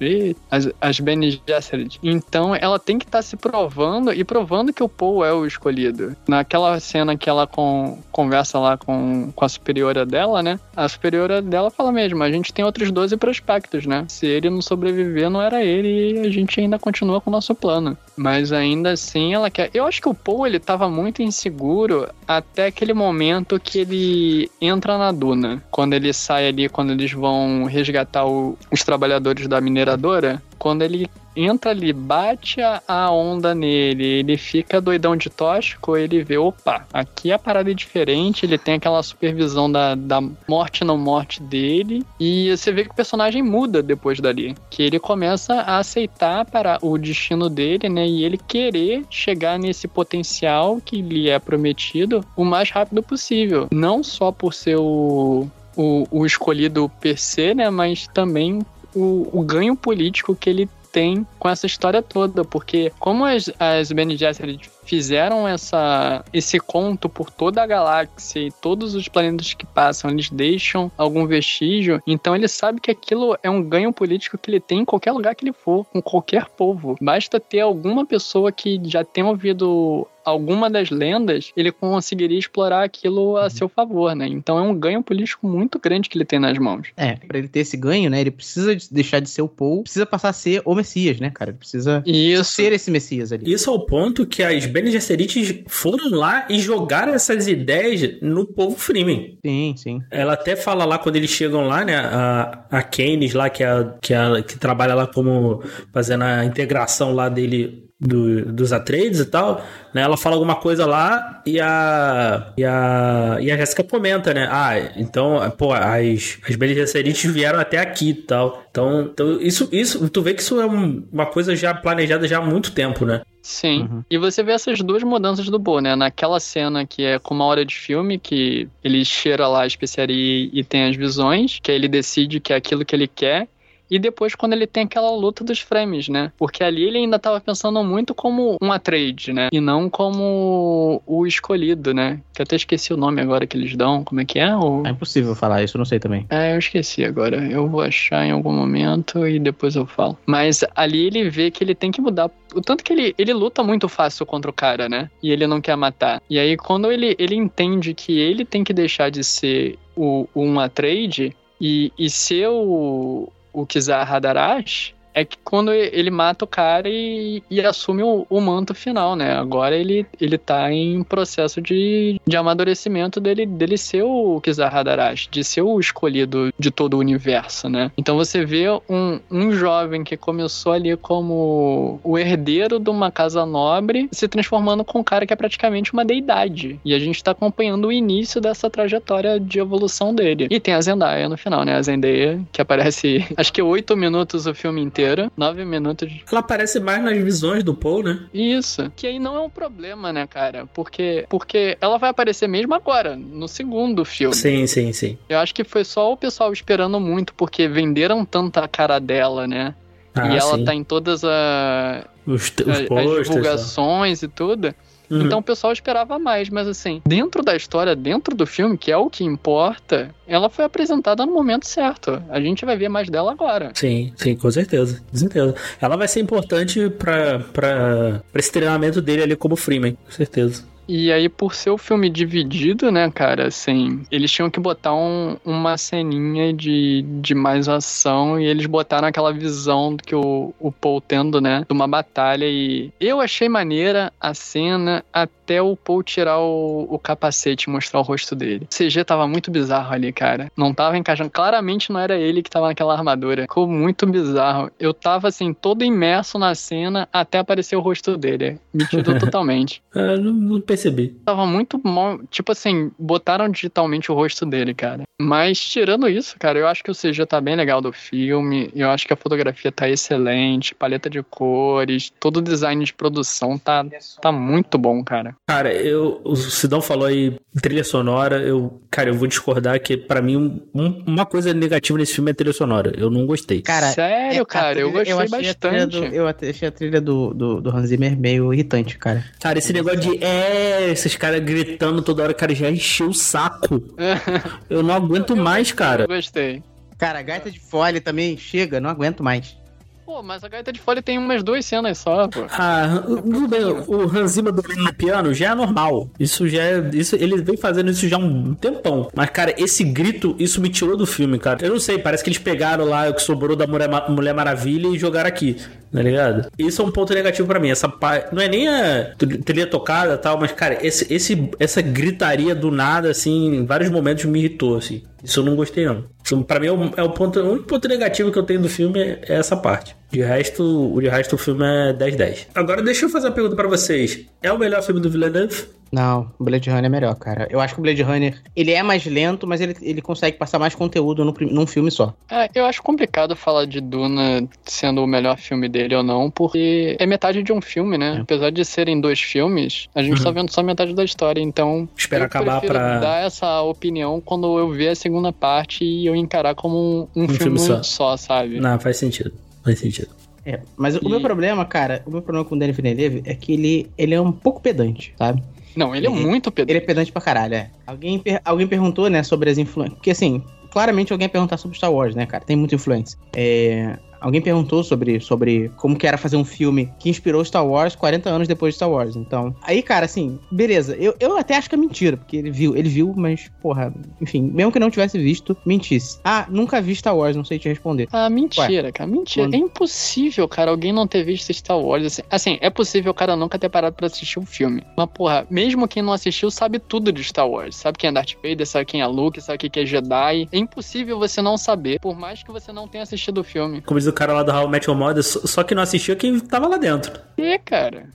Gesserit 0.00 0.36
as, 0.50 0.68
as 0.80 1.00
Bene 1.00 1.40
Gesserit. 1.46 1.98
Então 2.02 2.54
ela 2.54 2.78
tem 2.78 2.98
que 2.98 3.04
estar 3.04 3.18
tá 3.18 3.22
se 3.22 3.36
provando 3.36 4.12
e 4.12 4.24
provando 4.24 4.72
que 4.72 4.82
o 4.82 4.88
Paul 4.88 5.24
é 5.24 5.32
o 5.32 5.46
escolhido. 5.46 6.16
Naquela 6.26 6.78
cena 6.80 7.16
que 7.16 7.28
ela 7.28 7.46
com, 7.46 7.98
conversa 8.10 8.58
lá 8.58 8.76
com, 8.76 9.32
com 9.34 9.44
a 9.44 9.48
superiora 9.48 10.04
dela, 10.04 10.42
né? 10.42 10.58
A 10.76 10.88
superiora 10.88 11.40
dela 11.40 11.70
fala 11.70 11.92
mesmo: 11.92 12.22
a 12.22 12.30
gente 12.30 12.52
tem 12.52 12.64
outros 12.64 12.90
12 12.90 13.16
prospectos, 13.16 13.86
né? 13.86 14.04
Se 14.08 14.26
ele 14.26 14.50
não 14.50 14.62
sobreviver, 14.62 15.30
não 15.30 15.42
era 15.42 15.64
ele 15.64 16.22
e 16.22 16.26
a 16.26 16.30
gente 16.30 16.60
ainda 16.60 16.78
continua 16.78 17.20
com 17.20 17.30
o 17.30 17.32
nosso 17.32 17.54
plano. 17.54 17.96
Mas 18.16 18.52
ainda 18.52 18.92
assim 18.92 19.34
ela 19.34 19.50
quer. 19.50 19.70
Eu 19.74 19.86
acho 19.86 20.00
que 20.00 20.08
o 20.08 20.14
Paul 20.14 20.46
ele 20.46 20.58
tava 20.58 20.88
muito 20.88 21.22
inseguro 21.22 22.08
até 22.26 22.66
aquele 22.66 22.94
momento 22.94 23.58
que 23.58 23.80
ele 23.80 24.50
entra 24.60 24.96
na 24.96 25.10
duna. 25.10 25.62
Quando 25.70 25.94
ele 25.94 26.12
sai 26.12 26.48
ali, 26.48 26.68
quando 26.68 26.92
eles 26.92 27.12
vão 27.12 27.64
resgatar 27.64 28.24
o, 28.26 28.56
os 28.70 28.84
trabalhadores 28.84 29.46
da 29.48 29.60
mineradora, 29.84 30.42
quando 30.58 30.82
ele 30.82 31.06
entra 31.36 31.72
ali, 31.72 31.92
bate 31.92 32.60
a, 32.62 32.80
a 32.86 33.10
onda 33.10 33.54
nele, 33.54 34.04
ele 34.04 34.36
fica 34.36 34.80
doidão 34.80 35.16
de 35.16 35.28
tóxico, 35.28 35.96
ele 35.96 36.22
vê, 36.22 36.38
opa, 36.38 36.86
aqui 36.92 37.32
a 37.32 37.38
parada 37.38 37.70
é 37.70 37.74
diferente, 37.74 38.46
ele 38.46 38.56
tem 38.56 38.74
aquela 38.74 39.02
supervisão 39.02 39.70
da, 39.70 39.96
da 39.96 40.20
morte 40.48 40.84
não 40.84 40.96
morte 40.96 41.42
dele, 41.42 42.04
e 42.20 42.56
você 42.56 42.72
vê 42.72 42.84
que 42.84 42.92
o 42.92 42.94
personagem 42.94 43.42
muda 43.42 43.82
depois 43.82 44.20
dali, 44.20 44.54
que 44.70 44.82
ele 44.82 45.00
começa 45.00 45.54
a 45.54 45.78
aceitar 45.78 46.44
para 46.44 46.78
o 46.80 46.96
destino 46.96 47.50
dele, 47.50 47.88
né, 47.88 48.06
e 48.06 48.24
ele 48.24 48.38
querer 48.38 49.04
chegar 49.10 49.58
nesse 49.58 49.88
potencial 49.88 50.80
que 50.82 51.02
lhe 51.02 51.28
é 51.28 51.38
prometido 51.40 52.24
o 52.36 52.44
mais 52.44 52.70
rápido 52.70 53.02
possível, 53.02 53.66
não 53.72 54.04
só 54.04 54.30
por 54.30 54.54
ser 54.54 54.76
o 54.78 55.48
o, 55.76 56.06
o 56.10 56.26
escolhido 56.26 56.90
per 57.00 57.18
se, 57.18 57.54
né? 57.54 57.70
Mas 57.70 58.06
também 58.08 58.60
o, 58.94 59.28
o 59.32 59.42
ganho 59.42 59.76
político 59.76 60.34
que 60.34 60.48
ele 60.48 60.68
tem 60.94 61.26
com 61.40 61.48
essa 61.48 61.66
história 61.66 62.00
toda, 62.00 62.44
porque 62.44 62.92
como 63.00 63.24
as, 63.24 63.50
as 63.58 63.90
Bene 63.90 64.16
Gesserit 64.16 64.70
fizeram 64.84 65.48
essa, 65.48 66.24
esse 66.32 66.60
conto 66.60 67.08
por 67.08 67.30
toda 67.30 67.60
a 67.60 67.66
galáxia 67.66 68.38
e 68.38 68.52
todos 68.52 68.94
os 68.94 69.08
planetas 69.08 69.54
que 69.54 69.66
passam, 69.66 70.10
eles 70.10 70.30
deixam 70.30 70.92
algum 70.96 71.26
vestígio, 71.26 72.00
então 72.06 72.36
ele 72.36 72.46
sabe 72.46 72.80
que 72.80 72.92
aquilo 72.92 73.36
é 73.42 73.50
um 73.50 73.60
ganho 73.60 73.92
político 73.92 74.38
que 74.38 74.48
ele 74.48 74.60
tem 74.60 74.80
em 74.80 74.84
qualquer 74.84 75.10
lugar 75.10 75.34
que 75.34 75.44
ele 75.44 75.52
for, 75.52 75.84
com 75.86 76.00
qualquer 76.00 76.46
povo. 76.50 76.96
Basta 77.00 77.40
ter 77.40 77.60
alguma 77.60 78.06
pessoa 78.06 78.52
que 78.52 78.80
já 78.84 79.02
tenha 79.02 79.26
ouvido 79.26 80.06
alguma 80.24 80.70
das 80.70 80.90
lendas, 80.90 81.52
ele 81.56 81.70
conseguiria 81.70 82.38
explorar 82.38 82.84
aquilo 82.84 83.36
a 83.36 83.50
seu 83.50 83.68
favor, 83.68 84.14
né? 84.14 84.26
Então 84.26 84.58
é 84.58 84.62
um 84.62 84.74
ganho 84.74 85.02
político 85.02 85.46
muito 85.46 85.78
grande 85.78 86.08
que 86.08 86.16
ele 86.16 86.24
tem 86.24 86.38
nas 86.38 86.58
mãos. 86.58 86.88
É, 86.96 87.16
pra 87.16 87.38
ele 87.38 87.48
ter 87.48 87.60
esse 87.60 87.76
ganho, 87.76 88.10
né? 88.10 88.20
Ele 88.20 88.30
precisa 88.30 88.76
deixar 88.90 89.20
de 89.20 89.28
ser 89.28 89.42
o 89.42 89.48
Paul, 89.48 89.82
precisa 89.82 90.06
passar 90.06 90.30
a 90.30 90.32
ser 90.32 90.62
o 90.64 90.74
Messias, 90.74 91.20
né, 91.20 91.30
cara? 91.30 91.50
Ele 91.50 91.58
precisa 91.58 92.02
Isso. 92.06 92.52
ser 92.52 92.72
esse 92.72 92.90
Messias 92.90 93.32
ali. 93.32 93.52
Isso 93.52 93.70
é 93.70 93.72
o 93.72 93.80
ponto 93.80 94.26
que 94.26 94.42
as 94.42 94.66
Bene 94.66 94.90
Gesserit 94.90 95.64
foram 95.66 96.10
lá 96.10 96.46
e 96.48 96.58
jogaram 96.58 97.14
essas 97.14 97.46
ideias 97.46 98.20
no 98.20 98.46
povo 98.46 98.76
Freeman. 98.76 99.38
Sim, 99.44 99.74
sim. 99.76 100.02
Ela 100.10 100.34
até 100.34 100.56
fala 100.56 100.84
lá 100.84 100.98
quando 100.98 101.16
eles 101.16 101.30
chegam 101.30 101.66
lá, 101.66 101.84
né? 101.84 101.96
A, 101.96 102.66
a 102.70 102.82
Keynes 102.82 103.34
lá, 103.34 103.50
que, 103.50 103.62
é, 103.62 103.66
a, 103.66 103.94
que, 104.00 104.14
é, 104.14 104.16
a, 104.16 104.42
que 104.42 104.58
trabalha 104.58 104.94
lá 104.94 105.06
como 105.06 105.62
fazendo 105.92 106.24
a 106.24 106.44
integração 106.44 107.12
lá 107.12 107.28
dele 107.28 107.84
do, 108.06 108.52
dos 108.52 108.72
Atreides 108.72 109.20
e 109.20 109.26
tal, 109.26 109.64
né? 109.92 110.02
Ela 110.02 110.16
fala 110.16 110.36
alguma 110.36 110.56
coisa 110.56 110.86
lá 110.86 111.42
e 111.46 111.58
a 111.60 112.52
e 112.56 112.64
a, 112.64 113.38
e 113.40 113.50
a 113.50 113.56
Jessica 113.56 113.82
comenta, 113.82 114.34
né? 114.34 114.46
Ah, 114.50 114.74
então, 114.96 115.38
pô, 115.56 115.72
as, 115.72 116.38
as 116.48 116.56
Bene 116.56 116.74
Gesserit 116.74 117.26
vieram 117.28 117.58
até 117.58 117.78
aqui 117.78 118.10
e 118.10 118.14
tal. 118.14 118.62
Então, 118.70 119.02
então 119.02 119.40
isso, 119.40 119.68
isso, 119.72 120.08
tu 120.10 120.22
vê 120.22 120.34
que 120.34 120.42
isso 120.42 120.60
é 120.60 120.66
um, 120.66 121.06
uma 121.10 121.26
coisa 121.26 121.56
já 121.56 121.72
planejada 121.74 122.28
já 122.28 122.38
há 122.38 122.42
muito 122.42 122.72
tempo, 122.72 123.04
né? 123.06 123.22
Sim. 123.40 123.82
Uhum. 123.82 124.04
E 124.10 124.16
você 124.16 124.42
vê 124.42 124.52
essas 124.52 124.80
duas 124.80 125.02
mudanças 125.02 125.46
do 125.50 125.58
Bo, 125.58 125.78
né? 125.80 125.94
Naquela 125.94 126.40
cena 126.40 126.86
que 126.86 127.04
é 127.04 127.18
com 127.18 127.34
uma 127.34 127.44
hora 127.44 127.64
de 127.64 127.74
filme, 127.74 128.18
que 128.18 128.68
ele 128.82 129.04
cheira 129.04 129.46
lá 129.46 129.62
a 129.62 129.66
especiaria 129.66 130.50
e 130.52 130.64
tem 130.64 130.88
as 130.88 130.96
visões, 130.96 131.58
que 131.62 131.70
aí 131.70 131.76
ele 131.76 131.88
decide 131.88 132.40
que 132.40 132.52
é 132.52 132.56
aquilo 132.56 132.84
que 132.84 132.96
ele 132.96 133.06
quer. 133.06 133.46
E 133.90 133.98
depois 133.98 134.34
quando 134.34 134.54
ele 134.54 134.66
tem 134.66 134.84
aquela 134.84 135.10
luta 135.10 135.44
dos 135.44 135.60
frames, 135.60 136.08
né? 136.08 136.32
Porque 136.36 136.64
ali 136.64 136.84
ele 136.84 136.98
ainda 136.98 137.18
tava 137.18 137.40
pensando 137.40 137.82
muito 137.84 138.14
como 138.14 138.56
um 138.60 138.78
trade, 138.78 139.32
né? 139.32 139.48
E 139.52 139.60
não 139.60 139.88
como 139.88 141.02
o 141.06 141.26
escolhido, 141.26 141.94
né? 141.94 142.20
Que 142.34 142.42
eu 142.42 142.44
até 142.44 142.56
esqueci 142.56 142.92
o 142.92 142.96
nome 142.96 143.20
agora 143.20 143.46
que 143.46 143.56
eles 143.56 143.76
dão. 143.76 144.02
Como 144.04 144.20
é 144.20 144.24
que 144.24 144.38
é? 144.38 144.54
O... 144.56 144.86
É 144.86 144.90
impossível 144.90 145.34
falar 145.34 145.62
isso, 145.62 145.76
eu 145.76 145.78
não 145.78 145.84
sei 145.84 145.98
também. 145.98 146.26
É, 146.28 146.54
eu 146.54 146.58
esqueci 146.58 147.04
agora. 147.04 147.36
Eu 147.36 147.68
vou 147.68 147.80
achar 147.80 148.24
em 148.26 148.30
algum 148.30 148.52
momento 148.52 149.26
e 149.26 149.38
depois 149.38 149.76
eu 149.76 149.86
falo. 149.86 150.18
Mas 150.26 150.64
ali 150.74 151.06
ele 151.06 151.28
vê 151.28 151.50
que 151.50 151.62
ele 151.62 151.74
tem 151.74 151.90
que 151.90 152.00
mudar. 152.00 152.30
O 152.54 152.60
tanto 152.60 152.82
que 152.84 152.92
ele, 152.92 153.14
ele 153.16 153.32
luta 153.32 153.62
muito 153.62 153.88
fácil 153.88 154.26
contra 154.26 154.50
o 154.50 154.54
cara, 154.54 154.88
né? 154.88 155.10
E 155.22 155.30
ele 155.30 155.46
não 155.46 155.60
quer 155.60 155.76
matar. 155.76 156.22
E 156.28 156.38
aí 156.38 156.56
quando 156.56 156.90
ele, 156.90 157.14
ele 157.18 157.34
entende 157.34 157.94
que 157.94 158.18
ele 158.18 158.44
tem 158.44 158.64
que 158.64 158.72
deixar 158.72 159.10
de 159.10 159.22
ser 159.22 159.78
o, 159.96 160.26
um 160.34 160.54
trade 160.68 161.34
e, 161.60 161.92
e 161.98 162.10
ser 162.10 162.48
o, 162.48 163.28
o 163.54 163.64
Kizar 163.64 164.04
Hadarash, 164.06 164.93
é 165.14 165.24
que 165.24 165.38
quando 165.44 165.72
ele 165.72 166.10
mata 166.10 166.44
o 166.44 166.48
cara 166.48 166.88
e, 166.88 167.42
e 167.50 167.60
assume 167.60 168.02
o, 168.02 168.26
o, 168.28 168.40
manto 168.40 168.74
final, 168.74 169.14
né? 169.14 169.32
Agora 169.32 169.76
ele, 169.76 170.06
ele 170.20 170.36
tá 170.36 170.72
em 170.72 171.02
processo 171.02 171.60
de, 171.62 172.20
de 172.26 172.36
amadurecimento 172.36 173.20
dele, 173.20 173.46
dele 173.46 173.78
ser 173.78 174.02
o 174.02 174.40
Kizar 174.40 174.74
Hadarashi, 174.74 175.28
de 175.30 175.44
ser 175.44 175.62
o 175.62 175.78
escolhido 175.78 176.52
de 176.58 176.70
todo 176.70 176.94
o 176.94 176.98
universo, 176.98 177.68
né? 177.68 177.90
Então 177.96 178.16
você 178.16 178.44
vê 178.44 178.66
um, 178.88 179.20
um 179.30 179.52
jovem 179.52 180.02
que 180.02 180.16
começou 180.16 180.72
ali 180.72 180.96
como 180.96 182.00
o 182.02 182.18
herdeiro 182.18 182.78
de 182.78 182.90
uma 182.90 183.10
casa 183.10 183.46
nobre 183.46 184.08
se 184.10 184.26
transformando 184.26 184.84
com 184.84 184.98
um 184.98 185.04
cara 185.04 185.26
que 185.26 185.32
é 185.32 185.36
praticamente 185.36 185.92
uma 185.92 186.04
deidade. 186.04 186.80
E 186.84 186.94
a 186.94 186.98
gente 186.98 187.22
tá 187.22 187.30
acompanhando 187.30 187.86
o 187.86 187.92
início 187.92 188.40
dessa 188.40 188.68
trajetória 188.68 189.38
de 189.38 189.58
evolução 189.58 190.14
dele. 190.14 190.48
E 190.50 190.58
tem 190.58 190.74
a 190.74 190.80
Zendaya 190.80 191.28
no 191.28 191.36
final, 191.36 191.64
né? 191.64 191.76
A 191.76 191.82
Zendaya, 191.82 192.40
que 192.50 192.60
aparece, 192.60 193.24
acho 193.36 193.52
que 193.52 193.62
oito 193.62 193.96
minutos 193.96 194.46
o 194.46 194.54
filme 194.54 194.82
inteiro, 194.82 195.03
nove 195.36 195.64
minutos. 195.64 196.10
Ela 196.30 196.40
aparece 196.40 196.80
mais 196.80 197.02
nas 197.02 197.16
visões 197.18 197.62
do 197.62 197.74
Paul, 197.74 198.02
né? 198.02 198.26
Isso. 198.32 198.90
Que 198.96 199.06
aí 199.06 199.18
não 199.18 199.36
é 199.36 199.40
um 199.40 199.50
problema, 199.50 200.12
né, 200.12 200.26
cara? 200.26 200.66
Porque, 200.74 201.26
porque 201.28 201.76
ela 201.80 201.98
vai 201.98 202.10
aparecer 202.10 202.48
mesmo 202.48 202.74
agora, 202.74 203.16
no 203.16 203.48
segundo 203.48 204.04
filme. 204.04 204.34
Sim, 204.34 204.66
sim, 204.66 204.92
sim. 204.92 205.18
Eu 205.28 205.38
acho 205.38 205.54
que 205.54 205.64
foi 205.64 205.84
só 205.84 206.12
o 206.12 206.16
pessoal 206.16 206.52
esperando 206.52 206.98
muito, 207.00 207.34
porque 207.34 207.68
venderam 207.68 208.24
tanto 208.24 208.58
a 208.58 208.68
cara 208.68 208.98
dela, 208.98 209.46
né? 209.46 209.74
Ah, 210.14 210.28
e 210.28 210.38
ela 210.38 210.56
sim. 210.56 210.64
tá 210.64 210.74
em 210.74 210.84
todas 210.84 211.24
a, 211.24 212.06
os, 212.24 212.42
os 212.44 212.50
a, 212.50 212.86
posters, 212.86 213.18
as 213.20 213.28
divulgações 213.28 214.22
ó. 214.22 214.26
e 214.26 214.28
tudo. 214.28 214.74
Uhum. 215.10 215.22
Então 215.22 215.38
o 215.38 215.42
pessoal 215.42 215.72
esperava 215.72 216.18
mais, 216.18 216.48
mas 216.48 216.66
assim, 216.66 217.02
dentro 217.06 217.42
da 217.42 217.54
história, 217.56 217.94
dentro 217.94 218.34
do 218.34 218.46
filme, 218.46 218.76
que 218.76 218.90
é 218.90 218.96
o 218.96 219.10
que 219.10 219.24
importa, 219.24 220.14
ela 220.26 220.48
foi 220.48 220.64
apresentada 220.64 221.24
no 221.26 221.32
momento 221.32 221.66
certo. 221.66 222.22
A 222.28 222.40
gente 222.40 222.64
vai 222.64 222.76
ver 222.76 222.88
mais 222.88 223.08
dela 223.08 223.32
agora. 223.32 223.70
Sim, 223.74 224.12
sim, 224.16 224.34
com 224.36 224.50
certeza. 224.50 225.02
Com 225.10 225.16
certeza. 225.16 225.54
Ela 225.80 225.96
vai 225.96 226.08
ser 226.08 226.20
importante 226.20 226.88
para 226.90 227.40
pra 227.52 228.22
esse 228.34 228.52
treinamento 228.52 229.00
dele 229.00 229.22
ali 229.22 229.36
como 229.36 229.56
Freeman, 229.56 229.96
com 230.04 230.10
certeza. 230.10 230.64
E 230.88 231.10
aí, 231.12 231.28
por 231.28 231.54
ser 231.54 231.70
o 231.70 231.78
filme 231.78 232.10
dividido, 232.10 232.90
né, 232.90 233.10
cara, 233.10 233.46
assim, 233.46 234.02
eles 234.10 234.30
tinham 234.30 234.50
que 234.50 234.60
botar 234.60 234.94
um, 234.94 235.36
uma 235.44 235.76
ceninha 235.78 236.52
de, 236.52 237.02
de 237.20 237.34
mais 237.34 237.68
ação 237.68 238.38
e 238.38 238.44
eles 238.44 238.66
botaram 238.66 239.08
aquela 239.08 239.32
visão 239.32 239.96
que 239.96 240.14
o, 240.14 240.54
o 240.58 240.70
Paul 240.70 241.00
tendo, 241.00 241.40
né, 241.40 241.64
de 241.66 241.72
uma 241.72 241.88
batalha 241.88 242.44
e 242.44 242.92
eu 243.00 243.20
achei 243.20 243.48
maneira 243.48 244.12
a 244.20 244.34
cena 244.34 245.04
até 245.12 245.43
o 245.60 245.76
Paul 245.76 246.02
tirar 246.02 246.38
o, 246.38 246.86
o 246.90 246.98
capacete 246.98 247.68
e 247.68 247.70
mostrar 247.70 248.00
o 248.00 248.02
rosto 248.02 248.34
dele. 248.34 248.66
O 248.70 248.74
CG 248.74 249.04
tava 249.04 249.26
muito 249.26 249.50
bizarro 249.50 249.92
ali, 249.92 250.12
cara. 250.12 250.50
Não 250.56 250.72
tava 250.72 250.96
encaixando. 250.96 251.30
Claramente 251.30 251.92
não 251.92 252.00
era 252.00 252.16
ele 252.16 252.42
que 252.42 252.50
tava 252.50 252.68
naquela 252.68 252.94
armadura. 252.94 253.42
Ficou 253.42 253.66
muito 253.66 254.06
bizarro. 254.06 254.70
Eu 254.78 254.92
tava, 254.94 255.28
assim, 255.28 255.52
todo 255.52 255.84
imerso 255.84 256.38
na 256.38 256.54
cena 256.54 257.08
até 257.12 257.38
aparecer 257.38 257.76
o 257.76 257.80
rosto 257.80 258.16
dele. 258.16 258.58
Me 258.72 258.86
tirou 258.86 259.16
totalmente. 259.18 259.82
É, 259.94 260.16
não, 260.16 260.32
não 260.32 260.60
percebi. 260.60 261.08
Tava 261.24 261.46
muito 261.46 261.80
mal. 261.82 262.20
Tipo 262.30 262.52
assim, 262.52 262.90
botaram 262.98 263.48
digitalmente 263.48 264.10
o 264.10 264.14
rosto 264.14 264.46
dele, 264.46 264.74
cara. 264.74 265.04
Mas 265.20 265.58
tirando 265.60 266.08
isso, 266.08 266.36
cara, 266.38 266.58
eu 266.58 266.66
acho 266.66 266.82
que 266.82 266.90
o 266.90 266.94
CG 266.94 267.24
tá 267.26 267.40
bem 267.40 267.54
legal 267.54 267.80
do 267.80 267.92
filme. 267.92 268.70
Eu 268.74 268.90
acho 268.90 269.06
que 269.06 269.12
a 269.12 269.16
fotografia 269.16 269.70
tá 269.70 269.88
excelente, 269.88 270.74
paleta 270.74 271.08
de 271.08 271.22
cores, 271.22 272.12
todo 272.18 272.38
o 272.38 272.42
design 272.42 272.84
de 272.84 272.92
produção 272.92 273.56
tá, 273.56 273.84
tá 274.20 274.32
muito 274.32 274.76
bom, 274.76 275.04
cara. 275.04 275.33
Cara, 275.46 275.72
eu, 275.72 276.20
o 276.24 276.36
Sidão 276.36 276.80
falou 276.80 277.06
aí 277.06 277.36
trilha 277.60 277.84
sonora, 277.84 278.38
eu, 278.38 278.82
cara, 278.90 279.10
eu 279.10 279.14
vou 279.14 279.28
discordar 279.28 279.80
que 279.80 279.96
para 279.96 280.22
mim 280.22 280.36
um, 280.74 281.04
uma 281.06 281.26
coisa 281.26 281.52
negativa 281.52 281.98
nesse 281.98 282.14
filme 282.14 282.30
é 282.30 282.32
a 282.32 282.34
trilha 282.34 282.52
sonora. 282.52 282.92
Eu 282.96 283.10
não 283.10 283.26
gostei. 283.26 283.62
Cara, 283.62 283.92
sério, 283.92 284.42
é, 284.42 284.44
cara, 284.44 284.70
trilha, 284.70 284.84
eu 284.84 284.90
gostei 284.92 285.12
eu 285.12 285.16
bastante. 285.16 285.86
Do, 285.86 286.04
eu 286.06 286.26
achei 286.28 286.68
a 286.68 286.72
trilha 286.72 287.00
do, 287.00 287.34
do, 287.34 287.60
do 287.60 287.70
Hans 287.70 287.88
Zimmer 287.88 288.18
meio 288.18 288.52
irritante, 288.52 288.98
cara. 288.98 289.24
Cara, 289.40 289.58
esse 289.58 289.72
negócio 289.72 290.00
de 290.00 290.24
é, 290.24 290.90
esses 290.90 291.14
caras 291.16 291.40
gritando 291.40 292.02
toda 292.02 292.22
hora, 292.22 292.34
cara, 292.34 292.54
já 292.54 292.70
encheu 292.70 293.08
o 293.08 293.14
saco. 293.14 293.82
eu 294.70 294.82
não 294.82 294.94
aguento 294.94 295.36
mais, 295.36 295.72
cara. 295.72 296.04
Eu 296.04 296.08
gostei. 296.08 296.62
Cara, 296.98 297.18
a 297.18 297.22
gaita 297.22 297.50
de 297.50 297.60
fole 297.60 298.00
também 298.00 298.36
chega, 298.36 298.80
não 298.80 298.88
aguento 298.88 299.22
mais. 299.22 299.56
Pô, 300.04 300.22
mas 300.22 300.44
a 300.44 300.48
gaita 300.48 300.70
de 300.70 300.80
fole 300.80 301.00
tem 301.00 301.16
umas 301.16 301.42
duas 301.42 301.64
cenas 301.64 301.96
só, 301.96 302.28
pô. 302.28 302.40
Ah, 302.50 303.02
tudo 303.06 303.48
bem, 303.48 303.64
o 303.64 304.02
Hans 304.02 304.32
Zimmer 304.32 304.52
no 304.52 304.94
piano 304.94 305.32
já 305.32 305.52
é 305.52 305.54
normal. 305.54 306.10
Isso 306.20 306.46
já 306.46 306.62
é. 306.62 306.90
Isso, 306.92 307.16
ele 307.16 307.40
vem 307.40 307.56
fazendo 307.56 307.90
isso 307.90 308.06
já 308.06 308.16
há 308.16 308.18
um 308.18 308.52
tempão. 308.52 309.08
Mas, 309.14 309.30
cara, 309.30 309.54
esse 309.56 309.82
grito, 309.82 310.36
isso 310.38 310.60
me 310.60 310.68
tirou 310.68 310.94
do 310.94 311.06
filme, 311.06 311.38
cara. 311.38 311.64
Eu 311.64 311.70
não 311.70 311.80
sei, 311.80 311.98
parece 311.98 312.22
que 312.22 312.28
eles 312.28 312.38
pegaram 312.38 312.84
lá 312.84 313.08
o 313.08 313.14
que 313.14 313.22
sobrou 313.22 313.56
da 313.56 313.66
Mulher, 313.66 313.88
Mulher 314.10 314.34
Maravilha 314.34 314.88
e 314.88 314.98
jogaram 314.98 315.28
aqui, 315.28 315.56
tá 315.94 316.02
ligado? 316.02 316.50
Isso 316.58 316.82
é 316.82 316.84
um 316.84 316.90
ponto 316.90 317.14
negativo 317.14 317.46
para 317.46 317.60
mim. 317.60 317.70
Essa 317.70 317.86
Não 318.32 318.42
é 318.42 318.48
nem 318.48 318.68
a 318.68 319.14
trilha 319.44 319.66
tocada 319.66 320.18
tal, 320.18 320.38
mas, 320.38 320.50
cara, 320.50 320.84
esse, 320.84 321.12
esse, 321.12 321.50
essa 321.60 321.80
gritaria 321.80 322.52
do 322.52 322.72
nada, 322.72 323.10
assim, 323.10 323.54
em 323.54 323.64
vários 323.64 323.90
momentos 323.90 324.24
me 324.24 324.40
irritou, 324.40 324.76
assim. 324.76 325.02
Isso 325.22 325.38
eu 325.38 325.44
não 325.44 325.54
gostei, 325.54 325.86
não. 325.86 326.04
Isso, 326.24 326.42
pra 326.42 326.58
mim, 326.58 326.66
é 326.66 326.72
o, 326.72 326.90
é 326.96 327.02
o, 327.02 327.10
ponto, 327.10 327.38
o 327.38 327.52
único 327.52 327.66
ponto 327.66 327.86
negativo 327.86 328.32
que 328.32 328.38
eu 328.38 328.42
tenho 328.42 328.60
do 328.60 328.68
filme 328.68 329.00
é 329.00 329.20
essa 329.28 329.56
parte. 329.56 329.94
De 330.14 330.22
resto, 330.22 330.94
o 330.94 331.00
de 331.00 331.08
resto, 331.08 331.34
o 331.34 331.38
filme 331.38 331.64
é 331.64 331.92
10-10. 331.92 332.46
Agora, 332.54 332.80
deixa 332.80 333.04
eu 333.04 333.08
fazer 333.08 333.26
uma 333.26 333.32
pergunta 333.32 333.56
para 333.56 333.66
vocês. 333.66 334.24
É 334.40 334.52
o 334.52 334.56
melhor 334.56 334.80
filme 334.80 335.00
do 335.00 335.10
Villeneuve? 335.10 335.66
Não, 335.90 336.28
o 336.38 336.44
Blade 336.44 336.70
Runner 336.70 336.84
é 336.84 336.88
melhor, 336.88 337.14
cara. 337.16 337.46
Eu 337.50 337.60
acho 337.60 337.74
que 337.74 337.80
o 337.80 337.82
Blade 337.82 338.02
Runner, 338.02 338.40
ele 338.54 338.72
é 338.72 338.82
mais 338.82 339.04
lento, 339.06 339.46
mas 339.46 339.60
ele, 339.60 339.76
ele 339.80 340.02
consegue 340.02 340.36
passar 340.36 340.58
mais 340.58 340.74
conteúdo 340.74 341.24
no, 341.24 341.32
num 341.40 341.66
filme 341.66 341.90
só. 341.90 342.14
É, 342.28 342.48
eu 342.54 342.64
acho 342.64 342.82
complicado 342.82 343.36
falar 343.36 343.64
de 343.64 343.80
Duna 343.80 344.48
sendo 344.64 345.02
o 345.02 345.06
melhor 345.06 345.36
filme 345.36 345.68
dele 345.68 345.94
ou 345.94 346.02
não, 346.02 346.30
porque 346.30 346.96
é 346.98 347.06
metade 347.06 347.42
de 347.42 347.52
um 347.52 347.60
filme, 347.60 347.96
né? 347.96 348.16
É. 348.18 348.20
Apesar 348.22 348.50
de 348.50 348.64
serem 348.64 349.00
dois 349.00 349.20
filmes, 349.20 349.88
a 349.94 350.02
gente 350.02 350.18
uhum. 350.18 350.24
tá 350.24 350.30
vendo 350.30 350.50
só 350.52 350.62
metade 350.62 350.94
da 350.94 351.04
história, 351.04 351.40
então... 351.40 351.88
Espero 351.96 352.24
acabar 352.24 352.60
pra... 352.60 352.98
dar 352.98 353.24
essa 353.24 353.62
opinião 353.62 354.20
quando 354.20 354.58
eu 354.58 354.70
ver 354.70 354.88
a 354.88 354.94
segunda 354.96 355.32
parte 355.32 355.84
e 355.84 356.06
eu 356.06 356.16
encarar 356.16 356.54
como 356.56 357.08
um, 357.14 357.20
um, 357.20 357.24
um 357.24 357.28
filme, 357.28 357.58
filme 357.58 357.58
só. 357.60 357.82
só, 357.82 358.16
sabe? 358.16 358.58
Não, 358.58 358.80
faz 358.80 358.96
sentido. 358.96 359.32
Faz 359.64 359.78
sentido. 359.78 360.14
É, 360.46 360.60
mas 360.76 360.94
e... 360.94 360.98
o 360.98 361.08
meu 361.08 361.20
problema, 361.20 361.64
cara, 361.64 362.02
o 362.06 362.10
meu 362.10 362.20
problema 362.20 362.46
com 362.46 362.54
o 362.54 362.58
Danny 362.58 362.72
Villeneuve 362.72 363.22
é 363.24 363.34
que 363.34 363.54
ele, 363.54 363.90
ele 363.96 364.14
é 364.14 364.20
um 364.20 364.30
pouco 364.30 364.60
pedante, 364.60 365.14
sabe? 365.18 365.42
Não, 365.74 365.94
ele, 365.94 366.06
é 366.06 366.10
ele 366.10 366.20
é 366.20 366.22
muito 366.22 366.52
pedante. 366.52 366.70
Ele 366.70 366.78
é 366.78 366.86
pedante 366.86 367.10
pra 367.10 367.22
caralho, 367.22 367.54
é. 367.54 367.70
Alguém, 367.86 368.22
alguém 368.44 368.66
perguntou, 368.66 369.08
né, 369.08 369.22
sobre 369.22 369.50
as 369.50 369.58
influências. 369.58 369.96
Porque 369.96 370.10
assim, 370.10 370.42
claramente 370.70 371.12
alguém 371.12 371.24
ia 371.24 371.30
perguntar 371.30 371.56
sobre 371.56 371.76
Star 371.76 371.92
Wars, 371.92 372.14
né, 372.14 372.26
cara? 372.26 372.44
Tem 372.44 372.56
muita 372.56 372.74
influência. 372.74 373.18
É, 373.34 373.98
Alguém 374.24 374.40
perguntou 374.40 374.82
sobre, 374.82 375.20
sobre 375.20 375.70
como 375.76 375.98
que 375.98 376.06
era 376.06 376.16
fazer 376.16 376.38
um 376.38 376.44
filme 376.46 376.90
que 376.98 377.10
inspirou 377.10 377.44
Star 377.44 377.66
Wars 377.66 377.94
40 377.94 378.30
anos 378.30 378.48
depois 378.48 378.72
de 378.72 378.76
Star 378.76 378.90
Wars. 378.90 379.16
Então, 379.16 379.54
aí, 379.60 379.82
cara, 379.82 380.06
assim, 380.06 380.38
beleza. 380.50 380.96
Eu, 380.96 381.14
eu 381.20 381.36
até 381.36 381.54
acho 381.54 381.68
que 381.68 381.74
é 381.74 381.78
mentira, 381.78 382.16
porque 382.16 382.38
ele 382.38 382.50
viu, 382.50 382.74
ele 382.74 382.88
viu, 382.88 383.12
mas, 383.14 383.50
porra, 383.60 383.92
enfim, 384.22 384.40
mesmo 384.40 384.72
que 384.72 384.78
não 384.78 384.88
tivesse 384.88 385.18
visto, 385.18 385.54
mentisse. 385.66 386.18
Ah, 386.24 386.46
nunca 386.48 386.80
vi 386.80 386.96
Star 386.96 387.14
Wars, 387.14 387.36
não 387.36 387.44
sei 387.44 387.58
te 387.58 387.68
responder. 387.68 388.08
Ah, 388.12 388.30
mentira, 388.30 388.86
Ué, 388.86 388.92
cara, 388.92 389.10
mentira. 389.10 389.46
Quando... 389.46 389.54
É 389.54 389.58
impossível, 389.58 390.48
cara, 390.48 390.70
alguém 390.70 390.90
não 390.90 391.06
ter 391.06 391.22
visto 391.22 391.52
Star 391.52 391.78
Wars. 391.78 392.06
Assim, 392.06 392.22
assim, 392.30 392.58
é 392.62 392.70
possível 392.70 393.12
o 393.12 393.14
cara 393.14 393.36
nunca 393.36 393.58
ter 393.58 393.68
parado 393.68 393.94
pra 393.94 394.06
assistir 394.06 394.38
um 394.38 394.46
filme. 394.46 394.82
Mas, 394.96 395.08
porra, 395.12 395.46
mesmo 395.50 395.86
quem 395.86 396.02
não 396.02 396.14
assistiu 396.14 396.50
sabe 396.50 396.78
tudo 396.78 397.12
de 397.12 397.22
Star 397.22 397.46
Wars. 397.46 397.76
Sabe 397.76 397.98
quem 397.98 398.08
é 398.08 398.12
Darth 398.12 398.32
Vader, 398.42 398.66
sabe 398.66 398.86
quem 398.86 399.02
é 399.02 399.06
Luke, 399.06 399.38
sabe 399.42 399.68
quem 399.68 399.82
é 399.82 399.86
Jedi. 399.86 400.48
É 400.50 400.56
impossível 400.56 401.18
você 401.18 401.42
não 401.42 401.58
saber, 401.58 402.00
por 402.00 402.18
mais 402.18 402.42
que 402.42 402.50
você 402.50 402.72
não 402.72 402.88
tenha 402.88 403.02
assistido 403.02 403.42
o 403.42 403.44
filme. 403.44 403.82
Como 403.82 404.00
diz 404.00 404.08
o 404.08 404.13
cara 404.14 404.32
lá 404.32 404.42
do 404.42 404.52
How 404.52 404.68
Met 404.68 404.88
Your 404.88 404.96
Mother, 404.96 405.22
só 405.22 405.62
que 405.62 405.74
não 405.74 405.82
assistiu 405.82 406.16
quem 406.16 406.38
tava 406.40 406.68
lá 406.68 406.76
dentro. 406.76 407.12
É, 407.36 407.58
cara. 407.58 408.06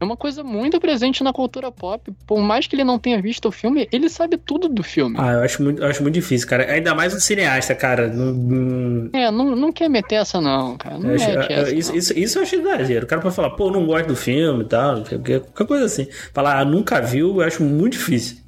É 0.00 0.04
uma 0.04 0.16
coisa 0.16 0.42
muito 0.42 0.78
presente 0.80 1.24
na 1.24 1.32
cultura 1.32 1.70
pop. 1.70 2.12
Por 2.26 2.40
mais 2.40 2.66
que 2.66 2.76
ele 2.76 2.84
não 2.84 2.98
tenha 2.98 3.22
visto 3.22 3.48
o 3.48 3.52
filme, 3.52 3.88
ele 3.90 4.08
sabe 4.08 4.36
tudo 4.36 4.68
do 4.68 4.82
filme. 4.82 5.16
Ah, 5.18 5.32
eu 5.32 5.42
acho 5.42 5.62
muito, 5.62 5.82
eu 5.82 5.88
acho 5.88 6.02
muito 6.02 6.14
difícil, 6.14 6.48
cara. 6.48 6.70
Ainda 6.70 6.94
mais 6.94 7.14
um 7.14 7.20
cineasta, 7.20 7.74
cara. 7.74 8.08
Não, 8.08 8.32
não... 8.32 9.10
É, 9.12 9.30
não, 9.30 9.56
não 9.56 9.72
quer 9.72 9.88
meter 9.88 10.16
essa, 10.16 10.40
não, 10.40 10.76
cara. 10.76 10.98
Não 10.98 11.14
acho, 11.14 11.24
essa, 11.24 11.74
isso, 11.74 11.90
não. 11.90 11.98
Isso, 11.98 12.18
isso 12.18 12.38
eu 12.38 12.42
acho 12.42 12.56
exagero. 12.56 13.06
O 13.06 13.08
cara 13.08 13.22
pode 13.22 13.34
falar, 13.34 13.50
pô, 13.50 13.70
não 13.70 13.86
gosto 13.86 14.08
do 14.08 14.16
filme 14.16 14.64
e 14.64 14.66
tal, 14.66 15.04
qualquer 15.04 15.66
coisa 15.66 15.84
assim. 15.86 16.06
Falar, 16.34 16.58
ah, 16.58 16.64
nunca 16.64 17.00
viu, 17.00 17.40
eu 17.40 17.46
acho 17.46 17.62
muito 17.62 17.92
difícil. 17.92 18.38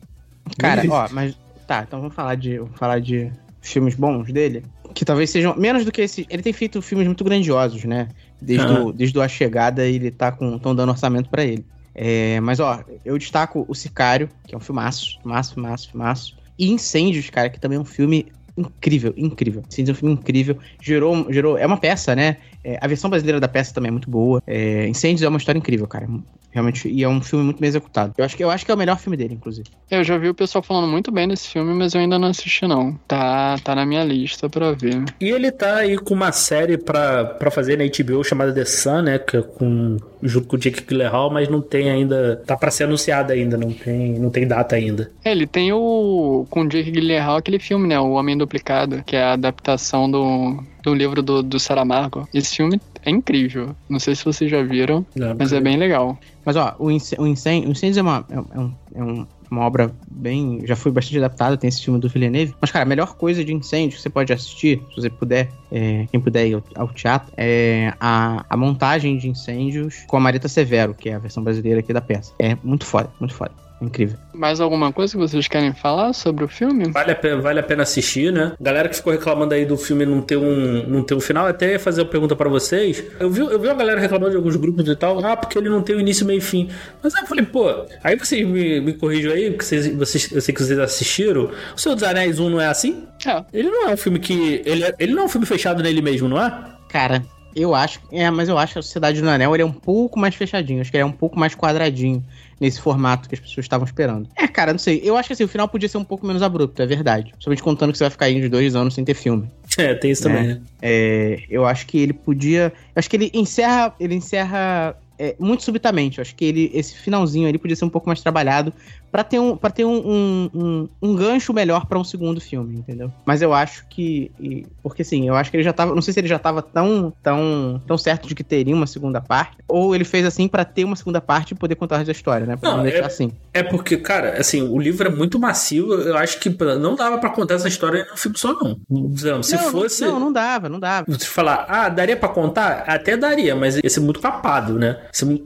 Cara, 0.58 0.82
muito 0.82 0.90
difícil. 0.90 1.06
ó, 1.10 1.14
mas. 1.14 1.38
Tá, 1.66 1.84
então 1.86 2.00
vamos 2.00 2.14
falar 2.14 2.34
de, 2.36 2.58
vamos 2.58 2.78
falar 2.78 3.00
de 3.00 3.32
filmes 3.60 3.94
bons 3.96 4.32
dele 4.32 4.62
que 4.94 5.04
talvez 5.04 5.30
sejam 5.30 5.54
menos 5.56 5.84
do 5.84 5.92
que 5.92 6.02
esse. 6.02 6.26
Ele 6.28 6.42
tem 6.42 6.52
feito 6.52 6.80
filmes 6.82 7.06
muito 7.06 7.24
grandiosos, 7.24 7.84
né? 7.84 8.08
Desde, 8.40 8.66
uhum. 8.66 8.86
o, 8.86 8.92
desde 8.92 9.20
a 9.20 9.28
chegada, 9.28 9.84
ele 9.84 10.10
tá 10.10 10.32
com. 10.32 10.56
estão 10.56 10.74
dando 10.74 10.90
orçamento 10.90 11.28
para 11.28 11.44
ele. 11.44 11.64
É, 11.94 12.38
mas, 12.40 12.60
ó, 12.60 12.84
eu 13.04 13.16
destaco 13.16 13.64
O 13.68 13.74
Sicário, 13.74 14.28
que 14.46 14.54
é 14.54 14.58
um 14.58 14.60
filmaço, 14.60 15.18
filmaço, 15.22 15.54
filmaço, 15.54 15.90
filmaço. 15.90 16.36
E 16.58 16.70
Incêndios, 16.70 17.30
cara, 17.30 17.48
que 17.48 17.58
também 17.58 17.78
é 17.78 17.80
um 17.80 17.84
filme 17.86 18.26
incrível, 18.56 19.12
incrível. 19.16 19.62
Incêndios 19.68 19.90
é 19.90 19.92
um 19.96 20.00
filme 20.00 20.14
incrível. 20.14 20.58
Gerou, 20.80 21.30
gerou. 21.32 21.58
É 21.58 21.66
uma 21.66 21.76
peça, 21.76 22.14
né? 22.14 22.36
É, 22.62 22.78
a 22.80 22.86
versão 22.86 23.08
brasileira 23.08 23.40
da 23.40 23.48
peça 23.48 23.72
também 23.72 23.88
é 23.88 23.92
muito 23.92 24.10
boa. 24.10 24.42
É, 24.46 24.86
Incêndios 24.88 25.22
é 25.22 25.28
uma 25.28 25.38
história 25.38 25.58
incrível, 25.58 25.86
cara. 25.86 26.08
Realmente, 26.50 26.88
e 26.88 27.04
é 27.04 27.08
um 27.08 27.20
filme 27.20 27.44
muito 27.44 27.60
bem 27.60 27.68
executado. 27.68 28.14
Eu 28.16 28.24
acho 28.24 28.36
que, 28.36 28.42
eu 28.42 28.50
acho 28.50 28.64
que 28.64 28.70
é 28.70 28.74
o 28.74 28.78
melhor 28.78 28.98
filme 28.98 29.16
dele, 29.16 29.34
inclusive. 29.34 29.68
Eu 29.90 30.02
já 30.02 30.16
vi 30.16 30.30
o 30.30 30.34
pessoal 30.34 30.62
falando 30.62 30.88
muito 30.88 31.12
bem 31.12 31.28
desse 31.28 31.48
filme, 31.48 31.74
mas 31.74 31.94
eu 31.94 32.00
ainda 32.00 32.18
não 32.18 32.28
assisti, 32.28 32.66
não. 32.66 32.98
Tá, 33.06 33.56
tá 33.62 33.74
na 33.74 33.84
minha 33.84 34.02
lista 34.02 34.48
pra 34.48 34.72
ver. 34.72 35.04
E 35.20 35.28
ele 35.28 35.52
tá 35.52 35.76
aí 35.76 35.98
com 35.98 36.14
uma 36.14 36.32
série 36.32 36.78
pra, 36.78 37.24
pra 37.24 37.50
fazer 37.50 37.76
na 37.76 37.84
HBO 37.84 38.24
chamada 38.24 38.54
The 38.54 38.64
Sun, 38.64 39.02
né? 39.02 39.18
Que 39.18 39.36
é 39.36 39.42
com, 39.42 39.98
junto 40.22 40.48
com 40.48 40.56
o 40.56 40.58
Jake 40.58 40.82
Gyllenhaal, 40.82 41.30
mas 41.30 41.48
não 41.48 41.60
tem 41.60 41.90
ainda. 41.90 42.42
Tá 42.46 42.56
pra 42.56 42.70
ser 42.70 42.84
anunciada 42.84 43.34
ainda, 43.34 43.56
não 43.58 43.72
tem, 43.72 44.18
não 44.18 44.30
tem 44.30 44.46
data 44.46 44.76
ainda. 44.76 45.10
É, 45.24 45.32
ele 45.32 45.46
tem 45.46 45.72
o. 45.72 46.46
Com 46.48 46.62
o 46.62 46.68
Jake 46.68 46.90
Gyllenhaal 46.90 47.36
aquele 47.36 47.58
filme, 47.58 47.86
né? 47.86 48.00
O 48.00 48.12
Homem 48.12 48.36
Duplicado, 48.36 49.02
que 49.04 49.14
é 49.14 49.22
a 49.22 49.32
adaptação 49.34 50.10
do, 50.10 50.64
do 50.82 50.94
livro 50.94 51.22
do, 51.22 51.42
do 51.42 51.60
Saramago. 51.60 52.28
Esse 52.32 52.56
filme 52.56 52.80
é 53.06 53.10
incrível. 53.10 53.74
Não 53.88 53.98
sei 53.98 54.14
se 54.14 54.24
vocês 54.24 54.50
já 54.50 54.62
viram, 54.62 55.06
Não, 55.16 55.34
mas 55.38 55.52
é 55.52 55.60
bem 55.60 55.76
legal. 55.78 56.18
Mas, 56.44 56.56
ó, 56.56 56.74
o, 56.78 56.86
o 56.86 56.90
Incêndio, 57.26 57.68
o 57.68 57.72
Incêndio 57.72 58.00
é, 58.00 58.02
uma, 58.02 58.24
é, 58.30 58.38
um- 58.60 58.72
é 58.94 59.02
um- 59.02 59.26
uma 59.48 59.60
obra 59.62 59.92
bem. 60.10 60.60
Já 60.64 60.74
foi 60.74 60.90
bastante 60.90 61.18
adaptada, 61.18 61.56
tem 61.56 61.68
esse 61.68 61.80
filme 61.82 62.00
do 62.00 62.08
Villeneuve. 62.08 62.52
Mas, 62.60 62.72
cara, 62.72 62.84
a 62.84 62.88
melhor 62.88 63.14
coisa 63.14 63.44
de 63.44 63.54
Incêndio 63.54 63.96
que 63.96 64.02
você 64.02 64.10
pode 64.10 64.32
assistir, 64.32 64.82
se 64.90 65.00
você 65.00 65.08
puder, 65.08 65.48
é, 65.70 66.06
quem 66.10 66.20
puder 66.20 66.48
ir 66.48 66.54
ao, 66.54 66.64
ao 66.74 66.88
teatro, 66.88 67.32
é 67.36 67.94
a, 68.00 68.44
a 68.50 68.56
montagem 68.56 69.16
de 69.16 69.28
Incêndios 69.28 70.04
com 70.08 70.16
a 70.16 70.20
Marita 70.20 70.48
Severo, 70.48 70.94
que 70.94 71.08
é 71.08 71.14
a 71.14 71.18
versão 71.20 71.44
brasileira 71.44 71.78
aqui 71.78 71.92
da 71.92 72.00
peça. 72.00 72.32
É 72.40 72.56
muito 72.64 72.84
foda, 72.84 73.08
muito 73.20 73.34
foda. 73.34 73.52
Incrível. 73.80 74.16
Mais 74.32 74.58
alguma 74.60 74.90
coisa 74.90 75.12
que 75.12 75.18
vocês 75.18 75.46
querem 75.46 75.74
falar 75.74 76.12
sobre 76.14 76.44
o 76.44 76.48
filme? 76.48 76.90
Vale 76.90 77.12
a, 77.12 77.14
pena, 77.14 77.40
vale 77.42 77.60
a 77.60 77.62
pena 77.62 77.82
assistir, 77.82 78.32
né? 78.32 78.52
Galera 78.58 78.88
que 78.88 78.96
ficou 78.96 79.12
reclamando 79.12 79.52
aí 79.52 79.66
do 79.66 79.76
filme 79.76 80.06
não 80.06 80.22
ter 80.22 80.36
um, 80.38 80.88
não 80.88 81.02
ter 81.02 81.14
um 81.14 81.20
final, 81.20 81.46
até 81.46 81.72
ia 81.72 81.78
fazer 81.78 82.00
uma 82.00 82.08
pergunta 82.08 82.34
pra 82.34 82.48
vocês. 82.48 83.04
Eu 83.20 83.28
vi, 83.30 83.40
eu 83.40 83.58
vi 83.60 83.66
uma 83.68 83.74
galera 83.74 84.00
reclamando 84.00 84.30
de 84.30 84.36
alguns 84.36 84.56
grupos 84.56 84.88
e 84.88 84.96
tal, 84.96 85.22
ah, 85.24 85.36
porque 85.36 85.58
ele 85.58 85.68
não 85.68 85.82
tem 85.82 85.94
o 85.94 86.00
início, 86.00 86.24
meio 86.24 86.38
e 86.38 86.40
fim. 86.40 86.70
Mas 87.02 87.14
aí 87.14 87.22
eu 87.22 87.26
falei, 87.26 87.44
pô, 87.44 87.68
aí 88.02 88.16
vocês 88.16 88.46
me, 88.46 88.80
me 88.80 88.94
corrijam 88.94 89.32
aí, 89.32 89.50
porque 89.50 89.64
vocês, 89.64 89.94
vocês, 89.94 90.32
eu 90.32 90.40
sei 90.40 90.54
que 90.54 90.62
vocês 90.62 90.78
assistiram. 90.78 91.50
O 91.76 91.78
Senhor 91.78 91.94
dos 91.94 92.02
Anéis 92.04 92.38
1 92.38 92.48
não 92.48 92.60
é 92.60 92.66
assim? 92.68 93.04
É, 93.26 93.44
Ele 93.52 93.68
não 93.68 93.90
é 93.90 93.92
um 93.92 93.96
filme 93.96 94.18
que. 94.18 94.62
Ele, 94.64 94.84
é- 94.84 94.94
ele 94.98 95.12
não 95.12 95.24
é 95.24 95.26
um 95.26 95.28
filme 95.28 95.46
fechado 95.46 95.82
nele 95.82 96.00
mesmo, 96.00 96.28
não 96.28 96.40
é? 96.40 96.64
Cara, 96.88 97.22
eu 97.56 97.74
acho. 97.74 98.00
É, 98.12 98.30
mas 98.30 98.50
eu 98.50 98.58
acho 98.58 98.74
que 98.74 98.78
a 98.78 98.82
Sociedade 98.82 99.22
do 99.22 99.28
Anel 99.28 99.54
ele 99.54 99.62
é 99.62 99.66
um 99.66 99.72
pouco 99.72 100.18
mais 100.18 100.34
fechadinho. 100.34 100.82
Acho 100.82 100.90
que 100.90 100.96
ele 100.98 101.02
é 101.02 101.06
um 101.06 101.12
pouco 101.12 101.38
mais 101.38 101.54
quadradinho 101.54 102.22
nesse 102.60 102.80
formato 102.80 103.28
que 103.28 103.34
as 103.34 103.40
pessoas 103.40 103.64
estavam 103.64 103.86
esperando. 103.86 104.28
É, 104.36 104.46
cara, 104.46 104.72
não 104.72 104.78
sei. 104.78 105.00
Eu 105.02 105.16
acho 105.16 105.28
que 105.28 105.32
assim, 105.32 105.44
o 105.44 105.48
final 105.48 105.66
podia 105.66 105.88
ser 105.88 105.96
um 105.96 106.04
pouco 106.04 106.26
menos 106.26 106.42
abrupto, 106.42 106.82
é 106.82 106.86
verdade. 106.86 107.32
Somente 107.38 107.62
contando 107.62 107.92
que 107.92 107.98
você 107.98 108.04
vai 108.04 108.10
ficar 108.10 108.26
aí 108.26 108.42
uns 108.42 108.50
dois 108.50 108.76
anos 108.76 108.94
sem 108.94 109.04
ter 109.04 109.14
filme. 109.14 109.48
É, 109.78 109.94
tem 109.94 110.10
isso 110.10 110.22
também, 110.22 110.46
né? 110.46 110.60
É, 110.80 111.38
eu 111.50 111.66
acho 111.66 111.86
que 111.86 111.98
ele 111.98 112.14
podia. 112.14 112.72
Eu 112.94 112.98
acho 112.98 113.10
que 113.10 113.16
ele 113.16 113.30
encerra. 113.34 113.94
Ele 114.00 114.14
encerra. 114.14 114.96
é, 115.18 115.36
muito 115.38 115.62
subitamente. 115.62 116.16
Eu 116.16 116.22
acho 116.22 116.34
que 116.34 116.46
ele, 116.46 116.70
esse 116.72 116.94
finalzinho 116.94 117.46
ali 117.46 117.58
podia 117.58 117.76
ser 117.76 117.84
um 117.84 117.90
pouco 117.90 118.08
mais 118.08 118.22
trabalhado 118.22 118.72
pra 119.16 119.24
ter 119.24 119.38
um, 119.38 119.56
pra 119.56 119.70
ter 119.70 119.86
um, 119.86 119.96
um, 119.96 120.50
um, 120.54 120.88
um 121.00 121.16
gancho 121.16 121.54
melhor 121.54 121.86
pra 121.86 121.98
um 121.98 122.04
segundo 122.04 122.38
filme, 122.38 122.76
entendeu? 122.76 123.10
Mas 123.24 123.40
eu 123.40 123.54
acho 123.54 123.86
que. 123.88 124.30
e- 124.38 124.66
porque 124.82 125.00
assim, 125.00 125.26
eu 125.26 125.34
acho 125.34 125.50
que 125.50 125.56
ele 125.56 125.64
já 125.64 125.72
tava. 125.72 125.94
Não 125.94 126.02
sei 126.02 126.12
se 126.12 126.20
ele 126.20 126.28
já 126.28 126.38
tava 126.38 126.60
tão, 126.60 127.10
tão, 127.22 127.80
tão 127.86 127.96
certo 127.96 128.28
de 128.28 128.34
que 128.34 128.44
teria 128.44 128.74
uma 128.74 128.86
segunda 128.86 129.18
parte. 129.18 129.56
Ou 129.66 129.94
ele 129.94 130.04
fez 130.04 130.26
assim 130.26 130.46
pra 130.48 130.66
ter 130.66 130.84
uma 130.84 130.94
segunda 130.96 131.18
parte 131.18 131.52
e 131.52 131.54
poder 131.54 131.76
contar 131.76 132.04
da 132.04 132.12
história, 132.12 132.46
né? 132.46 132.56
Pra 132.56 132.68
não, 132.70 132.76
Não, 132.78 132.82
deixar 132.84 133.04
é- 133.04 133.06
assim. 133.06 133.32
É 133.54 133.62
porque, 133.62 133.96
cara, 133.96 134.36
assim, 134.38 134.60
o 134.60 134.78
livro 134.78 135.06
é 135.08 135.10
muito 135.10 135.38
macio. 135.38 135.94
Eu 135.94 136.16
acho 136.18 136.38
que 136.38 136.50
não 136.78 136.94
dava 136.94 137.16
pra 137.16 137.30
contar 137.30 137.54
essa 137.54 137.68
história 137.68 138.06
no 138.10 138.16
filme 138.18 138.36
só, 138.36 138.52
não. 138.52 138.78
Não, 138.90 139.42
Se 139.42 139.56
não, 139.56 139.70
fosse. 139.70 140.04
Não, 140.04 140.20
não 140.20 140.30
dava, 140.30 140.68
não 140.68 140.78
dava. 140.78 141.06
Se 141.18 141.26
falar, 141.26 141.64
ah, 141.70 141.88
daria 141.88 142.16
pra 142.18 142.28
contar? 142.28 142.84
Até 142.86 143.16
daria, 143.16 143.56
mas 143.56 143.76
ia 143.82 143.88
ser 143.88 144.00
muito 144.00 144.20
capado, 144.20 144.74
né? 144.78 144.98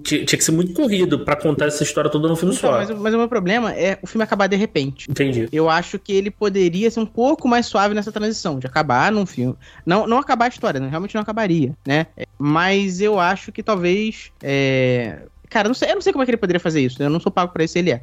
Tinha 0.02 0.24
que 0.26 0.42
ser 0.42 0.50
muito 0.52 0.72
corrido 0.72 1.20
pra 1.20 1.36
contar 1.36 1.66
essa 1.66 1.84
história 1.84 2.10
toda 2.10 2.26
no 2.26 2.34
filme 2.34 2.54
Então, 2.54 2.70
só. 2.70 2.76
mas, 2.78 2.90
mas 2.90 3.14
o 3.14 3.18
meu 3.18 3.28
problema 3.28 3.59
é 3.68 3.98
o 4.02 4.06
filme 4.06 4.24
acabar 4.24 4.46
de 4.46 4.56
repente. 4.56 5.10
Entendi. 5.10 5.48
Eu 5.52 5.68
acho 5.68 5.98
que 5.98 6.12
ele 6.12 6.30
poderia 6.30 6.90
ser 6.90 7.00
um 7.00 7.06
pouco 7.06 7.48
mais 7.48 7.66
suave 7.66 7.94
nessa 7.94 8.12
transição, 8.12 8.58
de 8.58 8.66
acabar 8.66 9.10
num 9.12 9.26
filme. 9.26 9.56
Não, 9.84 10.06
não 10.06 10.18
acabar 10.18 10.46
a 10.46 10.48
história, 10.48 10.80
né? 10.80 10.88
realmente 10.88 11.14
não 11.14 11.22
acabaria, 11.22 11.74
né? 11.86 12.06
É, 12.16 12.26
Mas 12.38 13.00
eu 13.00 13.18
acho 13.18 13.52
que 13.52 13.62
talvez. 13.62 14.32
é, 14.42 15.20
Cara, 15.48 15.66
eu 15.66 15.70
não 15.70 15.74
sei, 15.74 15.90
eu 15.90 15.94
não 15.94 16.00
sei 16.00 16.12
como 16.12 16.22
é 16.22 16.24
que 16.24 16.30
ele 16.30 16.38
poderia 16.38 16.60
fazer 16.60 16.80
isso, 16.80 16.96
né? 17.00 17.06
Eu 17.06 17.10
não 17.10 17.18
sou 17.18 17.32
pago 17.32 17.52
pra 17.52 17.64
isso, 17.64 17.76
ele 17.76 17.90
é. 17.90 18.02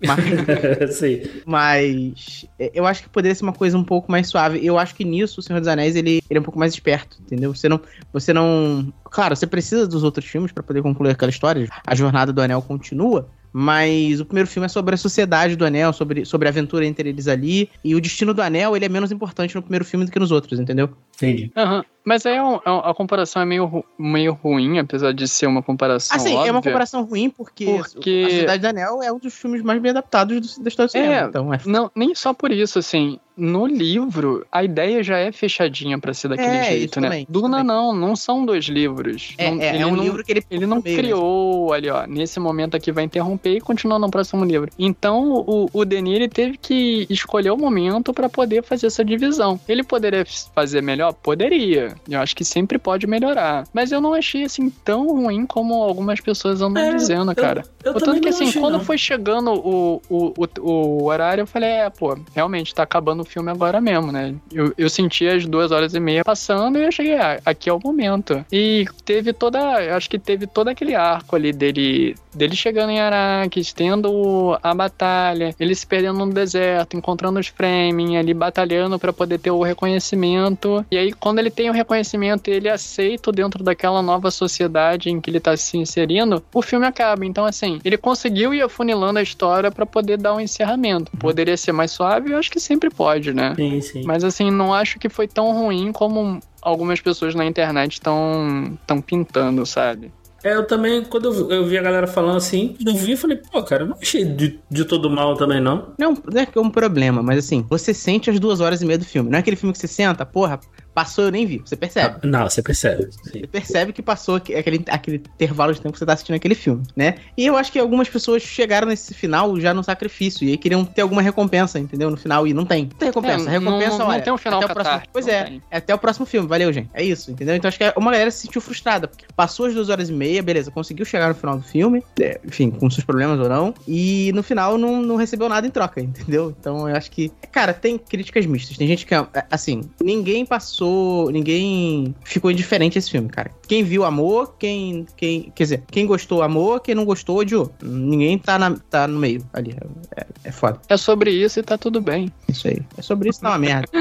Mas, 0.00 0.18
mas 1.44 2.46
é, 2.58 2.70
eu 2.72 2.86
acho 2.86 3.02
que 3.02 3.08
poderia 3.08 3.34
ser 3.34 3.42
uma 3.42 3.52
coisa 3.52 3.76
um 3.76 3.84
pouco 3.84 4.10
mais 4.10 4.28
suave. 4.28 4.64
Eu 4.64 4.78
acho 4.78 4.94
que 4.94 5.04
nisso 5.04 5.40
o 5.40 5.42
Senhor 5.42 5.58
dos 5.58 5.68
Anéis 5.68 5.96
ele, 5.96 6.22
ele 6.28 6.38
é 6.38 6.40
um 6.40 6.44
pouco 6.44 6.58
mais 6.58 6.72
esperto, 6.72 7.18
entendeu? 7.20 7.54
Você 7.54 7.68
não, 7.68 7.80
você 8.12 8.32
não, 8.32 8.92
claro, 9.04 9.34
você 9.34 9.46
precisa 9.46 9.86
dos 9.86 10.04
outros 10.04 10.26
filmes 10.26 10.52
pra 10.52 10.62
poder 10.62 10.82
concluir 10.82 11.10
aquela 11.10 11.30
história. 11.30 11.68
A 11.86 11.94
jornada 11.94 12.32
do 12.32 12.40
Anel 12.40 12.62
continua, 12.62 13.28
mas 13.60 14.20
o 14.20 14.24
primeiro 14.24 14.48
filme 14.48 14.66
é 14.66 14.68
sobre 14.68 14.94
a 14.94 14.96
sociedade 14.96 15.56
do 15.56 15.66
Anel, 15.66 15.92
sobre, 15.92 16.24
sobre 16.24 16.46
a 16.46 16.50
aventura 16.52 16.86
entre 16.86 17.08
eles 17.08 17.26
ali. 17.26 17.68
E 17.82 17.92
o 17.92 18.00
destino 18.00 18.32
do 18.32 18.40
Anel 18.40 18.76
ele 18.76 18.84
é 18.84 18.88
menos 18.88 19.10
importante 19.10 19.56
no 19.56 19.62
primeiro 19.62 19.84
filme 19.84 20.06
do 20.06 20.12
que 20.12 20.18
nos 20.20 20.30
outros, 20.30 20.60
entendeu? 20.60 20.90
Entendi. 21.20 21.50
Aham. 21.56 21.84
Mas 22.04 22.24
aí 22.24 22.36
é 22.36 22.42
um- 22.42 22.58
é 22.64 22.70
um- 22.70 22.78
a 22.78 22.94
comparação 22.94 23.42
é 23.42 23.44
meio, 23.44 23.66
ru- 23.66 23.84
meio 23.98 24.32
ruim, 24.32 24.78
apesar 24.78 25.12
de 25.12 25.28
ser 25.28 25.46
uma 25.46 25.62
comparação 25.62 26.16
Assim, 26.16 26.34
óbvia. 26.34 26.48
é 26.48 26.52
uma 26.52 26.62
comparação 26.62 27.04
ruim 27.04 27.28
porque, 27.28 27.66
Porque- 27.66 28.22
a 28.24 28.30
Sociedade 28.30 28.62
do 28.62 28.66
Anel 28.68 29.02
é 29.02 29.12
um 29.12 29.18
dos 29.18 29.34
filmes 29.34 29.60
mais 29.60 29.78
bem 29.82 29.90
adaptados 29.90 30.56
do, 30.56 30.62
da 30.62 30.68
história 30.70 30.88
do 30.88 30.92
cinema. 30.92 31.12
É, 31.14 31.24
então 31.24 31.52
é 31.52 31.60
Não, 31.66 31.90
nem 31.94 32.14
só 32.14 32.32
por 32.32 32.50
isso, 32.50 32.78
assim. 32.78 33.18
No 33.36 33.66
livro, 33.66 34.44
a 34.50 34.64
ideia 34.64 35.00
já 35.02 35.16
é 35.18 35.30
fechadinha 35.30 35.96
pra 35.98 36.12
ser 36.14 36.28
daquele 36.28 36.48
É, 36.56 36.64
jeito, 36.70 36.92
isso 36.92 37.00
né? 37.00 37.08
também, 37.08 37.26
Duna 37.28 37.58
também. 37.58 37.64
não, 37.66 37.92
não 37.94 38.16
são 38.16 38.44
dois 38.44 38.64
livros. 38.64 39.34
É, 39.38 39.50
Não- 39.50 39.62
é, 39.62 39.74
ele 39.74 39.82
é 39.82 39.86
um 39.86 39.94
não- 39.94 40.02
livro 40.02 40.24
que 40.24 40.32
ele 40.32 40.42
Ele 40.50 40.66
não 40.66 40.80
criou 40.80 41.72
ali, 41.72 41.88
ó, 41.90 42.04
nesse 42.06 42.40
momento 42.40 42.76
aqui 42.76 42.90
vai 42.90 43.04
interromper 43.04 43.56
e 43.56 43.60
continua 43.60 43.98
no 43.98 44.10
próximo 44.10 44.44
livro. 44.44 44.70
Então, 44.78 45.34
o, 45.46 45.68
o 45.72 45.84
Denis 45.84 46.14
ele 46.16 46.28
teve 46.28 46.56
que 46.56 47.06
escolher 47.10 47.50
o 47.50 47.56
momento 47.56 48.12
pra 48.14 48.28
poder 48.28 48.62
fazer 48.64 48.86
essa 48.88 49.04
divisão. 49.04 49.60
Ele 49.68 49.84
poderia 49.84 50.24
fazer 50.54 50.82
melhor? 50.82 51.07
Poderia. 51.12 51.94
Eu 52.08 52.20
acho 52.20 52.34
que 52.34 52.44
sempre 52.44 52.78
pode 52.78 53.06
melhorar. 53.06 53.64
Mas 53.72 53.92
eu 53.92 54.00
não 54.00 54.14
achei, 54.14 54.44
assim, 54.44 54.70
tão 54.84 55.06
ruim 55.08 55.46
como 55.46 55.74
algumas 55.82 56.20
pessoas 56.20 56.60
andam 56.60 56.82
É, 56.82 56.94
dizendo, 56.94 57.34
cara. 57.34 57.64
Eu 57.84 57.94
Tanto 57.94 58.04
também 58.04 58.20
que 58.20 58.28
assim, 58.28 58.48
achei, 58.48 58.60
quando 58.60 58.74
não. 58.78 58.84
foi 58.84 58.98
chegando 58.98 59.52
o, 59.52 60.02
o, 60.08 60.34
o, 60.36 60.60
o 60.60 61.04
horário, 61.06 61.42
eu 61.42 61.46
falei, 61.46 61.68
é, 61.70 61.90
pô, 61.90 62.16
realmente 62.34 62.74
tá 62.74 62.82
acabando 62.82 63.20
o 63.20 63.24
filme 63.24 63.50
agora 63.50 63.80
mesmo, 63.80 64.12
né? 64.12 64.34
Eu, 64.52 64.72
eu 64.76 64.90
senti 64.90 65.26
as 65.26 65.46
duas 65.46 65.70
horas 65.70 65.94
e 65.94 66.00
meia 66.00 66.24
passando 66.24 66.78
e 66.78 66.84
eu 66.84 66.92
cheguei, 66.92 67.14
ah, 67.16 67.40
aqui 67.44 67.68
é 67.70 67.72
o 67.72 67.80
momento. 67.82 68.44
E 68.52 68.86
teve 69.04 69.32
toda, 69.32 69.82
eu 69.82 69.94
acho 69.94 70.08
que 70.10 70.18
teve 70.18 70.46
todo 70.46 70.68
aquele 70.68 70.94
arco 70.94 71.36
ali 71.36 71.52
dele, 71.52 72.14
dele 72.34 72.54
chegando 72.56 72.90
em 72.90 73.00
Arrakis, 73.00 73.72
tendo 73.72 74.58
a 74.62 74.74
batalha, 74.74 75.54
ele 75.58 75.74
se 75.74 75.86
perdendo 75.86 76.18
no 76.24 76.32
deserto, 76.32 76.96
encontrando 76.96 77.38
os 77.40 77.46
Fremen 77.46 78.18
ali 78.18 78.34
batalhando 78.34 78.98
pra 78.98 79.12
poder 79.12 79.38
ter 79.38 79.50
o 79.50 79.62
reconhecimento. 79.62 80.84
E 80.90 80.97
aí, 80.98 81.12
quando 81.12 81.38
ele 81.38 81.50
tem 81.50 81.70
o 81.70 81.72
reconhecimento 81.72 82.48
e 82.48 82.52
ele 82.52 82.68
é 82.68 82.72
aceito 82.72 83.30
dentro 83.32 83.62
daquela 83.64 84.02
nova 84.02 84.30
sociedade 84.30 85.08
em 85.10 85.20
que 85.20 85.30
ele 85.30 85.40
tá 85.40 85.56
se 85.56 85.76
inserindo, 85.78 86.42
o 86.52 86.62
filme 86.62 86.86
acaba. 86.86 87.24
Então, 87.24 87.44
assim, 87.44 87.78
ele 87.84 87.96
conseguiu 87.96 88.52
ir 88.52 88.62
afunilando 88.62 89.18
a 89.18 89.22
história 89.22 89.70
pra 89.70 89.86
poder 89.86 90.16
dar 90.18 90.34
um 90.34 90.40
encerramento. 90.40 91.10
Poderia 91.18 91.56
ser 91.56 91.72
mais 91.72 91.90
suave? 91.90 92.32
Eu 92.32 92.38
acho 92.38 92.50
que 92.50 92.60
sempre 92.60 92.90
pode, 92.90 93.32
né? 93.32 93.54
Sim, 93.56 93.80
sim. 93.80 94.02
Mas 94.04 94.24
assim, 94.24 94.50
não 94.50 94.74
acho 94.74 94.98
que 94.98 95.08
foi 95.08 95.26
tão 95.28 95.52
ruim 95.52 95.92
como 95.92 96.40
algumas 96.60 97.00
pessoas 97.00 97.34
na 97.34 97.44
internet 97.46 97.94
estão 97.94 98.76
tão 98.86 99.00
pintando, 99.00 99.64
sabe? 99.64 100.12
É, 100.44 100.54
eu 100.54 100.64
também, 100.64 101.02
quando 101.02 101.24
eu, 101.24 101.32
vi- 101.32 101.54
eu 101.54 101.66
vi 101.66 101.76
a 101.78 101.82
galera 101.82 102.06
falando 102.06 102.36
assim, 102.36 102.76
eu 102.86 102.94
vi 102.94 103.12
e 103.12 103.16
falei, 103.16 103.36
pô, 103.38 103.60
cara, 103.62 103.82
eu 103.82 103.88
não 103.88 103.96
achei 104.00 104.24
de, 104.24 104.60
de 104.70 104.84
todo 104.84 105.10
mal 105.10 105.34
também, 105.36 105.60
não. 105.60 105.88
Não, 105.98 106.14
não 106.32 106.40
é 106.40 106.46
que 106.46 106.56
é 106.56 106.60
um 106.60 106.70
problema, 106.70 107.20
mas 107.24 107.38
assim, 107.38 107.66
você 107.68 107.92
sente 107.92 108.30
as 108.30 108.38
duas 108.38 108.60
horas 108.60 108.80
e 108.80 108.86
meia 108.86 108.98
do 108.98 109.04
filme. 109.04 109.28
Não 109.30 109.36
é 109.36 109.40
aquele 109.40 109.56
filme 109.56 109.72
que 109.72 109.78
você 109.80 109.88
senta, 109.88 110.24
porra, 110.24 110.60
passou, 110.98 111.26
eu 111.26 111.30
nem 111.30 111.46
vi. 111.46 111.58
Você 111.64 111.76
percebe. 111.76 112.26
Não, 112.26 112.48
você 112.50 112.60
percebe. 112.60 113.08
Sim. 113.12 113.40
Você 113.40 113.46
percebe 113.46 113.92
que 113.92 114.02
passou 114.02 114.34
aque- 114.34 114.52
aquele, 114.56 114.84
aquele 114.88 115.16
intervalo 115.18 115.72
de 115.72 115.80
tempo 115.80 115.92
que 115.92 115.98
você 116.00 116.04
tá 116.06 116.14
assistindo 116.14 116.34
aquele 116.34 116.56
filme, 116.56 116.82
né? 116.96 117.14
E 117.36 117.46
eu 117.46 117.56
acho 117.56 117.70
que 117.70 117.78
algumas 117.78 118.08
pessoas 118.08 118.42
chegaram 118.42 118.88
nesse 118.88 119.14
final 119.14 119.60
já 119.60 119.72
no 119.72 119.84
sacrifício. 119.84 120.44
E 120.44 120.50
aí 120.50 120.58
queriam 120.58 120.84
ter 120.84 121.02
alguma 121.02 121.22
recompensa, 121.22 121.78
entendeu? 121.78 122.10
No 122.10 122.16
final, 122.16 122.48
e 122.48 122.52
não 122.52 122.64
tem. 122.64 122.84
Não 122.84 122.96
tem 122.98 123.08
recompensa. 123.10 123.48
É, 123.48 123.52
recompensa, 123.52 123.90
não- 123.90 123.98
não 123.98 124.06
olha, 124.08 124.22
tem 124.22 124.32
um 124.32 124.36
final 124.38 124.60
até 124.60 124.72
o 124.72 124.74
próximo... 124.74 125.02
Pois 125.12 125.26
não 125.26 125.32
é, 125.34 125.44
tem. 125.44 125.62
é 125.70 125.76
até 125.76 125.94
o 125.94 125.98
próximo 125.98 126.26
filme. 126.26 126.48
Valeu, 126.48 126.72
gente. 126.72 126.90
É 126.92 127.04
isso, 127.04 127.30
entendeu? 127.30 127.54
Então 127.54 127.68
acho 127.68 127.78
que 127.78 127.92
uma 127.96 128.10
galera 128.10 128.30
se 128.32 128.38
sentiu 128.40 128.60
frustrada. 128.60 129.06
Porque 129.06 129.24
passou 129.36 129.66
as 129.66 129.74
duas 129.74 129.88
horas 129.90 130.08
e 130.08 130.12
meia, 130.12 130.42
beleza, 130.42 130.70
conseguiu 130.72 131.04
chegar 131.04 131.28
no 131.28 131.34
final 131.36 131.56
do 131.58 131.62
filme, 131.62 132.02
é, 132.20 132.40
enfim, 132.44 132.70
com 132.70 132.90
seus 132.90 133.04
problemas 133.04 133.38
ou 133.38 133.48
não, 133.48 133.72
e 133.86 134.32
no 134.34 134.42
final 134.42 134.76
não, 134.76 135.00
não 135.00 135.14
recebeu 135.14 135.48
nada 135.48 135.64
em 135.66 135.70
troca, 135.70 136.00
entendeu? 136.00 136.52
Então 136.58 136.88
eu 136.88 136.96
acho 136.96 137.08
que. 137.12 137.30
Cara, 137.52 137.72
tem 137.72 137.96
críticas 137.98 138.44
mistas. 138.46 138.76
Tem 138.76 138.88
gente 138.88 139.06
que, 139.06 139.14
é, 139.14 139.24
assim, 139.50 139.82
ninguém 140.02 140.44
passou. 140.44 140.87
Ninguém 141.30 142.14
ficou 142.24 142.50
indiferente 142.50 142.96
a 142.96 143.00
esse 143.00 143.10
filme, 143.10 143.28
cara. 143.28 143.50
Quem 143.66 143.82
viu 143.82 144.04
amor, 144.04 144.54
quem. 144.58 145.06
quem 145.16 145.52
quer 145.54 145.64
dizer, 145.64 145.82
quem 145.90 146.06
gostou 146.06 146.42
amor, 146.42 146.80
quem 146.80 146.94
não 146.94 147.04
gostou 147.04 147.38
odiou. 147.38 147.70
Ninguém 147.82 148.38
tá, 148.38 148.58
na, 148.58 148.76
tá 148.90 149.06
no 149.06 149.18
meio 149.18 149.44
ali. 149.52 149.76
É, 150.16 150.26
é 150.44 150.52
foda. 150.52 150.80
É 150.88 150.96
sobre 150.96 151.30
isso 151.30 151.60
e 151.60 151.62
tá 151.62 151.76
tudo 151.76 152.00
bem. 152.00 152.32
Isso 152.48 152.68
aí. 152.68 152.78
É 152.96 153.02
sobre 153.02 153.28
isso, 153.28 153.40
tá 153.40 153.50
uma 153.50 153.58
merda. 153.58 153.88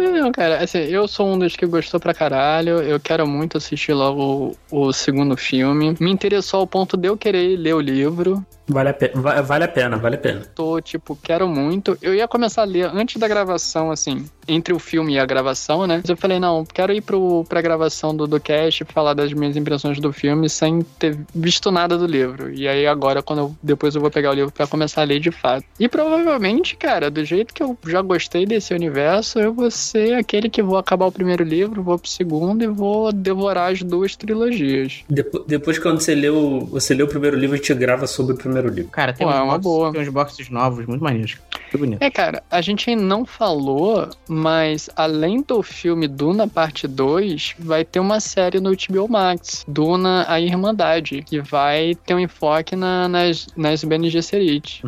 É, 0.00 0.10
mesmo, 0.10 0.32
cara. 0.32 0.62
Assim, 0.62 0.78
eu 0.78 1.06
sou 1.06 1.34
um 1.34 1.38
dos 1.38 1.54
que 1.54 1.66
gostou 1.66 2.00
pra 2.00 2.14
caralho. 2.14 2.80
Eu 2.80 2.98
quero 2.98 3.26
muito 3.26 3.58
assistir 3.58 3.92
logo 3.92 4.56
o, 4.70 4.86
o 4.86 4.92
segundo 4.92 5.36
filme. 5.36 5.94
Me 6.00 6.10
interessou 6.10 6.60
ao 6.60 6.66
ponto 6.66 6.96
de 6.96 7.08
eu 7.08 7.16
querer 7.16 7.56
ler 7.56 7.74
o 7.74 7.80
livro. 7.80 8.44
Vale 8.72 8.88
a, 8.90 8.94
pe 8.94 9.10
va- 9.14 9.40
vale 9.42 9.64
a 9.64 9.68
pena, 9.68 9.96
vale 9.96 10.14
a 10.16 10.18
pena. 10.18 10.42
Tô, 10.54 10.80
tipo, 10.80 11.16
quero 11.22 11.48
muito. 11.48 11.96
Eu 12.00 12.14
ia 12.14 12.26
começar 12.28 12.62
a 12.62 12.64
ler 12.64 12.84
antes 12.94 13.16
da 13.16 13.26
gravação, 13.28 13.90
assim, 13.90 14.24
entre 14.46 14.72
o 14.72 14.78
filme 14.78 15.14
e 15.14 15.18
a 15.18 15.26
gravação, 15.26 15.86
né? 15.86 15.98
Mas 16.00 16.08
eu 16.08 16.16
falei, 16.16 16.38
não, 16.38 16.64
quero 16.64 16.92
ir 16.92 17.00
pro, 17.00 17.44
pra 17.48 17.60
gravação 17.60 18.14
do, 18.14 18.26
do 18.26 18.40
cast 18.40 18.82
e 18.82 18.92
falar 18.92 19.14
das 19.14 19.32
minhas 19.32 19.56
impressões 19.56 19.98
do 20.00 20.12
filme 20.12 20.48
sem 20.48 20.82
ter 20.98 21.18
visto 21.34 21.70
nada 21.70 21.96
do 21.98 22.06
livro. 22.06 22.52
E 22.52 22.66
aí 22.68 22.86
agora, 22.86 23.22
quando 23.22 23.38
eu, 23.40 23.56
depois 23.62 23.94
eu 23.94 24.00
vou 24.00 24.10
pegar 24.10 24.30
o 24.30 24.34
livro 24.34 24.52
pra 24.52 24.66
começar 24.66 25.02
a 25.02 25.04
ler 25.04 25.20
de 25.20 25.30
fato. 25.30 25.64
E 25.78 25.88
provavelmente, 25.88 26.76
cara, 26.76 27.10
do 27.10 27.24
jeito 27.24 27.52
que 27.54 27.62
eu 27.62 27.76
já 27.86 28.02
gostei 28.02 28.46
desse 28.46 28.72
universo, 28.74 29.38
eu 29.38 29.52
vou 29.52 29.70
ser 29.70 30.14
aquele 30.14 30.48
que 30.48 30.62
vou 30.62 30.76
acabar 30.78 31.06
o 31.06 31.12
primeiro 31.12 31.42
livro, 31.44 31.82
vou 31.82 31.98
pro 31.98 32.10
segundo 32.10 32.62
e 32.62 32.66
vou 32.66 33.12
devorar 33.12 33.72
as 33.72 33.82
duas 33.82 34.14
trilogias. 34.16 35.04
Depo- 35.08 35.44
depois, 35.46 35.78
quando 35.78 36.00
você 36.00 36.14
leu, 36.14 36.66
você 36.70 36.94
lê 36.94 37.02
o 37.02 37.08
primeiro 37.08 37.36
livro, 37.36 37.54
a 37.54 37.58
gente 37.58 37.72
grava 37.74 38.06
sobre 38.06 38.34
o 38.34 38.36
primeiro 38.36 38.59
livro. 38.68 38.90
Cara, 38.90 39.12
tem, 39.12 39.26
Pô, 39.26 39.32
uns 39.32 39.36
é 39.36 39.42
uma 39.42 39.52
boxes, 39.58 39.62
boa. 39.64 39.92
tem 39.92 40.02
uns 40.02 40.08
boxes 40.08 40.50
novos, 40.50 40.86
muito 40.86 41.02
maneiros. 41.02 41.38
Muito 41.62 41.78
bonito. 41.78 42.02
É, 42.02 42.10
cara, 42.10 42.42
a 42.50 42.60
gente 42.60 42.90
ainda 42.90 43.02
não 43.02 43.24
falou, 43.24 44.08
mas 44.28 44.90
além 44.96 45.40
do 45.42 45.62
filme 45.62 46.06
Duna 46.08 46.46
Parte 46.48 46.86
2, 46.88 47.54
vai 47.58 47.84
ter 47.84 48.00
uma 48.00 48.18
série 48.20 48.58
no 48.60 48.70
HBO 48.72 49.08
Max, 49.08 49.64
Duna 49.68 50.24
A 50.28 50.40
Irmandade, 50.40 51.22
que 51.22 51.40
vai 51.40 51.94
ter 52.04 52.14
um 52.14 52.18
enfoque 52.20 52.74
na- 52.76 53.08
nas, 53.08 53.46
nas 53.56 53.82
Bene 53.84 54.10
Gesserit. 54.10 54.82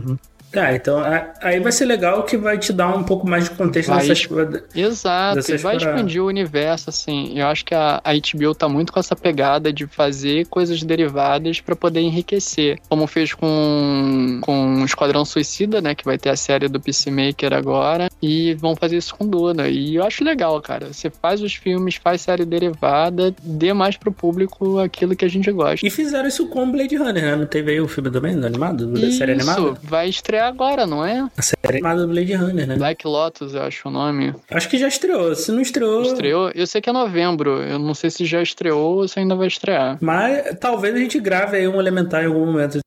Ah, 0.55 0.75
então 0.75 1.03
aí 1.41 1.61
vai 1.61 1.73
ser 1.73 1.87
legal 1.87 2.23
que 2.25 2.37
vai 2.37 2.59
te 2.59 2.73
dar 2.73 2.95
um 2.95 3.03
pouco 3.03 3.27
mais 3.27 3.45
de 3.45 3.51
contexto 3.51 3.89
Vai 3.89 4.07
nessas 4.07 4.29
Exato, 4.75 5.37
Dessas 5.37 5.61
e 5.61 5.63
vai 5.63 5.79
paradas. 5.79 5.95
expandir 6.01 6.23
o 6.23 6.27
universo, 6.27 6.91
assim. 6.91 7.39
Eu 7.39 7.47
acho 7.47 7.65
que 7.65 7.75
a, 7.75 8.01
a 8.05 8.13
HBO 8.13 8.55
tá 8.55 8.69
muito 8.69 8.93
com 8.93 9.01
essa 9.01 9.17
pegada 9.17 9.73
de 9.73 9.87
fazer 9.87 10.47
coisas 10.47 10.83
derivadas 10.83 11.61
pra 11.61 11.75
poder 11.75 12.01
enriquecer. 12.01 12.79
Como 12.89 13.07
fez 13.07 13.33
com, 13.35 14.39
com 14.43 14.85
Esquadrão 14.85 15.25
Suicida, 15.25 15.81
né? 15.81 15.95
Que 15.95 16.05
vai 16.05 16.19
ter 16.19 16.31
a 16.31 16.37
série 16.37 16.69
do 16.69 16.81
Peacemaker 16.81 17.53
agora. 17.53 18.09
E 18.21 18.55
vão 18.55 18.77
fazer 18.77 18.97
isso 18.97 19.15
com 19.15 19.27
Duna. 19.27 19.69
E 19.69 19.97
eu 19.97 20.05
acho 20.05 20.23
legal, 20.25 20.61
cara. 20.61 20.93
Você 20.93 21.11
faz 21.11 21.41
os 21.43 21.55
filmes, 21.55 21.97
faz 21.97 22.21
série 22.21 22.45
derivada, 22.45 23.35
dê 23.43 23.73
mais 23.73 23.97
pro 23.97 24.13
público 24.13 24.79
aquilo 24.79 25.17
que 25.17 25.25
a 25.25 25.29
gente 25.29 25.51
gosta. 25.51 25.87
E 25.87 25.91
fizeram 25.91 26.29
isso 26.29 26.47
com 26.49 26.71
Blade 26.71 26.97
Runner, 26.97 27.23
né? 27.23 27.37
Não 27.37 27.47
teve 27.47 27.73
aí 27.73 27.81
o 27.81 27.89
filme 27.89 28.11
também, 28.11 28.39
do 28.39 28.47
animado? 28.47 28.87
Da 28.87 29.11
série 29.11 29.33
Isso, 29.37 29.51
animada? 29.51 29.79
vai 29.83 30.09
estrear 30.09 30.42
agora, 30.43 30.87
não 30.87 31.05
é? 31.05 31.29
A 31.37 31.43
série 31.43 31.59
animada 31.79 32.03
do 32.07 32.09
Blade 32.13 32.35
Runner, 32.35 32.67
né? 32.67 32.77
Black 32.77 33.07
Lotus, 33.07 33.55
eu 33.55 33.63
acho 33.63 33.89
o 33.89 33.91
nome. 33.91 34.35
Acho 34.51 34.69
que 34.69 34.79
já 34.79 34.89
estreou. 34.89 35.35
Se 35.35 35.51
não 35.53 35.61
estreou. 35.61 36.03
Estreou? 36.03 36.51
Eu 36.55 36.67
sei 36.67 36.81
que 36.81 36.91
é 36.91 36.93
novembro. 36.93 37.63
Eu 37.63 37.79
não 37.79 37.95
sei 37.95 38.11
se 38.11 38.25
já 38.25 38.43
estreou 38.43 38.97
ou 38.99 39.09
se 39.09 39.19
ainda 39.19 39.35
vai 39.35 39.47
estrear. 39.47 39.99
Mas 40.01 40.57
talvez 40.61 40.95
a 40.95 40.99
gente 40.99 41.19
grave 41.21 41.57
aí 41.57 41.67
um 41.69 41.79
elementar 41.81 42.23
em 42.23 42.27
algum 42.27 42.47
momento. 42.47 42.79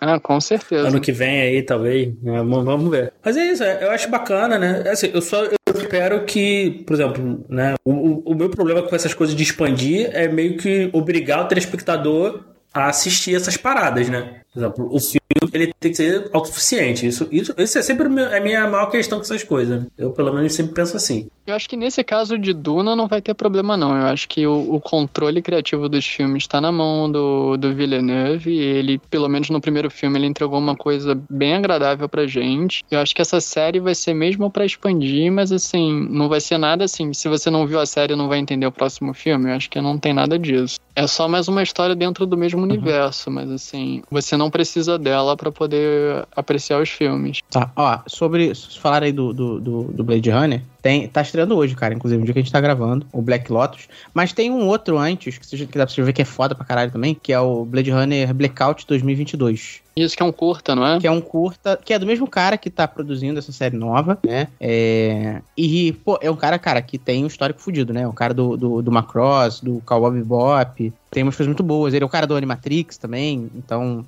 Ah, 0.00 0.18
com 0.18 0.40
certeza. 0.40 0.88
Ano 0.88 1.00
que 1.00 1.12
vem 1.12 1.40
aí, 1.42 1.62
talvez. 1.62 2.08
né? 2.20 2.42
Vamos 2.42 2.90
ver. 2.90 3.12
Mas 3.24 3.36
é 3.36 3.46
isso, 3.52 3.62
é, 3.62 3.84
eu 3.84 3.90
acho 3.92 4.10
bacana, 4.10 4.58
né? 4.58 4.82
Assim, 4.90 5.10
eu 5.14 5.22
só 5.22 5.44
eu 5.44 5.56
espero 5.76 6.24
que, 6.24 6.82
por 6.86 6.94
exemplo, 6.94 7.44
né? 7.48 7.74
O, 7.84 7.92
o- 7.92 8.22
o 8.32 8.34
meu 8.34 8.50
problema 8.50 8.82
com 8.82 8.96
essas 8.96 9.14
coisas 9.14 9.34
de 9.36 9.42
expandir 9.44 10.10
é 10.12 10.26
meio 10.26 10.56
que 10.56 10.90
obrigar 10.92 11.44
o 11.44 11.48
telespectador 11.48 12.40
a 12.74 12.88
assistir 12.88 13.36
essas 13.36 13.56
paradas, 13.56 14.08
né? 14.08 14.40
Por 14.52 14.58
exemplo, 14.60 14.88
o 14.94 15.00
filme 15.00 15.20
ele 15.54 15.72
tem 15.80 15.90
que 15.90 15.96
ser 15.96 16.28
autossuficiente. 16.32 17.06
Isso, 17.06 17.26
isso, 17.32 17.54
isso 17.56 17.78
é 17.78 17.82
sempre 17.82 18.08
meu- 18.08 18.34
a 18.34 18.40
minha 18.40 18.68
maior 18.68 18.86
questão 18.90 19.18
com 19.18 19.24
essas 19.24 19.42
coisas. 19.42 19.84
Eu, 19.96 20.10
pelo 20.12 20.32
menos, 20.32 20.52
sempre 20.52 20.74
penso 20.74 20.96
assim. 20.96 21.26
Eu 21.46 21.54
acho 21.56 21.68
que 21.68 21.76
nesse 21.76 22.04
caso 22.04 22.38
de 22.38 22.52
Duna 22.52 22.94
não 22.94 23.08
vai 23.08 23.20
ter 23.20 23.34
problema, 23.34 23.76
não. 23.76 23.96
Eu 23.96 24.06
acho 24.06 24.28
que 24.28 24.46
o, 24.46 24.74
o 24.74 24.80
controle 24.80 25.42
criativo 25.42 25.88
dos 25.88 26.06
filmes 26.06 26.44
está 26.44 26.60
na 26.60 26.70
mão 26.70 27.10
do, 27.10 27.56
do 27.56 27.74
Villeneuve. 27.74 28.56
Ele, 28.56 28.98
pelo 29.10 29.28
menos 29.28 29.50
no 29.50 29.60
primeiro 29.60 29.90
filme, 29.90 30.18
ele 30.18 30.26
entregou 30.26 30.58
uma 30.58 30.76
coisa 30.76 31.18
bem 31.28 31.54
agradável 31.54 32.08
pra 32.08 32.26
gente. 32.26 32.84
Eu 32.90 33.00
acho 33.00 33.14
que 33.14 33.22
essa 33.22 33.40
série 33.40 33.80
vai 33.80 33.94
ser 33.94 34.14
mesmo 34.14 34.50
pra 34.50 34.64
expandir, 34.64 35.32
mas 35.32 35.50
assim, 35.50 36.06
não 36.10 36.28
vai 36.28 36.40
ser 36.40 36.58
nada 36.58 36.84
assim. 36.84 37.12
Se 37.12 37.28
você 37.28 37.50
não 37.50 37.66
viu 37.66 37.80
a 37.80 37.86
série, 37.86 38.14
não 38.14 38.28
vai 38.28 38.38
entender 38.38 38.66
o 38.66 38.72
próximo 38.72 39.12
filme. 39.14 39.50
Eu 39.50 39.54
acho 39.56 39.68
que 39.70 39.80
não 39.80 39.98
tem 39.98 40.12
nada 40.12 40.38
disso. 40.38 40.78
É 40.94 41.06
só 41.06 41.26
mais 41.26 41.48
uma 41.48 41.62
história 41.62 41.94
dentro 41.96 42.26
do 42.26 42.36
mesmo 42.36 42.60
universo, 42.62 43.30
mas 43.30 43.50
assim, 43.50 44.02
você 44.10 44.36
não 44.36 44.41
precisa 44.50 44.98
dela 44.98 45.36
pra 45.36 45.50
poder 45.50 46.26
apreciar 46.34 46.80
os 46.80 46.88
filmes. 46.88 47.40
Tá, 47.50 47.70
ó, 47.76 47.98
sobre. 48.06 48.52
Falar 48.80 49.02
aí 49.02 49.12
do, 49.12 49.32
do, 49.32 49.60
do, 49.60 50.04
Blade 50.04 50.30
Runner, 50.30 50.62
tem, 50.80 51.06
tá 51.06 51.22
estreando 51.22 51.56
hoje, 51.56 51.74
cara, 51.76 51.94
inclusive, 51.94 52.18
no 52.18 52.24
dia 52.24 52.34
que 52.34 52.40
a 52.40 52.42
gente 52.42 52.52
tá 52.52 52.60
gravando, 52.60 53.06
o 53.12 53.22
Black 53.22 53.50
Lotus. 53.52 53.88
Mas 54.12 54.32
tem 54.32 54.50
um 54.50 54.66
outro 54.66 54.98
antes, 54.98 55.38
que, 55.38 55.66
que 55.66 55.78
dá 55.78 55.86
pra 55.86 55.94
você 55.94 56.02
ver 56.02 56.12
que 56.12 56.22
é 56.22 56.24
foda 56.24 56.54
pra 56.54 56.64
caralho 56.64 56.90
também, 56.90 57.14
que 57.14 57.32
é 57.32 57.38
o 57.38 57.64
Blade 57.64 57.90
Runner 57.90 58.34
Blackout 58.34 58.86
2022. 58.86 59.80
Isso 59.94 60.16
que 60.16 60.22
é 60.22 60.26
um 60.26 60.32
curta, 60.32 60.74
não 60.74 60.86
é? 60.86 60.98
Que 60.98 61.06
é 61.06 61.10
um 61.10 61.20
curta, 61.20 61.78
que 61.82 61.92
é 61.92 61.98
do 61.98 62.06
mesmo 62.06 62.26
cara 62.26 62.56
que 62.56 62.70
tá 62.70 62.88
produzindo 62.88 63.38
essa 63.38 63.52
série 63.52 63.76
nova, 63.76 64.18
né? 64.26 64.48
É, 64.58 65.42
e, 65.56 65.92
pô, 65.92 66.18
é 66.20 66.30
um 66.30 66.36
cara, 66.36 66.58
cara, 66.58 66.80
que 66.80 66.98
tem 66.98 67.22
um 67.22 67.26
histórico 67.26 67.60
fudido, 67.60 67.92
né? 67.92 68.06
O 68.08 68.12
cara 68.12 68.32
do, 68.32 68.56
do, 68.56 68.82
do 68.82 68.90
Macross, 68.90 69.60
do 69.60 69.82
Cowboy 69.84 70.12
Bebop, 70.12 70.92
tem 71.10 71.22
umas 71.22 71.36
coisas 71.36 71.48
muito 71.48 71.62
boas. 71.62 71.92
Ele 71.92 72.02
é 72.02 72.06
o 72.06 72.10
cara 72.10 72.26
do 72.26 72.34
Animatrix 72.34 72.96
também, 72.96 73.50
então 73.54 74.04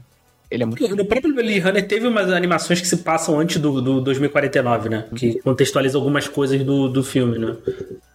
ele 0.55 0.63
é 0.63 0.67
muito... 0.67 0.97
No 0.97 1.05
próprio 1.05 1.35
Blade 1.35 1.59
Runner 1.59 1.87
teve 1.87 2.07
umas 2.07 2.31
animações 2.31 2.81
que 2.81 2.87
se 2.87 2.99
passam 2.99 3.39
antes 3.39 3.59
do, 3.61 3.81
do 3.81 4.01
2049, 4.01 4.89
né? 4.89 5.05
Que 5.15 5.41
contextualiza 5.41 5.99
algumas 5.99 6.29
coisas 6.29 6.63
do, 6.63 6.89
do 6.89 7.03
filme, 7.03 7.39
né? 7.39 7.57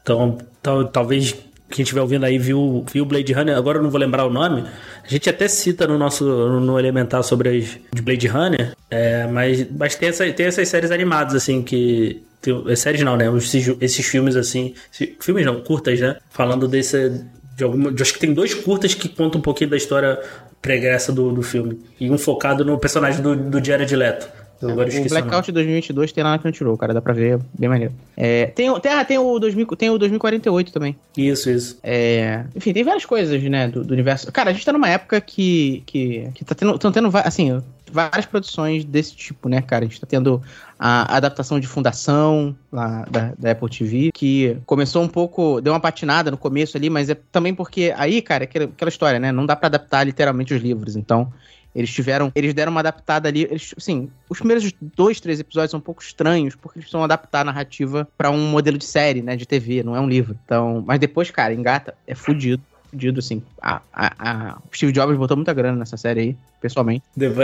Então, 0.01 0.37
tal- 0.61 0.85
talvez 0.85 1.35
quem 1.69 1.83
estiver 1.83 2.01
ouvindo 2.01 2.25
aí 2.25 2.37
viu, 2.39 2.83
viu 2.91 3.05
Blade 3.05 3.31
Runner, 3.31 3.55
agora 3.55 3.77
eu 3.77 3.83
não 3.83 3.91
vou 3.91 3.99
lembrar 3.99 4.25
o 4.25 4.29
nome. 4.29 4.63
A 5.03 5.07
gente 5.07 5.29
até 5.29 5.47
cita 5.47 5.85
no 5.85 5.97
nosso 5.97 6.25
no 6.59 6.79
Elementar 6.79 7.23
sobre 7.23 7.49
as 7.49 7.77
de 7.93 8.01
Blade 8.01 8.27
Runner, 8.27 8.73
é, 8.89 9.27
mas, 9.27 9.67
mas 9.77 9.95
tem, 9.95 10.09
essa, 10.09 10.31
tem 10.31 10.47
essas 10.47 10.67
séries 10.67 10.91
animadas, 10.91 11.35
assim, 11.35 11.61
que. 11.61 12.23
Tem, 12.41 12.63
é, 12.67 12.75
séries 12.75 13.01
não, 13.01 13.15
né? 13.17 13.25
Esses, 13.37 13.75
esses 13.81 14.05
filmes 14.05 14.35
assim. 14.35 14.73
Filmes 15.19 15.45
não, 15.45 15.61
curtas, 15.61 15.99
né? 15.99 16.15
Falando 16.31 16.67
desse. 16.67 17.21
De 17.59 17.63
alguma, 17.65 17.91
de- 17.91 18.01
acho 18.01 18.13
que 18.13 18.19
tem 18.19 18.33
dois 18.33 18.53
curtas 18.53 18.93
que 18.93 19.09
contam 19.09 19.37
um 19.39 19.41
pouquinho 19.41 19.69
da 19.69 19.75
história 19.75 20.17
pregressa 20.61 21.11
do, 21.11 21.29
do 21.33 21.41
filme. 21.43 21.77
E 21.99 22.09
um 22.09 22.17
focado 22.17 22.63
no 22.63 22.77
personagem 22.79 23.21
do, 23.21 23.35
do 23.35 23.61
Jared 23.63 23.93
Leto. 23.95 24.29
Eu 24.61 24.69
agora 24.69 24.89
O. 24.89 25.07
Blackout 25.09 25.51
2022 25.51 26.11
tem 26.13 26.23
lá 26.23 26.31
na 26.31 26.39
Crunchyroll, 26.39 26.77
cara, 26.77 26.93
dá 26.93 27.01
pra 27.01 27.13
ver, 27.13 27.39
bem 27.57 27.67
maneiro. 27.69 27.93
É, 28.15 28.45
tem, 28.47 28.69
o- 28.69 28.79
tem, 28.79 28.91
ah, 28.93 29.03
tem, 29.05 29.17
o 29.17 29.39
2000, 29.39 29.65
tem 29.77 29.89
o 29.89 29.97
2048 29.97 30.71
também. 30.71 30.95
Isso, 31.17 31.49
isso. 31.49 31.77
É, 31.83 32.43
enfim, 32.55 32.71
tem 32.73 32.83
várias 32.83 33.05
coisas, 33.05 33.41
né, 33.43 33.67
do, 33.69 33.83
do 33.83 33.93
universo. 33.93 34.29
Cara, 34.31 34.49
a 34.49 34.53
gente 34.53 34.65
tá 34.65 34.71
numa 34.73 34.89
época 34.89 35.19
que, 35.21 35.83
que, 35.85 36.29
que 36.35 36.43
tá 36.45 36.53
tendo, 36.55 36.77
tão 36.77 36.91
tendo, 36.91 37.09
assim, 37.23 37.61
várias 37.91 38.25
produções 38.25 38.83
desse 38.85 39.15
tipo, 39.15 39.47
né, 39.49 39.61
cara? 39.61 39.85
A 39.85 39.87
gente 39.87 39.99
tá 40.01 40.07
tendo 40.07 40.41
a 40.79 41.17
adaptação 41.17 41.59
de 41.59 41.67
Fundação, 41.67 42.55
lá 42.71 43.05
da, 43.11 43.33
da 43.37 43.51
Apple 43.51 43.69
TV, 43.69 44.11
que 44.13 44.57
começou 44.65 45.03
um 45.03 45.09
pouco, 45.09 45.59
deu 45.59 45.73
uma 45.73 45.79
patinada 45.79 46.31
no 46.31 46.37
começo 46.37 46.77
ali, 46.77 46.89
mas 46.89 47.09
é 47.09 47.17
também 47.31 47.53
porque 47.53 47.93
aí, 47.97 48.21
cara, 48.21 48.43
é 48.43 48.45
aquela, 48.45 48.65
aquela 48.65 48.89
história, 48.89 49.19
né? 49.19 49.31
Não 49.31 49.45
dá 49.45 49.55
pra 49.57 49.67
adaptar 49.67 50.05
literalmente 50.05 50.53
os 50.53 50.61
livros, 50.61 50.95
então... 50.95 51.31
Eles 51.75 51.93
tiveram. 51.93 52.31
Eles 52.33 52.53
deram 52.53 52.71
uma 52.71 52.79
adaptada 52.79 53.29
ali. 53.29 53.43
Eles, 53.43 53.75
assim, 53.77 54.09
os 54.27 54.39
primeiros 54.39 54.73
dois, 54.81 55.19
três 55.19 55.39
episódios 55.39 55.69
são 55.69 55.77
um 55.77 55.83
pouco 55.83 56.01
estranhos, 56.01 56.55
porque 56.55 56.79
eles 56.79 56.85
precisam 56.85 57.03
adaptar 57.03 57.41
a 57.41 57.43
narrativa 57.43 58.07
pra 58.17 58.31
um 58.31 58.49
modelo 58.49 58.77
de 58.77 58.85
série, 58.85 59.21
né? 59.21 59.35
De 59.35 59.45
TV, 59.45 59.83
não 59.83 59.95
é 59.95 59.99
um 60.01 60.09
livro. 60.09 60.35
Então. 60.43 60.83
Mas 60.85 60.99
depois, 60.99 61.29
cara, 61.29 61.53
engata, 61.53 61.93
é 62.07 62.15
fudido. 62.15 62.63
Fudido, 62.89 63.19
assim. 63.19 63.41
A, 63.61 63.81
a, 63.93 64.13
a- 64.17 64.57
o 64.71 64.75
Steve 64.75 64.91
Jobs 64.91 65.17
botou 65.17 65.37
muita 65.37 65.53
grana 65.53 65.77
nessa 65.77 65.97
série 65.97 66.19
aí, 66.21 66.35
pessoalmente. 66.61 67.03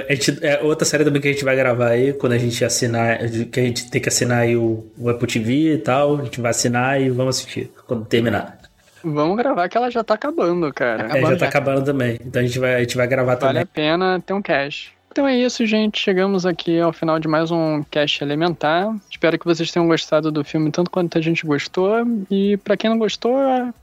Gente- 0.09 0.45
é 0.45 0.61
outra 0.61 0.85
série 0.85 1.03
também 1.03 1.21
que 1.21 1.27
a 1.27 1.31
gente 1.31 1.43
vai 1.45 1.55
gravar 1.55 1.89
aí, 1.89 2.13
quando 2.13 2.33
a 2.33 2.37
gente 2.37 2.63
assinar, 2.65 3.19
que 3.51 3.59
a 3.59 3.63
gente 3.63 3.89
tem 3.89 4.01
que 4.01 4.09
assinar 4.09 4.39
aí 4.39 4.55
o, 4.55 4.85
o 4.97 5.09
Apple 5.09 5.27
TV 5.27 5.73
e 5.73 5.77
tal, 5.77 6.17
a 6.19 6.23
gente 6.23 6.41
vai 6.41 6.51
assinar 6.51 7.01
e 7.01 7.09
vamos 7.09 7.37
assistir 7.37 7.71
quando 7.87 8.05
terminar. 8.05 8.57
Vamos 9.03 9.37
gravar 9.37 9.69
que 9.69 9.77
ela 9.77 9.91
já 9.91 10.03
tá 10.03 10.15
acabando, 10.15 10.73
cara. 10.73 11.03
É, 11.03 11.05
Acabando 11.05 11.21
já 11.33 11.37
tá 11.37 11.45
já. 11.45 11.49
acabando 11.49 11.85
também. 11.85 12.17
Então 12.25 12.41
a 12.41 12.45
gente 12.45 12.57
vai, 12.57 12.75
a 12.75 12.79
gente 12.79 12.97
vai 12.97 13.05
gravar 13.07 13.35
Vale 13.35 13.41
também. 13.59 13.61
a 13.61 13.65
pena 13.65 14.23
ter 14.25 14.33
um 14.33 14.41
cash. 14.41 14.89
Então 15.11 15.27
é 15.27 15.37
isso, 15.37 15.65
gente. 15.65 15.97
Chegamos 15.99 16.45
aqui 16.45 16.77
ao 16.79 16.91
final 16.91 17.17
de 17.19 17.27
mais 17.27 17.49
um 17.51 17.83
Cash 17.89 18.21
Elementar. 18.21 18.93
Espero 19.09 19.37
que 19.39 19.45
vocês 19.45 19.71
tenham 19.71 19.87
gostado 19.87 20.29
do 20.31 20.43
filme 20.43 20.69
tanto 20.71 20.91
quanto 20.91 21.17
a 21.17 21.21
gente 21.21 21.45
gostou. 21.45 22.05
E 22.29 22.57
pra 22.57 22.75
quem 22.75 22.89
não 22.89 22.97
gostou, 22.97 23.33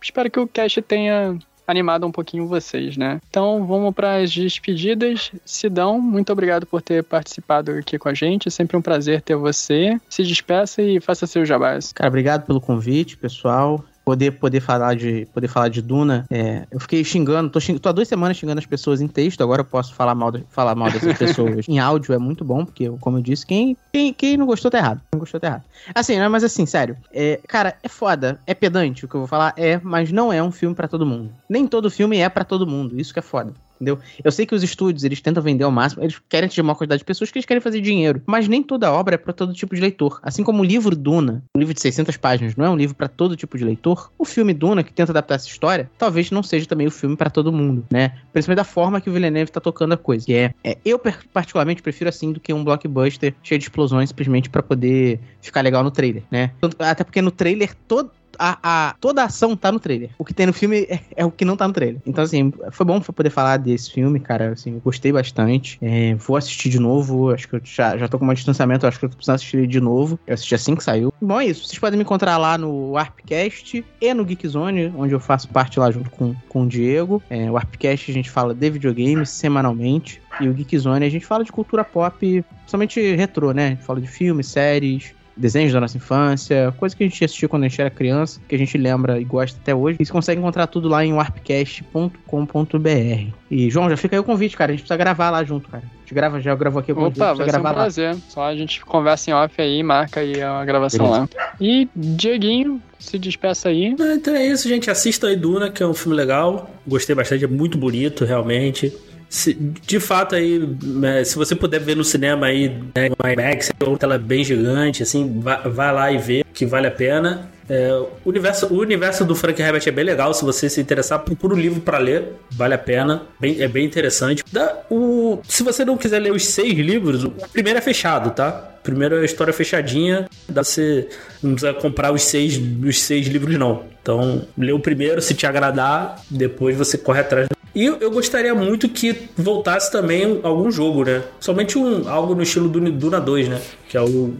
espero 0.02 0.30
que 0.30 0.38
o 0.40 0.46
Cash 0.46 0.78
tenha 0.86 1.38
animado 1.66 2.06
um 2.06 2.12
pouquinho 2.12 2.46
vocês, 2.46 2.96
né? 2.96 3.20
Então 3.28 3.66
vamos 3.66 3.94
para 3.94 4.16
as 4.16 4.32
despedidas. 4.32 5.30
Sidão, 5.44 6.00
muito 6.00 6.32
obrigado 6.32 6.66
por 6.66 6.82
ter 6.82 7.02
participado 7.02 7.72
aqui 7.72 7.98
com 7.98 8.08
a 8.08 8.14
gente. 8.14 8.48
É 8.48 8.50
sempre 8.50 8.76
um 8.76 8.82
prazer 8.82 9.22
ter 9.22 9.36
você. 9.36 9.98
Se 10.08 10.22
despeça 10.22 10.82
e 10.82 11.00
faça 11.00 11.26
seu 11.26 11.44
jabás. 11.44 11.92
Cara, 11.92 12.08
obrigado 12.08 12.46
pelo 12.46 12.60
convite, 12.60 13.16
pessoal. 13.16 13.84
Poder, 14.04 14.32
poder, 14.32 14.60
falar, 14.60 14.94
de, 14.94 15.26
poder 15.32 15.48
falar 15.48 15.68
de 15.68 15.80
Duna. 15.80 16.26
É, 16.30 16.66
eu 16.70 16.80
fiquei 16.80 17.04
xingando, 17.04 17.50
tô, 17.50 17.60
xing, 17.60 17.78
tô 17.78 17.88
há 17.88 17.92
duas 17.92 18.08
semanas 18.08 18.36
xingando 18.36 18.58
as 18.58 18.66
pessoas 18.66 19.00
em 19.00 19.08
texto, 19.08 19.42
agora 19.42 19.60
eu 19.60 19.64
posso 19.64 19.94
falar 19.94 20.14
mal, 20.14 20.30
de, 20.30 20.44
falar 20.50 20.74
mal 20.74 20.90
dessas 20.90 21.16
pessoas 21.18 21.68
em 21.68 21.78
áudio, 21.78 22.14
é 22.14 22.18
muito 22.18 22.44
bom, 22.44 22.64
porque, 22.64 22.88
como 23.00 23.18
eu 23.18 23.22
disse, 23.22 23.46
quem, 23.46 23.76
quem, 23.92 24.12
quem 24.12 24.36
não 24.36 24.46
gostou 24.46 24.70
tá 24.70 24.78
errado. 24.78 25.00
Quem 25.10 25.18
gostou 25.18 25.40
tá 25.40 25.46
errado. 25.46 25.64
Assim, 25.94 26.18
né, 26.18 26.28
mas 26.28 26.44
assim, 26.44 26.66
sério, 26.66 26.96
é, 27.12 27.40
cara, 27.46 27.76
é 27.82 27.88
foda, 27.88 28.38
é 28.46 28.54
pedante 28.54 29.04
o 29.04 29.08
que 29.08 29.14
eu 29.14 29.20
vou 29.20 29.28
falar, 29.28 29.54
é, 29.56 29.80
mas 29.82 30.10
não 30.12 30.32
é 30.32 30.42
um 30.42 30.52
filme 30.52 30.74
para 30.74 30.88
todo 30.88 31.06
mundo. 31.06 31.30
Nem 31.48 31.66
todo 31.66 31.90
filme 31.90 32.18
é 32.18 32.28
para 32.28 32.44
todo 32.44 32.66
mundo, 32.66 33.00
isso 33.00 33.12
que 33.12 33.18
é 33.18 33.22
foda 33.22 33.52
entendeu? 33.82 33.98
Eu 34.22 34.30
sei 34.30 34.46
que 34.46 34.54
os 34.54 34.62
estúdios, 34.62 35.02
eles 35.04 35.20
tentam 35.20 35.42
vender 35.42 35.64
ao 35.64 35.70
máximo, 35.70 36.02
eles 36.02 36.20
querem 36.28 36.46
atingir 36.46 36.60
uma 36.60 36.74
quantidade 36.74 37.00
de 37.00 37.04
pessoas 37.04 37.30
que 37.30 37.38
eles 37.38 37.46
querem 37.46 37.60
fazer 37.60 37.80
dinheiro, 37.80 38.22
mas 38.24 38.46
nem 38.46 38.62
toda 38.62 38.92
obra 38.92 39.16
é 39.16 39.18
para 39.18 39.32
todo 39.32 39.52
tipo 39.52 39.74
de 39.74 39.80
leitor. 39.80 40.20
Assim 40.22 40.44
como 40.44 40.62
o 40.62 40.64
livro 40.64 40.94
Duna, 40.94 41.42
um 41.54 41.58
livro 41.58 41.74
de 41.74 41.80
600 41.80 42.16
páginas, 42.16 42.56
não 42.56 42.64
é 42.64 42.70
um 42.70 42.76
livro 42.76 42.94
para 42.94 43.08
todo 43.08 43.36
tipo 43.36 43.58
de 43.58 43.64
leitor, 43.64 44.10
o 44.16 44.24
filme 44.24 44.54
Duna, 44.54 44.82
que 44.82 44.92
tenta 44.92 45.12
adaptar 45.12 45.34
essa 45.34 45.48
história, 45.48 45.90
talvez 45.98 46.30
não 46.30 46.42
seja 46.42 46.66
também 46.66 46.86
o 46.86 46.90
filme 46.90 47.16
para 47.16 47.28
todo 47.28 47.52
mundo, 47.52 47.84
né? 47.90 48.12
Principalmente 48.32 48.58
da 48.58 48.64
forma 48.64 49.00
que 49.00 49.10
o 49.10 49.12
Villeneuve 49.12 49.50
tá 49.50 49.60
tocando 49.60 49.92
a 49.92 49.96
coisa. 49.96 50.24
Que 50.24 50.34
é, 50.34 50.54
é 50.62 50.78
eu 50.84 50.98
particularmente 51.32 51.82
prefiro 51.82 52.08
assim 52.08 52.32
do 52.32 52.38
que 52.38 52.52
um 52.52 52.62
blockbuster 52.62 53.34
cheio 53.42 53.58
de 53.58 53.64
explosões 53.64 54.10
simplesmente 54.10 54.48
para 54.48 54.62
poder 54.62 55.18
ficar 55.40 55.62
legal 55.62 55.82
no 55.82 55.90
trailer, 55.90 56.22
né? 56.30 56.52
Até 56.78 57.02
porque 57.02 57.20
no 57.20 57.30
trailer 57.30 57.74
todo 57.88 58.10
a, 58.38 58.58
a, 58.62 58.94
toda 59.00 59.22
a 59.22 59.26
ação 59.26 59.56
tá 59.56 59.70
no 59.70 59.80
trailer. 59.80 60.10
O 60.18 60.24
que 60.24 60.34
tem 60.34 60.46
no 60.46 60.52
filme 60.52 60.86
é, 60.88 61.00
é, 61.16 61.24
o 61.24 61.30
que 61.30 61.44
não 61.44 61.56
tá 61.56 61.66
no 61.66 61.74
trailer. 61.74 62.00
Então, 62.06 62.24
assim, 62.24 62.52
foi 62.70 62.86
bom 62.86 63.00
poder 63.00 63.30
falar 63.30 63.56
desse 63.56 63.90
filme, 63.90 64.20
cara. 64.20 64.52
Assim, 64.52 64.80
gostei 64.84 65.12
bastante. 65.12 65.78
É, 65.82 66.14
vou 66.14 66.36
assistir 66.36 66.68
de 66.68 66.78
novo. 66.78 67.30
Acho 67.30 67.48
que 67.48 67.56
eu 67.56 67.60
já, 67.64 67.96
já 67.96 68.08
tô 68.08 68.18
com 68.18 68.26
um 68.26 68.34
distanciamento. 68.34 68.86
Acho 68.86 68.98
que 68.98 69.04
eu 69.04 69.10
tô 69.10 69.16
precisando 69.16 69.36
assistir 69.36 69.66
de 69.66 69.80
novo. 69.80 70.18
Eu 70.26 70.34
assisti 70.34 70.54
assim 70.54 70.74
que 70.74 70.84
saiu. 70.84 71.12
Bom, 71.20 71.40
é 71.40 71.46
isso. 71.46 71.66
Vocês 71.66 71.78
podem 71.78 71.96
me 71.96 72.04
encontrar 72.04 72.38
lá 72.38 72.56
no 72.56 72.92
Warpcast 72.92 73.84
e 74.00 74.14
no 74.14 74.24
Geekzone, 74.24 74.92
onde 74.96 75.14
eu 75.14 75.20
faço 75.20 75.48
parte 75.48 75.78
lá 75.78 75.90
junto 75.90 76.10
com, 76.10 76.34
com 76.48 76.62
o 76.62 76.68
Diego. 76.68 77.22
É, 77.30 77.50
o 77.50 77.54
Warpcast 77.54 78.10
a 78.10 78.14
gente 78.14 78.30
fala 78.30 78.54
de 78.54 78.70
videogames 78.70 79.30
semanalmente. 79.30 80.20
E 80.40 80.48
o 80.48 80.54
Geekzone 80.54 81.04
a 81.04 81.10
gente 81.10 81.26
fala 81.26 81.44
de 81.44 81.52
cultura 81.52 81.84
pop, 81.84 82.44
somente 82.66 83.14
retrô, 83.14 83.52
né? 83.52 83.66
A 83.66 83.70
gente 83.70 83.84
fala 83.84 84.00
de 84.00 84.06
filmes, 84.06 84.46
séries, 84.46 85.14
desenhos 85.36 85.72
da 85.72 85.80
nossa 85.80 85.96
infância, 85.96 86.72
coisa 86.78 86.94
que 86.94 87.04
a 87.04 87.08
gente 87.08 87.24
assistiu 87.24 87.48
quando 87.48 87.64
a 87.64 87.68
gente 87.68 87.80
era 87.80 87.90
criança, 87.90 88.40
que 88.48 88.54
a 88.54 88.58
gente 88.58 88.76
lembra 88.76 89.20
e 89.20 89.24
gosta 89.24 89.58
até 89.60 89.74
hoje. 89.74 89.98
E 90.00 90.04
você 90.04 90.12
consegue 90.12 90.40
encontrar 90.40 90.66
tudo 90.66 90.88
lá 90.88 91.04
em 91.04 91.12
warpcast.com.br. 91.12 93.34
E, 93.50 93.70
João, 93.70 93.90
já 93.90 93.96
fica 93.96 94.16
aí 94.16 94.20
o 94.20 94.24
convite, 94.24 94.56
cara. 94.56 94.70
A 94.70 94.74
gente 94.74 94.82
precisa 94.82 94.96
gravar 94.96 95.30
lá 95.30 95.44
junto, 95.44 95.68
cara. 95.68 95.84
A 95.84 96.00
gente 96.00 96.14
grava, 96.14 96.40
já 96.40 96.54
gravou 96.54 96.80
aqui. 96.80 96.92
Opa, 96.92 97.34
vai 97.34 97.50
ser 97.50 97.58
um 97.58 97.62
prazer. 97.62 98.14
Lá. 98.14 98.20
Só 98.28 98.44
a 98.44 98.56
gente 98.56 98.84
conversa 98.84 99.30
em 99.30 99.34
off 99.34 99.60
aí, 99.60 99.82
marca 99.82 100.20
aí 100.20 100.42
a 100.42 100.64
gravação 100.64 101.06
Beleza. 101.06 101.28
lá. 101.36 101.52
E, 101.60 101.88
Dieguinho, 101.94 102.80
se 102.98 103.18
despeça 103.18 103.68
aí. 103.68 103.94
Então 103.98 104.34
é 104.34 104.46
isso, 104.46 104.68
gente. 104.68 104.90
Assista 104.90 105.26
aí 105.26 105.36
Duna, 105.36 105.70
que 105.70 105.82
é 105.82 105.86
um 105.86 105.94
filme 105.94 106.16
legal. 106.16 106.70
Gostei 106.86 107.14
bastante, 107.14 107.44
é 107.44 107.48
muito 107.48 107.76
bonito, 107.76 108.24
realmente. 108.24 108.92
Se, 109.32 109.54
de 109.54 109.98
fato 109.98 110.34
aí, 110.34 110.60
é, 111.04 111.24
se 111.24 111.36
você 111.36 111.56
puder 111.56 111.80
ver 111.80 111.96
no 111.96 112.04
cinema 112.04 112.48
aí, 112.48 112.68
né, 112.94 113.08
IMAX, 113.32 113.70
uma 113.82 113.96
tela 113.96 114.18
bem 114.18 114.44
gigante, 114.44 115.02
assim, 115.02 115.40
vai 115.40 115.90
lá 115.90 116.12
e 116.12 116.18
vê 116.18 116.44
que 116.52 116.66
vale 116.66 116.86
a 116.86 116.90
pena. 116.90 117.50
É, 117.66 117.90
o, 117.94 118.28
universo, 118.28 118.66
o 118.66 118.78
universo 118.78 119.24
do 119.24 119.34
Frank 119.34 119.58
Herbert 119.62 119.84
é 119.86 119.90
bem 119.90 120.04
legal. 120.04 120.34
Se 120.34 120.44
você 120.44 120.68
se 120.68 120.82
interessar, 120.82 121.20
procura 121.20 121.54
o 121.54 121.58
livro 121.58 121.80
para 121.80 121.96
ler, 121.96 122.34
vale 122.50 122.74
a 122.74 122.78
pena. 122.78 123.22
Bem, 123.40 123.62
é 123.62 123.66
bem 123.66 123.86
interessante. 123.86 124.44
Da, 124.52 124.82
o, 124.90 125.40
se 125.48 125.62
você 125.62 125.82
não 125.82 125.96
quiser 125.96 126.18
ler 126.18 126.30
os 126.30 126.44
seis 126.48 126.74
livros, 126.74 127.24
o 127.24 127.30
primeiro 127.30 127.78
é 127.78 127.82
fechado, 127.82 128.32
tá? 128.32 128.50
Primeiro 128.82 129.16
é 129.16 129.22
a 129.22 129.24
história 129.24 129.54
fechadinha. 129.54 130.28
Dá 130.46 130.62
você 130.62 131.08
não 131.42 131.52
precisa 131.54 131.72
comprar 131.72 132.12
os 132.12 132.20
seis, 132.20 132.60
os 132.84 133.00
seis 133.00 133.26
livros, 133.28 133.56
não. 133.56 133.84
Então, 134.02 134.46
lê 134.58 134.72
o 134.72 134.78
primeiro, 134.78 135.22
se 135.22 135.32
te 135.32 135.46
agradar, 135.46 136.20
depois 136.28 136.76
você 136.76 136.98
corre 136.98 137.20
atrás 137.20 137.48
e 137.74 137.86
eu 137.86 138.10
gostaria 138.10 138.54
muito 138.54 138.88
que 138.88 139.28
voltasse 139.36 139.90
também 139.90 140.40
algum 140.42 140.70
jogo, 140.70 141.04
né? 141.04 141.22
Somente 141.40 141.78
um, 141.78 142.08
algo 142.08 142.34
no 142.34 142.42
estilo 142.42 142.68
do 142.68 142.80
Duna 142.92 143.18
2, 143.20 143.48
né? 143.48 143.60
Que 143.88 143.96
é 143.96 144.00
o 144.00 144.34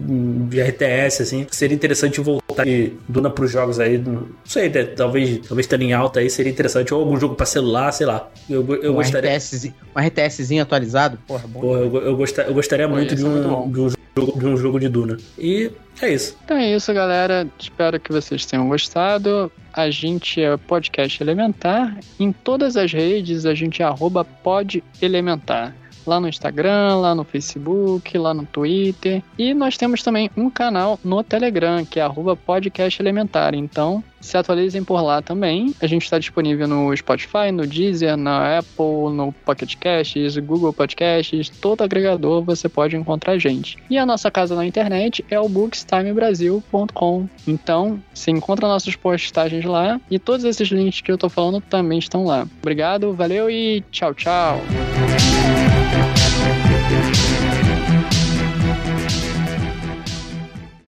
de 0.49 0.61
RTS, 0.61 1.23
assim. 1.23 1.47
Seria 1.51 1.75
interessante 1.75 2.21
voltar 2.21 2.65
de 2.65 2.93
Duna 3.09 3.31
pros 3.31 3.51
jogos 3.51 3.81
aí. 3.81 3.97
Não 3.97 4.27
sei, 4.45 4.69
né? 4.69 4.85
talvez, 4.85 5.47
talvez 5.47 5.65
estando 5.65 5.83
em 5.83 5.93
alta 5.93 6.21
aí 6.21 6.29
seria 6.29 6.53
interessante. 6.53 6.93
Ou 6.93 7.01
algum 7.01 7.19
jogo 7.19 7.35
pra 7.35 7.47
celular, 7.47 7.91
sei 7.93 8.07
lá. 8.07 8.31
Eu, 8.49 8.67
eu 8.83 8.93
um 8.93 8.97
gostaria. 8.97 9.35
RTS, 9.37 9.73
um 9.97 10.01
RTSzinho 10.01 10.63
atualizado? 10.63 11.19
Porra, 11.27 11.45
bom. 11.47 11.61
Porra, 11.61 11.81
eu, 11.81 11.97
eu, 12.03 12.17
gostaria, 12.17 12.51
eu 12.51 12.55
gostaria 12.55 12.89
muito 12.89 13.15
de 13.15 13.25
um, 13.25 13.71
de 13.71 13.81
um 13.81 13.89
jogo, 13.89 14.39
de 14.39 14.47
um 14.47 14.57
jogo 14.59 14.79
de 14.79 14.89
Duna. 14.89 15.17
E 15.39 15.71
é 16.01 16.13
isso. 16.13 16.37
Então 16.45 16.57
é 16.57 16.75
isso, 16.75 16.93
galera. 16.93 17.47
Espero 17.59 18.01
que 18.01 18.13
vocês 18.13 18.47
tenham 18.47 18.69
gostado. 18.69 19.51
A 19.73 19.91
gente 19.91 20.41
é 20.41 20.57
Podcast 20.57 21.23
Elementar. 21.23 21.99
Em 22.19 22.33
todas 22.33 22.77
as 22.77 22.93
redes, 22.93 23.47
a 23.47 23.55
gente 23.55 23.83
é 23.83 23.85
arroba 23.85 24.25
podelementar 24.25 25.75
lá 26.07 26.21
no 26.21 26.29
Instagram, 26.29 26.97
lá 26.97 27.15
no 27.15 27.25
Facebook, 27.25 28.17
lá 28.17 28.35
no 28.35 28.45
Twitter. 28.47 29.23
E 29.39 29.55
nós 29.55 29.77
temos 29.77 30.03
também 30.03 30.31
um 30.37 30.51
canal 30.51 30.99
no 31.05 31.23
Telegram, 31.23 31.85
que 31.85 32.01
é 32.01 32.13
podcast 32.47 33.01
elementar. 33.01 33.55
Então, 33.55 34.03
se 34.23 34.37
atualizem 34.39 34.83
por 34.85 35.03
lá 35.03 35.21
também. 35.21 35.75
A 35.83 35.87
gente 35.87 36.05
está 36.05 36.19
disponível 36.19 36.67
no 36.69 36.97
Spotify, 36.97 37.51
no 37.53 37.67
Deezer, 37.67 38.17
na 38.17 38.59
Apple, 38.59 39.13
no 39.13 39.33
Pocket 39.45 39.75
Casts, 39.77 40.39
Google 40.39 40.73
Podcasts, 40.73 41.49
todo 41.49 41.83
agregador 41.83 42.43
você 42.43 42.69
pode 42.69 42.97
encontrar 42.97 43.33
a 43.33 43.39
gente. 43.39 43.77
E 43.91 43.99
a 43.99 44.07
nossa 44.07 44.31
casa 44.31 44.55
na 44.55 44.65
internet 44.65 45.25
é 45.29 45.39
o 45.39 45.49
bookstimebrasil.com. 45.49 47.29
Então, 47.47 48.01
se 48.15 48.31
encontra 48.31 48.69
nossas 48.69 48.95
postagens 48.95 49.65
lá 49.65 50.01
e 50.11 50.19
todos 50.19 50.45
esses 50.45 50.69
links 50.69 51.01
que 51.01 51.11
eu 51.11 51.19
tô 51.19 51.29
falando 51.29 51.61
também 51.61 51.99
estão 51.99 52.25
lá. 52.25 52.47
Obrigado, 52.61 53.13
valeu 53.13 53.51
e 53.51 53.83
tchau, 53.91 54.15
tchau. 54.15 54.61